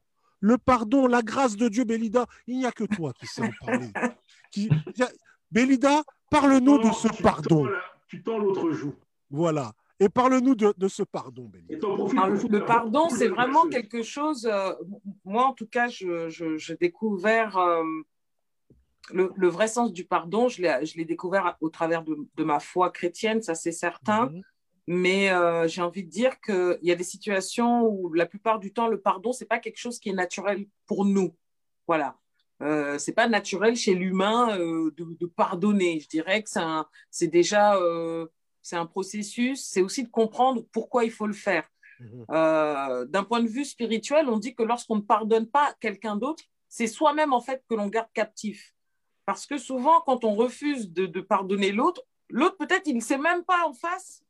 Le 0.40 0.58
pardon, 0.58 1.06
la 1.06 1.22
grâce 1.22 1.56
de 1.56 1.68
Dieu, 1.68 1.84
Bélida, 1.84 2.26
il 2.46 2.58
n'y 2.58 2.66
a 2.66 2.70
que 2.72 2.84
toi 2.84 3.12
qui 3.14 3.26
sais 3.26 3.42
en 3.42 3.50
parler. 3.64 3.90
Qui- 4.52 4.70
y 4.96 5.02
a- 5.02 5.10
Bélida, 5.50 6.02
parle-nous 6.30 6.78
de 6.78 6.90
ce 6.92 7.08
tu 7.08 7.22
pardon. 7.22 7.64
tends 7.64 7.70
la- 7.70 7.82
Tu 8.08 8.22
tends 8.22 8.38
l'autre 8.38 8.70
joue. 8.70 8.94
Voilà. 9.30 9.72
Et 10.00 10.08
parle-nous 10.08 10.54
de, 10.54 10.72
de 10.76 10.88
ce 10.88 11.02
pardon, 11.02 11.44
Bélida. 11.48 11.74
Et 11.74 11.78
t'en 11.78 11.94
profites 11.96 12.18
Alors, 12.18 12.38
pour 12.40 12.50
le, 12.50 12.64
pardon, 12.64 13.08
c'est 13.10 13.28
vraiment 13.28 13.68
quelque 13.68 14.02
chose. 14.02 14.46
euh, 14.46 14.72
moi, 15.24 15.44
en 15.46 15.52
tout 15.52 15.66
cas, 15.66 15.88
je- 15.88 16.28
je- 16.28 16.56
j'ai 16.56 16.76
découvert 16.76 17.58
euh, 17.58 17.82
le, 19.12 19.32
le 19.34 19.48
vrai 19.48 19.68
sens 19.68 19.92
du 19.92 20.04
pardon. 20.04 20.48
Je 20.48 20.62
l'ai 20.62 20.86
je 20.86 20.96
l'ai 20.96 21.04
découvert 21.04 21.56
au 21.60 21.68
travers 21.68 22.02
de, 22.04 22.16
de 22.36 22.44
ma 22.44 22.60
foi 22.60 22.90
chrétienne, 22.90 23.42
ça 23.42 23.54
c'est 23.54 23.72
certain. 23.72 24.26
Mhm. 24.26 24.42
Mais 24.90 25.30
euh, 25.30 25.66
j'ai 25.68 25.82
envie 25.82 26.04
de 26.04 26.08
dire 26.10 26.40
qu'il 26.40 26.78
y 26.82 26.90
a 26.92 26.94
des 26.94 27.04
situations 27.04 27.82
où 27.86 28.12
la 28.14 28.24
plupart 28.24 28.58
du 28.58 28.72
temps, 28.72 28.88
le 28.88 29.00
pardon, 29.00 29.32
c'est 29.32 29.44
pas 29.46 29.58
quelque 29.58 29.76
chose 29.78 29.98
qui 29.98 30.08
est 30.08 30.14
naturel 30.14 30.66
pour 30.86 31.04
nous. 31.04 31.34
Voilà. 31.86 32.16
Euh, 32.60 32.98
c'est 32.98 33.12
pas 33.12 33.28
naturel 33.28 33.76
chez 33.76 33.94
l'humain 33.94 34.58
euh, 34.58 34.92
de, 34.96 35.16
de 35.18 35.26
pardonner. 35.26 36.00
Je 36.00 36.08
dirais 36.08 36.42
que 36.42 36.50
c'est 37.10 37.28
déjà 37.28 37.76
euh, 37.76 38.26
c'est 38.62 38.76
un 38.76 38.86
processus. 38.86 39.64
C'est 39.64 39.82
aussi 39.82 40.04
de 40.04 40.08
comprendre 40.08 40.64
pourquoi 40.72 41.04
il 41.04 41.10
faut 41.10 41.26
le 41.26 41.32
faire. 41.32 41.68
Mhm. 42.00 42.26
D'un 43.10 43.24
point 43.24 43.42
de 43.42 43.48
vue 43.48 43.64
spirituel, 43.64 44.28
on 44.28 44.38
dit 44.38 44.54
que 44.54 44.62
lorsqu'on 44.62 44.96
ne 44.96 45.02
pardonne 45.02 45.48
pas 45.48 45.74
quelqu'un 45.80 46.16
d'autre, 46.16 46.44
c'est 46.68 46.86
soi-même 46.86 47.32
en 47.32 47.40
fait 47.40 47.64
que 47.68 47.74
l'on 47.74 47.88
garde 47.88 48.08
captif. 48.12 48.74
Parce 49.26 49.46
que 49.46 49.58
souvent, 49.58 50.00
quand 50.06 50.24
on 50.24 50.34
refuse 50.34 50.92
de, 50.92 51.06
de 51.06 51.20
pardonner 51.20 51.72
l'autre, 51.72 52.02
l'autre 52.28 52.56
peut-être 52.56 52.86
il 52.86 52.96
ne 52.96 53.00
sait 53.00 53.18
même 53.18 53.44
pas 53.44 53.66
en 53.66 53.72
face 53.72 54.22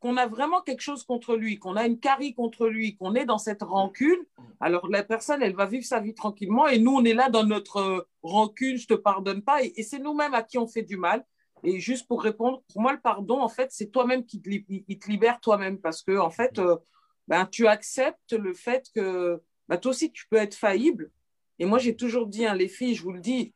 qu'on 0.00 0.16
a 0.16 0.26
vraiment 0.26 0.60
quelque 0.60 0.82
chose 0.82 1.04
contre 1.04 1.36
lui, 1.36 1.58
qu'on 1.58 1.76
a 1.76 1.86
une 1.86 1.98
carie 1.98 2.34
contre 2.34 2.68
lui, 2.68 2.96
qu'on 2.96 3.14
est 3.14 3.24
dans 3.24 3.38
cette 3.38 3.62
rancune. 3.62 4.18
Alors 4.60 4.88
la 4.88 5.02
personne, 5.02 5.42
elle 5.42 5.54
va 5.54 5.66
vivre 5.66 5.84
sa 5.84 6.00
vie 6.00 6.14
tranquillement 6.14 6.66
et 6.68 6.78
nous, 6.78 6.92
on 6.92 7.04
est 7.04 7.14
là 7.14 7.30
dans 7.30 7.44
notre 7.44 7.76
euh, 7.78 8.08
rancune, 8.22 8.76
je 8.76 8.86
te 8.86 8.94
pardonne 8.94 9.42
pas. 9.42 9.62
Et, 9.62 9.82
c'est 9.82 9.98
nous-mêmes 9.98 10.34
à 10.34 10.42
qui 10.42 10.58
on 10.58 10.66
fait 10.66 10.82
du 10.82 10.96
mal. 10.96 11.24
Et 11.64 11.80
juste 11.80 12.06
pour 12.06 12.22
répondre, 12.22 12.62
pour 12.72 12.82
moi, 12.82 12.92
le 12.92 13.00
pardon, 13.00 13.40
en 13.40 13.48
fait, 13.48 13.68
c'est 13.72 13.90
toi-même 13.90 14.26
qui 14.26 14.40
te 14.40 15.10
libère 15.10 15.40
toi-même 15.40 15.78
parce 15.78 16.02
que, 16.02 16.18
en 16.18 16.30
fait, 16.30 16.58
euh, 16.58 16.76
ben, 17.28 17.46
tu 17.46 17.66
acceptes 17.66 18.32
le 18.32 18.52
fait 18.52 18.88
que 18.94 19.42
ben, 19.68 19.78
toi 19.78 19.90
aussi, 19.90 20.12
tu 20.12 20.28
peux 20.28 20.36
être 20.36 20.54
faillible. 20.54 21.10
Et 21.58 21.64
moi, 21.64 21.78
j'ai 21.78 21.96
toujours 21.96 22.26
dit, 22.26 22.44
hein, 22.44 22.54
les 22.54 22.68
filles, 22.68 22.94
je 22.94 23.02
vous 23.02 23.12
le 23.12 23.20
dis, 23.20 23.54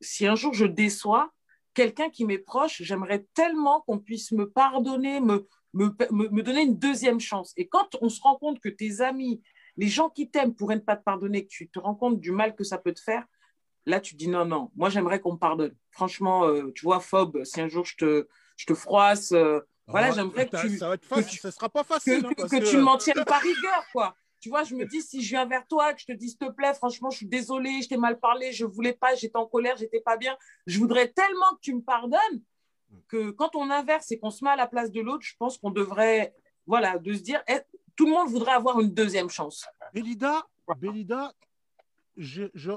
si 0.00 0.26
un 0.26 0.36
jour 0.36 0.54
je 0.54 0.66
déçois 0.66 1.32
quelqu'un 1.78 2.10
qui 2.10 2.24
m'est 2.24 2.38
proche, 2.38 2.82
j'aimerais 2.82 3.24
tellement 3.34 3.82
qu'on 3.82 4.00
puisse 4.00 4.32
me 4.32 4.50
pardonner, 4.50 5.20
me, 5.20 5.46
me, 5.74 5.94
me, 6.10 6.28
me 6.28 6.42
donner 6.42 6.62
une 6.62 6.76
deuxième 6.76 7.20
chance. 7.20 7.52
Et 7.56 7.68
quand 7.68 7.94
on 8.00 8.08
se 8.08 8.20
rend 8.20 8.34
compte 8.36 8.58
que 8.58 8.68
tes 8.68 9.00
amis, 9.00 9.40
les 9.76 9.86
gens 9.86 10.08
qui 10.10 10.28
t'aiment 10.28 10.54
pourraient 10.56 10.74
ne 10.74 10.80
pas 10.80 10.96
te 10.96 11.04
pardonner, 11.04 11.42
que 11.44 11.50
tu 11.50 11.68
te 11.70 11.78
rends 11.78 11.94
compte 11.94 12.18
du 12.18 12.32
mal 12.32 12.56
que 12.56 12.64
ça 12.64 12.78
peut 12.78 12.92
te 12.92 13.00
faire, 13.00 13.24
là, 13.86 14.00
tu 14.00 14.16
dis 14.16 14.26
non, 14.26 14.44
non, 14.44 14.70
moi, 14.74 14.88
j'aimerais 14.90 15.20
qu'on 15.20 15.34
me 15.34 15.38
pardonne. 15.38 15.74
Franchement, 15.92 16.46
euh, 16.48 16.72
tu 16.74 16.84
vois, 16.84 16.98
Phobe, 16.98 17.44
si 17.44 17.60
un 17.60 17.68
jour 17.68 17.84
je 17.84 17.96
te, 17.96 18.28
je 18.56 18.66
te 18.66 18.74
froisse, 18.74 19.30
euh, 19.32 19.60
Voilà, 19.90 20.08
Ah, 20.08 20.12
j'aimerais 20.16 20.46
que 20.48 20.60
tu- 20.60 20.76
Ça 20.78 20.88
va 20.88 20.94
être 20.96 21.00
que 21.00 21.06
facile. 21.06 21.30
tu- 21.30 21.38
Ça 21.38 21.50
sera 21.50 21.68
pas 21.70 21.82
que, 21.82 21.88
facile. 21.88 22.22
hein, 22.26 22.28
que- 22.36 22.42
que 22.42 22.56
que- 22.58 22.68
tu 22.70 22.76
ne 22.76 22.82
m'en 22.82 22.98
tiennes 22.98 23.24
pas 23.24 23.38
rigueur, 23.38 23.82
quoi. 23.92 24.14
Tu 24.40 24.48
vois, 24.48 24.62
je 24.62 24.74
me 24.74 24.84
dis, 24.86 25.02
si 25.02 25.22
je 25.22 25.30
viens 25.30 25.46
vers 25.46 25.66
toi, 25.66 25.92
que 25.94 26.00
je 26.00 26.06
te 26.06 26.12
dis, 26.12 26.28
s'il 26.28 26.38
te 26.38 26.50
plaît, 26.50 26.72
franchement, 26.74 27.10
je 27.10 27.18
suis 27.18 27.26
désolée, 27.26 27.82
je 27.82 27.88
t'ai 27.88 27.96
mal 27.96 28.20
parlé, 28.20 28.52
je 28.52 28.64
voulais 28.64 28.92
pas, 28.92 29.14
j'étais 29.14 29.36
en 29.36 29.46
colère, 29.46 29.76
j'étais 29.76 30.00
pas 30.00 30.16
bien, 30.16 30.36
je 30.66 30.78
voudrais 30.78 31.08
tellement 31.08 31.54
que 31.56 31.60
tu 31.60 31.74
me 31.74 31.82
pardonnes. 31.82 32.42
que 33.08 33.30
quand 33.30 33.54
on 33.54 33.70
inverse 33.70 34.10
et 34.12 34.18
qu'on 34.18 34.30
se 34.30 34.44
met 34.44 34.50
à 34.50 34.56
la 34.56 34.66
place 34.66 34.90
de 34.90 35.00
l'autre, 35.00 35.22
je 35.22 35.34
pense 35.38 35.58
qu'on 35.58 35.70
devrait, 35.70 36.34
voilà, 36.66 36.98
de 36.98 37.12
se 37.12 37.20
dire, 37.20 37.42
eh, 37.48 37.60
tout 37.96 38.06
le 38.06 38.12
monde 38.12 38.28
voudrait 38.28 38.52
avoir 38.52 38.80
une 38.80 38.94
deuxième 38.94 39.28
chance. 39.28 39.66
Bélida, 39.92 40.46
Bélida 40.78 41.32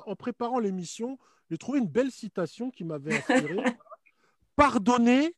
en 0.05 0.15
préparant 0.15 0.59
l'émission, 0.59 1.17
j'ai 1.49 1.57
trouvé 1.57 1.79
une 1.79 1.87
belle 1.87 2.11
citation 2.11 2.71
qui 2.71 2.83
m'avait 2.83 3.17
inspiré. 3.17 3.55
Pardonner, 4.55 5.35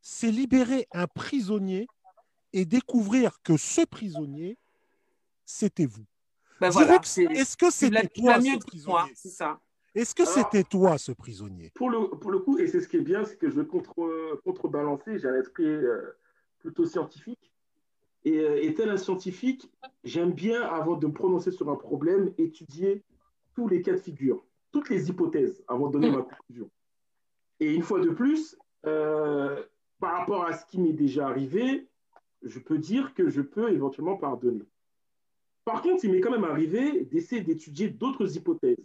c'est 0.00 0.30
libérer 0.30 0.86
un 0.92 1.06
prisonnier 1.06 1.86
et 2.52 2.64
découvrir 2.64 3.40
que 3.42 3.56
ce 3.56 3.84
prisonnier, 3.84 4.56
c'était 5.44 5.86
vous. 5.86 6.04
Ben 6.60 6.70
voilà, 6.70 6.96
Est-ce 6.96 7.56
que 7.56 7.70
c'était 7.70 8.08
toi 8.08 8.40
ce 8.40 8.58
prisonnier 8.58 9.12
C'est 9.14 9.28
ça. 9.28 9.60
Est-ce 9.94 10.14
que 10.14 10.24
c'était 10.24 10.64
toi 10.64 10.98
ce 10.98 11.12
prisonnier? 11.12 11.70
Pour 11.74 11.88
le, 11.88 12.08
pour 12.08 12.32
le 12.32 12.40
coup, 12.40 12.58
et 12.58 12.66
c'est 12.66 12.80
ce 12.80 12.88
qui 12.88 12.96
est 12.96 13.02
bien, 13.02 13.24
c'est 13.24 13.36
que 13.36 13.48
je 13.48 13.60
vais 13.60 13.66
contre, 13.66 13.94
contrebalancer, 14.44 15.18
j'ai 15.18 15.28
un 15.28 15.38
esprit 15.38 15.64
euh, 15.64 16.16
plutôt 16.58 16.84
scientifique. 16.84 17.52
Et, 18.24 18.38
euh, 18.38 18.62
et, 18.62 18.72
tel 18.74 18.88
un 18.88 18.96
scientifique, 18.96 19.70
j'aime 20.02 20.32
bien, 20.32 20.62
avant 20.62 20.96
de 20.96 21.06
me 21.06 21.12
prononcer 21.12 21.52
sur 21.52 21.70
un 21.70 21.76
problème, 21.76 22.32
étudier 22.38 23.04
tous 23.54 23.68
les 23.68 23.82
cas 23.82 23.92
de 23.92 23.98
figure, 23.98 24.44
toutes 24.72 24.88
les 24.88 25.08
hypothèses 25.10 25.62
avant 25.68 25.88
de 25.88 25.92
donner 25.92 26.10
ma 26.10 26.22
conclusion. 26.22 26.70
Et 27.60 27.72
une 27.72 27.82
fois 27.82 28.00
de 28.00 28.10
plus, 28.10 28.56
euh, 28.86 29.62
par 30.00 30.18
rapport 30.18 30.44
à 30.44 30.54
ce 30.54 30.66
qui 30.66 30.80
m'est 30.80 30.92
déjà 30.92 31.28
arrivé, 31.28 31.86
je 32.42 32.58
peux 32.58 32.78
dire 32.78 33.14
que 33.14 33.28
je 33.28 33.40
peux 33.40 33.70
éventuellement 33.72 34.16
pardonner. 34.16 34.64
Par 35.64 35.80
contre, 35.82 36.04
il 36.04 36.12
m'est 36.12 36.20
quand 36.20 36.30
même 36.30 36.44
arrivé 36.44 37.04
d'essayer 37.04 37.40
d'étudier 37.40 37.88
d'autres 37.88 38.36
hypothèses, 38.36 38.76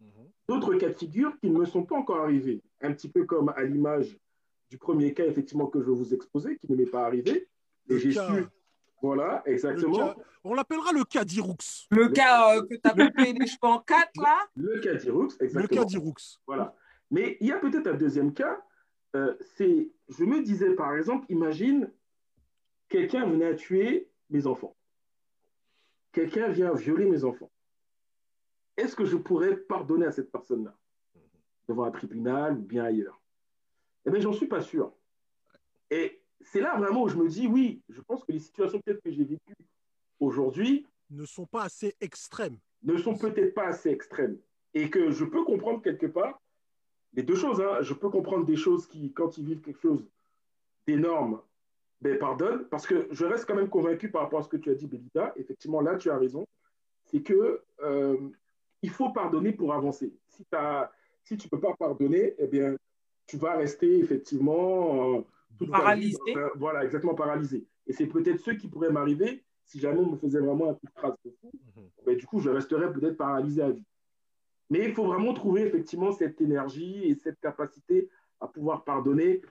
mhm. 0.00 0.08
d'autres 0.48 0.74
cas 0.74 0.88
de 0.88 0.94
figure 0.94 1.38
qui 1.40 1.50
ne 1.50 1.58
me 1.58 1.64
sont 1.64 1.84
pas 1.84 1.96
encore 1.96 2.18
arrivés. 2.18 2.62
Un 2.82 2.92
petit 2.92 3.08
peu 3.08 3.24
comme 3.24 3.48
à 3.56 3.62
l'image 3.64 4.18
du 4.70 4.78
premier 4.78 5.14
cas, 5.14 5.24
effectivement, 5.24 5.66
que 5.66 5.80
je 5.80 5.90
vous 5.90 6.12
exposais, 6.12 6.56
qui 6.56 6.70
ne 6.70 6.76
m'est 6.76 6.86
pas 6.86 7.06
arrivé. 7.06 7.48
Et 7.88 7.98
j'ai 7.98 8.12
su. 8.12 8.44
Voilà, 9.02 9.42
exactement. 9.46 10.14
on 10.42 10.54
l'appellera 10.54 10.92
le 10.92 11.04
cas 11.04 11.24
d'Iroux. 11.24 11.56
Le, 11.90 12.08
cas 12.08 12.56
euh, 12.56 12.62
que 12.62 12.74
tu 12.74 12.80
as 12.82 12.90
coupé 12.90 13.32
les 13.34 13.46
cheveux 13.46 13.58
en 13.62 13.78
quatre, 13.78 14.20
là 14.20 14.38
Le 14.56 14.80
cas 14.80 14.94
d'Iroux, 14.94 15.28
exactement. 15.40 15.62
Le 15.62 15.68
cas 15.68 15.84
d'Iroux. 15.84 16.14
Voilà. 16.46 16.74
Mais 17.10 17.36
il 17.40 17.46
y 17.46 17.52
a 17.52 17.58
peut-être 17.58 17.86
un 17.86 17.94
deuxième 17.94 18.32
cas. 18.32 18.60
Euh, 19.14 19.34
c'est, 19.56 19.90
je 20.08 20.24
me 20.24 20.42
disais, 20.42 20.74
par 20.74 20.96
exemple, 20.96 21.26
imagine, 21.28 21.90
quelqu'un 22.88 23.26
venait 23.26 23.46
à 23.46 23.54
tuer 23.54 24.10
mes 24.30 24.46
enfants 24.46 24.75
quelqu'un 26.16 26.48
vient 26.48 26.72
violer 26.72 27.04
mes 27.04 27.24
enfants, 27.24 27.50
est-ce 28.78 28.96
que 28.96 29.04
je 29.04 29.18
pourrais 29.18 29.54
pardonner 29.54 30.06
à 30.06 30.12
cette 30.12 30.32
personne-là 30.32 30.74
devant 31.68 31.84
un 31.84 31.90
tribunal 31.90 32.56
ou 32.56 32.62
bien 32.62 32.84
ailleurs? 32.84 33.20
Eh 34.06 34.10
bien, 34.10 34.20
j'en 34.20 34.32
suis 34.32 34.46
pas 34.46 34.62
sûr. 34.62 34.94
Et 35.90 36.22
c'est 36.40 36.62
là 36.62 36.74
vraiment 36.78 37.02
où 37.02 37.08
je 37.08 37.16
me 37.16 37.28
dis, 37.28 37.46
oui, 37.46 37.82
je 37.90 38.00
pense 38.00 38.24
que 38.24 38.32
les 38.32 38.38
situations 38.38 38.80
peut-être 38.80 39.02
que 39.02 39.10
j'ai 39.10 39.24
vécues 39.24 39.66
aujourd'hui 40.18 40.86
ne 41.10 41.26
sont 41.26 41.44
pas 41.44 41.64
assez 41.64 41.94
extrêmes. 42.00 42.56
Ne 42.82 42.96
sont 42.96 43.18
peut-être 43.18 43.52
pas 43.52 43.66
assez 43.66 43.90
extrêmes. 43.90 44.38
Et 44.72 44.88
que 44.88 45.10
je 45.10 45.24
peux 45.26 45.44
comprendre 45.44 45.82
quelque 45.82 46.06
part 46.06 46.40
les 47.12 47.24
deux 47.24 47.36
choses. 47.36 47.60
Hein. 47.60 47.82
Je 47.82 47.92
peux 47.92 48.08
comprendre 48.08 48.46
des 48.46 48.56
choses 48.56 48.86
qui, 48.86 49.12
quand 49.12 49.36
ils 49.36 49.44
vivent 49.44 49.60
quelque 49.60 49.82
chose 49.82 50.02
d'énorme, 50.86 51.42
ben, 52.00 52.18
pardonne, 52.18 52.64
parce 52.68 52.86
que 52.86 53.08
je 53.10 53.24
reste 53.24 53.46
quand 53.46 53.54
même 53.54 53.68
convaincu 53.68 54.10
par 54.10 54.22
rapport 54.22 54.40
à 54.40 54.42
ce 54.42 54.48
que 54.48 54.56
tu 54.56 54.70
as 54.70 54.74
dit, 54.74 54.86
Bélida. 54.86 55.32
Effectivement, 55.36 55.80
là, 55.80 55.96
tu 55.96 56.10
as 56.10 56.18
raison. 56.18 56.46
C'est 57.04 57.22
que 57.22 57.62
euh, 57.82 58.16
il 58.82 58.90
faut 58.90 59.10
pardonner 59.10 59.52
pour 59.52 59.72
avancer. 59.72 60.12
Si, 60.28 60.44
si 61.22 61.36
tu 61.36 61.46
ne 61.46 61.50
peux 61.50 61.60
pas 61.60 61.74
pardonner, 61.78 62.34
eh 62.38 62.46
bien, 62.46 62.76
tu 63.26 63.36
vas 63.36 63.56
rester 63.56 63.98
effectivement 63.98 65.16
euh, 65.18 65.66
paralysé. 65.70 66.18
voilà, 66.56 66.84
exactement 66.84 67.14
paralysé. 67.14 67.66
Et 67.86 67.92
c'est 67.92 68.06
peut-être 68.06 68.40
ce 68.40 68.50
qui 68.50 68.68
pourrait 68.68 68.90
m'arriver 68.90 69.42
si 69.64 69.80
jamais 69.80 69.98
on 69.98 70.12
me 70.12 70.16
faisait 70.16 70.38
vraiment 70.38 70.70
un 70.70 70.74
coup 70.74 70.86
de 70.86 70.92
trace 70.92 71.16
de 71.24 71.30
fou. 71.40 71.50
Mhm. 71.76 71.88
Ben, 72.06 72.16
du 72.16 72.26
coup, 72.26 72.40
je 72.40 72.50
resterais 72.50 72.92
peut-être 72.92 73.16
paralysé 73.16 73.62
à 73.62 73.70
vie. 73.70 73.84
Mais 74.70 74.84
il 74.84 74.94
faut 74.94 75.04
vraiment 75.04 75.32
trouver 75.34 75.62
effectivement 75.62 76.12
cette 76.12 76.40
énergie 76.40 77.04
et 77.04 77.14
cette 77.14 77.40
capacité 77.40 78.08
à 78.40 78.48
pouvoir 78.48 78.84
pardonner 78.84 79.42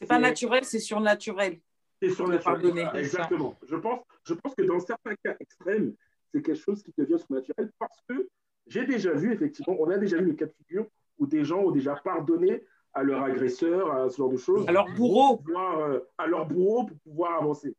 c'est 0.00 0.06
pas 0.06 0.18
naturel, 0.18 0.64
c'est 0.64 0.80
surnaturel. 0.80 1.60
C'est 2.00 2.10
surnaturel. 2.10 2.90
exactement. 2.94 3.56
Je 3.66 3.76
pense, 3.76 4.00
je 4.24 4.34
pense 4.34 4.54
que 4.54 4.62
dans 4.62 4.80
certains 4.80 5.14
cas 5.24 5.34
extrêmes, 5.40 5.94
c'est 6.32 6.42
quelque 6.42 6.58
chose 6.58 6.82
qui 6.82 6.92
devient 6.96 7.18
surnaturel 7.18 7.70
parce 7.78 7.98
que 8.08 8.28
j'ai 8.66 8.84
déjà 8.84 9.12
vu, 9.12 9.32
effectivement, 9.32 9.76
on 9.78 9.88
a 9.90 9.96
déjà 9.96 10.18
vu 10.18 10.26
le 10.26 10.34
cas 10.34 10.46
de 10.46 10.52
figure 10.52 10.86
où 11.18 11.26
des 11.26 11.44
gens 11.44 11.60
ont 11.60 11.70
déjà 11.70 11.94
pardonné 11.96 12.62
à 12.92 13.02
leur 13.02 13.22
agresseur, 13.22 13.90
à 13.92 14.10
ce 14.10 14.16
genre 14.16 14.30
de 14.30 14.36
choses. 14.36 14.64
À 14.68 14.72
leur 14.72 14.86
bourreau. 14.94 15.42
Euh, 15.48 16.00
à 16.18 16.26
leur 16.26 16.46
bourreau 16.46 16.84
pour 16.84 16.98
pouvoir 16.98 17.42
avancer. 17.42 17.74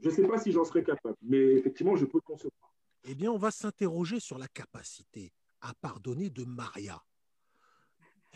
Je 0.00 0.08
ne 0.08 0.14
sais 0.14 0.26
pas 0.26 0.38
si 0.38 0.52
j'en 0.52 0.64
serais 0.64 0.84
capable, 0.84 1.16
mais 1.22 1.38
effectivement, 1.38 1.96
je 1.96 2.04
peux 2.04 2.18
le 2.18 2.22
concevoir. 2.22 2.72
Eh 3.04 3.14
bien, 3.14 3.32
on 3.32 3.38
va 3.38 3.50
s'interroger 3.50 4.20
sur 4.20 4.38
la 4.38 4.46
capacité 4.46 5.32
à 5.60 5.72
pardonner 5.74 6.30
de 6.30 6.44
Maria. 6.44 7.02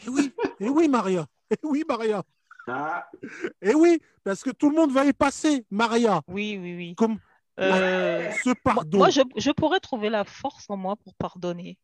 Eh 0.05 0.09
oui, 0.09 0.33
eh 0.61 0.69
oui, 0.69 0.89
Maria. 0.89 1.27
Eh 1.51 1.57
oui, 1.63 1.85
Maria. 1.87 2.25
Ah. 2.67 3.09
Et 3.61 3.71
eh 3.71 3.75
oui, 3.75 4.01
parce 4.25 4.43
que 4.43 4.51
tout 4.51 4.71
le 4.71 4.77
monde 4.77 4.93
va 4.93 5.05
y 5.05 5.13
passer, 5.13 5.67
Maria. 5.71 6.23
Oui, 6.29 6.59
oui, 6.61 6.77
oui. 6.77 6.95
Comme 6.95 7.19
euh, 7.61 8.31
ce 8.45 8.51
pardon. 8.63 8.99
Moi, 8.99 9.11
je, 9.11 9.51
pourrais 9.51 9.81
trouver 9.81 10.11
la 10.11 10.25
force 10.25 10.69
en 10.71 10.77
moi 10.77 10.97
pour 10.97 11.15
pardonner 11.15 11.79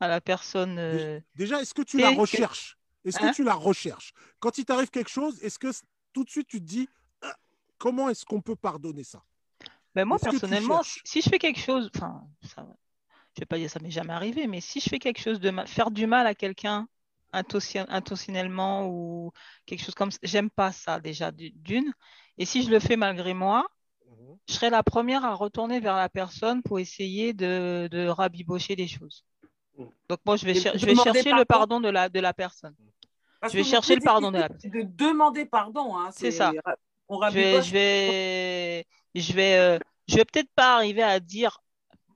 à 0.00 0.08
la 0.08 0.20
personne. 0.20 0.78
Euh, 0.78 1.20
déjà, 1.34 1.60
est-ce 1.60 1.74
que 1.74 1.82
tu 1.82 1.98
la 1.98 2.10
recherches? 2.10 2.76
Est-ce 3.04 3.18
que 3.18 3.26
hein? 3.26 3.32
tu 3.32 3.44
la 3.44 3.54
recherches? 3.54 4.12
Quand 4.40 4.58
il 4.58 4.64
t'arrive 4.64 4.90
quelque 4.90 5.10
chose, 5.10 5.40
est-ce 5.42 5.58
que 5.58 5.68
tout 6.12 6.24
de 6.24 6.30
suite 6.30 6.48
tu 6.48 6.60
te 6.60 6.64
dis 6.64 6.88
ah, 7.22 7.34
comment 7.78 8.08
est-ce 8.08 8.24
qu'on 8.24 8.40
peut 8.40 8.56
pardonner 8.56 9.04
ça? 9.04 9.22
Ben 9.94 10.04
Moi, 10.04 10.18
personnellement, 10.18 10.82
si 11.04 11.22
je 11.22 11.28
fais 11.28 11.38
quelque 11.38 11.60
chose, 11.60 11.90
enfin, 11.94 12.26
ça, 12.42 12.66
je 13.34 13.40
vais 13.40 13.46
pas 13.46 13.58
dire 13.58 13.70
ça 13.70 13.80
m'est 13.80 13.90
jamais 13.90 14.12
arrivé, 14.12 14.46
mais 14.46 14.60
si 14.60 14.80
je 14.80 14.88
fais 14.88 14.98
quelque 14.98 15.20
chose 15.20 15.40
de 15.40 15.50
mal, 15.50 15.66
faire 15.68 15.90
du 15.90 16.06
mal 16.06 16.26
à 16.26 16.34
quelqu'un 16.34 16.88
intentionnellement 17.32 18.88
ou 18.88 19.32
quelque 19.66 19.84
chose 19.84 19.94
comme 19.94 20.10
ça. 20.10 20.18
J'aime 20.22 20.50
pas 20.50 20.72
ça 20.72 21.00
déjà 21.00 21.30
d'une. 21.30 21.92
Et 22.38 22.44
si 22.44 22.62
je 22.62 22.70
le 22.70 22.80
fais 22.80 22.96
malgré 22.96 23.34
moi, 23.34 23.66
mhm. 24.06 24.36
je 24.48 24.54
serai 24.54 24.70
la 24.70 24.82
première 24.82 25.24
à 25.24 25.34
retourner 25.34 25.80
vers 25.80 25.96
la 25.96 26.08
personne 26.08 26.62
pour 26.62 26.78
essayer 26.78 27.32
de, 27.32 27.88
de 27.90 28.06
rabibocher 28.06 28.76
les 28.76 28.88
choses. 28.88 29.24
Mhm. 29.78 29.88
Donc 30.08 30.20
moi, 30.24 30.36
je 30.36 30.46
vais, 30.46 30.54
je 30.54 30.86
vais 30.86 30.94
chercher 30.94 31.32
le 31.32 31.44
pardon? 31.44 31.80
de 31.80 31.88
la, 31.88 32.08
de 32.08 32.20
la 32.20 32.32
personne. 32.32 32.74
je 33.42 33.56
vais 33.56 33.64
chercher 33.64 33.96
le 33.96 34.02
pardon 34.02 34.30
de 34.30 34.38
la 34.38 34.48
personne. 34.48 34.70
De 34.70 34.82
demander 34.82 35.46
pardon. 35.46 35.96
Hein, 35.96 36.10
c'est 36.12 36.30
ça. 36.30 36.52
je 37.10 37.34
vais, 37.34 37.62
je 37.62 37.72
vais, 37.72 38.86
je 39.14 39.32
vais, 39.32 39.56
euh, 39.56 39.78
je 40.08 40.16
vais 40.16 40.24
peut-être 40.24 40.50
pas 40.54 40.74
arriver 40.76 41.02
à 41.02 41.20
dire 41.20 41.60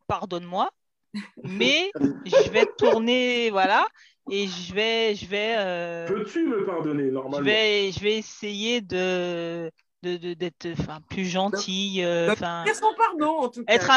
pardonne-moi, 0.06 0.70
mais 1.44 1.90
je 2.24 2.50
vais 2.50 2.66
tourner, 2.78 3.50
voilà, 3.50 3.86
et 4.30 4.46
je 4.46 4.74
vais, 4.74 5.14
je 5.14 5.26
vais. 5.26 5.54
Euh, 5.56 6.06
Peux-tu 6.06 6.46
me 6.46 6.64
pardonner 6.64 7.10
normalement? 7.10 7.38
Je 7.38 7.44
vais, 7.44 7.92
je 7.92 8.00
vais 8.00 8.16
essayer 8.18 8.80
de 8.80 9.70
d'être 10.02 10.66
enfin 10.72 10.98
plus 11.10 11.26
gentil 11.26 12.02
euh, 12.02 12.32
enfin 12.32 12.64
pardon 12.96 13.40
en 13.40 13.48
tout 13.48 13.62
cas. 13.64 13.74
être 13.74 13.90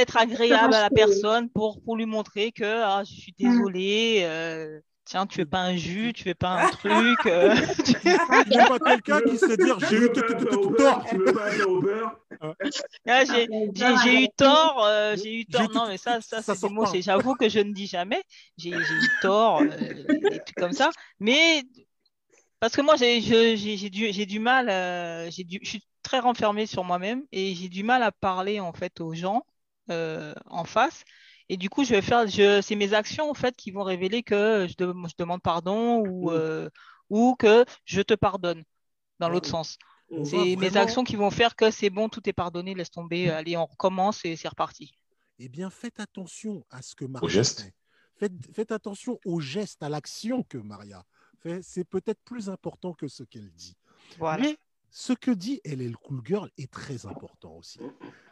être 0.00 0.16
agréable 0.16 0.74
à 0.74 0.82
la 0.82 0.90
personne 0.90 1.48
pour 1.48 1.80
pour 1.80 1.96
lui 1.96 2.06
montrer 2.06 2.50
que 2.50 2.64
ah, 2.64 3.04
je 3.06 3.12
suis 3.12 3.34
désolée 3.38 4.22
euh, 4.24 4.80
tiens, 5.04 5.26
tu 5.26 5.40
veux 5.40 5.46
pas 5.46 5.60
un 5.60 5.76
jus, 5.76 6.12
tu 6.12 6.24
veux 6.24 6.34
pas 6.34 6.64
un 6.64 6.68
truc. 6.70 7.18
Euh... 7.26 7.54
tu 7.84 7.92
veux 8.08 8.68
pas 8.68 8.78
quelqu'un 8.86 9.20
qui 9.20 9.38
sait 9.38 9.56
dire 9.56 9.78
j'ai 9.88 9.96
eu 9.96 10.12
tort. 10.12 11.04
Tu 11.08 11.16
veux 11.16 11.32
pas 11.32 11.44
aller 11.44 11.62
au 11.62 11.80
beurre 11.80 12.16
ah, 13.06 13.24
J'ai 13.24 14.24
eu 14.24 14.28
tort, 14.36 14.84
euh, 14.84 15.16
j'ai 15.16 15.40
eu 15.40 15.46
tort. 15.46 15.70
Non, 15.72 15.88
mais 15.88 15.98
ça, 15.98 16.20
ça, 16.20 16.42
c'est 16.42 16.60
des 16.60 16.68
mots. 16.68 16.86
J'avoue 16.94 17.34
que 17.34 17.48
je 17.48 17.60
ne 17.60 17.72
dis 17.72 17.86
jamais. 17.86 18.22
J'ai 18.56 18.70
eu 18.70 19.08
tort, 19.22 19.60
euh, 19.60 19.68
des 20.08 20.40
trucs 20.40 20.56
comme 20.56 20.72
ça. 20.72 20.90
Mais 21.20 21.62
parce 22.60 22.76
que 22.76 22.80
moi, 22.80 22.96
j'ai 22.96 23.90
du, 23.90 24.26
du 24.26 24.38
mal. 24.38 24.68
Euh, 24.70 25.30
du, 25.30 25.60
je 25.62 25.68
suis 25.68 25.84
très 26.02 26.20
renfermée 26.20 26.66
sur 26.66 26.84
moi-même 26.84 27.24
et 27.32 27.54
j'ai 27.54 27.68
du 27.68 27.82
mal 27.82 28.02
à 28.02 28.12
parler 28.12 28.60
en 28.60 28.72
fait 28.72 29.00
aux 29.00 29.14
gens 29.14 29.44
euh, 29.90 30.34
en 30.46 30.64
face. 30.64 31.04
Et 31.48 31.56
du 31.56 31.68
coup, 31.68 31.84
je 31.84 31.90
vais 31.90 32.02
faire, 32.02 32.26
je, 32.26 32.60
c'est 32.62 32.76
mes 32.76 32.94
actions 32.94 33.30
en 33.30 33.34
fait 33.34 33.54
qui 33.56 33.70
vont 33.70 33.82
révéler 33.82 34.22
que 34.22 34.66
je, 34.68 34.74
je 34.74 35.14
demande 35.18 35.42
pardon 35.42 35.98
ou, 35.98 36.30
mm. 36.30 36.34
euh, 36.34 36.70
ou 37.10 37.36
que 37.38 37.64
je 37.84 38.00
te 38.00 38.14
pardonne 38.14 38.64
dans 39.18 39.28
l'autre 39.28 39.48
sens. 39.48 39.78
C'est 40.24 40.56
mes 40.56 40.76
actions 40.76 41.02
qui 41.02 41.16
vont 41.16 41.30
faire 41.30 41.56
que 41.56 41.70
c'est 41.70 41.90
bon, 41.90 42.08
tout 42.08 42.26
est 42.28 42.32
pardonné, 42.32 42.74
laisse 42.74 42.90
tomber, 42.90 43.30
allez, 43.30 43.56
on 43.56 43.66
recommence 43.66 44.24
et 44.24 44.36
c'est 44.36 44.48
reparti. 44.48 44.94
Eh 45.38 45.48
bien, 45.48 45.70
faites 45.70 45.98
attention 45.98 46.64
à 46.70 46.82
ce 46.82 46.94
que 46.94 47.04
Maria 47.04 47.42
fait. 47.42 47.74
Faites, 48.16 48.32
faites 48.54 48.70
attention 48.70 49.18
au 49.24 49.40
geste, 49.40 49.82
à 49.82 49.88
l'action 49.88 50.44
que 50.44 50.58
Maria 50.58 51.04
fait. 51.40 51.60
C'est 51.62 51.84
peut-être 51.84 52.20
plus 52.24 52.48
important 52.48 52.92
que 52.92 53.08
ce 53.08 53.24
qu'elle 53.24 53.50
dit. 53.52 53.76
Voilà. 54.18 54.42
Mais 54.42 54.58
ce 54.90 55.12
que 55.12 55.32
dit 55.32 55.60
elle 55.64 55.82
est 55.82 55.88
le 55.88 55.96
cool 55.96 56.20
girl 56.24 56.50
est 56.56 56.70
très 56.70 57.06
important 57.06 57.56
aussi. 57.56 57.80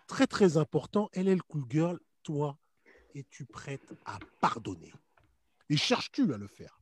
Très, 0.07 0.27
très 0.27 0.57
important. 0.57 1.09
Elle 1.13 1.27
est 1.27 1.35
le 1.35 1.43
cool 1.43 1.65
girl. 1.69 1.99
Toi, 2.23 2.57
es-tu 3.15 3.45
prête 3.45 3.95
à 4.05 4.19
pardonner 4.41 4.93
Et 5.69 5.77
cherches-tu 5.77 6.33
à 6.33 6.39
le 6.39 6.47
faire? 6.47 6.81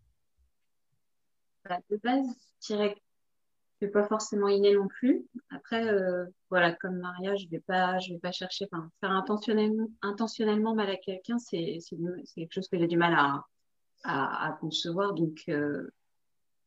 Bah, 1.64 1.78
De 1.90 1.96
base, 1.96 2.26
je 2.60 2.74
dirais 2.74 2.96
c'est 3.80 3.88
pas 3.88 4.06
forcément 4.06 4.48
inné 4.48 4.74
non 4.74 4.88
plus. 4.88 5.26
Après, 5.50 5.88
euh, 5.88 6.26
voilà, 6.50 6.72
comme 6.72 6.98
Maria, 6.98 7.34
je 7.36 7.48
vais 7.48 7.60
pas, 7.60 7.98
je 7.98 8.12
vais 8.12 8.18
pas 8.18 8.32
chercher, 8.32 8.66
enfin, 8.70 8.90
faire 9.00 9.10
intentionnellement, 9.10 9.88
intentionnellement 10.02 10.74
mal 10.74 10.90
à 10.90 10.96
quelqu'un, 10.96 11.38
c'est, 11.38 11.78
c'est, 11.80 11.96
quelque 12.34 12.52
chose 12.52 12.68
que 12.68 12.78
j'ai 12.78 12.86
du 12.86 12.98
mal 12.98 13.14
à, 13.14 13.46
à, 14.04 14.48
à 14.48 14.52
concevoir. 14.52 15.14
Donc, 15.14 15.44
euh, 15.48 15.90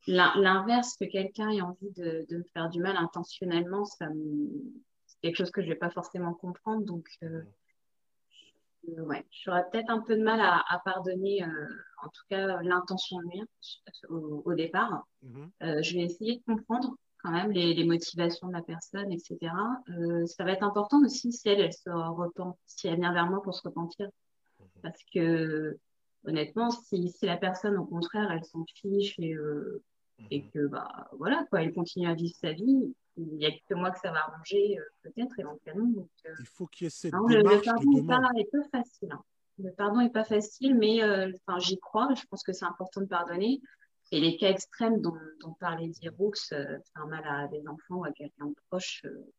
l'inverse, 0.07 0.97
que 0.97 1.05
quelqu'un 1.05 1.49
ait 1.49 1.61
envie 1.61 1.91
de, 1.91 2.25
de, 2.29 2.37
me 2.37 2.43
faire 2.53 2.69
du 2.69 2.81
mal 2.81 2.97
intentionnellement, 2.97 3.85
ça 3.85 4.09
me, 4.09 4.49
c'est 5.05 5.19
quelque 5.21 5.37
chose 5.37 5.51
que 5.51 5.61
je 5.61 5.67
vais 5.67 5.75
pas 5.75 5.91
forcément 5.91 6.33
comprendre. 6.33 6.83
Donc, 6.83 7.07
euh, 7.21 7.43
ouais, 8.87 9.25
j'aurais 9.31 9.69
peut-être 9.69 9.89
un 9.89 10.01
peu 10.01 10.15
de 10.15 10.23
mal 10.23 10.39
à, 10.39 10.63
à 10.67 10.79
pardonner, 10.79 11.43
euh, 11.43 11.67
en 12.03 12.09
tout 12.09 12.23
cas, 12.29 12.61
l'intention 12.61 13.17
de 13.19 13.25
nuire 13.27 13.45
au, 14.09 14.43
au 14.45 14.53
départ. 14.53 15.05
Mhm. 15.21 15.51
Euh, 15.63 15.81
je 15.81 15.93
vais 15.95 16.03
essayer 16.03 16.37
de 16.37 16.43
comprendre 16.43 16.95
quand 17.23 17.31
même 17.31 17.51
les, 17.51 17.73
les 17.73 17.85
motivations 17.85 18.47
de 18.47 18.53
la 18.53 18.61
personne, 18.61 19.11
etc. 19.11 19.37
Euh, 19.89 20.25
ça 20.25 20.43
va 20.43 20.51
être 20.51 20.63
important 20.63 21.01
aussi 21.03 21.31
si 21.31 21.47
elle, 21.47 21.61
elle 21.61 21.73
se 21.73 21.89
repent, 21.89 22.57
si 22.65 22.87
elle 22.87 22.99
vient 22.99 23.13
vers 23.13 23.27
moi 23.29 23.41
pour 23.41 23.53
se 23.53 23.61
repentir. 23.63 24.09
Parce 24.81 24.99
que 25.13 25.77
honnêtement, 26.25 26.69
si, 26.69 27.09
si 27.09 27.25
la 27.25 27.37
personne, 27.37 27.77
au 27.77 27.85
contraire, 27.85 28.29
elle 28.31 28.43
s'en 28.43 28.65
fiche 28.75 29.15
et, 29.19 29.33
euh, 29.33 29.81
et 30.31 30.43
que 30.49 30.67
bah 30.67 31.09
voilà 31.17 31.45
quoi, 31.49 31.63
elle 31.63 31.73
continue 31.73 32.07
à 32.07 32.13
vivre 32.13 32.35
sa 32.35 32.51
vie, 32.51 32.93
il 33.17 33.25
n'y 33.37 33.45
a 33.45 33.51
que 33.51 33.73
moi 33.75 33.91
que 33.91 33.99
ça 33.99 34.11
va 34.11 34.19
arranger 34.27 34.77
euh, 34.79 34.83
peut-être 35.03 35.39
éventuellement. 35.39 35.87
Donc, 35.87 36.09
euh, 36.25 36.33
Il 36.39 36.47
faut 36.47 36.65
qu'il 36.67 36.85
y 36.85 36.87
ait 36.87 36.89
cette 36.89 37.13
non, 37.13 37.27
le, 37.27 37.37
le 37.37 37.43
démarche 37.43 37.65
pardon 37.65 37.91
de 37.91 38.01
n'est 38.01 38.45
pas, 38.45 38.69
facile. 38.71 39.11
hein. 39.11 39.23
Le 39.59 39.71
pardon 39.73 39.99
n'est 40.01 40.09
pas 40.09 40.23
facile, 40.23 40.75
mais 40.75 41.03
euh, 41.03 41.31
enfin, 41.47 41.59
j'y 41.59 41.77
crois. 41.77 42.09
Je 42.15 42.23
pense 42.29 42.43
que 42.43 42.53
c'est 42.53 42.65
important 42.65 43.01
de 43.01 43.05
pardonner. 43.07 43.61
Et 44.11 44.19
les 44.19 44.37
cas 44.37 44.49
extrêmes 44.49 44.99
dont, 45.01 45.15
dont 45.41 45.53
parlait 45.53 45.87
Diroux, 45.87 46.33
euh, 46.51 46.77
faire 46.93 47.07
mal 47.07 47.23
à 47.27 47.47
des 47.47 47.67
enfants 47.67 47.95
ou 47.97 48.03
à 48.05 48.11
quelqu'un 48.11 48.47
de 48.47 48.55
proche, 48.69 49.01
euh, 49.05 49.31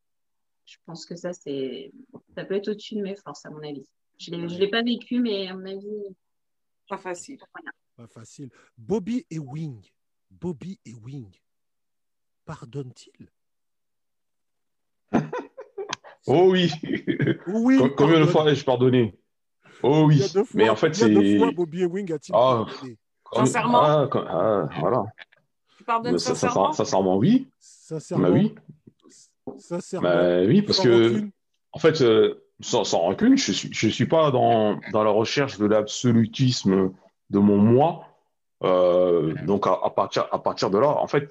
je 0.64 0.76
pense 0.86 1.04
que 1.04 1.14
ça, 1.16 1.32
c'est, 1.32 1.92
ça 2.34 2.44
peut 2.44 2.54
être 2.54 2.68
au-dessus 2.68 2.94
de 2.96 3.02
mes 3.02 3.14
forces, 3.16 3.44
à 3.44 3.50
mon 3.50 3.62
avis. 3.62 3.86
Je 4.18 4.30
ne 4.30 4.46
l'ai 4.46 4.70
pas 4.70 4.82
vécu, 4.82 5.20
mais 5.20 5.48
à 5.48 5.54
mon 5.54 5.66
avis, 5.66 6.16
Pas 6.88 6.96
facile. 6.98 7.38
Pas 7.96 8.06
facile. 8.06 8.50
Bobby 8.76 9.26
et 9.30 9.38
Wing. 9.38 9.84
Bobby 10.30 10.80
et 10.84 10.94
Wing. 10.94 11.30
Pardonnent-ils? 12.44 13.28
Oh 16.26 16.48
oui. 16.50 16.70
Oui. 17.46 17.78
Com- 17.78 17.92
Combien 17.96 18.20
de 18.20 18.24
fois 18.24 18.50
ai-je 18.50 18.64
pardonné 18.64 19.14
Oh 19.82 20.04
oui. 20.06 20.20
fois, 20.20 20.42
Mais 20.54 20.70
en 20.70 20.76
fait, 20.76 20.98
combien 20.98 21.20
de 21.20 21.26
c'est. 21.26 21.38
fois 21.38 21.50
Bobby 21.52 21.82
et 21.82 21.86
Wing 21.86 22.10
a-t-il 22.12 22.34
Ah. 22.34 22.64
Comme- 23.24 23.46
Sincèrement 23.46 23.82
Ah, 23.82 24.08
comme- 24.10 24.26
ah, 24.28 24.68
voilà. 24.80 25.04
Tu 25.76 25.84
pardonnes 25.84 26.18
Ça- 26.18 26.30
ça- 26.34 26.48
sincèrement 26.48 26.72
Sincèrement, 26.72 27.16
oui. 27.18 27.48
Sincèrement. 27.58 28.28
Bah 28.28 28.32
oui. 28.34 28.54
Sincèrement. 29.58 30.08
Bah 30.08 30.40
oui, 30.46 30.62
parce 30.62 30.78
Sans 30.78 30.84
que. 30.84 31.02
rancune. 31.08 31.30
En 31.72 31.78
fait, 31.78 32.00
euh, 32.00 32.42
sans, 32.60 32.84
sans 32.84 33.00
rancune, 33.00 33.36
je 33.36 33.52
suis, 33.52 33.68
je 33.72 33.88
suis 33.88 34.06
pas 34.06 34.30
dans, 34.30 34.78
dans 34.92 35.04
la 35.04 35.10
recherche 35.10 35.58
de 35.58 35.66
l'absolutisme 35.66 36.92
de 37.30 37.38
mon 37.38 37.58
moi. 37.58 38.06
Euh, 38.62 39.34
donc, 39.44 39.66
à, 39.66 39.78
à 39.84 39.90
partir, 39.90 40.26
à 40.32 40.42
partir 40.42 40.70
de 40.70 40.78
là, 40.78 40.88
en 40.88 41.06
fait, 41.06 41.28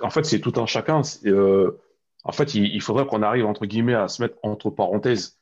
en 0.00 0.10
fait, 0.10 0.24
c'est 0.24 0.40
tout 0.40 0.52
un 0.56 0.66
chacun. 0.66 1.02
Euh, 1.24 1.70
en 2.24 2.32
fait, 2.32 2.54
il, 2.54 2.80
faudrait 2.80 3.06
qu'on 3.06 3.22
arrive, 3.22 3.46
entre 3.46 3.66
guillemets, 3.66 3.94
à 3.94 4.08
se 4.08 4.20
mettre 4.22 4.36
entre 4.42 4.70
parenthèses. 4.70 5.38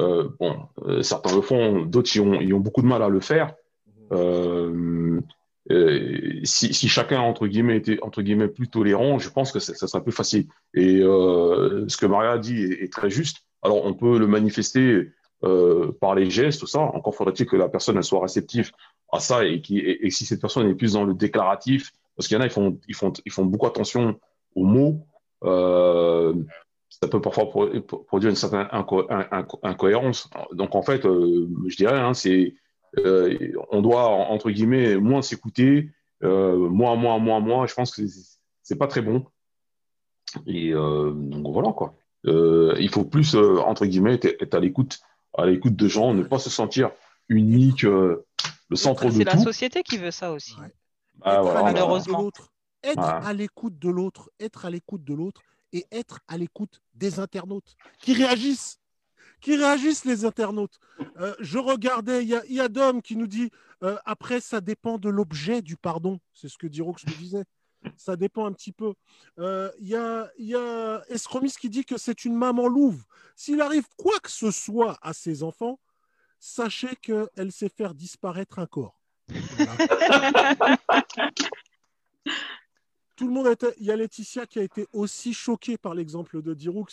Euh, 0.00 0.28
bon, 0.38 0.58
euh, 0.84 1.00
certains 1.02 1.34
le 1.34 1.40
font, 1.40 1.86
d'autres 1.86 2.14
y 2.14 2.20
ont, 2.20 2.60
beaucoup 2.60 2.82
de 2.82 2.86
mal 2.86 3.02
à 3.02 3.08
le 3.08 3.20
faire. 3.20 3.54
Si, 6.44 6.88
chacun 6.88 7.20
entre 7.20 7.46
guillemets 7.46 7.78
était 7.78 7.98
entre 8.02 8.20
guillemets 8.20 8.48
plus 8.48 8.68
tolérant, 8.68 9.18
je 9.18 9.30
pense 9.30 9.50
que 9.50 9.58
ça 9.58 9.74
serait 9.74 10.02
plus 10.02 10.12
facile. 10.12 10.46
Et 10.74 11.00
ce 11.00 11.96
que 11.96 12.06
Maria 12.06 12.32
a 12.32 12.38
dit 12.38 12.62
est, 12.62 12.92
très 12.92 13.08
juste. 13.08 13.38
Alors 13.62 13.86
on 13.86 13.94
peut 13.94 14.18
le 14.18 14.26
manifester 14.26 15.12
par 16.00 16.14
les 16.14 16.28
gestes, 16.28 16.60
tout 16.60 16.66
ça. 16.66 16.80
Encore 16.80 17.14
faudrait-il 17.14 17.46
que 17.46 17.56
la 17.56 17.70
personne 17.70 18.00
soit 18.02 18.20
réceptive 18.20 18.70
à 19.12 19.20
ça 19.20 19.44
et, 19.44 19.60
qui, 19.60 19.78
et, 19.78 20.10
si 20.10 20.24
cette 20.26 20.40
personne 20.40 20.68
est 20.68 20.74
plus 20.74 20.94
dans 20.94 21.04
le 21.04 21.14
déclaratif, 21.14 21.92
parce 22.16 22.28
qu'il 22.28 22.36
y 22.36 22.38
en 22.38 22.42
a 22.42 22.46
ils 22.46 22.50
font 22.50 22.78
ils 22.88 22.94
font 22.94 23.12
ils 23.24 23.32
font 23.32 23.44
beaucoup 23.44 23.66
attention 23.66 24.18
aux 24.54 24.64
mots. 24.64 25.06
Euh, 25.44 26.34
ça 26.88 27.08
peut 27.08 27.20
parfois 27.20 27.48
pro- 27.50 27.80
pro- 27.82 27.98
produire 27.98 28.30
une 28.30 28.36
certaine 28.36 28.66
inco- 28.72 29.06
in- 29.10 29.42
inco- 29.42 29.60
incohérence. 29.62 30.30
Donc 30.52 30.74
en 30.74 30.82
fait, 30.82 31.04
euh, 31.04 31.46
je 31.66 31.76
dirais, 31.76 31.98
hein, 31.98 32.14
c'est 32.14 32.54
euh, 32.98 33.36
on 33.70 33.82
doit 33.82 34.08
entre 34.08 34.50
guillemets 34.50 34.96
moins 34.96 35.20
s'écouter, 35.20 35.90
moins, 36.22 36.96
moins, 36.96 37.18
moins, 37.18 37.40
moins. 37.40 37.66
Je 37.66 37.74
pense 37.74 37.94
que 37.94 38.02
c'est- 38.06 38.78
pas 38.78 38.86
très 38.88 39.02
bon. 39.02 39.26
Et 40.46 40.72
donc 40.72 41.52
voilà 41.52 41.72
quoi. 41.72 41.94
Il 42.24 42.88
faut 42.90 43.04
plus 43.04 43.36
entre 43.36 43.84
guillemets 43.86 44.18
être, 44.22 44.54
à 44.54 44.60
l'écoute, 44.60 44.98
à 45.36 45.44
l'écoute 45.46 45.76
de 45.76 45.88
gens, 45.88 46.14
ne 46.14 46.22
pas 46.22 46.38
se 46.38 46.50
sentir 46.50 46.90
unique, 47.28 47.84
le 48.68 48.76
centre 48.76 49.04
de 49.06 49.10
C'est 49.10 49.24
la 49.24 49.38
société 49.38 49.82
qui 49.82 49.98
veut 49.98 50.10
ça 50.10 50.32
aussi. 50.32 50.54
Ouais. 50.60 50.72
Ah, 51.22 51.34
être 51.34 51.42
voilà, 51.42 51.60
à 51.60 51.62
l'écoute 51.62 51.74
de 51.74 51.80
Malheureusement. 51.80 52.22
l'autre. 52.22 52.52
Être 52.82 53.00
à 53.00 53.32
l'écoute 53.32 53.78
de 53.78 53.88
l'autre, 53.90 54.30
être 54.38 54.64
à 54.64 54.70
l'écoute 54.70 55.02
de 55.04 55.14
l'autre 55.14 55.42
et 55.72 55.86
être 55.90 56.20
à 56.28 56.36
l'écoute 56.36 56.82
des 56.94 57.18
internautes 57.18 57.74
qui 58.00 58.12
réagissent. 58.12 58.78
Qui 59.40 59.56
réagissent 59.56 60.04
les 60.04 60.24
internautes. 60.24 60.78
Euh, 61.18 61.34
je 61.40 61.58
regardais, 61.58 62.22
il 62.22 62.28
y 62.28 62.34
a, 62.34 62.42
il 62.46 62.54
y 62.54 62.60
a 62.60 62.68
Dom 62.68 63.02
qui 63.02 63.16
nous 63.16 63.26
dit 63.26 63.50
euh, 63.82 63.96
après, 64.04 64.40
ça 64.40 64.60
dépend 64.60 64.98
de 64.98 65.08
l'objet 65.08 65.62
du 65.62 65.76
pardon. 65.76 66.20
C'est 66.32 66.48
ce 66.48 66.56
que 66.56 66.66
Diroux 66.66 66.94
nous 67.06 67.14
disait. 67.14 67.44
Ça 67.96 68.16
dépend 68.16 68.46
un 68.46 68.52
petit 68.52 68.72
peu. 68.72 68.94
Euh, 69.38 69.70
Il 69.78 69.88
y 69.88 69.96
a, 69.96 70.30
il 70.38 70.46
y 70.46 70.54
a 70.54 71.02
Escromis 71.08 71.52
qui 71.52 71.68
dit 71.68 71.84
que 71.84 71.98
c'est 71.98 72.24
une 72.24 72.34
maman 72.34 72.66
louve. 72.68 73.04
S'il 73.36 73.60
arrive 73.60 73.86
quoi 73.96 74.18
que 74.20 74.30
ce 74.30 74.50
soit 74.50 74.98
à 75.02 75.12
ses 75.12 75.42
enfants, 75.42 75.78
sachez 76.46 76.94
qu'elle 76.96 77.50
sait 77.50 77.68
faire 77.68 77.94
disparaître 77.94 78.58
un 78.58 78.66
corps. 78.66 79.00
Voilà. 79.28 79.76
Tout 83.16 83.26
le 83.26 83.32
monde 83.32 83.48
était. 83.48 83.74
Il 83.78 83.86
y 83.86 83.90
a 83.90 83.96
Laetitia 83.96 84.46
qui 84.46 84.60
a 84.60 84.62
été 84.62 84.86
aussi 84.92 85.34
choquée 85.34 85.76
par 85.76 85.94
l'exemple 85.94 86.42
de 86.42 86.54
Diroux. 86.54 86.86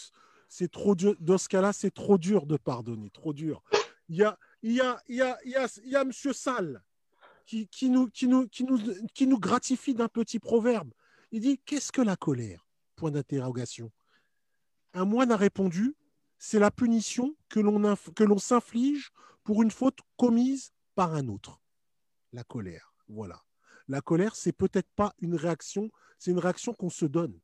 C'est 0.48 0.72
trop 0.72 0.96
dur. 0.96 1.16
Dans 1.20 1.38
ce 1.38 1.48
cas-là, 1.50 1.74
c'est 1.74 1.94
trop 1.94 2.18
dur 2.18 2.46
de 2.48 2.58
pardonner. 2.58 3.10
Trop 3.12 3.34
dur. 3.34 3.62
Il 4.10 4.16
y 4.16 4.24
a, 4.24 4.38
il 4.64 4.72
y 4.72 4.82
a, 4.82 5.00
il 5.08 5.16
y 5.16 5.22
a, 5.22 5.38
il 5.46 5.52
y 5.52 5.56
a, 5.56 5.68
il 5.84 5.92
y 5.92 5.96
a 5.96 6.04
Monsieur 6.04 6.34
Salle 6.34 6.82
qui, 7.46 7.68
qui, 7.68 7.90
nous, 7.90 8.10
qui, 8.10 8.28
nous, 8.28 8.48
qui, 8.48 8.64
nous, 8.64 8.80
qui 9.14 9.28
nous 9.28 9.40
gratifie 9.40 9.94
d'un 9.94 10.08
petit 10.08 10.40
proverbe. 10.40 10.92
Il 11.32 11.42
dit 11.42 11.60
Qu'est-ce 11.66 11.92
que 11.92 12.02
la 12.02 12.16
colère? 12.16 12.66
Point 12.96 13.12
d'interrogation. 13.12 13.92
Un 14.94 15.06
moine 15.06 15.32
a 15.32 15.38
répondu 15.38 15.96
C'est 16.46 16.60
la 16.60 16.72
punition 16.72 17.38
que 17.48 17.62
l'on 17.62 18.38
s'inflige 18.38 19.14
pour 19.46 19.64
une 19.64 19.72
faute 19.72 20.00
commise 20.18 20.74
par 20.94 21.16
un 21.16 21.30
autre. 21.30 21.62
La 22.34 22.44
colère. 22.44 22.94
Voilà. 23.08 23.42
La 23.88 24.02
colère, 24.02 24.36
c'est 24.36 24.52
peut-être 24.52 24.90
pas 24.98 25.14
une 25.20 25.36
réaction, 25.36 25.90
c'est 26.20 26.32
une 26.32 26.40
réaction 26.40 26.74
qu'on 26.74 26.90
se 26.90 27.06
donne. 27.06 27.40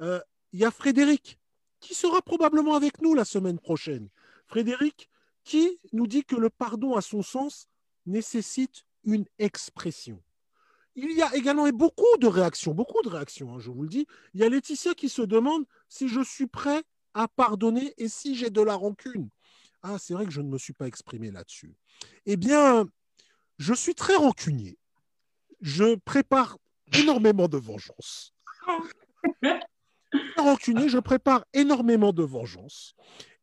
Euh, 0.00 0.20
Il 0.52 0.58
y 0.58 0.64
a 0.64 0.72
Frédéric, 0.72 1.38
qui 1.78 1.94
sera 1.94 2.20
probablement 2.20 2.74
avec 2.74 3.00
nous 3.00 3.14
la 3.14 3.24
semaine 3.24 3.60
prochaine. 3.60 4.08
Frédéric, 4.48 5.08
qui 5.44 5.78
nous 5.92 6.08
dit 6.08 6.24
que 6.24 6.34
le 6.34 6.50
pardon, 6.50 6.96
à 6.96 7.00
son 7.00 7.22
sens, 7.22 7.68
nécessite 8.06 8.84
une 9.04 9.26
expression. 9.38 10.20
Il 10.96 11.12
y 11.12 11.22
a 11.22 11.32
également 11.36 11.68
beaucoup 11.68 12.16
de 12.18 12.26
réactions, 12.26 12.74
beaucoup 12.74 13.02
de 13.02 13.08
réactions, 13.08 13.54
hein, 13.54 13.60
je 13.60 13.70
vous 13.70 13.82
le 13.82 13.88
dis. 13.88 14.08
Il 14.34 14.40
y 14.40 14.44
a 14.44 14.48
Laetitia 14.48 14.94
qui 14.94 15.08
se 15.08 15.22
demande 15.22 15.64
si 15.88 16.08
je 16.08 16.22
suis 16.22 16.48
prêt 16.48 16.82
à 17.14 17.28
pardonner 17.28 17.94
et 17.98 18.08
si 18.08 18.34
j'ai 18.34 18.50
de 18.50 18.60
la 18.60 18.74
rancune. 18.74 19.28
Ah, 19.82 19.98
c'est 19.98 20.14
vrai 20.14 20.24
que 20.24 20.30
je 20.30 20.40
ne 20.40 20.48
me 20.48 20.58
suis 20.58 20.72
pas 20.72 20.86
exprimé 20.86 21.30
là-dessus. 21.30 21.74
Eh 22.26 22.36
bien, 22.36 22.86
je 23.58 23.74
suis 23.74 23.94
très 23.94 24.16
rancunier. 24.16 24.78
Je 25.60 25.96
prépare 25.96 26.58
énormément 26.92 27.48
de 27.48 27.58
vengeance. 27.58 28.34
Très 30.12 30.42
rancunier, 30.42 30.90
je 30.90 30.98
prépare 30.98 31.46
énormément 31.54 32.12
de 32.12 32.22
vengeance. 32.22 32.94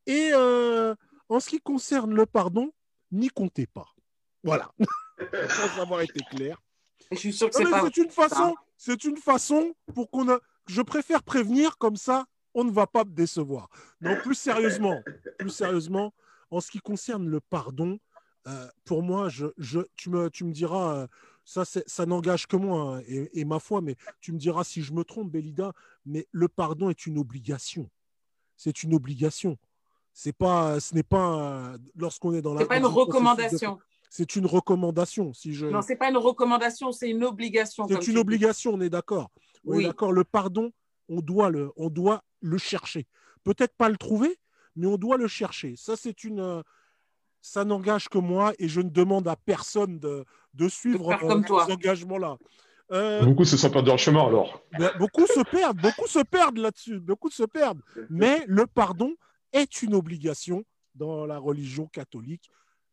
Et 0.05 0.29
euh, 0.33 0.93
en 1.27 1.39
ce 1.39 1.49
qui 1.49 1.59
concerne 1.59 2.13
le 2.13 2.27
pardon, 2.27 2.71
n'y 3.11 3.29
comptez 3.29 3.65
pas. 3.65 3.87
Voilà. 4.43 4.71
Sans 5.49 5.81
avoir 5.81 6.01
été 6.01 6.19
clair. 6.29 6.61
Je 7.11 7.17
suis 7.17 7.33
sûr 7.33 7.49
que 7.49 7.55
c'est 7.55 7.97
une 7.97 8.11
façon, 8.11 8.55
c'est 8.77 9.03
une 9.03 9.17
façon 9.17 9.73
pour 9.93 10.11
qu'on 10.11 10.29
a. 10.29 10.39
Je 10.67 10.81
préfère 10.83 11.23
prévenir 11.23 11.77
comme 11.77 11.97
ça, 11.97 12.25
on 12.53 12.63
ne 12.63 12.71
va 12.71 12.87
pas 12.87 13.03
me 13.03 13.11
décevoir. 13.11 13.69
Non, 14.01 14.15
plus 14.21 14.35
sérieusement, 14.79 15.01
plus 15.37 15.49
sérieusement, 15.49 16.13
en 16.51 16.59
ce 16.61 16.71
qui 16.71 16.79
concerne 16.79 17.27
le 17.27 17.39
pardon, 17.39 17.99
euh, 18.47 18.67
pour 18.85 19.03
moi, 19.03 19.29
je, 19.29 19.47
je, 19.57 19.81
tu, 19.95 20.09
me, 20.09 20.29
tu 20.29 20.43
me 20.45 20.51
diras, 20.51 20.95
euh, 20.95 21.07
ça, 21.45 21.63
ça 21.65 22.05
n'engage 22.05 22.47
que 22.47 22.55
moi 22.55 22.97
hein, 22.97 23.03
et, 23.07 23.39
et 23.39 23.45
ma 23.45 23.59
foi, 23.59 23.81
mais 23.81 23.95
tu 24.21 24.31
me 24.31 24.37
diras 24.37 24.63
si 24.63 24.81
je 24.81 24.93
me 24.93 25.03
trompe, 25.03 25.29
Bélida, 25.31 25.73
mais 26.05 26.27
le 26.31 26.47
pardon 26.47 26.89
est 26.89 27.05
une 27.05 27.17
obligation. 27.17 27.89
C'est 28.55 28.83
une 28.83 28.93
obligation. 28.93 29.57
C'est 30.13 30.33
pas, 30.33 30.79
ce 30.79 30.95
n'est 30.95 31.03
pas 31.03 31.73
euh, 31.73 31.77
lorsqu'on 31.95 32.33
est 32.33 32.41
dans 32.41 32.53
la. 32.53 32.61
C'est 32.61 32.67
pas 32.67 32.77
une 32.77 32.83
de- 32.83 32.87
recommandation. 32.87 33.79
C'est 34.09 34.35
une 34.35 34.47
recommandation. 34.47 35.33
Si 35.33 35.53
je, 35.53 35.67
Non, 35.67 35.81
c'est 35.83 35.95
pas 35.95 36.09
une 36.09 36.17
recommandation, 36.17 36.91
c'est 36.91 37.09
une 37.09 37.23
obligation. 37.23 37.87
c'est 37.87 38.07
une 38.07 38.13
dis. 38.15 38.19
obligation, 38.19 38.73
on 38.73 38.81
est 38.81 38.89
d'accord. 38.89 39.29
Oui, 39.63 39.77
Oui. 39.77 39.83
d'accord. 39.83 40.11
Le 40.11 40.23
pardon, 40.23 40.71
on 41.09 41.21
doit 41.21 41.49
le, 41.51 41.71
on 41.77 41.89
doit 41.89 42.23
le 42.41 42.57
chercher. 42.57 43.07
Peut-être 43.43 43.75
pas 43.75 43.89
le 43.89 43.97
trouver, 43.97 44.37
mais 44.75 44.87
on 44.87 44.97
doit 44.97 45.17
le 45.17 45.27
chercher. 45.27 45.75
Ça, 45.77 45.95
c'est 45.95 46.23
une. 46.23 46.39
euh, 46.39 46.61
Ça 47.41 47.63
n'engage 47.63 48.09
que 48.09 48.17
moi 48.17 48.53
et 48.59 48.67
je 48.67 48.81
ne 48.81 48.89
demande 48.89 49.27
à 49.27 49.35
personne 49.37 49.97
de, 49.99 50.25
de 50.53 50.67
suivre 50.67 51.15
toi. 51.45 51.65
ces 51.65 51.71
engagements-là. 51.71 52.37
Euh, 52.91 53.23
Beaucoup 53.23 53.45
se 53.45 53.55
sont 53.55 53.69
perdus 53.69 53.87
dans 53.87 53.93
le 53.93 53.99
chemin 53.99 54.25
alors. 54.27 54.61
ben, 54.77 54.91
beaucoup 54.97 55.25
se 55.27 55.41
perdent, 55.49 55.77
beaucoup 55.79 56.07
se 56.07 56.19
perdent 56.23 56.57
là-dessus, 56.57 56.99
beaucoup 56.99 57.29
se 57.29 57.43
perdent. 57.43 57.81
Mais 58.09 58.43
le 58.47 58.65
pardon 58.67 59.13
est 59.53 59.81
une 59.83 59.93
obligation 59.95 60.63
dans 60.95 61.25
la 61.25 61.37
religion 61.37 61.85
catholique. 61.87 62.49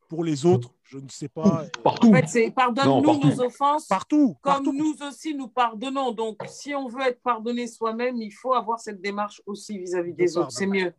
Pour 0.09 0.23
les 0.25 0.47
autres, 0.47 0.73
je 0.85 0.99
ne 0.99 1.09
sais 1.09 1.29
pas. 1.29 1.63
euh, 1.65 1.69
Partout. 1.83 2.11
En 2.11 2.13
fait, 2.13 2.29
c'est 2.29 2.47
Non, 2.47 2.53
pardonne-nous 2.53 3.19
nos 3.31 3.41
offenses 3.43 3.87
Partout, 3.89 4.37
comme 4.41 4.53
partout. 4.65 4.73
nous 4.73 4.95
aussi 5.07 5.35
nous 5.35 5.49
pardonnons. 5.49 6.13
Donc, 6.13 6.39
si 6.47 6.75
on 6.75 6.87
veut 6.89 7.03
être 7.03 7.21
pardonné 7.23 7.67
soi-même, 7.67 8.17
il 8.23 8.31
faut 8.31 8.55
avoir 8.55 8.79
cette 8.79 9.01
démarche 9.01 9.43
aussi 9.47 9.79
vis-à-vis 9.79 10.13
De 10.13 10.17
des 10.19 10.27
pardon. 10.27 10.41
autres. 10.43 10.53
C'est 10.53 10.67
mieux. 10.67 10.95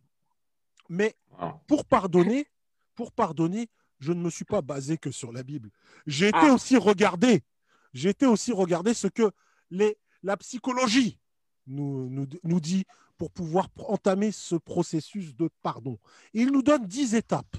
Mais 0.90 1.16
Ah. 1.38 1.58
pour 1.66 1.84
pardonner, 1.86 2.46
pour 2.94 3.12
pardonner, 3.12 3.68
je 3.98 4.12
ne 4.12 4.20
me 4.20 4.30
suis 4.30 4.44
pas 4.44 4.60
basé 4.62 4.98
que 4.98 5.10
sur 5.10 5.32
la 5.32 5.42
Bible. 5.42 5.70
J'ai 6.06 6.28
été 6.28 6.38
Ah. 6.42 6.52
aussi 6.54 6.76
regardé, 6.76 7.42
j'ai 7.94 8.10
été 8.10 8.26
aussi 8.26 8.52
regardé 8.52 8.92
ce 8.94 9.06
que 9.06 9.30
les, 9.70 9.96
la 10.22 10.36
psychologie 10.36 11.18
nous, 11.66 12.08
nous, 12.10 12.26
nous 12.44 12.60
dit 12.60 12.84
pour 13.16 13.30
pouvoir 13.30 13.68
entamer 13.86 14.32
ce 14.32 14.54
processus 14.56 15.34
de 15.36 15.50
pardon. 15.62 15.98
Il 16.32 16.50
nous 16.52 16.62
donne 16.62 16.86
dix 16.86 17.14
étapes. 17.14 17.56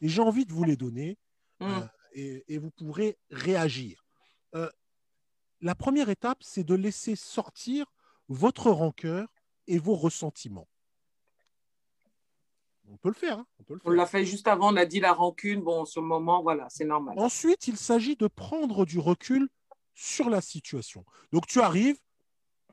Et 0.00 0.08
j'ai 0.08 0.22
envie 0.22 0.44
de 0.46 0.52
vous 0.52 0.64
les 0.64 0.76
donner 0.76 1.18
Mm. 1.60 1.64
euh, 1.64 1.80
et, 2.12 2.44
et 2.54 2.58
vous 2.58 2.70
pourrez 2.70 3.16
réagir. 3.30 4.04
Euh, 4.54 4.68
la 5.62 5.74
première 5.74 6.10
étape, 6.10 6.38
c'est 6.42 6.64
de 6.64 6.74
laisser 6.74 7.16
sortir 7.16 7.86
votre 8.28 8.70
rancœur 8.70 9.26
et 9.66 9.78
vos 9.78 9.94
ressentiments. 9.94 10.68
On 12.88 12.96
peut 12.98 13.08
le 13.08 13.14
faire. 13.14 13.38
hein, 13.38 13.46
on 13.84 13.90
l'a 13.90 14.06
fait 14.06 14.24
juste 14.24 14.46
avant, 14.48 14.72
on 14.72 14.76
a 14.76 14.84
dit 14.84 15.00
la 15.00 15.12
rancune. 15.14 15.62
Bon, 15.62 15.80
en 15.80 15.84
ce 15.86 15.98
moment, 15.98 16.42
voilà, 16.42 16.66
c'est 16.68 16.84
normal. 16.84 17.18
Ensuite, 17.18 17.66
il 17.68 17.76
s'agit 17.78 18.16
de 18.16 18.26
prendre 18.28 18.84
du 18.84 18.98
recul 18.98 19.48
sur 19.94 20.28
la 20.30 20.40
situation. 20.42 21.04
Donc, 21.32 21.46
tu 21.46 21.60
arrives, 21.60 21.98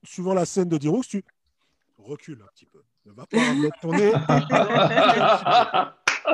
suivant 0.03 0.33
la 0.33 0.45
scène 0.45 0.67
de 0.69 0.77
Diroux, 0.77 1.03
tu 1.03 1.23
recules 1.97 2.41
un 2.43 2.47
petit 2.53 2.65
peu. 2.65 2.83
Ne 3.05 3.13
va 3.13 3.25
pas 3.25 3.53
mettre 3.53 3.79
ton 3.79 3.91
nez. 3.93 4.11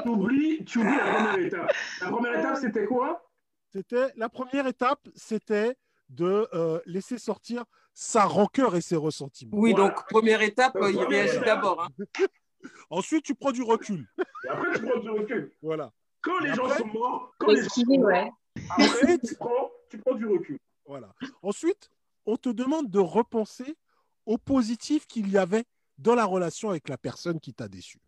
Tu 0.03 0.09
oublies, 0.09 0.65
tu 0.65 0.79
oublies 0.79 0.95
la 0.97 1.13
première 1.13 1.37
étape. 1.45 1.71
La 2.01 2.09
première 2.09 2.39
étape, 2.39 2.57
c'était 2.57 2.85
quoi? 2.85 3.25
C'était 3.71 4.11
la 4.15 4.29
première 4.29 4.67
étape, 4.67 5.07
c'était 5.15 5.75
de 6.09 6.47
euh, 6.53 6.79
laisser 6.85 7.17
sortir 7.17 7.65
sa 7.93 8.23
rancœur 8.25 8.75
et 8.75 8.81
ses 8.81 8.95
ressentiments. 8.95 9.57
Oui, 9.57 9.71
Voilà. 9.73 9.89
donc 9.89 10.07
première 10.09 10.41
étape, 10.41 10.73
Donc, 10.73 10.83
euh, 10.83 10.89
il 10.89 10.95
première 10.95 11.09
réagit 11.25 11.39
d'abord. 11.45 11.81
hein. 11.83 11.89
Ensuite, 12.89 13.23
tu 13.23 13.35
prends 13.35 13.51
du 13.51 13.61
recul. 13.61 14.07
Et 14.45 14.49
après, 14.49 14.73
tu 14.73 14.85
prends 14.85 14.99
du 14.99 15.09
recul. 15.09 15.51
Voilà. 15.61 15.91
Quand 16.21 16.39
les 16.39 16.53
gens 16.53 16.67
sont 16.69 16.87
morts, 16.87 17.33
quand 17.37 17.51
les 17.51 17.61
gens 17.63 17.69
sont 17.69 17.83
morts, 17.85 18.07
ouais. 18.07 18.31
après, 18.69 19.17
tu 19.19 19.35
prends, 19.35 19.69
tu 19.89 19.97
prends 19.99 20.15
du 20.15 20.25
recul. 20.25 20.59
Voilà. 20.85 21.13
Ensuite, 21.41 21.89
on 22.25 22.35
te 22.37 22.49
demande 22.49 22.89
de 22.89 22.99
repenser 22.99 23.77
au 24.25 24.37
positif 24.37 25.05
qu'il 25.07 25.29
y 25.29 25.37
avait 25.37 25.63
dans 25.97 26.15
la 26.15 26.25
relation 26.25 26.69
avec 26.71 26.89
la 26.89 26.97
personne 26.97 27.39
qui 27.39 27.53
t'a 27.53 27.67
déçu. 27.67 27.99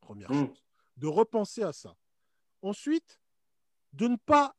Première 0.00 0.30
Mm. 0.30 0.46
chose. 0.48 0.62
De 0.96 1.06
repenser 1.06 1.62
à 1.62 1.72
ça. 1.72 1.96
Ensuite, 2.62 3.20
de 3.92 4.08
ne 4.08 4.16
pas 4.16 4.54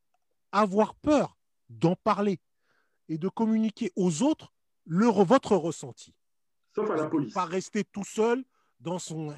avoir 0.52 0.96
peur 0.96 1.38
d'en 1.70 1.96
parler 1.96 2.40
et 3.10 3.18
de 3.18 3.30
communiquer 3.30 3.92
aux 3.96 4.22
autres 4.24 4.54
le, 4.86 5.08
votre 5.08 5.56
ressenti. 5.56 6.14
Sauf 6.74 6.90
à 6.92 6.96
la 6.96 7.08
police. 7.08 7.34
Pas 7.34 7.46
rester 7.46 7.84
tout 7.84 8.04
seul 8.04 8.44
dans 8.80 9.00
son. 9.00 9.36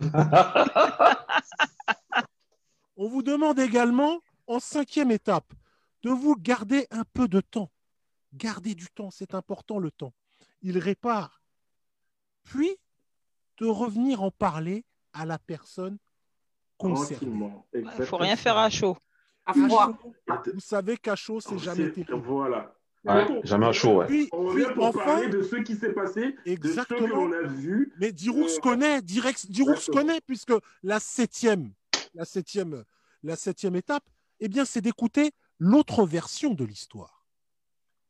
On 2.96 3.08
vous 3.08 3.22
demande 3.22 3.58
également, 3.58 4.20
en 4.46 4.60
cinquième 4.60 5.10
étape, 5.10 5.52
de 6.02 6.10
vous 6.10 6.36
garder 6.36 6.86
un 6.90 7.04
peu 7.04 7.26
de 7.26 7.40
temps. 7.40 7.72
Gardez 8.34 8.74
du 8.74 8.88
temps, 8.88 9.10
c'est 9.10 9.34
important 9.34 9.78
le 9.78 9.90
temps. 9.90 10.12
Il 10.62 10.78
répare. 10.78 11.42
Puis, 12.42 12.76
de 13.58 13.66
revenir 13.66 14.22
en 14.22 14.30
parler 14.30 14.84
à 15.14 15.24
la 15.24 15.38
personne 15.38 15.96
concernée. 16.76 17.50
Il 17.72 17.84
ne 17.84 18.04
faut 18.04 18.16
rien 18.18 18.36
faire 18.36 18.58
à 18.58 18.68
chaud. 18.68 18.96
À 19.46 19.52
À 19.52 19.54
froid. 19.54 19.98
chaud, 20.02 20.14
Vous 20.54 20.60
savez 20.60 20.96
qu'à 20.96 21.16
chaud, 21.16 21.40
c'est 21.40 21.58
jamais 21.58 21.90
terrible. 21.90 22.14
Voilà. 22.24 22.74
Ouais, 23.04 23.40
jamais 23.44 23.66
à 23.66 23.72
chaud, 23.72 23.98
ouais. 23.98 24.06
Puis, 24.06 24.28
On 24.32 24.52
puis 24.54 24.64
revient 24.64 24.74
pour 24.74 24.84
enfin, 24.86 25.04
parler 25.04 25.28
de 25.28 25.42
ce 25.42 25.56
qui 25.56 25.76
s'est 25.76 25.92
passé, 25.92 26.22
de 26.22 26.36
ce 26.38 26.42
que 26.44 26.50
exactement. 26.50 27.06
l'on 27.26 27.32
a 27.32 27.42
vu. 27.42 27.92
Mais 28.00 28.12
Diroux 28.12 28.46
Euh, 28.46 28.60
connaît, 28.62 29.02
Diroux 29.02 29.28
exactement. 29.28 29.98
connaît, 29.98 30.20
puisque 30.22 30.54
la 30.82 30.98
septième, 31.00 31.72
la 32.14 32.24
septième, 32.24 32.82
la 33.22 33.36
septième 33.36 33.76
étape, 33.76 34.04
eh 34.40 34.48
bien, 34.48 34.64
c'est 34.64 34.80
d'écouter 34.80 35.32
l'autre 35.58 36.06
version 36.06 36.54
de 36.54 36.64
l'histoire. 36.64 37.26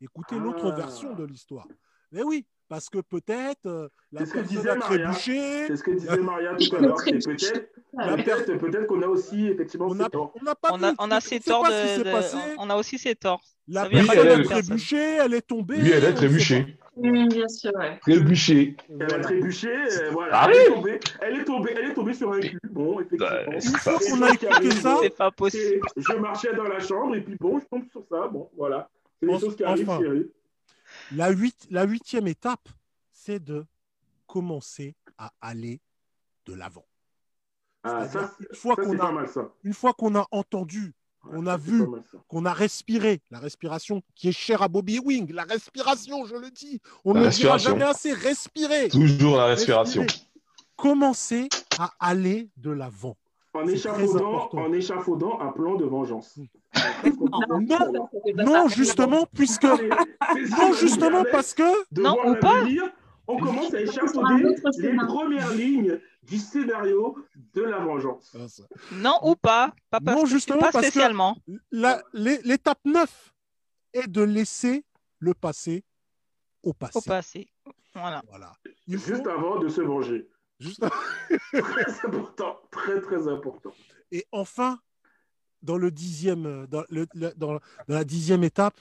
Écouter 0.00 0.38
l'autre 0.38 0.70
Ah. 0.72 0.76
version 0.76 1.12
de 1.14 1.24
l'histoire. 1.24 1.66
Mais 2.12 2.22
oui, 2.22 2.46
parce 2.74 2.90
que 2.90 2.98
peut-être 2.98 3.66
euh, 3.66 3.88
la 4.12 4.20
C'est 4.20 4.26
ce 4.26 4.30
que 4.32 4.38
personne 4.40 4.56
disait 4.56 4.70
a 4.70 4.74
Maria. 4.76 4.96
trébuché. 5.10 5.66
C'est 5.68 5.76
ce 5.76 5.82
que 5.84 5.90
disait 5.92 6.16
Maria 6.18 6.54
tout 6.58 6.76
à 6.76 6.80
l'heure. 6.80 6.98
C'est 7.00 7.12
peut-être, 7.24 7.70
Ah, 7.96 8.16
peut-être, 8.16 8.56
peut-être 8.58 8.86
qu'on 8.86 9.02
a 9.02 9.06
aussi 9.06 9.46
effectivement 9.46 9.86
On 9.88 9.94
n'a 9.94 10.08
torts. 10.08 10.32
on 10.40 10.44
n'a 10.44 10.54
pas 10.54 10.70
On 10.72 10.82
a, 10.82 10.92
on 10.98 11.10
a 11.10 11.20
ses 11.20 11.40
torts 11.40 11.64
de, 11.64 11.98
de- 12.04 12.10
passé. 12.10 12.36
on 12.58 12.68
a 12.70 12.76
aussi 12.76 12.98
ses 12.98 13.14
torts. 13.14 13.42
La 13.68 13.86
personne 13.88 14.16
elle 14.18 14.28
a 14.28 14.38
est- 14.40 14.42
trébuché, 14.42 14.96
elle 15.24 15.34
est 15.34 15.46
tombée. 15.46 15.76
Lui, 15.76 15.90
elle 15.90 16.02
on 16.02 16.06
est 16.06 16.10
sait 16.10 16.14
trébuchée. 16.14 16.76
Mm, 16.96 17.28
bien 17.28 17.48
sûr, 17.48 17.72
ouais. 17.74 17.98
Trébuchée. 18.02 18.76
Elle 19.00 19.14
a 19.14 19.18
trébuché, 19.20 19.68
euh, 19.68 20.10
voilà. 20.12 20.32
Ah 20.42 20.46
elle, 20.48 20.56
est 20.60 20.66
tombée, 20.74 21.00
elle 21.22 21.40
est 21.40 21.44
tombée, 21.44 21.74
elle 21.76 21.90
est 21.90 21.94
tombée 21.94 22.14
sur 22.14 22.32
un 22.32 22.38
cul. 22.40 22.58
Bon, 22.70 23.00
effectivement. 23.00 23.26
Ouais, 23.26 23.54
Une 23.54 23.60
c'est 23.60 23.78
fois 23.78 23.98
qu'on 23.98 24.22
a 24.22 24.30
écouté 24.32 24.70
ça, 24.72 24.98
C'est 25.02 25.16
pas 25.16 25.30
possible. 25.32 25.80
Je 25.96 26.12
marchais 26.14 26.54
dans 26.54 26.64
la 26.64 26.78
chambre 26.80 27.16
et 27.16 27.20
puis 27.20 27.36
bon, 27.40 27.58
je 27.58 27.64
tombe 27.66 27.84
sur 27.90 28.02
ça. 28.10 28.28
Bon, 28.28 28.48
voilà. 28.56 28.88
C'est 29.20 29.26
des 29.28 29.38
choses 29.40 29.56
qui 29.56 29.64
arrivent, 29.64 29.88
chérie. 29.98 30.30
La, 31.12 31.30
huit- 31.30 31.66
la 31.70 31.84
huitième 31.84 32.26
étape, 32.26 32.68
c'est 33.12 33.42
de 33.42 33.66
commencer 34.26 34.96
à 35.18 35.32
aller 35.40 35.80
de 36.46 36.54
l'avant. 36.54 36.86
Ah, 37.84 38.06
une 39.62 39.74
fois 39.74 39.92
qu'on 39.94 40.14
a- 40.16 40.26
entendu, 40.30 40.94
On 41.32 41.46
a 41.46 41.52
Ça, 41.52 41.56
vu. 41.56 41.82
qu'on 42.28 42.44
a 42.44 42.52
respiré, 42.52 43.22
la 43.30 43.38
respiration 43.38 44.02
qui 44.14 44.28
est 44.28 44.32
chère 44.32 44.60
à 44.60 44.68
Bobby 44.68 44.98
Wing, 44.98 45.32
la 45.32 45.44
respiration, 45.44 46.26
je 46.26 46.34
le 46.36 46.50
dis, 46.50 46.82
on 47.02 47.14
La 47.14 47.20
ne 47.20 47.24
le 47.24 47.30
dira 47.30 47.56
jamais 47.56 47.82
assez, 47.84 48.12
respirer. 48.12 48.90
Toujours 48.90 49.38
la 49.38 49.46
respiration. 49.46 50.02
Respirer. 50.02 50.28
Commencer 50.76 51.48
à 51.78 51.92
aller 51.98 52.50
de 52.58 52.70
l'avant. 52.70 53.16
En 53.54 53.66
échafaudant, 53.68 54.48
en 54.52 54.72
échafaudant 54.72 55.40
un 55.40 55.52
plan 55.52 55.76
de 55.76 55.84
vengeance. 55.84 56.36
Non, 57.60 57.92
non, 58.44 58.68
justement, 58.68 59.26
puisque 59.32 59.64
non, 59.64 60.72
justement 60.78 61.24
parce 61.30 61.54
que 61.54 61.62
Non, 62.00 62.16
ou 62.26 62.34
pas. 62.36 62.64
on 63.28 63.38
commence 63.38 63.72
à 63.72 63.80
échafauder 63.80 64.54
les 64.78 64.96
premières 64.96 65.52
lignes 65.54 66.00
du 66.24 66.38
scénario 66.38 67.16
de 67.54 67.62
la 67.62 67.78
vengeance. 67.78 68.36
Non 68.92 69.18
ou 69.22 69.36
pas, 69.36 69.72
pas, 69.90 70.00
Non, 70.00 70.26
justement, 70.26 70.58
pas 70.58 70.72
parce 70.72 70.86
que- 70.86 70.90
spécialement. 70.90 71.36
l'étape 72.12 72.80
9 72.84 73.34
est 73.92 74.08
de 74.08 74.22
laisser 74.22 74.84
le 75.20 75.32
passé 75.32 75.84
au 76.62 76.72
passé. 76.72 76.98
Au 76.98 77.02
passé. 77.02 77.48
Voilà. 77.94 78.20
Voilà. 78.28 78.52
Il 78.88 78.98
faut 78.98 79.14
Juste 79.14 79.26
avant 79.28 79.60
de 79.60 79.68
se 79.68 79.80
venger. 79.80 80.28
Juste- 80.58 80.80
Très 81.52 82.06
important, 82.06 82.58
très 82.70 83.00
très 83.00 83.28
important. 83.28 83.72
Et 84.10 84.26
enfin, 84.32 84.78
dans 85.62 85.76
le 85.78 85.90
dixième, 85.90 86.66
dans, 86.66 86.84
le- 86.90 87.06
le- 87.14 87.32
dans- 87.36 87.54
dans 87.54 87.60
la 87.88 88.04
dixième 88.04 88.44
étape, 88.44 88.80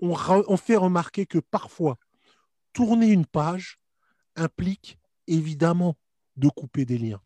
on, 0.00 0.56
fait 0.56 0.76
remarquer 0.76 1.24
que 1.26 1.38
parfois, 1.38 1.98
tourner 2.72 3.08
une 3.08 3.26
page 3.26 3.78
implique 4.34 4.98
évidemment 5.26 5.96
de 6.36 6.48
couper 6.48 6.84
des 6.84 6.98
liens. 6.98 7.22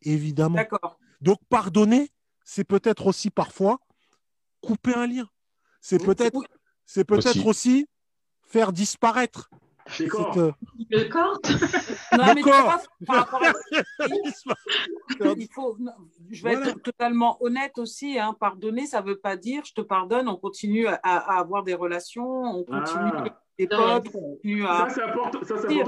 Évidemment. 0.00 0.56
D'accord. 0.56 0.98
Donc, 1.20 1.38
pardonner, 1.48 2.10
c'est 2.44 2.64
peut-être 2.64 3.06
aussi 3.06 3.30
parfois 3.30 3.78
couper 4.60 4.94
un 4.94 5.06
lien. 5.06 5.28
C'est 5.80 6.00
Oui, 6.00 6.06
peut-être 6.06 6.34
oui. 6.36 6.46
c'est 6.84 7.04
peut-être 7.04 7.46
Aussi. 7.46 7.46
aussi 7.46 7.86
faire 8.42 8.72
disparaître. 8.72 9.48
Euh, 10.00 10.52
Le 10.90 11.04
corps? 11.08 11.38
Non, 12.12 12.26
Le 12.28 12.34
mais 12.34 12.40
corps. 12.42 12.62
vois, 12.62 12.82
par 13.06 13.16
rapport 13.16 13.42
à- 13.42 13.52
il 15.36 15.48
faut, 15.52 15.76
je 16.30 16.42
vais 16.42 16.54
Voilà. 16.56 16.70
être 16.70 16.82
totalement 16.82 17.42
honnête 17.42 17.78
aussi. 17.78 18.18
Hein, 18.18 18.34
pardonner, 18.38 18.86
ça 18.86 19.00
ne 19.02 19.06
veut 19.06 19.18
pas 19.18 19.36
dire 19.36 19.62
je 19.64 19.72
te 19.74 19.80
pardonne, 19.80 20.28
on 20.28 20.36
continue 20.36 20.86
à, 20.86 20.94
à 21.02 21.38
avoir 21.40 21.62
des 21.62 21.74
relations, 21.74 22.42
on 22.42 22.64
continue 22.64 23.10
Ah. 23.14 23.24
des 23.58 23.66
potes, 23.66 24.06
on 24.14 24.34
continue 24.34 24.64
à. 24.66 24.88
Ça, 24.88 24.94
c'est 24.94 25.02
important, 25.02 25.38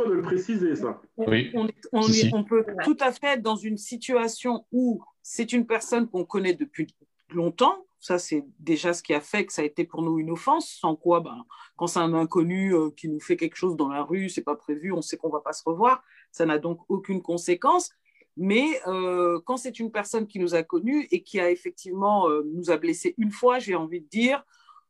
de 0.09 0.13
le 0.13 0.23
préciser, 0.23 0.77
ça. 0.77 1.01
on, 1.17 1.29
Oui. 1.31 1.51
on 1.55 1.67
est- 1.69 1.89
on 1.93 2.03
Si, 2.03 2.11
est- 2.11 2.29
si. 2.29 2.31
on 2.35 2.45
peut 2.45 2.65
tout 2.85 2.97
à 3.01 3.13
fait 3.13 3.27
être 3.35 3.43
dans 3.43 3.57
une 3.57 3.77
situation 3.79 4.65
où 4.73 5.03
c'est 5.23 5.53
une 5.53 5.67
personne 5.67 6.09
qu'on 6.09 6.25
connaît 6.25 6.55
depuis 6.55 6.87
longtemps, 7.33 7.85
Ça, 8.05 8.19
c'est 8.19 8.45
déjà 8.59 8.93
ce 8.93 9.03
qui 9.03 9.15
a 9.15 9.21
fait 9.23 9.47
que 9.47 9.53
ça 9.55 9.63
a 9.63 9.65
été 9.65 9.85
pour 9.85 10.03
nous 10.03 10.19
une 10.19 10.31
offense. 10.31 10.69
Sans 10.69 10.95
quoi, 10.95 11.21
ben, 11.21 11.43
quand 11.75 11.87
c'est 11.87 12.01
un 12.01 12.13
inconnu 12.13 12.75
euh, 12.75 12.91
qui 12.91 13.09
nous 13.09 13.19
fait 13.19 13.39
quelque 13.39 13.57
chose 13.57 13.77
dans 13.77 13.89
la 13.89 14.03
rue, 14.03 14.29
c'est 14.29 14.43
pas 14.43 14.57
prévu, 14.57 14.93
on 14.93 15.01
sait 15.01 15.17
qu'on 15.17 15.31
va 15.31 15.41
pas 15.41 15.55
se 15.55 15.63
revoir. 15.65 16.05
Ça 16.31 16.45
n'a 16.45 16.59
donc 16.59 16.81
aucune 16.91 17.23
conséquence. 17.23 17.93
Mais 18.37 18.79
euh, 18.87 19.41
quand 19.47 19.57
c'est 19.57 19.81
une 19.81 19.91
personne 19.91 20.27
qui 20.27 20.39
nous 20.39 20.55
a 20.55 20.63
connus 20.63 21.09
et 21.13 21.23
qui 21.23 21.41
a 21.41 21.51
effectivement 21.51 22.29
euh, 22.29 22.43
nous 22.53 22.71
a 22.71 22.77
blessés 22.77 23.15
une 23.17 23.31
fois, 23.31 23.59
j'ai 23.59 23.75
envie 23.75 24.03
de 24.03 24.09
dire, 24.09 24.45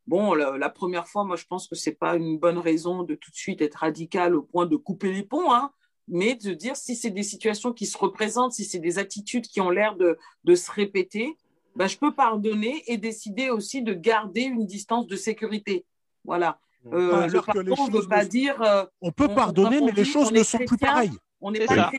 bon, 0.08 0.34
la, 0.34 0.68
première 0.68 1.06
fois, 1.06 1.22
moi, 1.22 1.36
je 1.36 1.44
pense 1.44 1.68
que 1.68 1.76
c'est 1.76 1.94
pas 1.94 2.16
une 2.16 2.40
bonne 2.40 2.58
raison 2.58 3.04
de 3.04 3.14
tout 3.14 3.30
de 3.30 3.36
suite 3.36 3.62
être 3.62 3.76
radical 3.76 4.34
au 4.34 4.42
point 4.42 4.66
de 4.66 4.74
couper 4.74 5.12
les 5.12 5.22
ponts. 5.22 5.52
Hein 5.52 5.70
mais 6.08 6.34
de 6.34 6.52
dire 6.52 6.76
si 6.76 6.96
c'est 6.96 7.10
des 7.10 7.22
situations 7.22 7.72
qui 7.72 7.86
se 7.86 7.96
représentent, 7.96 8.52
si 8.52 8.64
c'est 8.64 8.80
des 8.80 8.98
attitudes 8.98 9.46
qui 9.46 9.60
ont 9.60 9.70
l'air 9.70 9.96
de, 9.96 10.18
de, 10.44 10.54
se 10.54 10.70
répéter, 10.70 11.38
ben, 11.76 11.86
je 11.88 11.98
peux 11.98 12.12
pardonner 12.12 12.82
et 12.86 12.96
décider 12.96 13.50
aussi 13.50 13.82
de 13.82 13.94
garder 13.94 14.42
une 14.42 14.66
distance 14.66 15.06
de 15.06 15.16
sécurité. 15.16 15.84
Voilà. 16.24 16.58
Euh, 16.92 17.26
le 17.26 17.40
pardon 17.40 17.86
ne 17.86 17.98
veut 18.00 18.08
pas 18.08 18.24
dire. 18.24 18.60
Euh, 18.62 18.84
on 19.00 19.10
peut 19.10 19.28
pardonner, 19.28 19.80
mais 19.80 19.92
les 19.92 20.04
choses 20.04 20.32
ne 20.32 20.42
sont 20.42 20.58
plus 20.58 20.76
pareilles. 20.76 21.16
On 21.40 21.50
n'est 21.50 21.64
pas 21.64 21.90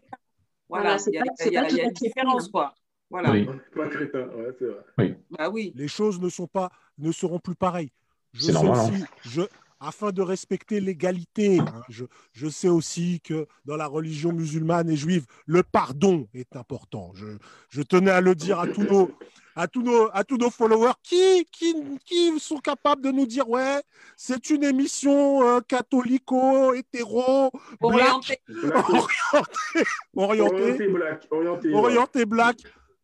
Voilà, 0.70 0.98
il 1.08 1.14
y 1.14 1.58
a, 1.58 1.84
une 1.84 1.92
différence, 1.92 2.48
quoi. 2.50 2.74
Voilà. 3.10 3.32
Oui. 3.32 3.48
Pas 3.76 3.88
crétin, 3.88 4.28
ouais, 4.30 4.56
c'est 4.58 4.66
vrai. 4.66 4.84
Oui. 4.98 5.16
Bah, 5.32 5.50
oui. 5.50 5.72
Les 5.76 5.88
choses 5.88 6.20
ne, 6.20 6.30
sont 6.30 6.48
pas, 6.48 6.72
ne 6.98 7.12
seront 7.12 7.40
plus 7.40 7.56
pareilles. 7.56 7.92
Je 8.34 8.42
sais 8.42 8.52
normal, 8.52 8.78
aussi, 8.78 9.04
hein. 9.04 9.08
je, 9.24 9.42
afin 9.86 10.12
de 10.12 10.22
respecter 10.22 10.82
l'égalité. 10.82 11.60
Hein. 11.60 11.84
Je, 11.90 12.48
sais 12.48 12.68
aussi 12.68 13.22
que 13.22 13.48
dans 13.66 13.76
la 13.76 13.88
religion 13.88 14.34
musulmane 14.34 14.90
et 14.90 14.96
juive, 14.96 15.26
le 15.46 15.64
pardon 15.64 16.28
est 16.34 16.56
important. 16.56 17.14
Je, 17.70 17.82
tenais 17.82 18.12
à 18.12 18.22
le 18.22 18.36
dire 18.36 18.60
à 18.60 18.68
tous 18.68 18.84
nos, 18.84 19.12
à 19.56 19.68
tous 19.68 19.84
nos, 19.84 20.10
à 20.14 20.24
tous 20.24 20.38
nos 20.38 20.50
followers 20.50 20.94
qui, 21.04 21.46
qui, 21.52 21.76
qui 22.06 22.40
sont 22.40 22.58
capables 22.58 23.02
de 23.02 23.12
nous 23.12 23.26
dire 23.26 23.48
ouais, 23.50 23.82
c'est 24.18 24.50
une 24.50 24.64
émission 24.64 25.48
euh, 25.48 25.60
catholico, 25.62 26.74
hétéro, 26.74 27.52
orienté, 27.82 28.40
orienté, 30.16 30.88
black, 30.88 31.28
orienté, 31.30 31.74
orienté 31.74 32.26
black. 32.26 32.58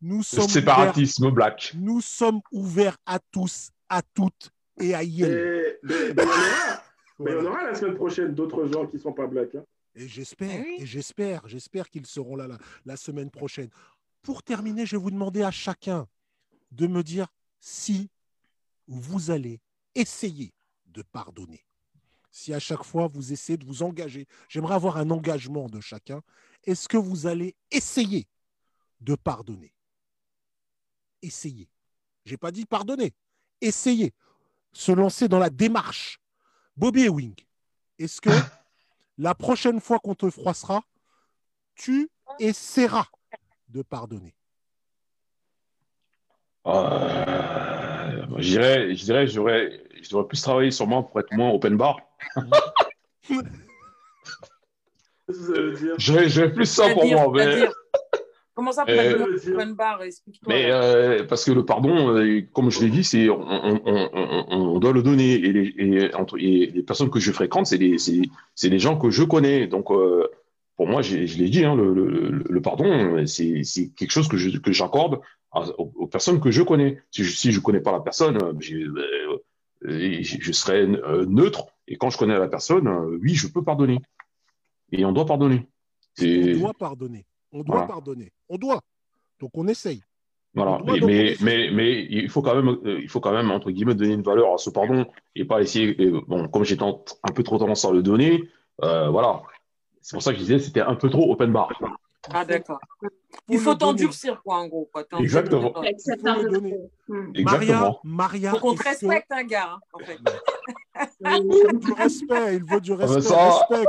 Nous 0.04 0.24
sommes 0.24 0.48
séparatisme 0.48 1.30
black. 1.30 1.74
Nous 1.78 2.00
sommes 2.00 2.40
ouverts 2.50 2.96
à 3.06 3.20
tous, 3.30 3.70
à 3.88 4.02
toutes 4.02 4.50
et 4.82 4.94
à 4.94 5.02
Yale. 5.02 5.78
Mais, 5.82 7.30
il 7.30 7.34
y 7.34 7.36
en 7.36 7.46
aura 7.46 7.64
la 7.64 7.74
semaine 7.74 7.94
prochaine 7.94 8.34
d'autres 8.34 8.66
gens 8.66 8.86
qui 8.86 8.96
ne 8.96 9.00
sont 9.00 9.12
pas 9.12 9.26
blacks. 9.26 9.54
Hein. 9.54 9.64
Et 9.94 10.08
j'espère, 10.08 10.64
et 10.78 10.86
j'espère, 10.86 11.46
j'espère 11.46 11.88
qu'ils 11.88 12.06
seront 12.06 12.34
là 12.34 12.48
la, 12.84 12.96
semaine 12.96 13.30
prochaine. 13.30 13.68
Pour 14.22 14.42
terminer, 14.42 14.86
je 14.86 14.96
vais 14.96 15.02
vous 15.02 15.10
demander 15.10 15.42
à 15.42 15.50
chacun 15.50 16.08
de 16.70 16.86
me 16.86 17.02
dire 17.02 17.26
si 17.60 18.08
vous 18.86 19.30
allez 19.30 19.60
essayer 19.94 20.52
de 20.86 21.02
pardonner. 21.02 21.64
Si 22.30 22.54
à 22.54 22.58
chaque 22.58 22.84
fois 22.84 23.08
vous 23.08 23.32
essayez 23.32 23.58
de 23.58 23.66
vous 23.66 23.82
engager, 23.82 24.26
j'aimerais 24.48 24.74
avoir 24.74 24.96
un 24.96 25.10
engagement 25.10 25.68
de 25.68 25.80
chacun. 25.80 26.22
Est-ce 26.64 26.88
que 26.88 26.96
vous 26.96 27.26
allez 27.26 27.54
essayer 27.70 28.26
de 29.00 29.14
pardonner? 29.14 29.74
Essayez. 31.20 31.68
Je 32.24 32.32
n'ai 32.32 32.38
pas 32.38 32.50
dit 32.50 32.64
pardonner. 32.64 33.12
Essayez 33.60 34.14
se 34.72 34.92
lancer 34.92 35.28
dans 35.28 35.38
la 35.38 35.50
démarche. 35.50 36.18
Bobby 36.76 37.04
Ewing, 37.04 37.34
est-ce 37.98 38.20
que 38.20 38.30
la 39.18 39.34
prochaine 39.34 39.80
fois 39.80 39.98
qu'on 39.98 40.14
te 40.14 40.30
froissera, 40.30 40.82
tu 41.74 42.08
essaieras 42.38 43.06
de 43.68 43.82
pardonner? 43.82 44.34
Euh, 46.66 48.26
Je 48.38 48.50
dirais, 48.50 48.94
je 48.94 49.04
dirais, 49.04 49.26
j'aurais, 49.26 49.82
devrais 50.10 50.26
plus 50.26 50.40
travailler 50.40 50.70
sur 50.70 50.86
moi 50.86 51.02
pour 51.02 51.20
être 51.20 51.32
moins 51.32 51.50
open 51.50 51.76
bar. 51.76 52.00
J'ai 55.98 56.48
plus 56.48 56.66
ça 56.66 56.92
pour 56.92 57.04
moi. 57.06 57.30
Mais... 57.34 57.68
Comment 58.54 58.72
ça, 58.72 58.84
open 58.84 59.74
bar? 59.74 60.00
Mais 60.46 60.70
euh, 60.70 61.24
parce 61.24 61.44
que 61.44 61.52
le 61.52 61.64
pardon, 61.64 62.14
euh, 62.14 62.42
comme 62.52 62.70
je 62.70 62.80
l'ai 62.80 62.90
dit, 62.90 63.02
c'est 63.02 63.30
on, 63.30 63.40
on, 63.40 63.80
on, 63.86 64.46
on, 64.50 64.78
doit 64.78 64.92
le 64.92 65.02
donner. 65.02 65.32
Et 65.32 65.52
les, 65.52 65.74
et, 65.78 66.14
entre, 66.14 66.38
et 66.38 66.66
les 66.66 66.82
personnes 66.82 67.08
que 67.08 67.18
je 67.18 67.32
fréquente, 67.32 67.66
c'est 67.66 67.78
les, 67.78 67.96
c'est 67.98 68.68
les 68.68 68.78
gens 68.78 68.98
que 68.98 69.10
je 69.10 69.22
connais. 69.22 69.66
Donc, 69.66 69.90
euh, 69.90 70.28
pour 70.76 70.86
moi, 70.86 71.00
je 71.00 71.16
l'ai 71.16 71.48
dit, 71.48 71.64
hein, 71.64 71.74
le, 71.74 71.94
le, 71.94 72.44
le, 72.46 72.60
pardon, 72.60 73.24
c'est 73.26 73.62
quelque 73.96 74.10
chose 74.10 74.28
que 74.28 74.36
je 74.36 74.58
que 74.58 74.72
j'accorde 74.72 75.20
aux, 75.78 76.06
personnes 76.06 76.40
que 76.40 76.50
je 76.50 76.62
connais. 76.62 77.00
Si 77.10 77.24
je 77.24 77.34
si 77.34 77.52
je 77.52 77.60
connais 77.60 77.80
pas 77.80 77.92
la 77.92 78.00
personne, 78.00 78.38
je, 78.60 78.86
je 79.82 80.52
serai 80.52 80.86
neutre. 81.26 81.68
Et 81.88 81.96
quand 81.96 82.10
je 82.10 82.18
connais 82.18 82.38
la 82.38 82.48
personne, 82.48 82.86
oui, 83.22 83.34
je 83.34 83.46
peux 83.46 83.62
pardonner. 83.62 83.98
Et 84.90 85.06
on 85.06 85.12
doit 85.12 85.24
pardonner. 85.24 85.66
On 86.20 86.58
doit 86.58 86.74
pardonner? 86.74 87.24
On 87.52 87.62
doit 87.62 87.86
pardonner. 87.86 88.32
On 88.48 88.56
doit. 88.56 88.80
Donc 89.40 89.50
on 89.54 89.68
essaye. 89.68 90.02
Voilà. 90.54 90.80
mais, 90.84 91.36
mais, 91.40 91.70
mais, 91.70 92.06
il 92.10 92.28
faut 92.28 92.42
quand 92.42 92.54
même, 92.54 92.76
euh, 92.84 93.00
il 93.00 93.08
faut 93.08 93.20
quand 93.20 93.32
même 93.32 93.50
entre 93.50 93.70
guillemets 93.70 93.94
donner 93.94 94.12
une 94.12 94.22
valeur 94.22 94.52
à 94.52 94.58
ce 94.58 94.68
pardon 94.68 95.06
et 95.34 95.46
pas 95.46 95.62
essayer. 95.62 95.94
bon, 96.28 96.46
comme 96.48 96.64
j'ai 96.64 96.76
un 96.82 97.32
peu 97.34 97.42
trop 97.42 97.58
tendance 97.58 97.86
à 97.86 97.90
le 97.90 98.02
donner, 98.02 98.48
euh, 98.82 99.08
voilà. 99.08 99.42
C'est 100.02 100.14
pour 100.14 100.22
ça 100.22 100.32
que 100.32 100.38
je 100.38 100.42
disais 100.42 100.58
c'était 100.58 100.80
un 100.80 100.94
peu 100.94 101.08
trop 101.08 101.32
open 101.32 101.52
bar. 101.52 101.70
Ah 102.30 102.44
d'accord. 102.44 102.80
Il 103.48 103.58
faut 103.58 103.74
t'endurcir 103.74 104.42
quoi 104.42 104.56
en 104.58 104.68
gros. 104.68 104.88
Quoi. 104.92 105.04
Exactement. 105.18 105.82
Exactement. 107.34 108.00
Maria, 108.04 108.50
faut 108.50 108.58
qu'on 108.58 108.74
te 108.74 108.82
respecte 108.84 109.32
un 109.32 109.44
gars 109.44 109.72
hein, 109.72 109.80
en 109.92 109.98
fait. 110.00 110.18
il 111.20 111.42
veut 111.42 111.78
du 111.78 111.92
respect. 111.92 112.56
Il 112.56 112.64
veut 112.64 112.80
du 112.80 112.92
ah, 112.92 112.96
respect. 112.96 113.34
Respect. 113.34 113.88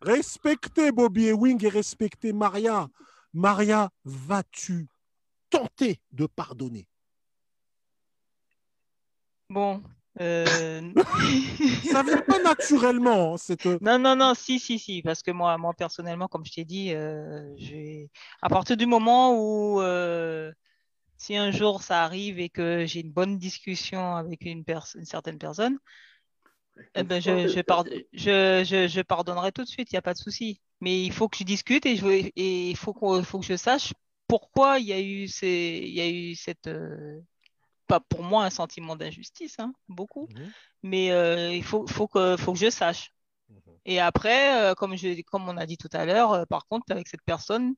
Respectez 0.00 0.92
Bobby 0.92 1.26
Ewing 1.26 1.64
et 1.64 1.68
respectez 1.68 2.32
Maria. 2.32 2.88
Maria, 3.32 3.90
vas-tu 4.04 4.88
tenter 5.48 6.00
de 6.12 6.26
pardonner? 6.26 6.86
Bon. 9.48 9.82
Euh... 10.20 10.92
ça 11.90 12.02
vient 12.02 12.20
pas 12.20 12.42
naturellement. 12.42 13.34
Hein, 13.34 13.36
cette... 13.38 13.64
Non, 13.80 13.98
non, 13.98 14.16
non, 14.16 14.34
si, 14.34 14.58
si, 14.58 14.78
si, 14.78 15.02
parce 15.02 15.22
que 15.22 15.30
moi, 15.30 15.56
moi 15.56 15.72
personnellement, 15.72 16.28
comme 16.28 16.44
je 16.44 16.52
t'ai 16.52 16.64
dit, 16.64 16.92
euh, 16.92 17.54
à 18.42 18.48
partir 18.48 18.76
du 18.76 18.86
moment 18.86 19.34
où 19.34 19.80
euh, 19.80 20.52
si 21.16 21.36
un 21.36 21.50
jour 21.50 21.82
ça 21.82 22.02
arrive 22.02 22.38
et 22.40 22.50
que 22.50 22.84
j'ai 22.84 23.00
une 23.00 23.12
bonne 23.12 23.38
discussion 23.38 24.16
avec 24.16 24.42
une, 24.44 24.64
une 24.66 25.04
certaine 25.04 25.38
personne, 25.38 25.78
eh 26.94 27.02
ben, 27.02 27.20
je, 27.20 27.48
je, 27.48 28.86
je, 28.88 29.00
pardonnerai 29.02 29.52
tout 29.52 29.62
de 29.62 29.68
suite, 29.68 29.90
il 29.92 29.94
n'y 29.94 29.98
a 29.98 30.02
pas 30.02 30.14
de 30.14 30.18
souci. 30.18 30.60
Mais 30.80 31.04
il 31.04 31.12
faut 31.12 31.28
que 31.28 31.36
je 31.36 31.44
discute 31.44 31.86
et, 31.86 31.92
il 32.36 32.76
faut, 32.76 32.94
faut 33.22 33.40
que 33.40 33.46
je 33.46 33.56
sache 33.56 33.92
pourquoi 34.26 34.78
il 34.78 34.86
y 34.86 34.92
a 34.92 35.00
eu, 35.00 35.28
ces, 35.28 35.80
il 35.84 35.92
y 35.92 36.00
a 36.00 36.08
eu 36.08 36.34
cette. 36.34 36.66
Euh, 36.66 37.20
pas 37.86 38.00
pour 38.00 38.22
moi 38.22 38.46
un 38.46 38.50
sentiment 38.50 38.96
d'injustice, 38.96 39.58
hein, 39.58 39.74
beaucoup. 39.88 40.26
Mhm. 40.34 40.52
Mais 40.84 41.12
euh, 41.12 41.52
il 41.52 41.62
faut, 41.62 41.86
faut, 41.86 42.08
que, 42.08 42.38
faut 42.38 42.54
que 42.54 42.58
je 42.58 42.70
sache. 42.70 43.12
Mhm. 43.50 43.58
Et 43.84 44.00
après, 44.00 44.62
euh, 44.62 44.74
comme, 44.74 44.96
je, 44.96 45.20
comme 45.22 45.48
on 45.48 45.56
a 45.58 45.66
dit 45.66 45.76
tout 45.76 45.90
à 45.92 46.06
l'heure, 46.06 46.46
par 46.46 46.66
contre, 46.66 46.90
avec 46.90 47.08
cette 47.08 47.22
personne, 47.22 47.74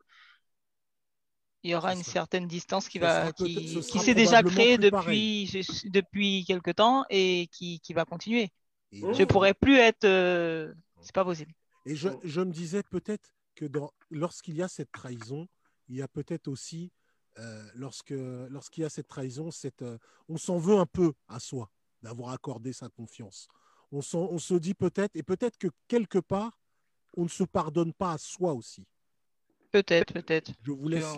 il 1.65 1.73
y 1.73 1.75
aura 1.75 1.95
une 1.95 2.05
certaine 2.05 2.47
distance 2.47 2.89
qui 2.89 3.01
va 3.01 3.33
qui, 3.33 3.81
qui 3.81 3.99
s'est 3.99 4.15
déjà 4.15 4.43
créée 4.43 4.79
depuis 4.79 5.51
depuis 5.87 6.45
quelque 6.45 6.71
temps 6.71 7.05
et 7.11 7.49
qui, 7.51 7.81
qui 7.81 7.95
va 7.95 8.05
continuer. 8.05 8.53
Je 8.95 9.13
je 9.13 9.25
pourrais 9.25 9.55
plus 9.55 9.77
être. 9.77 10.05
Euh, 10.05 10.73
c'est 11.01 11.15
pas 11.15 11.25
possible. 11.25 11.53
Et 11.87 11.97
je, 11.97 12.09
je 12.23 12.41
me 12.41 12.53
disais 12.53 12.83
peut-être 12.83 13.35
que 13.55 13.67
lorsqu'il 14.11 14.57
y 14.57 14.63
a 14.63 14.69
cette 14.69 14.91
trahison, 14.93 15.47
il 15.89 15.97
y 15.97 16.03
a 16.03 16.09
peut-être 16.09 16.49
aussi, 16.49 16.91
euh, 17.39 17.63
lorsque, 17.75 18.15
lorsqu'il 18.49 18.83
y 18.83 18.85
a 18.87 18.91
cette 18.91 19.09
trahison, 19.09 19.51
cette, 19.51 19.83
euh, 19.83 19.99
on 20.29 20.37
s'en 20.37 20.59
veut 20.59 20.77
un 20.77 20.87
peu 20.87 21.13
à 21.29 21.41
soi 21.41 21.71
d'avoir 22.03 22.31
accordé 22.31 22.73
sa 22.73 22.89
confiance. 22.89 23.49
On, 23.93 24.01
on 24.15 24.39
se 24.39 24.55
dit 24.55 24.75
peut-être, 24.75 25.15
et 25.15 25.23
peut-être 25.23 25.59
que 25.59 25.69
quelque 25.89 26.19
part, 26.19 26.59
on 27.17 27.25
ne 27.25 27.29
se 27.29 27.45
pardonne 27.45 27.93
pas 27.93 28.13
à 28.13 28.19
soi 28.19 28.53
aussi. 28.55 28.87
Peut-être, 29.71 30.13
peut-être. 30.13 30.53
Je 30.63 30.73
vous 30.73 30.89
laisse, 30.89 31.17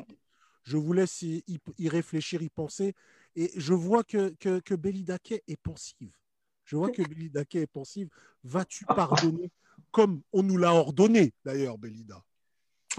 je 0.64 0.76
vous 0.76 0.92
laisse 0.92 1.22
y, 1.22 1.44
y, 1.78 1.88
réfléchir, 1.88 2.42
y 2.42 2.48
penser. 2.48 2.94
Et 3.34 3.52
je 3.56 3.74
vois 3.74 4.02
que, 4.02 4.30
que, 4.40 4.60
que 4.60 4.74
est 5.46 5.56
pensive. 5.62 6.16
Je 6.66 6.76
vois 6.76 6.90
que 6.90 7.02
Belida 7.02 7.43
est 7.51 7.66
pensive. 7.66 8.09
Vas-tu 8.44 8.84
pardonner 8.84 9.51
comme 9.93 10.20
on 10.32 10.43
nous 10.43 10.56
l'a 10.56 10.74
ordonné 10.74 11.32
d'ailleurs, 11.44 11.78
Belida 11.78 12.22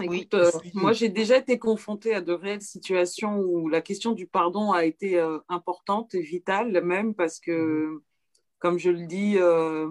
Écoute, 0.00 0.34
euh, 0.34 0.50
moi 0.74 0.92
j'ai 0.92 1.08
déjà 1.08 1.36
été 1.36 1.58
confrontée 1.58 2.14
à 2.14 2.20
de 2.20 2.32
réelles 2.32 2.62
situations 2.62 3.40
où 3.40 3.68
la 3.68 3.80
question 3.80 4.12
du 4.12 4.28
pardon 4.28 4.70
a 4.70 4.84
été 4.84 5.18
euh, 5.18 5.38
importante 5.48 6.14
et 6.14 6.22
vitale 6.22 6.84
même 6.84 7.14
parce 7.14 7.40
que, 7.40 7.86
mhm. 7.86 8.00
comme 8.60 8.78
je 8.78 8.90
le 8.90 9.06
dis, 9.06 9.36
euh, 9.38 9.90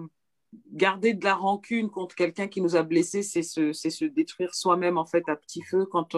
garder 0.72 1.12
de 1.12 1.24
la 1.24 1.34
rancune 1.34 1.90
contre 1.90 2.14
quelqu'un 2.14 2.48
qui 2.48 2.62
nous 2.62 2.74
a 2.74 2.82
blessés, 2.82 3.22
c'est 3.22 3.42
se, 3.42 3.74
se, 3.74 4.04
détruire 4.06 4.54
soi-même 4.54 4.96
en 4.96 5.04
fait 5.04 5.28
à 5.28 5.36
petit 5.36 5.62
feu 5.62 5.84
quand 5.84 6.16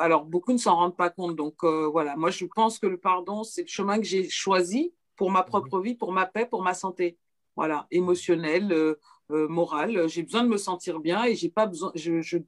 alors, 0.00 0.24
beaucoup 0.24 0.52
ne 0.52 0.58
s'en 0.58 0.76
rendent 0.76 0.96
pas 0.96 1.10
compte. 1.10 1.36
Donc, 1.36 1.64
euh, 1.64 1.88
voilà, 1.88 2.16
moi, 2.16 2.30
je 2.30 2.44
pense 2.54 2.78
que 2.78 2.86
le 2.86 2.98
pardon, 2.98 3.44
c'est 3.44 3.62
le 3.62 3.68
chemin 3.68 3.98
que 3.98 4.04
j'ai 4.04 4.28
choisi 4.28 4.92
pour 5.18 5.30
ma 5.30 5.42
propre 5.42 5.80
vie, 5.80 5.94
pour 5.94 6.12
ma 6.12 6.24
paix, 6.24 6.46
pour 6.46 6.62
ma 6.62 6.72
santé. 6.72 7.18
Voilà, 7.56 7.86
émotionnelle, 7.90 8.72
euh, 8.72 8.98
euh, 9.32 9.48
morale. 9.48 10.08
J'ai 10.08 10.22
besoin 10.22 10.44
de 10.44 10.48
me 10.48 10.56
sentir 10.56 11.00
bien 11.00 11.24
et 11.24 11.34
j'ai 11.34 11.50
pas 11.50 11.66
besoin, 11.66 11.92
je, 11.94 12.22
je, 12.22 12.38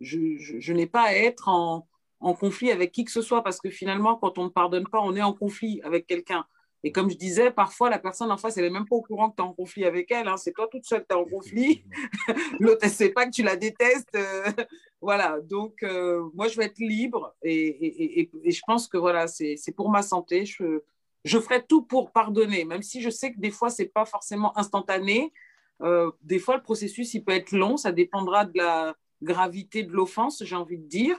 je, 0.00 0.18
je 0.36 0.72
n'ai 0.72 0.86
pas 0.86 1.04
à 1.04 1.12
être 1.12 1.48
en, 1.48 1.86
en 2.20 2.34
conflit 2.34 2.70
avec 2.72 2.92
qui 2.92 3.04
que 3.04 3.12
ce 3.12 3.22
soit 3.22 3.42
parce 3.42 3.60
que 3.60 3.70
finalement, 3.70 4.16
quand 4.16 4.38
on 4.38 4.44
ne 4.44 4.50
pardonne 4.50 4.88
pas, 4.88 5.00
on 5.00 5.14
est 5.16 5.22
en 5.22 5.32
conflit 5.32 5.80
avec 5.82 6.06
quelqu'un. 6.06 6.44
Et 6.82 6.92
comme 6.92 7.10
je 7.10 7.16
disais, 7.16 7.50
parfois, 7.50 7.90
la 7.90 7.98
personne 7.98 8.30
en 8.30 8.36
face, 8.36 8.56
elle 8.58 8.64
n'est 8.64 8.70
même 8.70 8.86
pas 8.86 8.96
au 8.96 9.02
courant 9.02 9.30
que 9.30 9.36
tu 9.36 9.42
es 9.42 9.46
en 9.46 9.52
conflit 9.52 9.84
avec 9.84 10.10
elle. 10.10 10.28
Hein. 10.28 10.36
C'est 10.36 10.52
toi 10.52 10.68
toute 10.70 10.84
seule, 10.84 11.04
tu 11.08 11.16
es 11.16 11.18
en 11.18 11.24
conflit. 11.24 11.84
L'autre, 12.60 12.80
elle 12.82 12.90
ne 12.90 12.94
sait 12.94 13.08
pas 13.10 13.26
que 13.26 13.30
tu 13.30 13.42
la 13.42 13.56
détestes. 13.56 14.14
Euh, 14.14 14.44
voilà. 15.00 15.40
Donc, 15.40 15.82
euh, 15.82 16.28
moi, 16.34 16.48
je 16.48 16.56
vais 16.56 16.66
être 16.66 16.78
libre. 16.78 17.34
Et, 17.42 17.66
et, 17.66 18.30
et, 18.44 18.50
je 18.50 18.60
pense 18.66 18.86
que 18.86 18.98
voilà, 18.98 19.26
c'est 19.26 19.56
pour 19.74 19.90
ma 19.90 20.02
santé. 20.02 20.44
Je, 20.44 20.82
je 21.26 21.38
ferai 21.38 21.64
tout 21.66 21.82
pour 21.82 22.12
pardonner, 22.12 22.64
même 22.64 22.82
si 22.82 23.02
je 23.02 23.10
sais 23.10 23.32
que 23.32 23.40
des 23.40 23.50
fois, 23.50 23.68
ce 23.68 23.82
n'est 23.82 23.88
pas 23.88 24.04
forcément 24.04 24.56
instantané. 24.56 25.32
Euh, 25.82 26.10
des 26.22 26.38
fois, 26.38 26.56
le 26.56 26.62
processus, 26.62 27.14
il 27.14 27.24
peut 27.24 27.32
être 27.32 27.52
long. 27.52 27.76
Ça 27.76 27.92
dépendra 27.92 28.44
de 28.44 28.56
la 28.56 28.94
gravité 29.22 29.82
de 29.82 29.92
l'offense, 29.92 30.42
j'ai 30.44 30.56
envie 30.56 30.78
de 30.78 30.86
dire. 30.86 31.18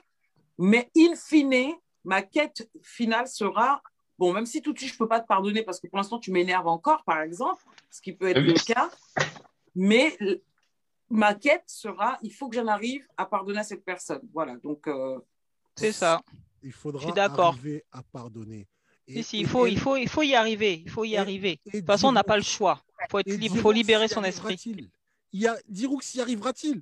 Mais 0.57 0.89
in 0.97 1.13
fine, 1.15 1.73
ma 2.03 2.21
quête 2.21 2.69
finale 2.81 3.27
sera 3.27 3.81
Bon, 4.17 4.33
même 4.33 4.47
si 4.47 4.63
tout 4.63 4.73
de 4.73 4.79
suite, 4.79 4.89
je 4.89 4.95
ne 4.95 4.97
peux 4.97 5.07
pas 5.07 5.19
te 5.19 5.27
pardonner 5.27 5.61
parce 5.61 5.79
que 5.79 5.87
pour 5.87 5.97
l'instant, 5.97 6.17
tu 6.17 6.31
m'énerves 6.31 6.67
encore, 6.67 7.03
par 7.03 7.21
exemple, 7.21 7.63
ce 7.91 8.01
qui 8.01 8.13
peut 8.13 8.29
être 8.29 8.39
le 8.39 8.53
cas. 8.53 8.89
Mais 9.75 10.17
ma 11.09 11.35
quête 11.35 11.65
sera, 11.67 12.17
il 12.23 12.33
faut 12.33 12.49
que 12.49 12.55
j'en 12.55 12.65
arrive 12.65 13.05
à 13.15 13.27
pardonner 13.27 13.59
à 13.59 13.63
cette 13.63 13.85
personne. 13.85 14.27
Voilà, 14.33 14.55
donc... 14.57 14.87
Euh, 14.87 15.19
c'est 15.75 15.91
ça. 15.91 16.19
Il 16.63 16.71
faudra 16.71 17.11
arriver 17.15 17.85
à 17.91 18.01
pardonner. 18.01 18.67
Si, 19.07 19.23
si, 19.23 19.39
il, 19.39 19.47
faut, 19.47 19.67
il, 19.67 19.79
faut, 19.79 19.95
il 19.95 20.09
faut 20.09 20.23
y 20.23 20.35
arriver. 20.35 20.81
Il 20.85 20.89
faut 20.89 21.05
y 21.05 21.15
arriver. 21.15 21.59
de 21.65 21.79
toute 21.79 21.85
façon, 21.85 22.09
on 22.09 22.11
n'a 22.11 22.23
pas 22.23 22.37
le 22.37 22.43
choix. 22.43 22.81
Il 23.01 23.11
faut 23.11 23.19
être 23.19 23.27
libre, 23.27 23.55
il 23.55 23.61
faut 23.61 23.71
libérer 23.71 24.07
son 24.07 24.23
esprit. 24.23 24.61
Il 25.33 25.41
y 25.41 25.47
a, 25.47 25.57
Diroux, 25.67 25.99
y 26.15 26.21
arrivera-t-il? 26.21 26.81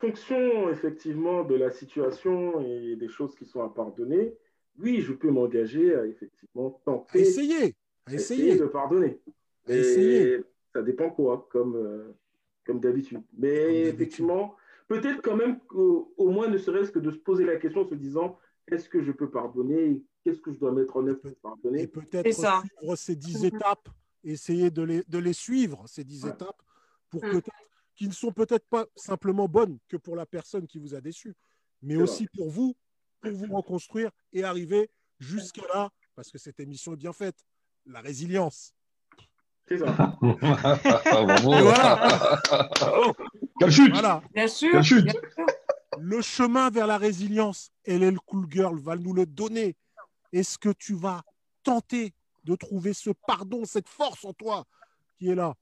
Fonction 0.00 0.70
effectivement 0.70 1.44
de 1.44 1.54
la 1.54 1.70
situation 1.70 2.60
et 2.60 2.96
des 2.96 3.08
choses 3.08 3.36
qui 3.36 3.44
sont 3.44 3.62
à 3.62 3.68
pardonner, 3.68 4.34
oui, 4.78 5.00
je 5.00 5.12
peux 5.12 5.30
m'engager 5.30 5.94
à 5.94 6.06
effectivement 6.06 6.80
tenter. 6.84 7.20
essayer, 7.20 7.74
à 8.06 8.14
essayer. 8.14 8.56
de 8.56 8.64
pardonner. 8.64 9.20
Mais 9.68 10.40
ça 10.72 10.82
dépend 10.82 11.10
quoi, 11.10 11.46
comme, 11.52 11.76
euh, 11.76 12.16
comme 12.64 12.80
d'habitude. 12.80 13.22
Mais 13.38 13.82
effectivement, 13.82 14.56
peut-être 14.88 15.22
quand 15.22 15.36
même 15.36 15.60
qu'au 15.60 16.12
moins, 16.18 16.48
ne 16.48 16.58
serait-ce 16.58 16.90
que 16.90 16.98
de 16.98 17.10
se 17.10 17.18
poser 17.18 17.44
la 17.44 17.56
question 17.56 17.82
en 17.82 17.88
se 17.88 17.94
disant 17.94 18.38
est-ce 18.68 18.88
que 18.88 19.02
je 19.02 19.12
peux 19.12 19.30
pardonner 19.30 20.02
Qu'est-ce 20.24 20.40
que 20.40 20.52
je 20.52 20.58
dois 20.58 20.72
mettre 20.72 20.96
en 20.96 21.06
œuvre 21.06 21.20
pour 21.20 21.34
pardonner 21.36 21.82
Et 21.82 21.86
peut-être 21.86 22.32
suivre 22.32 22.96
ces 22.96 23.16
dix 23.16 23.44
étapes, 23.44 23.88
essayer 24.22 24.70
de 24.70 24.82
les, 24.82 25.02
de 25.04 25.18
les 25.18 25.32
suivre, 25.32 25.84
ces 25.88 26.04
dix 26.04 26.26
étapes, 26.26 26.62
pour 27.10 27.24
mm. 27.24 27.42
qui 27.96 28.08
ne 28.08 28.12
sont 28.12 28.32
peut-être 28.32 28.66
pas 28.68 28.86
simplement 28.94 29.48
bonnes 29.48 29.78
que 29.88 29.96
pour 29.96 30.16
la 30.16 30.26
personne 30.26 30.66
qui 30.66 30.78
vous 30.78 30.94
a 30.94 31.00
déçu, 31.00 31.34
mais 31.82 31.96
aussi 31.96 32.26
pour 32.34 32.50
vous, 32.50 32.76
pour 33.20 33.32
vous 33.32 33.54
reconstruire 33.54 34.10
et 34.32 34.44
arriver 34.44 34.90
jusque 35.18 35.60
là, 35.74 35.90
parce 36.14 36.30
que 36.30 36.38
cette 36.38 36.60
émission 36.60 36.92
est 36.92 36.96
bien 36.96 37.12
faite, 37.12 37.44
la 37.86 38.00
résilience. 38.00 38.74
C'est 39.66 39.78
ça. 39.78 40.18
Quelle 43.58 43.70
chute 43.70 43.94
Bien 44.34 44.48
sûr. 44.48 44.82
chute 44.82 45.16
Le 45.98 46.20
chemin 46.20 46.70
vers 46.70 46.86
la 46.86 46.98
résilience, 46.98 47.70
elle 47.84 48.02
est 48.02 48.10
le 48.10 48.20
cool 48.20 48.46
girl, 48.50 48.78
va 48.78 48.96
nous 48.96 49.14
le 49.14 49.26
donner. 49.26 49.76
Est-ce 50.32 50.58
que 50.58 50.70
tu 50.70 50.94
vas 50.94 51.22
tenter 51.62 52.14
de 52.44 52.56
trouver 52.56 52.92
ce 52.92 53.10
pardon, 53.26 53.64
cette 53.64 53.88
force 53.88 54.24
en 54.24 54.32
toi 54.32 54.66
qui 55.18 55.28
est 55.28 55.34
là? 55.34 55.54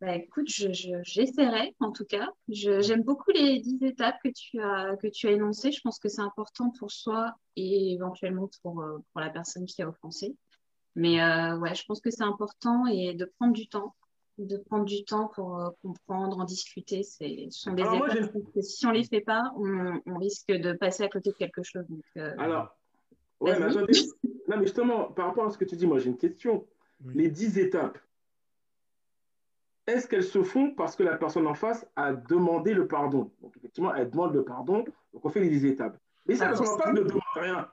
Bah, 0.00 0.16
écoute, 0.16 0.48
j'essaierai 0.48 1.74
en 1.78 1.92
tout 1.92 2.06
cas. 2.06 2.30
J'aime 2.48 3.02
beaucoup 3.02 3.32
les 3.32 3.60
dix 3.60 3.84
étapes 3.84 4.16
que 4.24 4.30
tu 4.30 4.58
as, 4.58 4.96
que 4.96 5.08
tu 5.08 5.28
as 5.28 5.32
énoncées. 5.32 5.72
Je 5.72 5.80
pense 5.82 5.98
que 5.98 6.08
c'est 6.08 6.22
important 6.22 6.70
pour 6.78 6.90
soi 6.90 7.34
et 7.56 7.92
éventuellement 7.92 8.48
pour, 8.62 8.80
euh, 8.80 8.98
pour 9.12 9.20
la 9.20 9.28
personne 9.28 9.66
qui 9.66 9.82
a 9.82 9.88
offensé. 9.88 10.34
Mais 10.96 11.22
euh, 11.22 11.58
ouais, 11.58 11.74
je 11.74 11.84
pense 11.84 12.00
que 12.00 12.10
c'est 12.10 12.22
important 12.24 12.86
et 12.86 13.12
de 13.12 13.26
prendre 13.26 13.52
du 13.52 13.68
temps, 13.68 13.94
de 14.38 14.56
prendre 14.56 14.86
du 14.86 15.04
temps 15.04 15.28
pour 15.28 15.58
euh, 15.58 15.68
comprendre, 15.82 16.38
en 16.38 16.44
discuter. 16.44 17.02
Ce 17.02 17.18
sont 17.50 17.74
des 17.74 17.82
étapes 17.82 18.32
que 18.54 18.62
si 18.62 18.86
on 18.86 18.92
les 18.92 19.04
fait 19.04 19.20
pas, 19.20 19.52
on, 19.56 20.00
on, 20.06 20.18
risque 20.18 20.50
de 20.50 20.72
passer 20.72 21.02
à 21.02 21.08
côté 21.08 21.30
de 21.30 21.36
quelque 21.36 21.62
chose. 21.62 21.84
Donc, 21.90 22.04
Alors, 22.38 22.74
ouais, 23.40 23.58
mais 23.58 23.66
attendez. 23.66 23.98
non, 24.48 24.56
mais 24.56 24.64
justement, 24.64 25.04
par 25.04 25.26
rapport 25.26 25.46
à 25.46 25.50
ce 25.50 25.58
que 25.58 25.64
tu 25.64 25.76
dis, 25.76 25.86
moi 25.86 25.98
j'ai 25.98 26.08
une 26.08 26.18
question. 26.18 26.66
Les 27.14 27.28
dix 27.28 27.58
étapes, 27.58 27.98
est-ce 29.86 30.06
qu'elles 30.06 30.24
se 30.24 30.42
font 30.42 30.70
parce 30.70 30.94
que 30.94 31.02
la 31.02 31.16
personne 31.16 31.46
en 31.46 31.54
face 31.54 31.86
a 31.96 32.12
demandé 32.12 32.74
le 32.74 32.86
pardon? 32.86 33.30
Donc, 33.40 33.56
effectivement, 33.56 33.94
elle 33.94 34.10
demande 34.10 34.34
le 34.34 34.44
pardon, 34.44 34.84
donc 35.12 35.24
on 35.24 35.28
fait 35.28 35.40
les 35.40 35.66
étapes. 35.66 35.98
Mais 36.26 36.36
ça, 36.36 36.50
ne 36.50 36.78
pas 36.78 36.92
ne 36.92 37.02
demande 37.02 37.22
rien. 37.34 37.68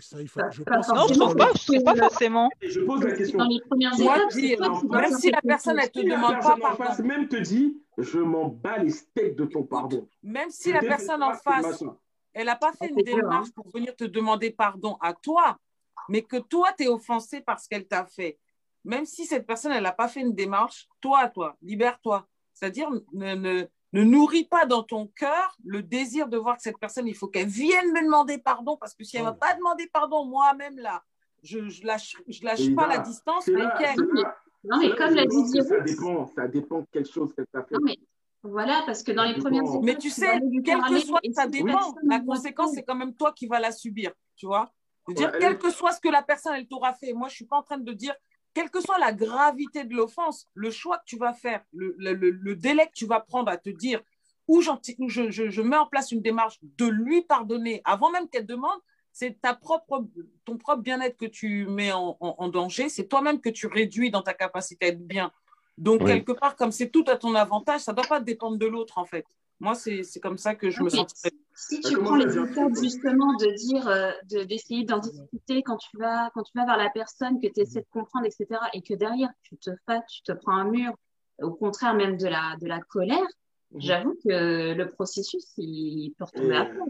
Ça, 0.00 0.22
il 0.22 0.28
faut, 0.28 0.40
je 0.50 0.62
pense 0.62 0.88
non, 0.88 1.06
je 1.06 1.12
ne 1.12 1.18
trouve 1.18 1.36
pas, 1.36 1.50
je 1.54 1.66
trouve 1.66 1.84
pas 1.84 1.94
forcément. 1.94 2.48
Et 2.62 2.70
je 2.70 2.80
pose 2.80 3.04
la 3.04 3.12
question. 3.12 3.38
Dans 3.38 3.46
les 3.46 3.60
premières 3.60 3.92
étapes, 3.92 4.82
même 4.84 5.10
si 5.10 5.30
la 5.30 5.40
personne 5.42 5.76
ne 5.76 5.86
te 5.86 6.00
demande 6.00 6.40
pas 6.40 6.56
pardon. 6.58 6.84
face 6.84 7.00
même 7.00 7.28
te 7.28 7.36
dit, 7.36 7.76
je 7.98 8.18
m'en 8.18 8.48
bats 8.48 8.78
les 8.78 8.90
steaks 8.90 9.36
de 9.36 9.44
ton 9.44 9.64
pardon. 9.64 10.08
Même 10.22 10.48
si 10.48 10.72
la 10.72 10.80
personne 10.80 11.22
en 11.22 11.34
face, 11.34 11.84
elle 12.34 12.46
n'a 12.46 12.56
pas 12.56 12.72
fait 12.72 12.88
une 12.88 13.02
démarche 13.02 13.50
pour 13.52 13.68
venir 13.70 13.94
te 13.96 14.04
demander 14.04 14.50
pardon 14.50 14.96
à 15.00 15.12
toi, 15.12 15.58
mais 16.08 16.22
que 16.22 16.36
toi, 16.36 16.72
tu 16.76 16.84
es 16.84 16.88
offensé 16.88 17.40
par 17.40 17.60
ce 17.60 17.68
qu'elle 17.68 17.86
t'a 17.86 18.06
fait 18.06 18.38
même 18.84 19.06
si 19.06 19.26
cette 19.26 19.46
personne, 19.46 19.72
elle 19.72 19.82
n'a 19.82 19.92
pas 19.92 20.08
fait 20.08 20.20
une 20.20 20.34
démarche, 20.34 20.88
toi, 21.00 21.28
toi, 21.28 21.56
libère-toi. 21.62 22.26
C'est-à-dire, 22.52 22.90
ne, 23.12 23.34
ne, 23.34 23.64
ne, 23.92 24.02
nourris 24.04 24.44
pas 24.44 24.66
dans 24.66 24.82
ton 24.82 25.06
cœur 25.06 25.56
le 25.64 25.82
désir 25.82 26.28
de 26.28 26.36
voir 26.36 26.56
que 26.56 26.62
cette 26.62 26.78
personne, 26.78 27.06
il 27.06 27.14
faut 27.14 27.28
qu'elle 27.28 27.48
vienne 27.48 27.92
me 27.92 28.04
demander 28.04 28.38
pardon, 28.38 28.76
parce 28.76 28.94
que 28.94 29.04
si 29.04 29.16
elle 29.16 29.22
ne 29.22 29.28
m'a 29.28 29.34
pas 29.34 29.54
demandé 29.54 29.88
pardon, 29.92 30.24
moi-même, 30.24 30.78
là, 30.78 31.02
je 31.42 31.58
ne 31.58 31.86
lâche, 31.86 32.16
je 32.28 32.44
lâche 32.44 32.74
pas 32.74 32.86
la 32.86 32.98
distance 32.98 33.48
avec 33.48 33.70
elle. 33.80 33.96
Non, 34.64 34.78
mais 34.78 34.94
comme 34.94 35.14
l'a 35.14 35.26
dit 35.26 35.62
Ça 35.62 35.80
dépend, 35.80 36.26
ça 36.28 36.46
dépend 36.46 36.80
de 36.80 36.86
quelque 36.92 37.10
chose 37.10 37.34
qu'elle 37.34 37.46
t'a 37.46 37.64
fait. 37.64 37.74
mais 37.82 37.98
voilà, 38.44 38.82
parce 38.86 39.02
que 39.02 39.12
dans 39.12 39.24
les 39.24 39.34
premières 39.34 39.62
étapes, 39.62 39.82
Mais 39.82 39.96
tu 39.96 40.10
sais, 40.10 40.40
quel 40.64 40.80
que 40.80 40.98
soit, 40.98 41.20
ça 41.32 41.46
dépend. 41.46 41.94
La 42.02 42.20
conséquence, 42.20 42.72
c'est 42.74 42.82
quand 42.82 42.96
même 42.96 43.14
toi 43.14 43.32
qui 43.32 43.46
vas 43.46 43.60
la 43.60 43.70
subir, 43.70 44.12
tu 44.36 44.46
vois. 44.46 44.72
dire, 45.08 45.32
quel 45.38 45.58
que 45.58 45.70
soit 45.70 45.92
ce 45.92 46.00
que 46.00 46.08
la 46.08 46.22
personne, 46.22 46.54
elle 46.54 46.66
t'aura 46.66 46.92
fait. 46.94 47.12
Moi, 47.12 47.28
je 47.28 47.34
ne 47.34 47.36
suis 47.36 47.46
pas 47.46 47.56
en 47.56 47.62
train 47.62 47.78
de 47.78 47.92
dire, 47.92 48.14
quelle 48.54 48.70
que 48.70 48.80
soit 48.80 48.98
la 48.98 49.12
gravité 49.12 49.84
de 49.84 49.94
l'offense, 49.94 50.48
le 50.54 50.70
choix 50.70 50.98
que 50.98 51.04
tu 51.06 51.16
vas 51.16 51.32
faire, 51.32 51.62
le, 51.72 52.54
délai 52.54 52.86
que 52.86 52.92
tu 52.94 53.06
vas 53.06 53.20
prendre 53.20 53.50
à 53.50 53.56
te 53.56 53.70
dire 53.70 54.00
où, 54.48 54.60
je, 54.60 54.72
je, 55.30 55.62
mets 55.62 55.76
en 55.76 55.86
place 55.86 56.10
une 56.10 56.20
démarche 56.20 56.58
de 56.62 56.86
lui 56.86 57.22
pardonner 57.22 57.80
avant 57.84 58.10
même 58.10 58.28
qu'elle 58.28 58.44
demande, 58.44 58.78
c'est 59.12 59.40
ta 59.40 59.54
propre, 59.54 60.04
ton 60.44 60.58
propre 60.58 60.82
bien-être 60.82 61.16
que 61.16 61.26
tu 61.26 61.66
mets 61.66 61.92
en, 61.92 62.48
danger, 62.48 62.88
c'est 62.88 63.06
toi-même 63.06 63.40
que 63.40 63.50
tu 63.50 63.66
réduis 63.66 64.10
dans 64.10 64.22
ta 64.22 64.34
capacité 64.34 64.86
à 64.86 64.88
être 64.88 65.06
bien. 65.06 65.30
Donc, 65.78 66.04
quelque 66.04 66.32
part, 66.32 66.56
comme 66.56 66.72
c'est 66.72 66.90
tout 66.90 67.04
à 67.08 67.16
ton 67.16 67.34
avantage, 67.34 67.80
ça 67.80 67.92
ne 67.92 67.96
doit 67.96 68.06
pas 68.06 68.20
dépendre 68.20 68.58
de 68.58 68.66
l'autre, 68.66 68.98
en 68.98 69.04
fait. 69.04 69.24
Moi, 69.62 69.76
c'est 69.76 70.20
comme 70.20 70.38
ça 70.38 70.56
que 70.56 70.70
je 70.70 70.82
me 70.82 70.88
sens. 70.88 71.14
Si 71.54 71.80
tu 71.80 71.96
prends 71.98 72.16
les 72.16 72.36
étapes 72.36 72.74
justement 72.80 73.32
de 73.34 73.54
dire, 73.54 73.86
euh, 73.86 74.10
d'essayer 74.46 74.84
d'en 74.84 74.98
discuter 74.98 75.62
quand 75.62 75.76
tu, 75.76 75.96
vas, 75.98 76.30
quand 76.34 76.42
tu 76.42 76.52
vas 76.56 76.66
vers 76.66 76.76
la 76.76 76.90
personne, 76.90 77.40
que 77.40 77.46
tu 77.46 77.60
essaies 77.60 77.82
de 77.82 77.86
comprendre, 77.92 78.26
etc., 78.26 78.60
et 78.74 78.82
que 78.82 78.94
derrière, 78.94 79.30
tu 79.42 79.56
te 79.56 79.70
fâtes, 79.86 80.04
tu 80.08 80.22
te 80.22 80.32
prends 80.32 80.56
un 80.56 80.64
mur, 80.64 80.92
au 81.40 81.52
contraire 81.52 81.94
même 81.94 82.16
de 82.16 82.26
la, 82.26 82.56
de 82.60 82.66
la 82.66 82.80
colère, 82.80 83.20
mhm. 83.70 83.80
j'avoue 83.80 84.16
que 84.24 84.74
le 84.74 84.88
processus, 84.88 85.52
il 85.58 86.12
peut 86.18 86.24
retomber 86.24 86.56
à 86.56 86.64
plat. 86.64 86.84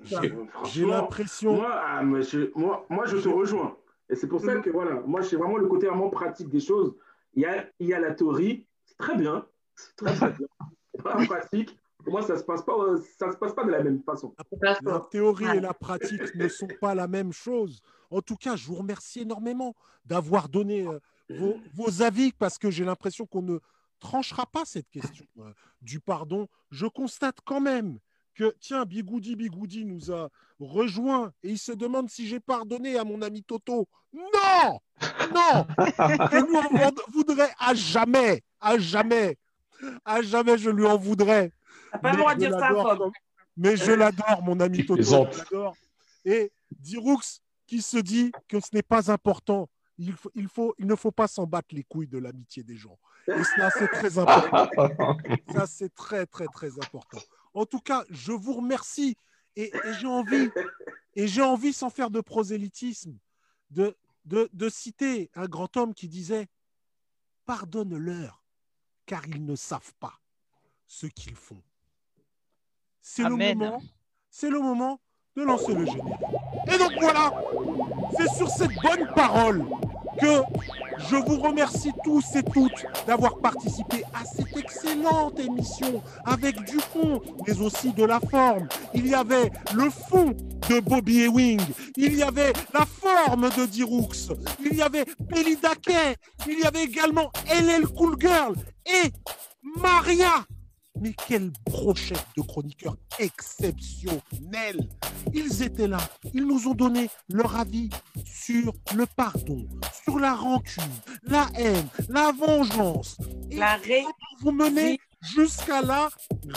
J'ai 0.73 0.87
l'impression. 0.87 1.57
Moi, 1.57 1.71
ah, 1.71 2.03
moi, 2.03 2.87
moi, 2.89 3.05
je 3.05 3.19
te 3.19 3.29
rejoins. 3.29 3.77
Et 4.09 4.15
c'est 4.15 4.29
pour 4.29 4.41
ça 4.41 4.55
mhm. 4.55 4.63
que 4.63 4.71
voilà, 4.71 5.01
moi, 5.07 5.21
j'ai 5.21 5.37
vraiment 5.37 5.59
le 5.59 5.67
côté 5.67 5.89
vraiment 5.89 6.09
pratique 6.09 6.49
des 6.49 6.61
choses. 6.61 6.95
Il 7.35 7.43
y 7.43 7.47
a, 7.47 7.67
il 7.81 7.89
y 7.89 7.93
a 7.93 8.01
la 8.01 8.15
théorie, 8.15 8.67
très 8.99 9.17
bien, 9.17 9.47
très, 9.97 10.15
très 10.15 10.31
bien. 10.31 10.47
Pas 11.03 11.25
pratique. 11.27 11.79
Pour 12.05 12.13
moi, 12.13 12.23
ça 12.23 12.35
ne 12.35 12.39
se, 12.39 12.45
passe 12.45 12.63
pas, 12.63 12.75
ça 13.19 13.31
se 13.31 13.37
passe 13.37 13.55
pas 13.55 13.65
de 13.65 13.71
la 13.71 13.83
même 13.83 14.03
façon. 14.03 14.35
La 14.61 15.01
théorie 15.11 15.57
et 15.57 15.61
la 15.61 15.73
pratique 15.73 16.35
ne 16.35 16.49
sont 16.49 16.69
pas 16.81 16.95
la 16.95 17.07
même 17.07 17.33
chose. 17.33 17.81
En 18.11 18.21
tout 18.21 18.37
cas, 18.37 18.57
je 18.57 18.67
vous 18.67 18.75
remercie 18.75 19.21
énormément 19.21 19.75
d'avoir 20.05 20.49
donné 20.49 20.87
euh, 20.87 21.55
vos, 21.75 22.03
avis 22.03 22.33
parce 22.33 22.59
que 22.59 22.71
j'ai 22.71 22.85
l'impression 22.85 23.25
qu'on 23.27 23.43
ne 23.43 23.59
tranchera 24.01 24.47
pas 24.47 24.65
cette 24.65 24.91
question 24.91 25.27
euh, 25.39 25.53
du 25.81 26.01
pardon. 26.01 26.49
Je 26.71 26.87
constate 26.87 27.39
quand 27.45 27.61
même 27.61 28.01
que, 28.35 28.55
tiens, 28.61 28.85
Bigoudi 28.85 29.37
Bigoudi 29.37 29.85
nous 29.85 30.11
a 30.13 30.29
rejoint 30.59 31.33
et 31.43 31.51
il 31.51 31.59
se 31.59 31.73
demande 31.73 32.09
si 32.09 32.27
j'ai 32.27 32.41
pardonné 32.41 32.99
à 32.99 33.05
mon 33.05 33.21
ami 33.23 33.43
Toto. 33.43 33.89
Non 34.13 34.81
Non 35.35 35.67
Je 35.79 36.47
lui 36.47 36.57
en 36.57 36.91
voudrais 37.13 37.51
à 37.59 37.75
jamais, 37.75 38.43
à 38.61 38.79
jamais, 38.79 39.37
à 40.05 40.23
jamais 40.23 40.59
je 40.59 40.71
lui 40.71 40.87
en 40.87 40.97
voudrais. 40.97 41.53
T'as 41.93 41.99
pas 41.99 42.13
le 42.13 42.19
droit 42.19 42.35
de 42.35 42.41
dire 42.41 42.59
ça, 42.59 42.99
mais 43.57 43.77
je 43.77 43.93
l'adore, 43.93 44.43
mon 44.43 44.61
ami 44.61 44.87
Toto. 44.87 45.03
Je. 45.03 45.71
Et 46.25 46.53
Diroux 46.71 47.21
qui 47.67 47.83
se 47.83 47.99
dit 47.99 48.33
que 48.49 48.61
ce 48.61 48.69
n'est 48.75 48.83
pas 48.83 49.11
important. 49.11 49.69
Il, 49.99 50.13
faut, 50.15 50.31
il, 50.35 50.49
faut, 50.49 50.75
il 50.79 50.87
ne 50.87 50.95
faut 50.95 51.13
pas 51.13 51.29
s'en 51.29 51.47
battre 51.47 51.69
les 51.73 51.85
couilles 51.85 52.09
de 52.09 52.19
l'amitié 52.19 52.63
des 52.63 52.77
gens. 52.77 52.99
Et 53.29 53.45
ça, 53.45 53.71
c'est 53.71 53.89
très 53.89 54.19
important. 54.19 54.69
Ça, 55.55 55.67
c'est 55.67 55.95
très, 55.95 56.27
très, 56.27 56.47
très 56.47 56.73
important. 56.79 57.21
En 57.55 57.67
tout 57.67 57.81
cas, 57.81 58.05
je 58.11 58.33
vous 58.33 58.55
remercie. 58.55 59.17
Et, 59.55 59.71
et 59.85 59.93
j'ai 60.01 60.07
envie, 60.07 60.51
et 61.15 61.29
j'ai 61.29 61.43
envie, 61.43 61.75
sans 61.75 61.91
faire 61.91 62.11
de 62.11 62.23
prosélytisme, 62.23 63.19
de, 63.71 63.95
de, 64.25 64.49
de 64.55 64.69
citer 64.71 65.31
un 65.35 65.47
grand 65.47 65.77
homme 65.77 65.93
qui 65.93 66.09
disait 66.09 66.49
Pardonne-leur, 67.45 68.43
car 69.05 69.27
ils 69.29 69.45
ne 69.45 69.55
savent 69.55 69.93
pas 70.01 70.19
ce 70.87 71.07
qu'ils 71.07 71.35
font. 71.35 71.63
C'est 73.03 73.25
le 73.25 73.37
moment, 73.37 73.83
c'est 74.31 74.49
le 74.49 74.61
moment 74.61 75.01
de 75.37 75.43
lancer 75.43 75.75
le 75.75 75.85
générique. 75.85 76.23
Et 76.73 76.79
donc 76.79 76.93
voilà, 77.01 77.33
c'est 78.17 78.35
sur 78.37 78.49
cette 78.49 78.75
bonne 78.83 79.13
parole 79.15 79.69
que 80.19 80.41
je 81.11 81.17
vous 81.17 81.37
remercie 81.37 81.93
tous 82.05 82.25
et 82.37 82.43
toutes 82.43 82.87
d'avoir 83.07 83.39
participé 83.39 84.05
à 84.15 84.25
cette 84.25 84.57
excellente 84.57 85.39
émission 85.39 86.03
avec 86.25 86.63
du 86.65 86.79
fond, 86.79 87.21
mais 87.47 87.61
aussi 87.61 87.93
de 87.93 88.05
la 88.05 88.21
forme. 88.21 88.69
Il 88.95 89.07
y 89.07 89.15
avait 89.15 89.51
le 89.75 89.91
fond 89.91 90.35
de 90.69 90.81
Bobby 90.81 91.23
Ewing, 91.25 91.61
il 91.97 92.15
y 92.17 92.23
avait 92.23 92.53
la 92.73 92.87
forme 92.87 93.51
de 93.57 93.67
Diroux, 93.67 94.09
il 94.65 94.77
y 94.77 94.83
avait 94.83 95.05
Belly 95.21 95.57
Daquet, 95.57 96.17
il 96.47 96.61
y 96.61 96.65
avait 96.65 96.85
également 96.85 97.31
LL 97.47 97.87
Cool 97.89 98.17
Girl 98.21 98.55
et 98.87 99.11
Maria. 99.81 100.45
Mais 101.01 101.15
quelle 101.27 101.51
brochette 101.67 102.25
de 102.37 102.43
chroniqueurs 102.43 102.97
exceptionnels 103.19 104.89
Ils 105.33 105.63
étaient 105.63 105.89
là, 105.89 105.99
ils 106.35 106.45
nous 106.47 106.69
ont 106.69 106.75
donné 106.75 107.09
leur 107.29 107.57
avis 107.57 107.89
sur 108.25 108.73
le 108.95 109.07
pardon, 109.07 109.67
sur 110.05 110.19
la 110.19 110.35
rancune, 110.35 110.83
la 111.25 111.49
haine, 111.57 111.87
la 112.09 112.33
vengeance. 112.33 113.17
Et 113.51 113.57
La 113.57 113.77
ré- 113.77 114.05
vous 114.43 114.53
menez 114.53 115.01
jusqu'à 115.21 115.81
la 115.83 116.11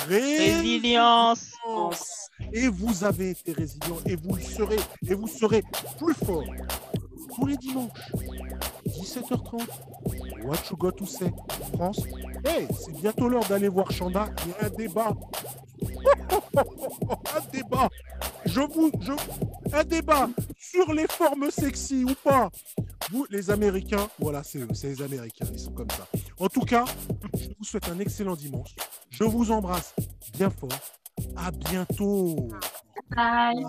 résilience. 0.08 1.54
Résilience. 1.66 2.30
Et 2.52 2.68
vous 2.68 3.04
avez 3.04 3.32
été 3.32 3.54
résilient 3.54 3.98
et 4.06 4.16
vous 4.16 4.36
le 4.36 4.42
serez 4.42 4.80
et 5.08 5.14
vous 5.14 5.28
serez 5.28 5.64
plus 5.98 6.14
fort. 6.14 6.44
Tous 7.36 7.46
les 7.46 7.58
dimanches, 7.58 8.12
17h30, 8.88 9.62
What 10.44 10.58
You 10.72 10.78
Got 10.78 10.92
to 10.94 11.06
Say, 11.06 11.32
France. 11.74 12.02
Hey, 12.46 12.68
c'est 12.80 12.94
bientôt 12.94 13.28
l'heure 13.28 13.46
d'aller 13.46 13.68
voir 13.68 13.92
Chanda. 13.92 14.30
Il 14.46 14.52
y 14.52 14.54
a 14.54 14.66
un 14.66 14.70
débat. 14.70 15.14
un 16.56 17.52
débat. 17.52 17.90
Je 18.46 18.62
vous, 18.62 18.92
je, 19.02 19.12
un 19.74 19.84
débat 19.84 20.30
sur 20.58 20.94
les 20.94 21.08
formes 21.08 21.52
sexy 21.52 22.06
ou 22.06 22.14
pas. 22.24 22.50
Vous, 23.12 23.26
les 23.30 23.50
Américains, 23.50 24.08
voilà, 24.20 24.44
c'est 24.44 24.60
eux, 24.60 24.68
c'est 24.74 24.88
les 24.88 25.02
Américains, 25.02 25.46
ils 25.52 25.60
sont 25.60 25.74
comme 25.74 25.90
ça. 25.92 26.08
En 26.40 26.48
tout 26.48 26.62
cas, 26.62 26.86
je 27.38 27.50
vous 27.58 27.64
souhaite 27.64 27.90
un 27.90 28.00
excellent 28.00 28.36
dimanche. 28.36 28.76
Je 29.10 29.24
vous 29.24 29.52
embrasse 29.52 29.94
bien 30.34 30.50
fort. 30.50 30.70
À 31.36 31.52
bientôt. 31.52 32.48
Bye. 33.16 33.66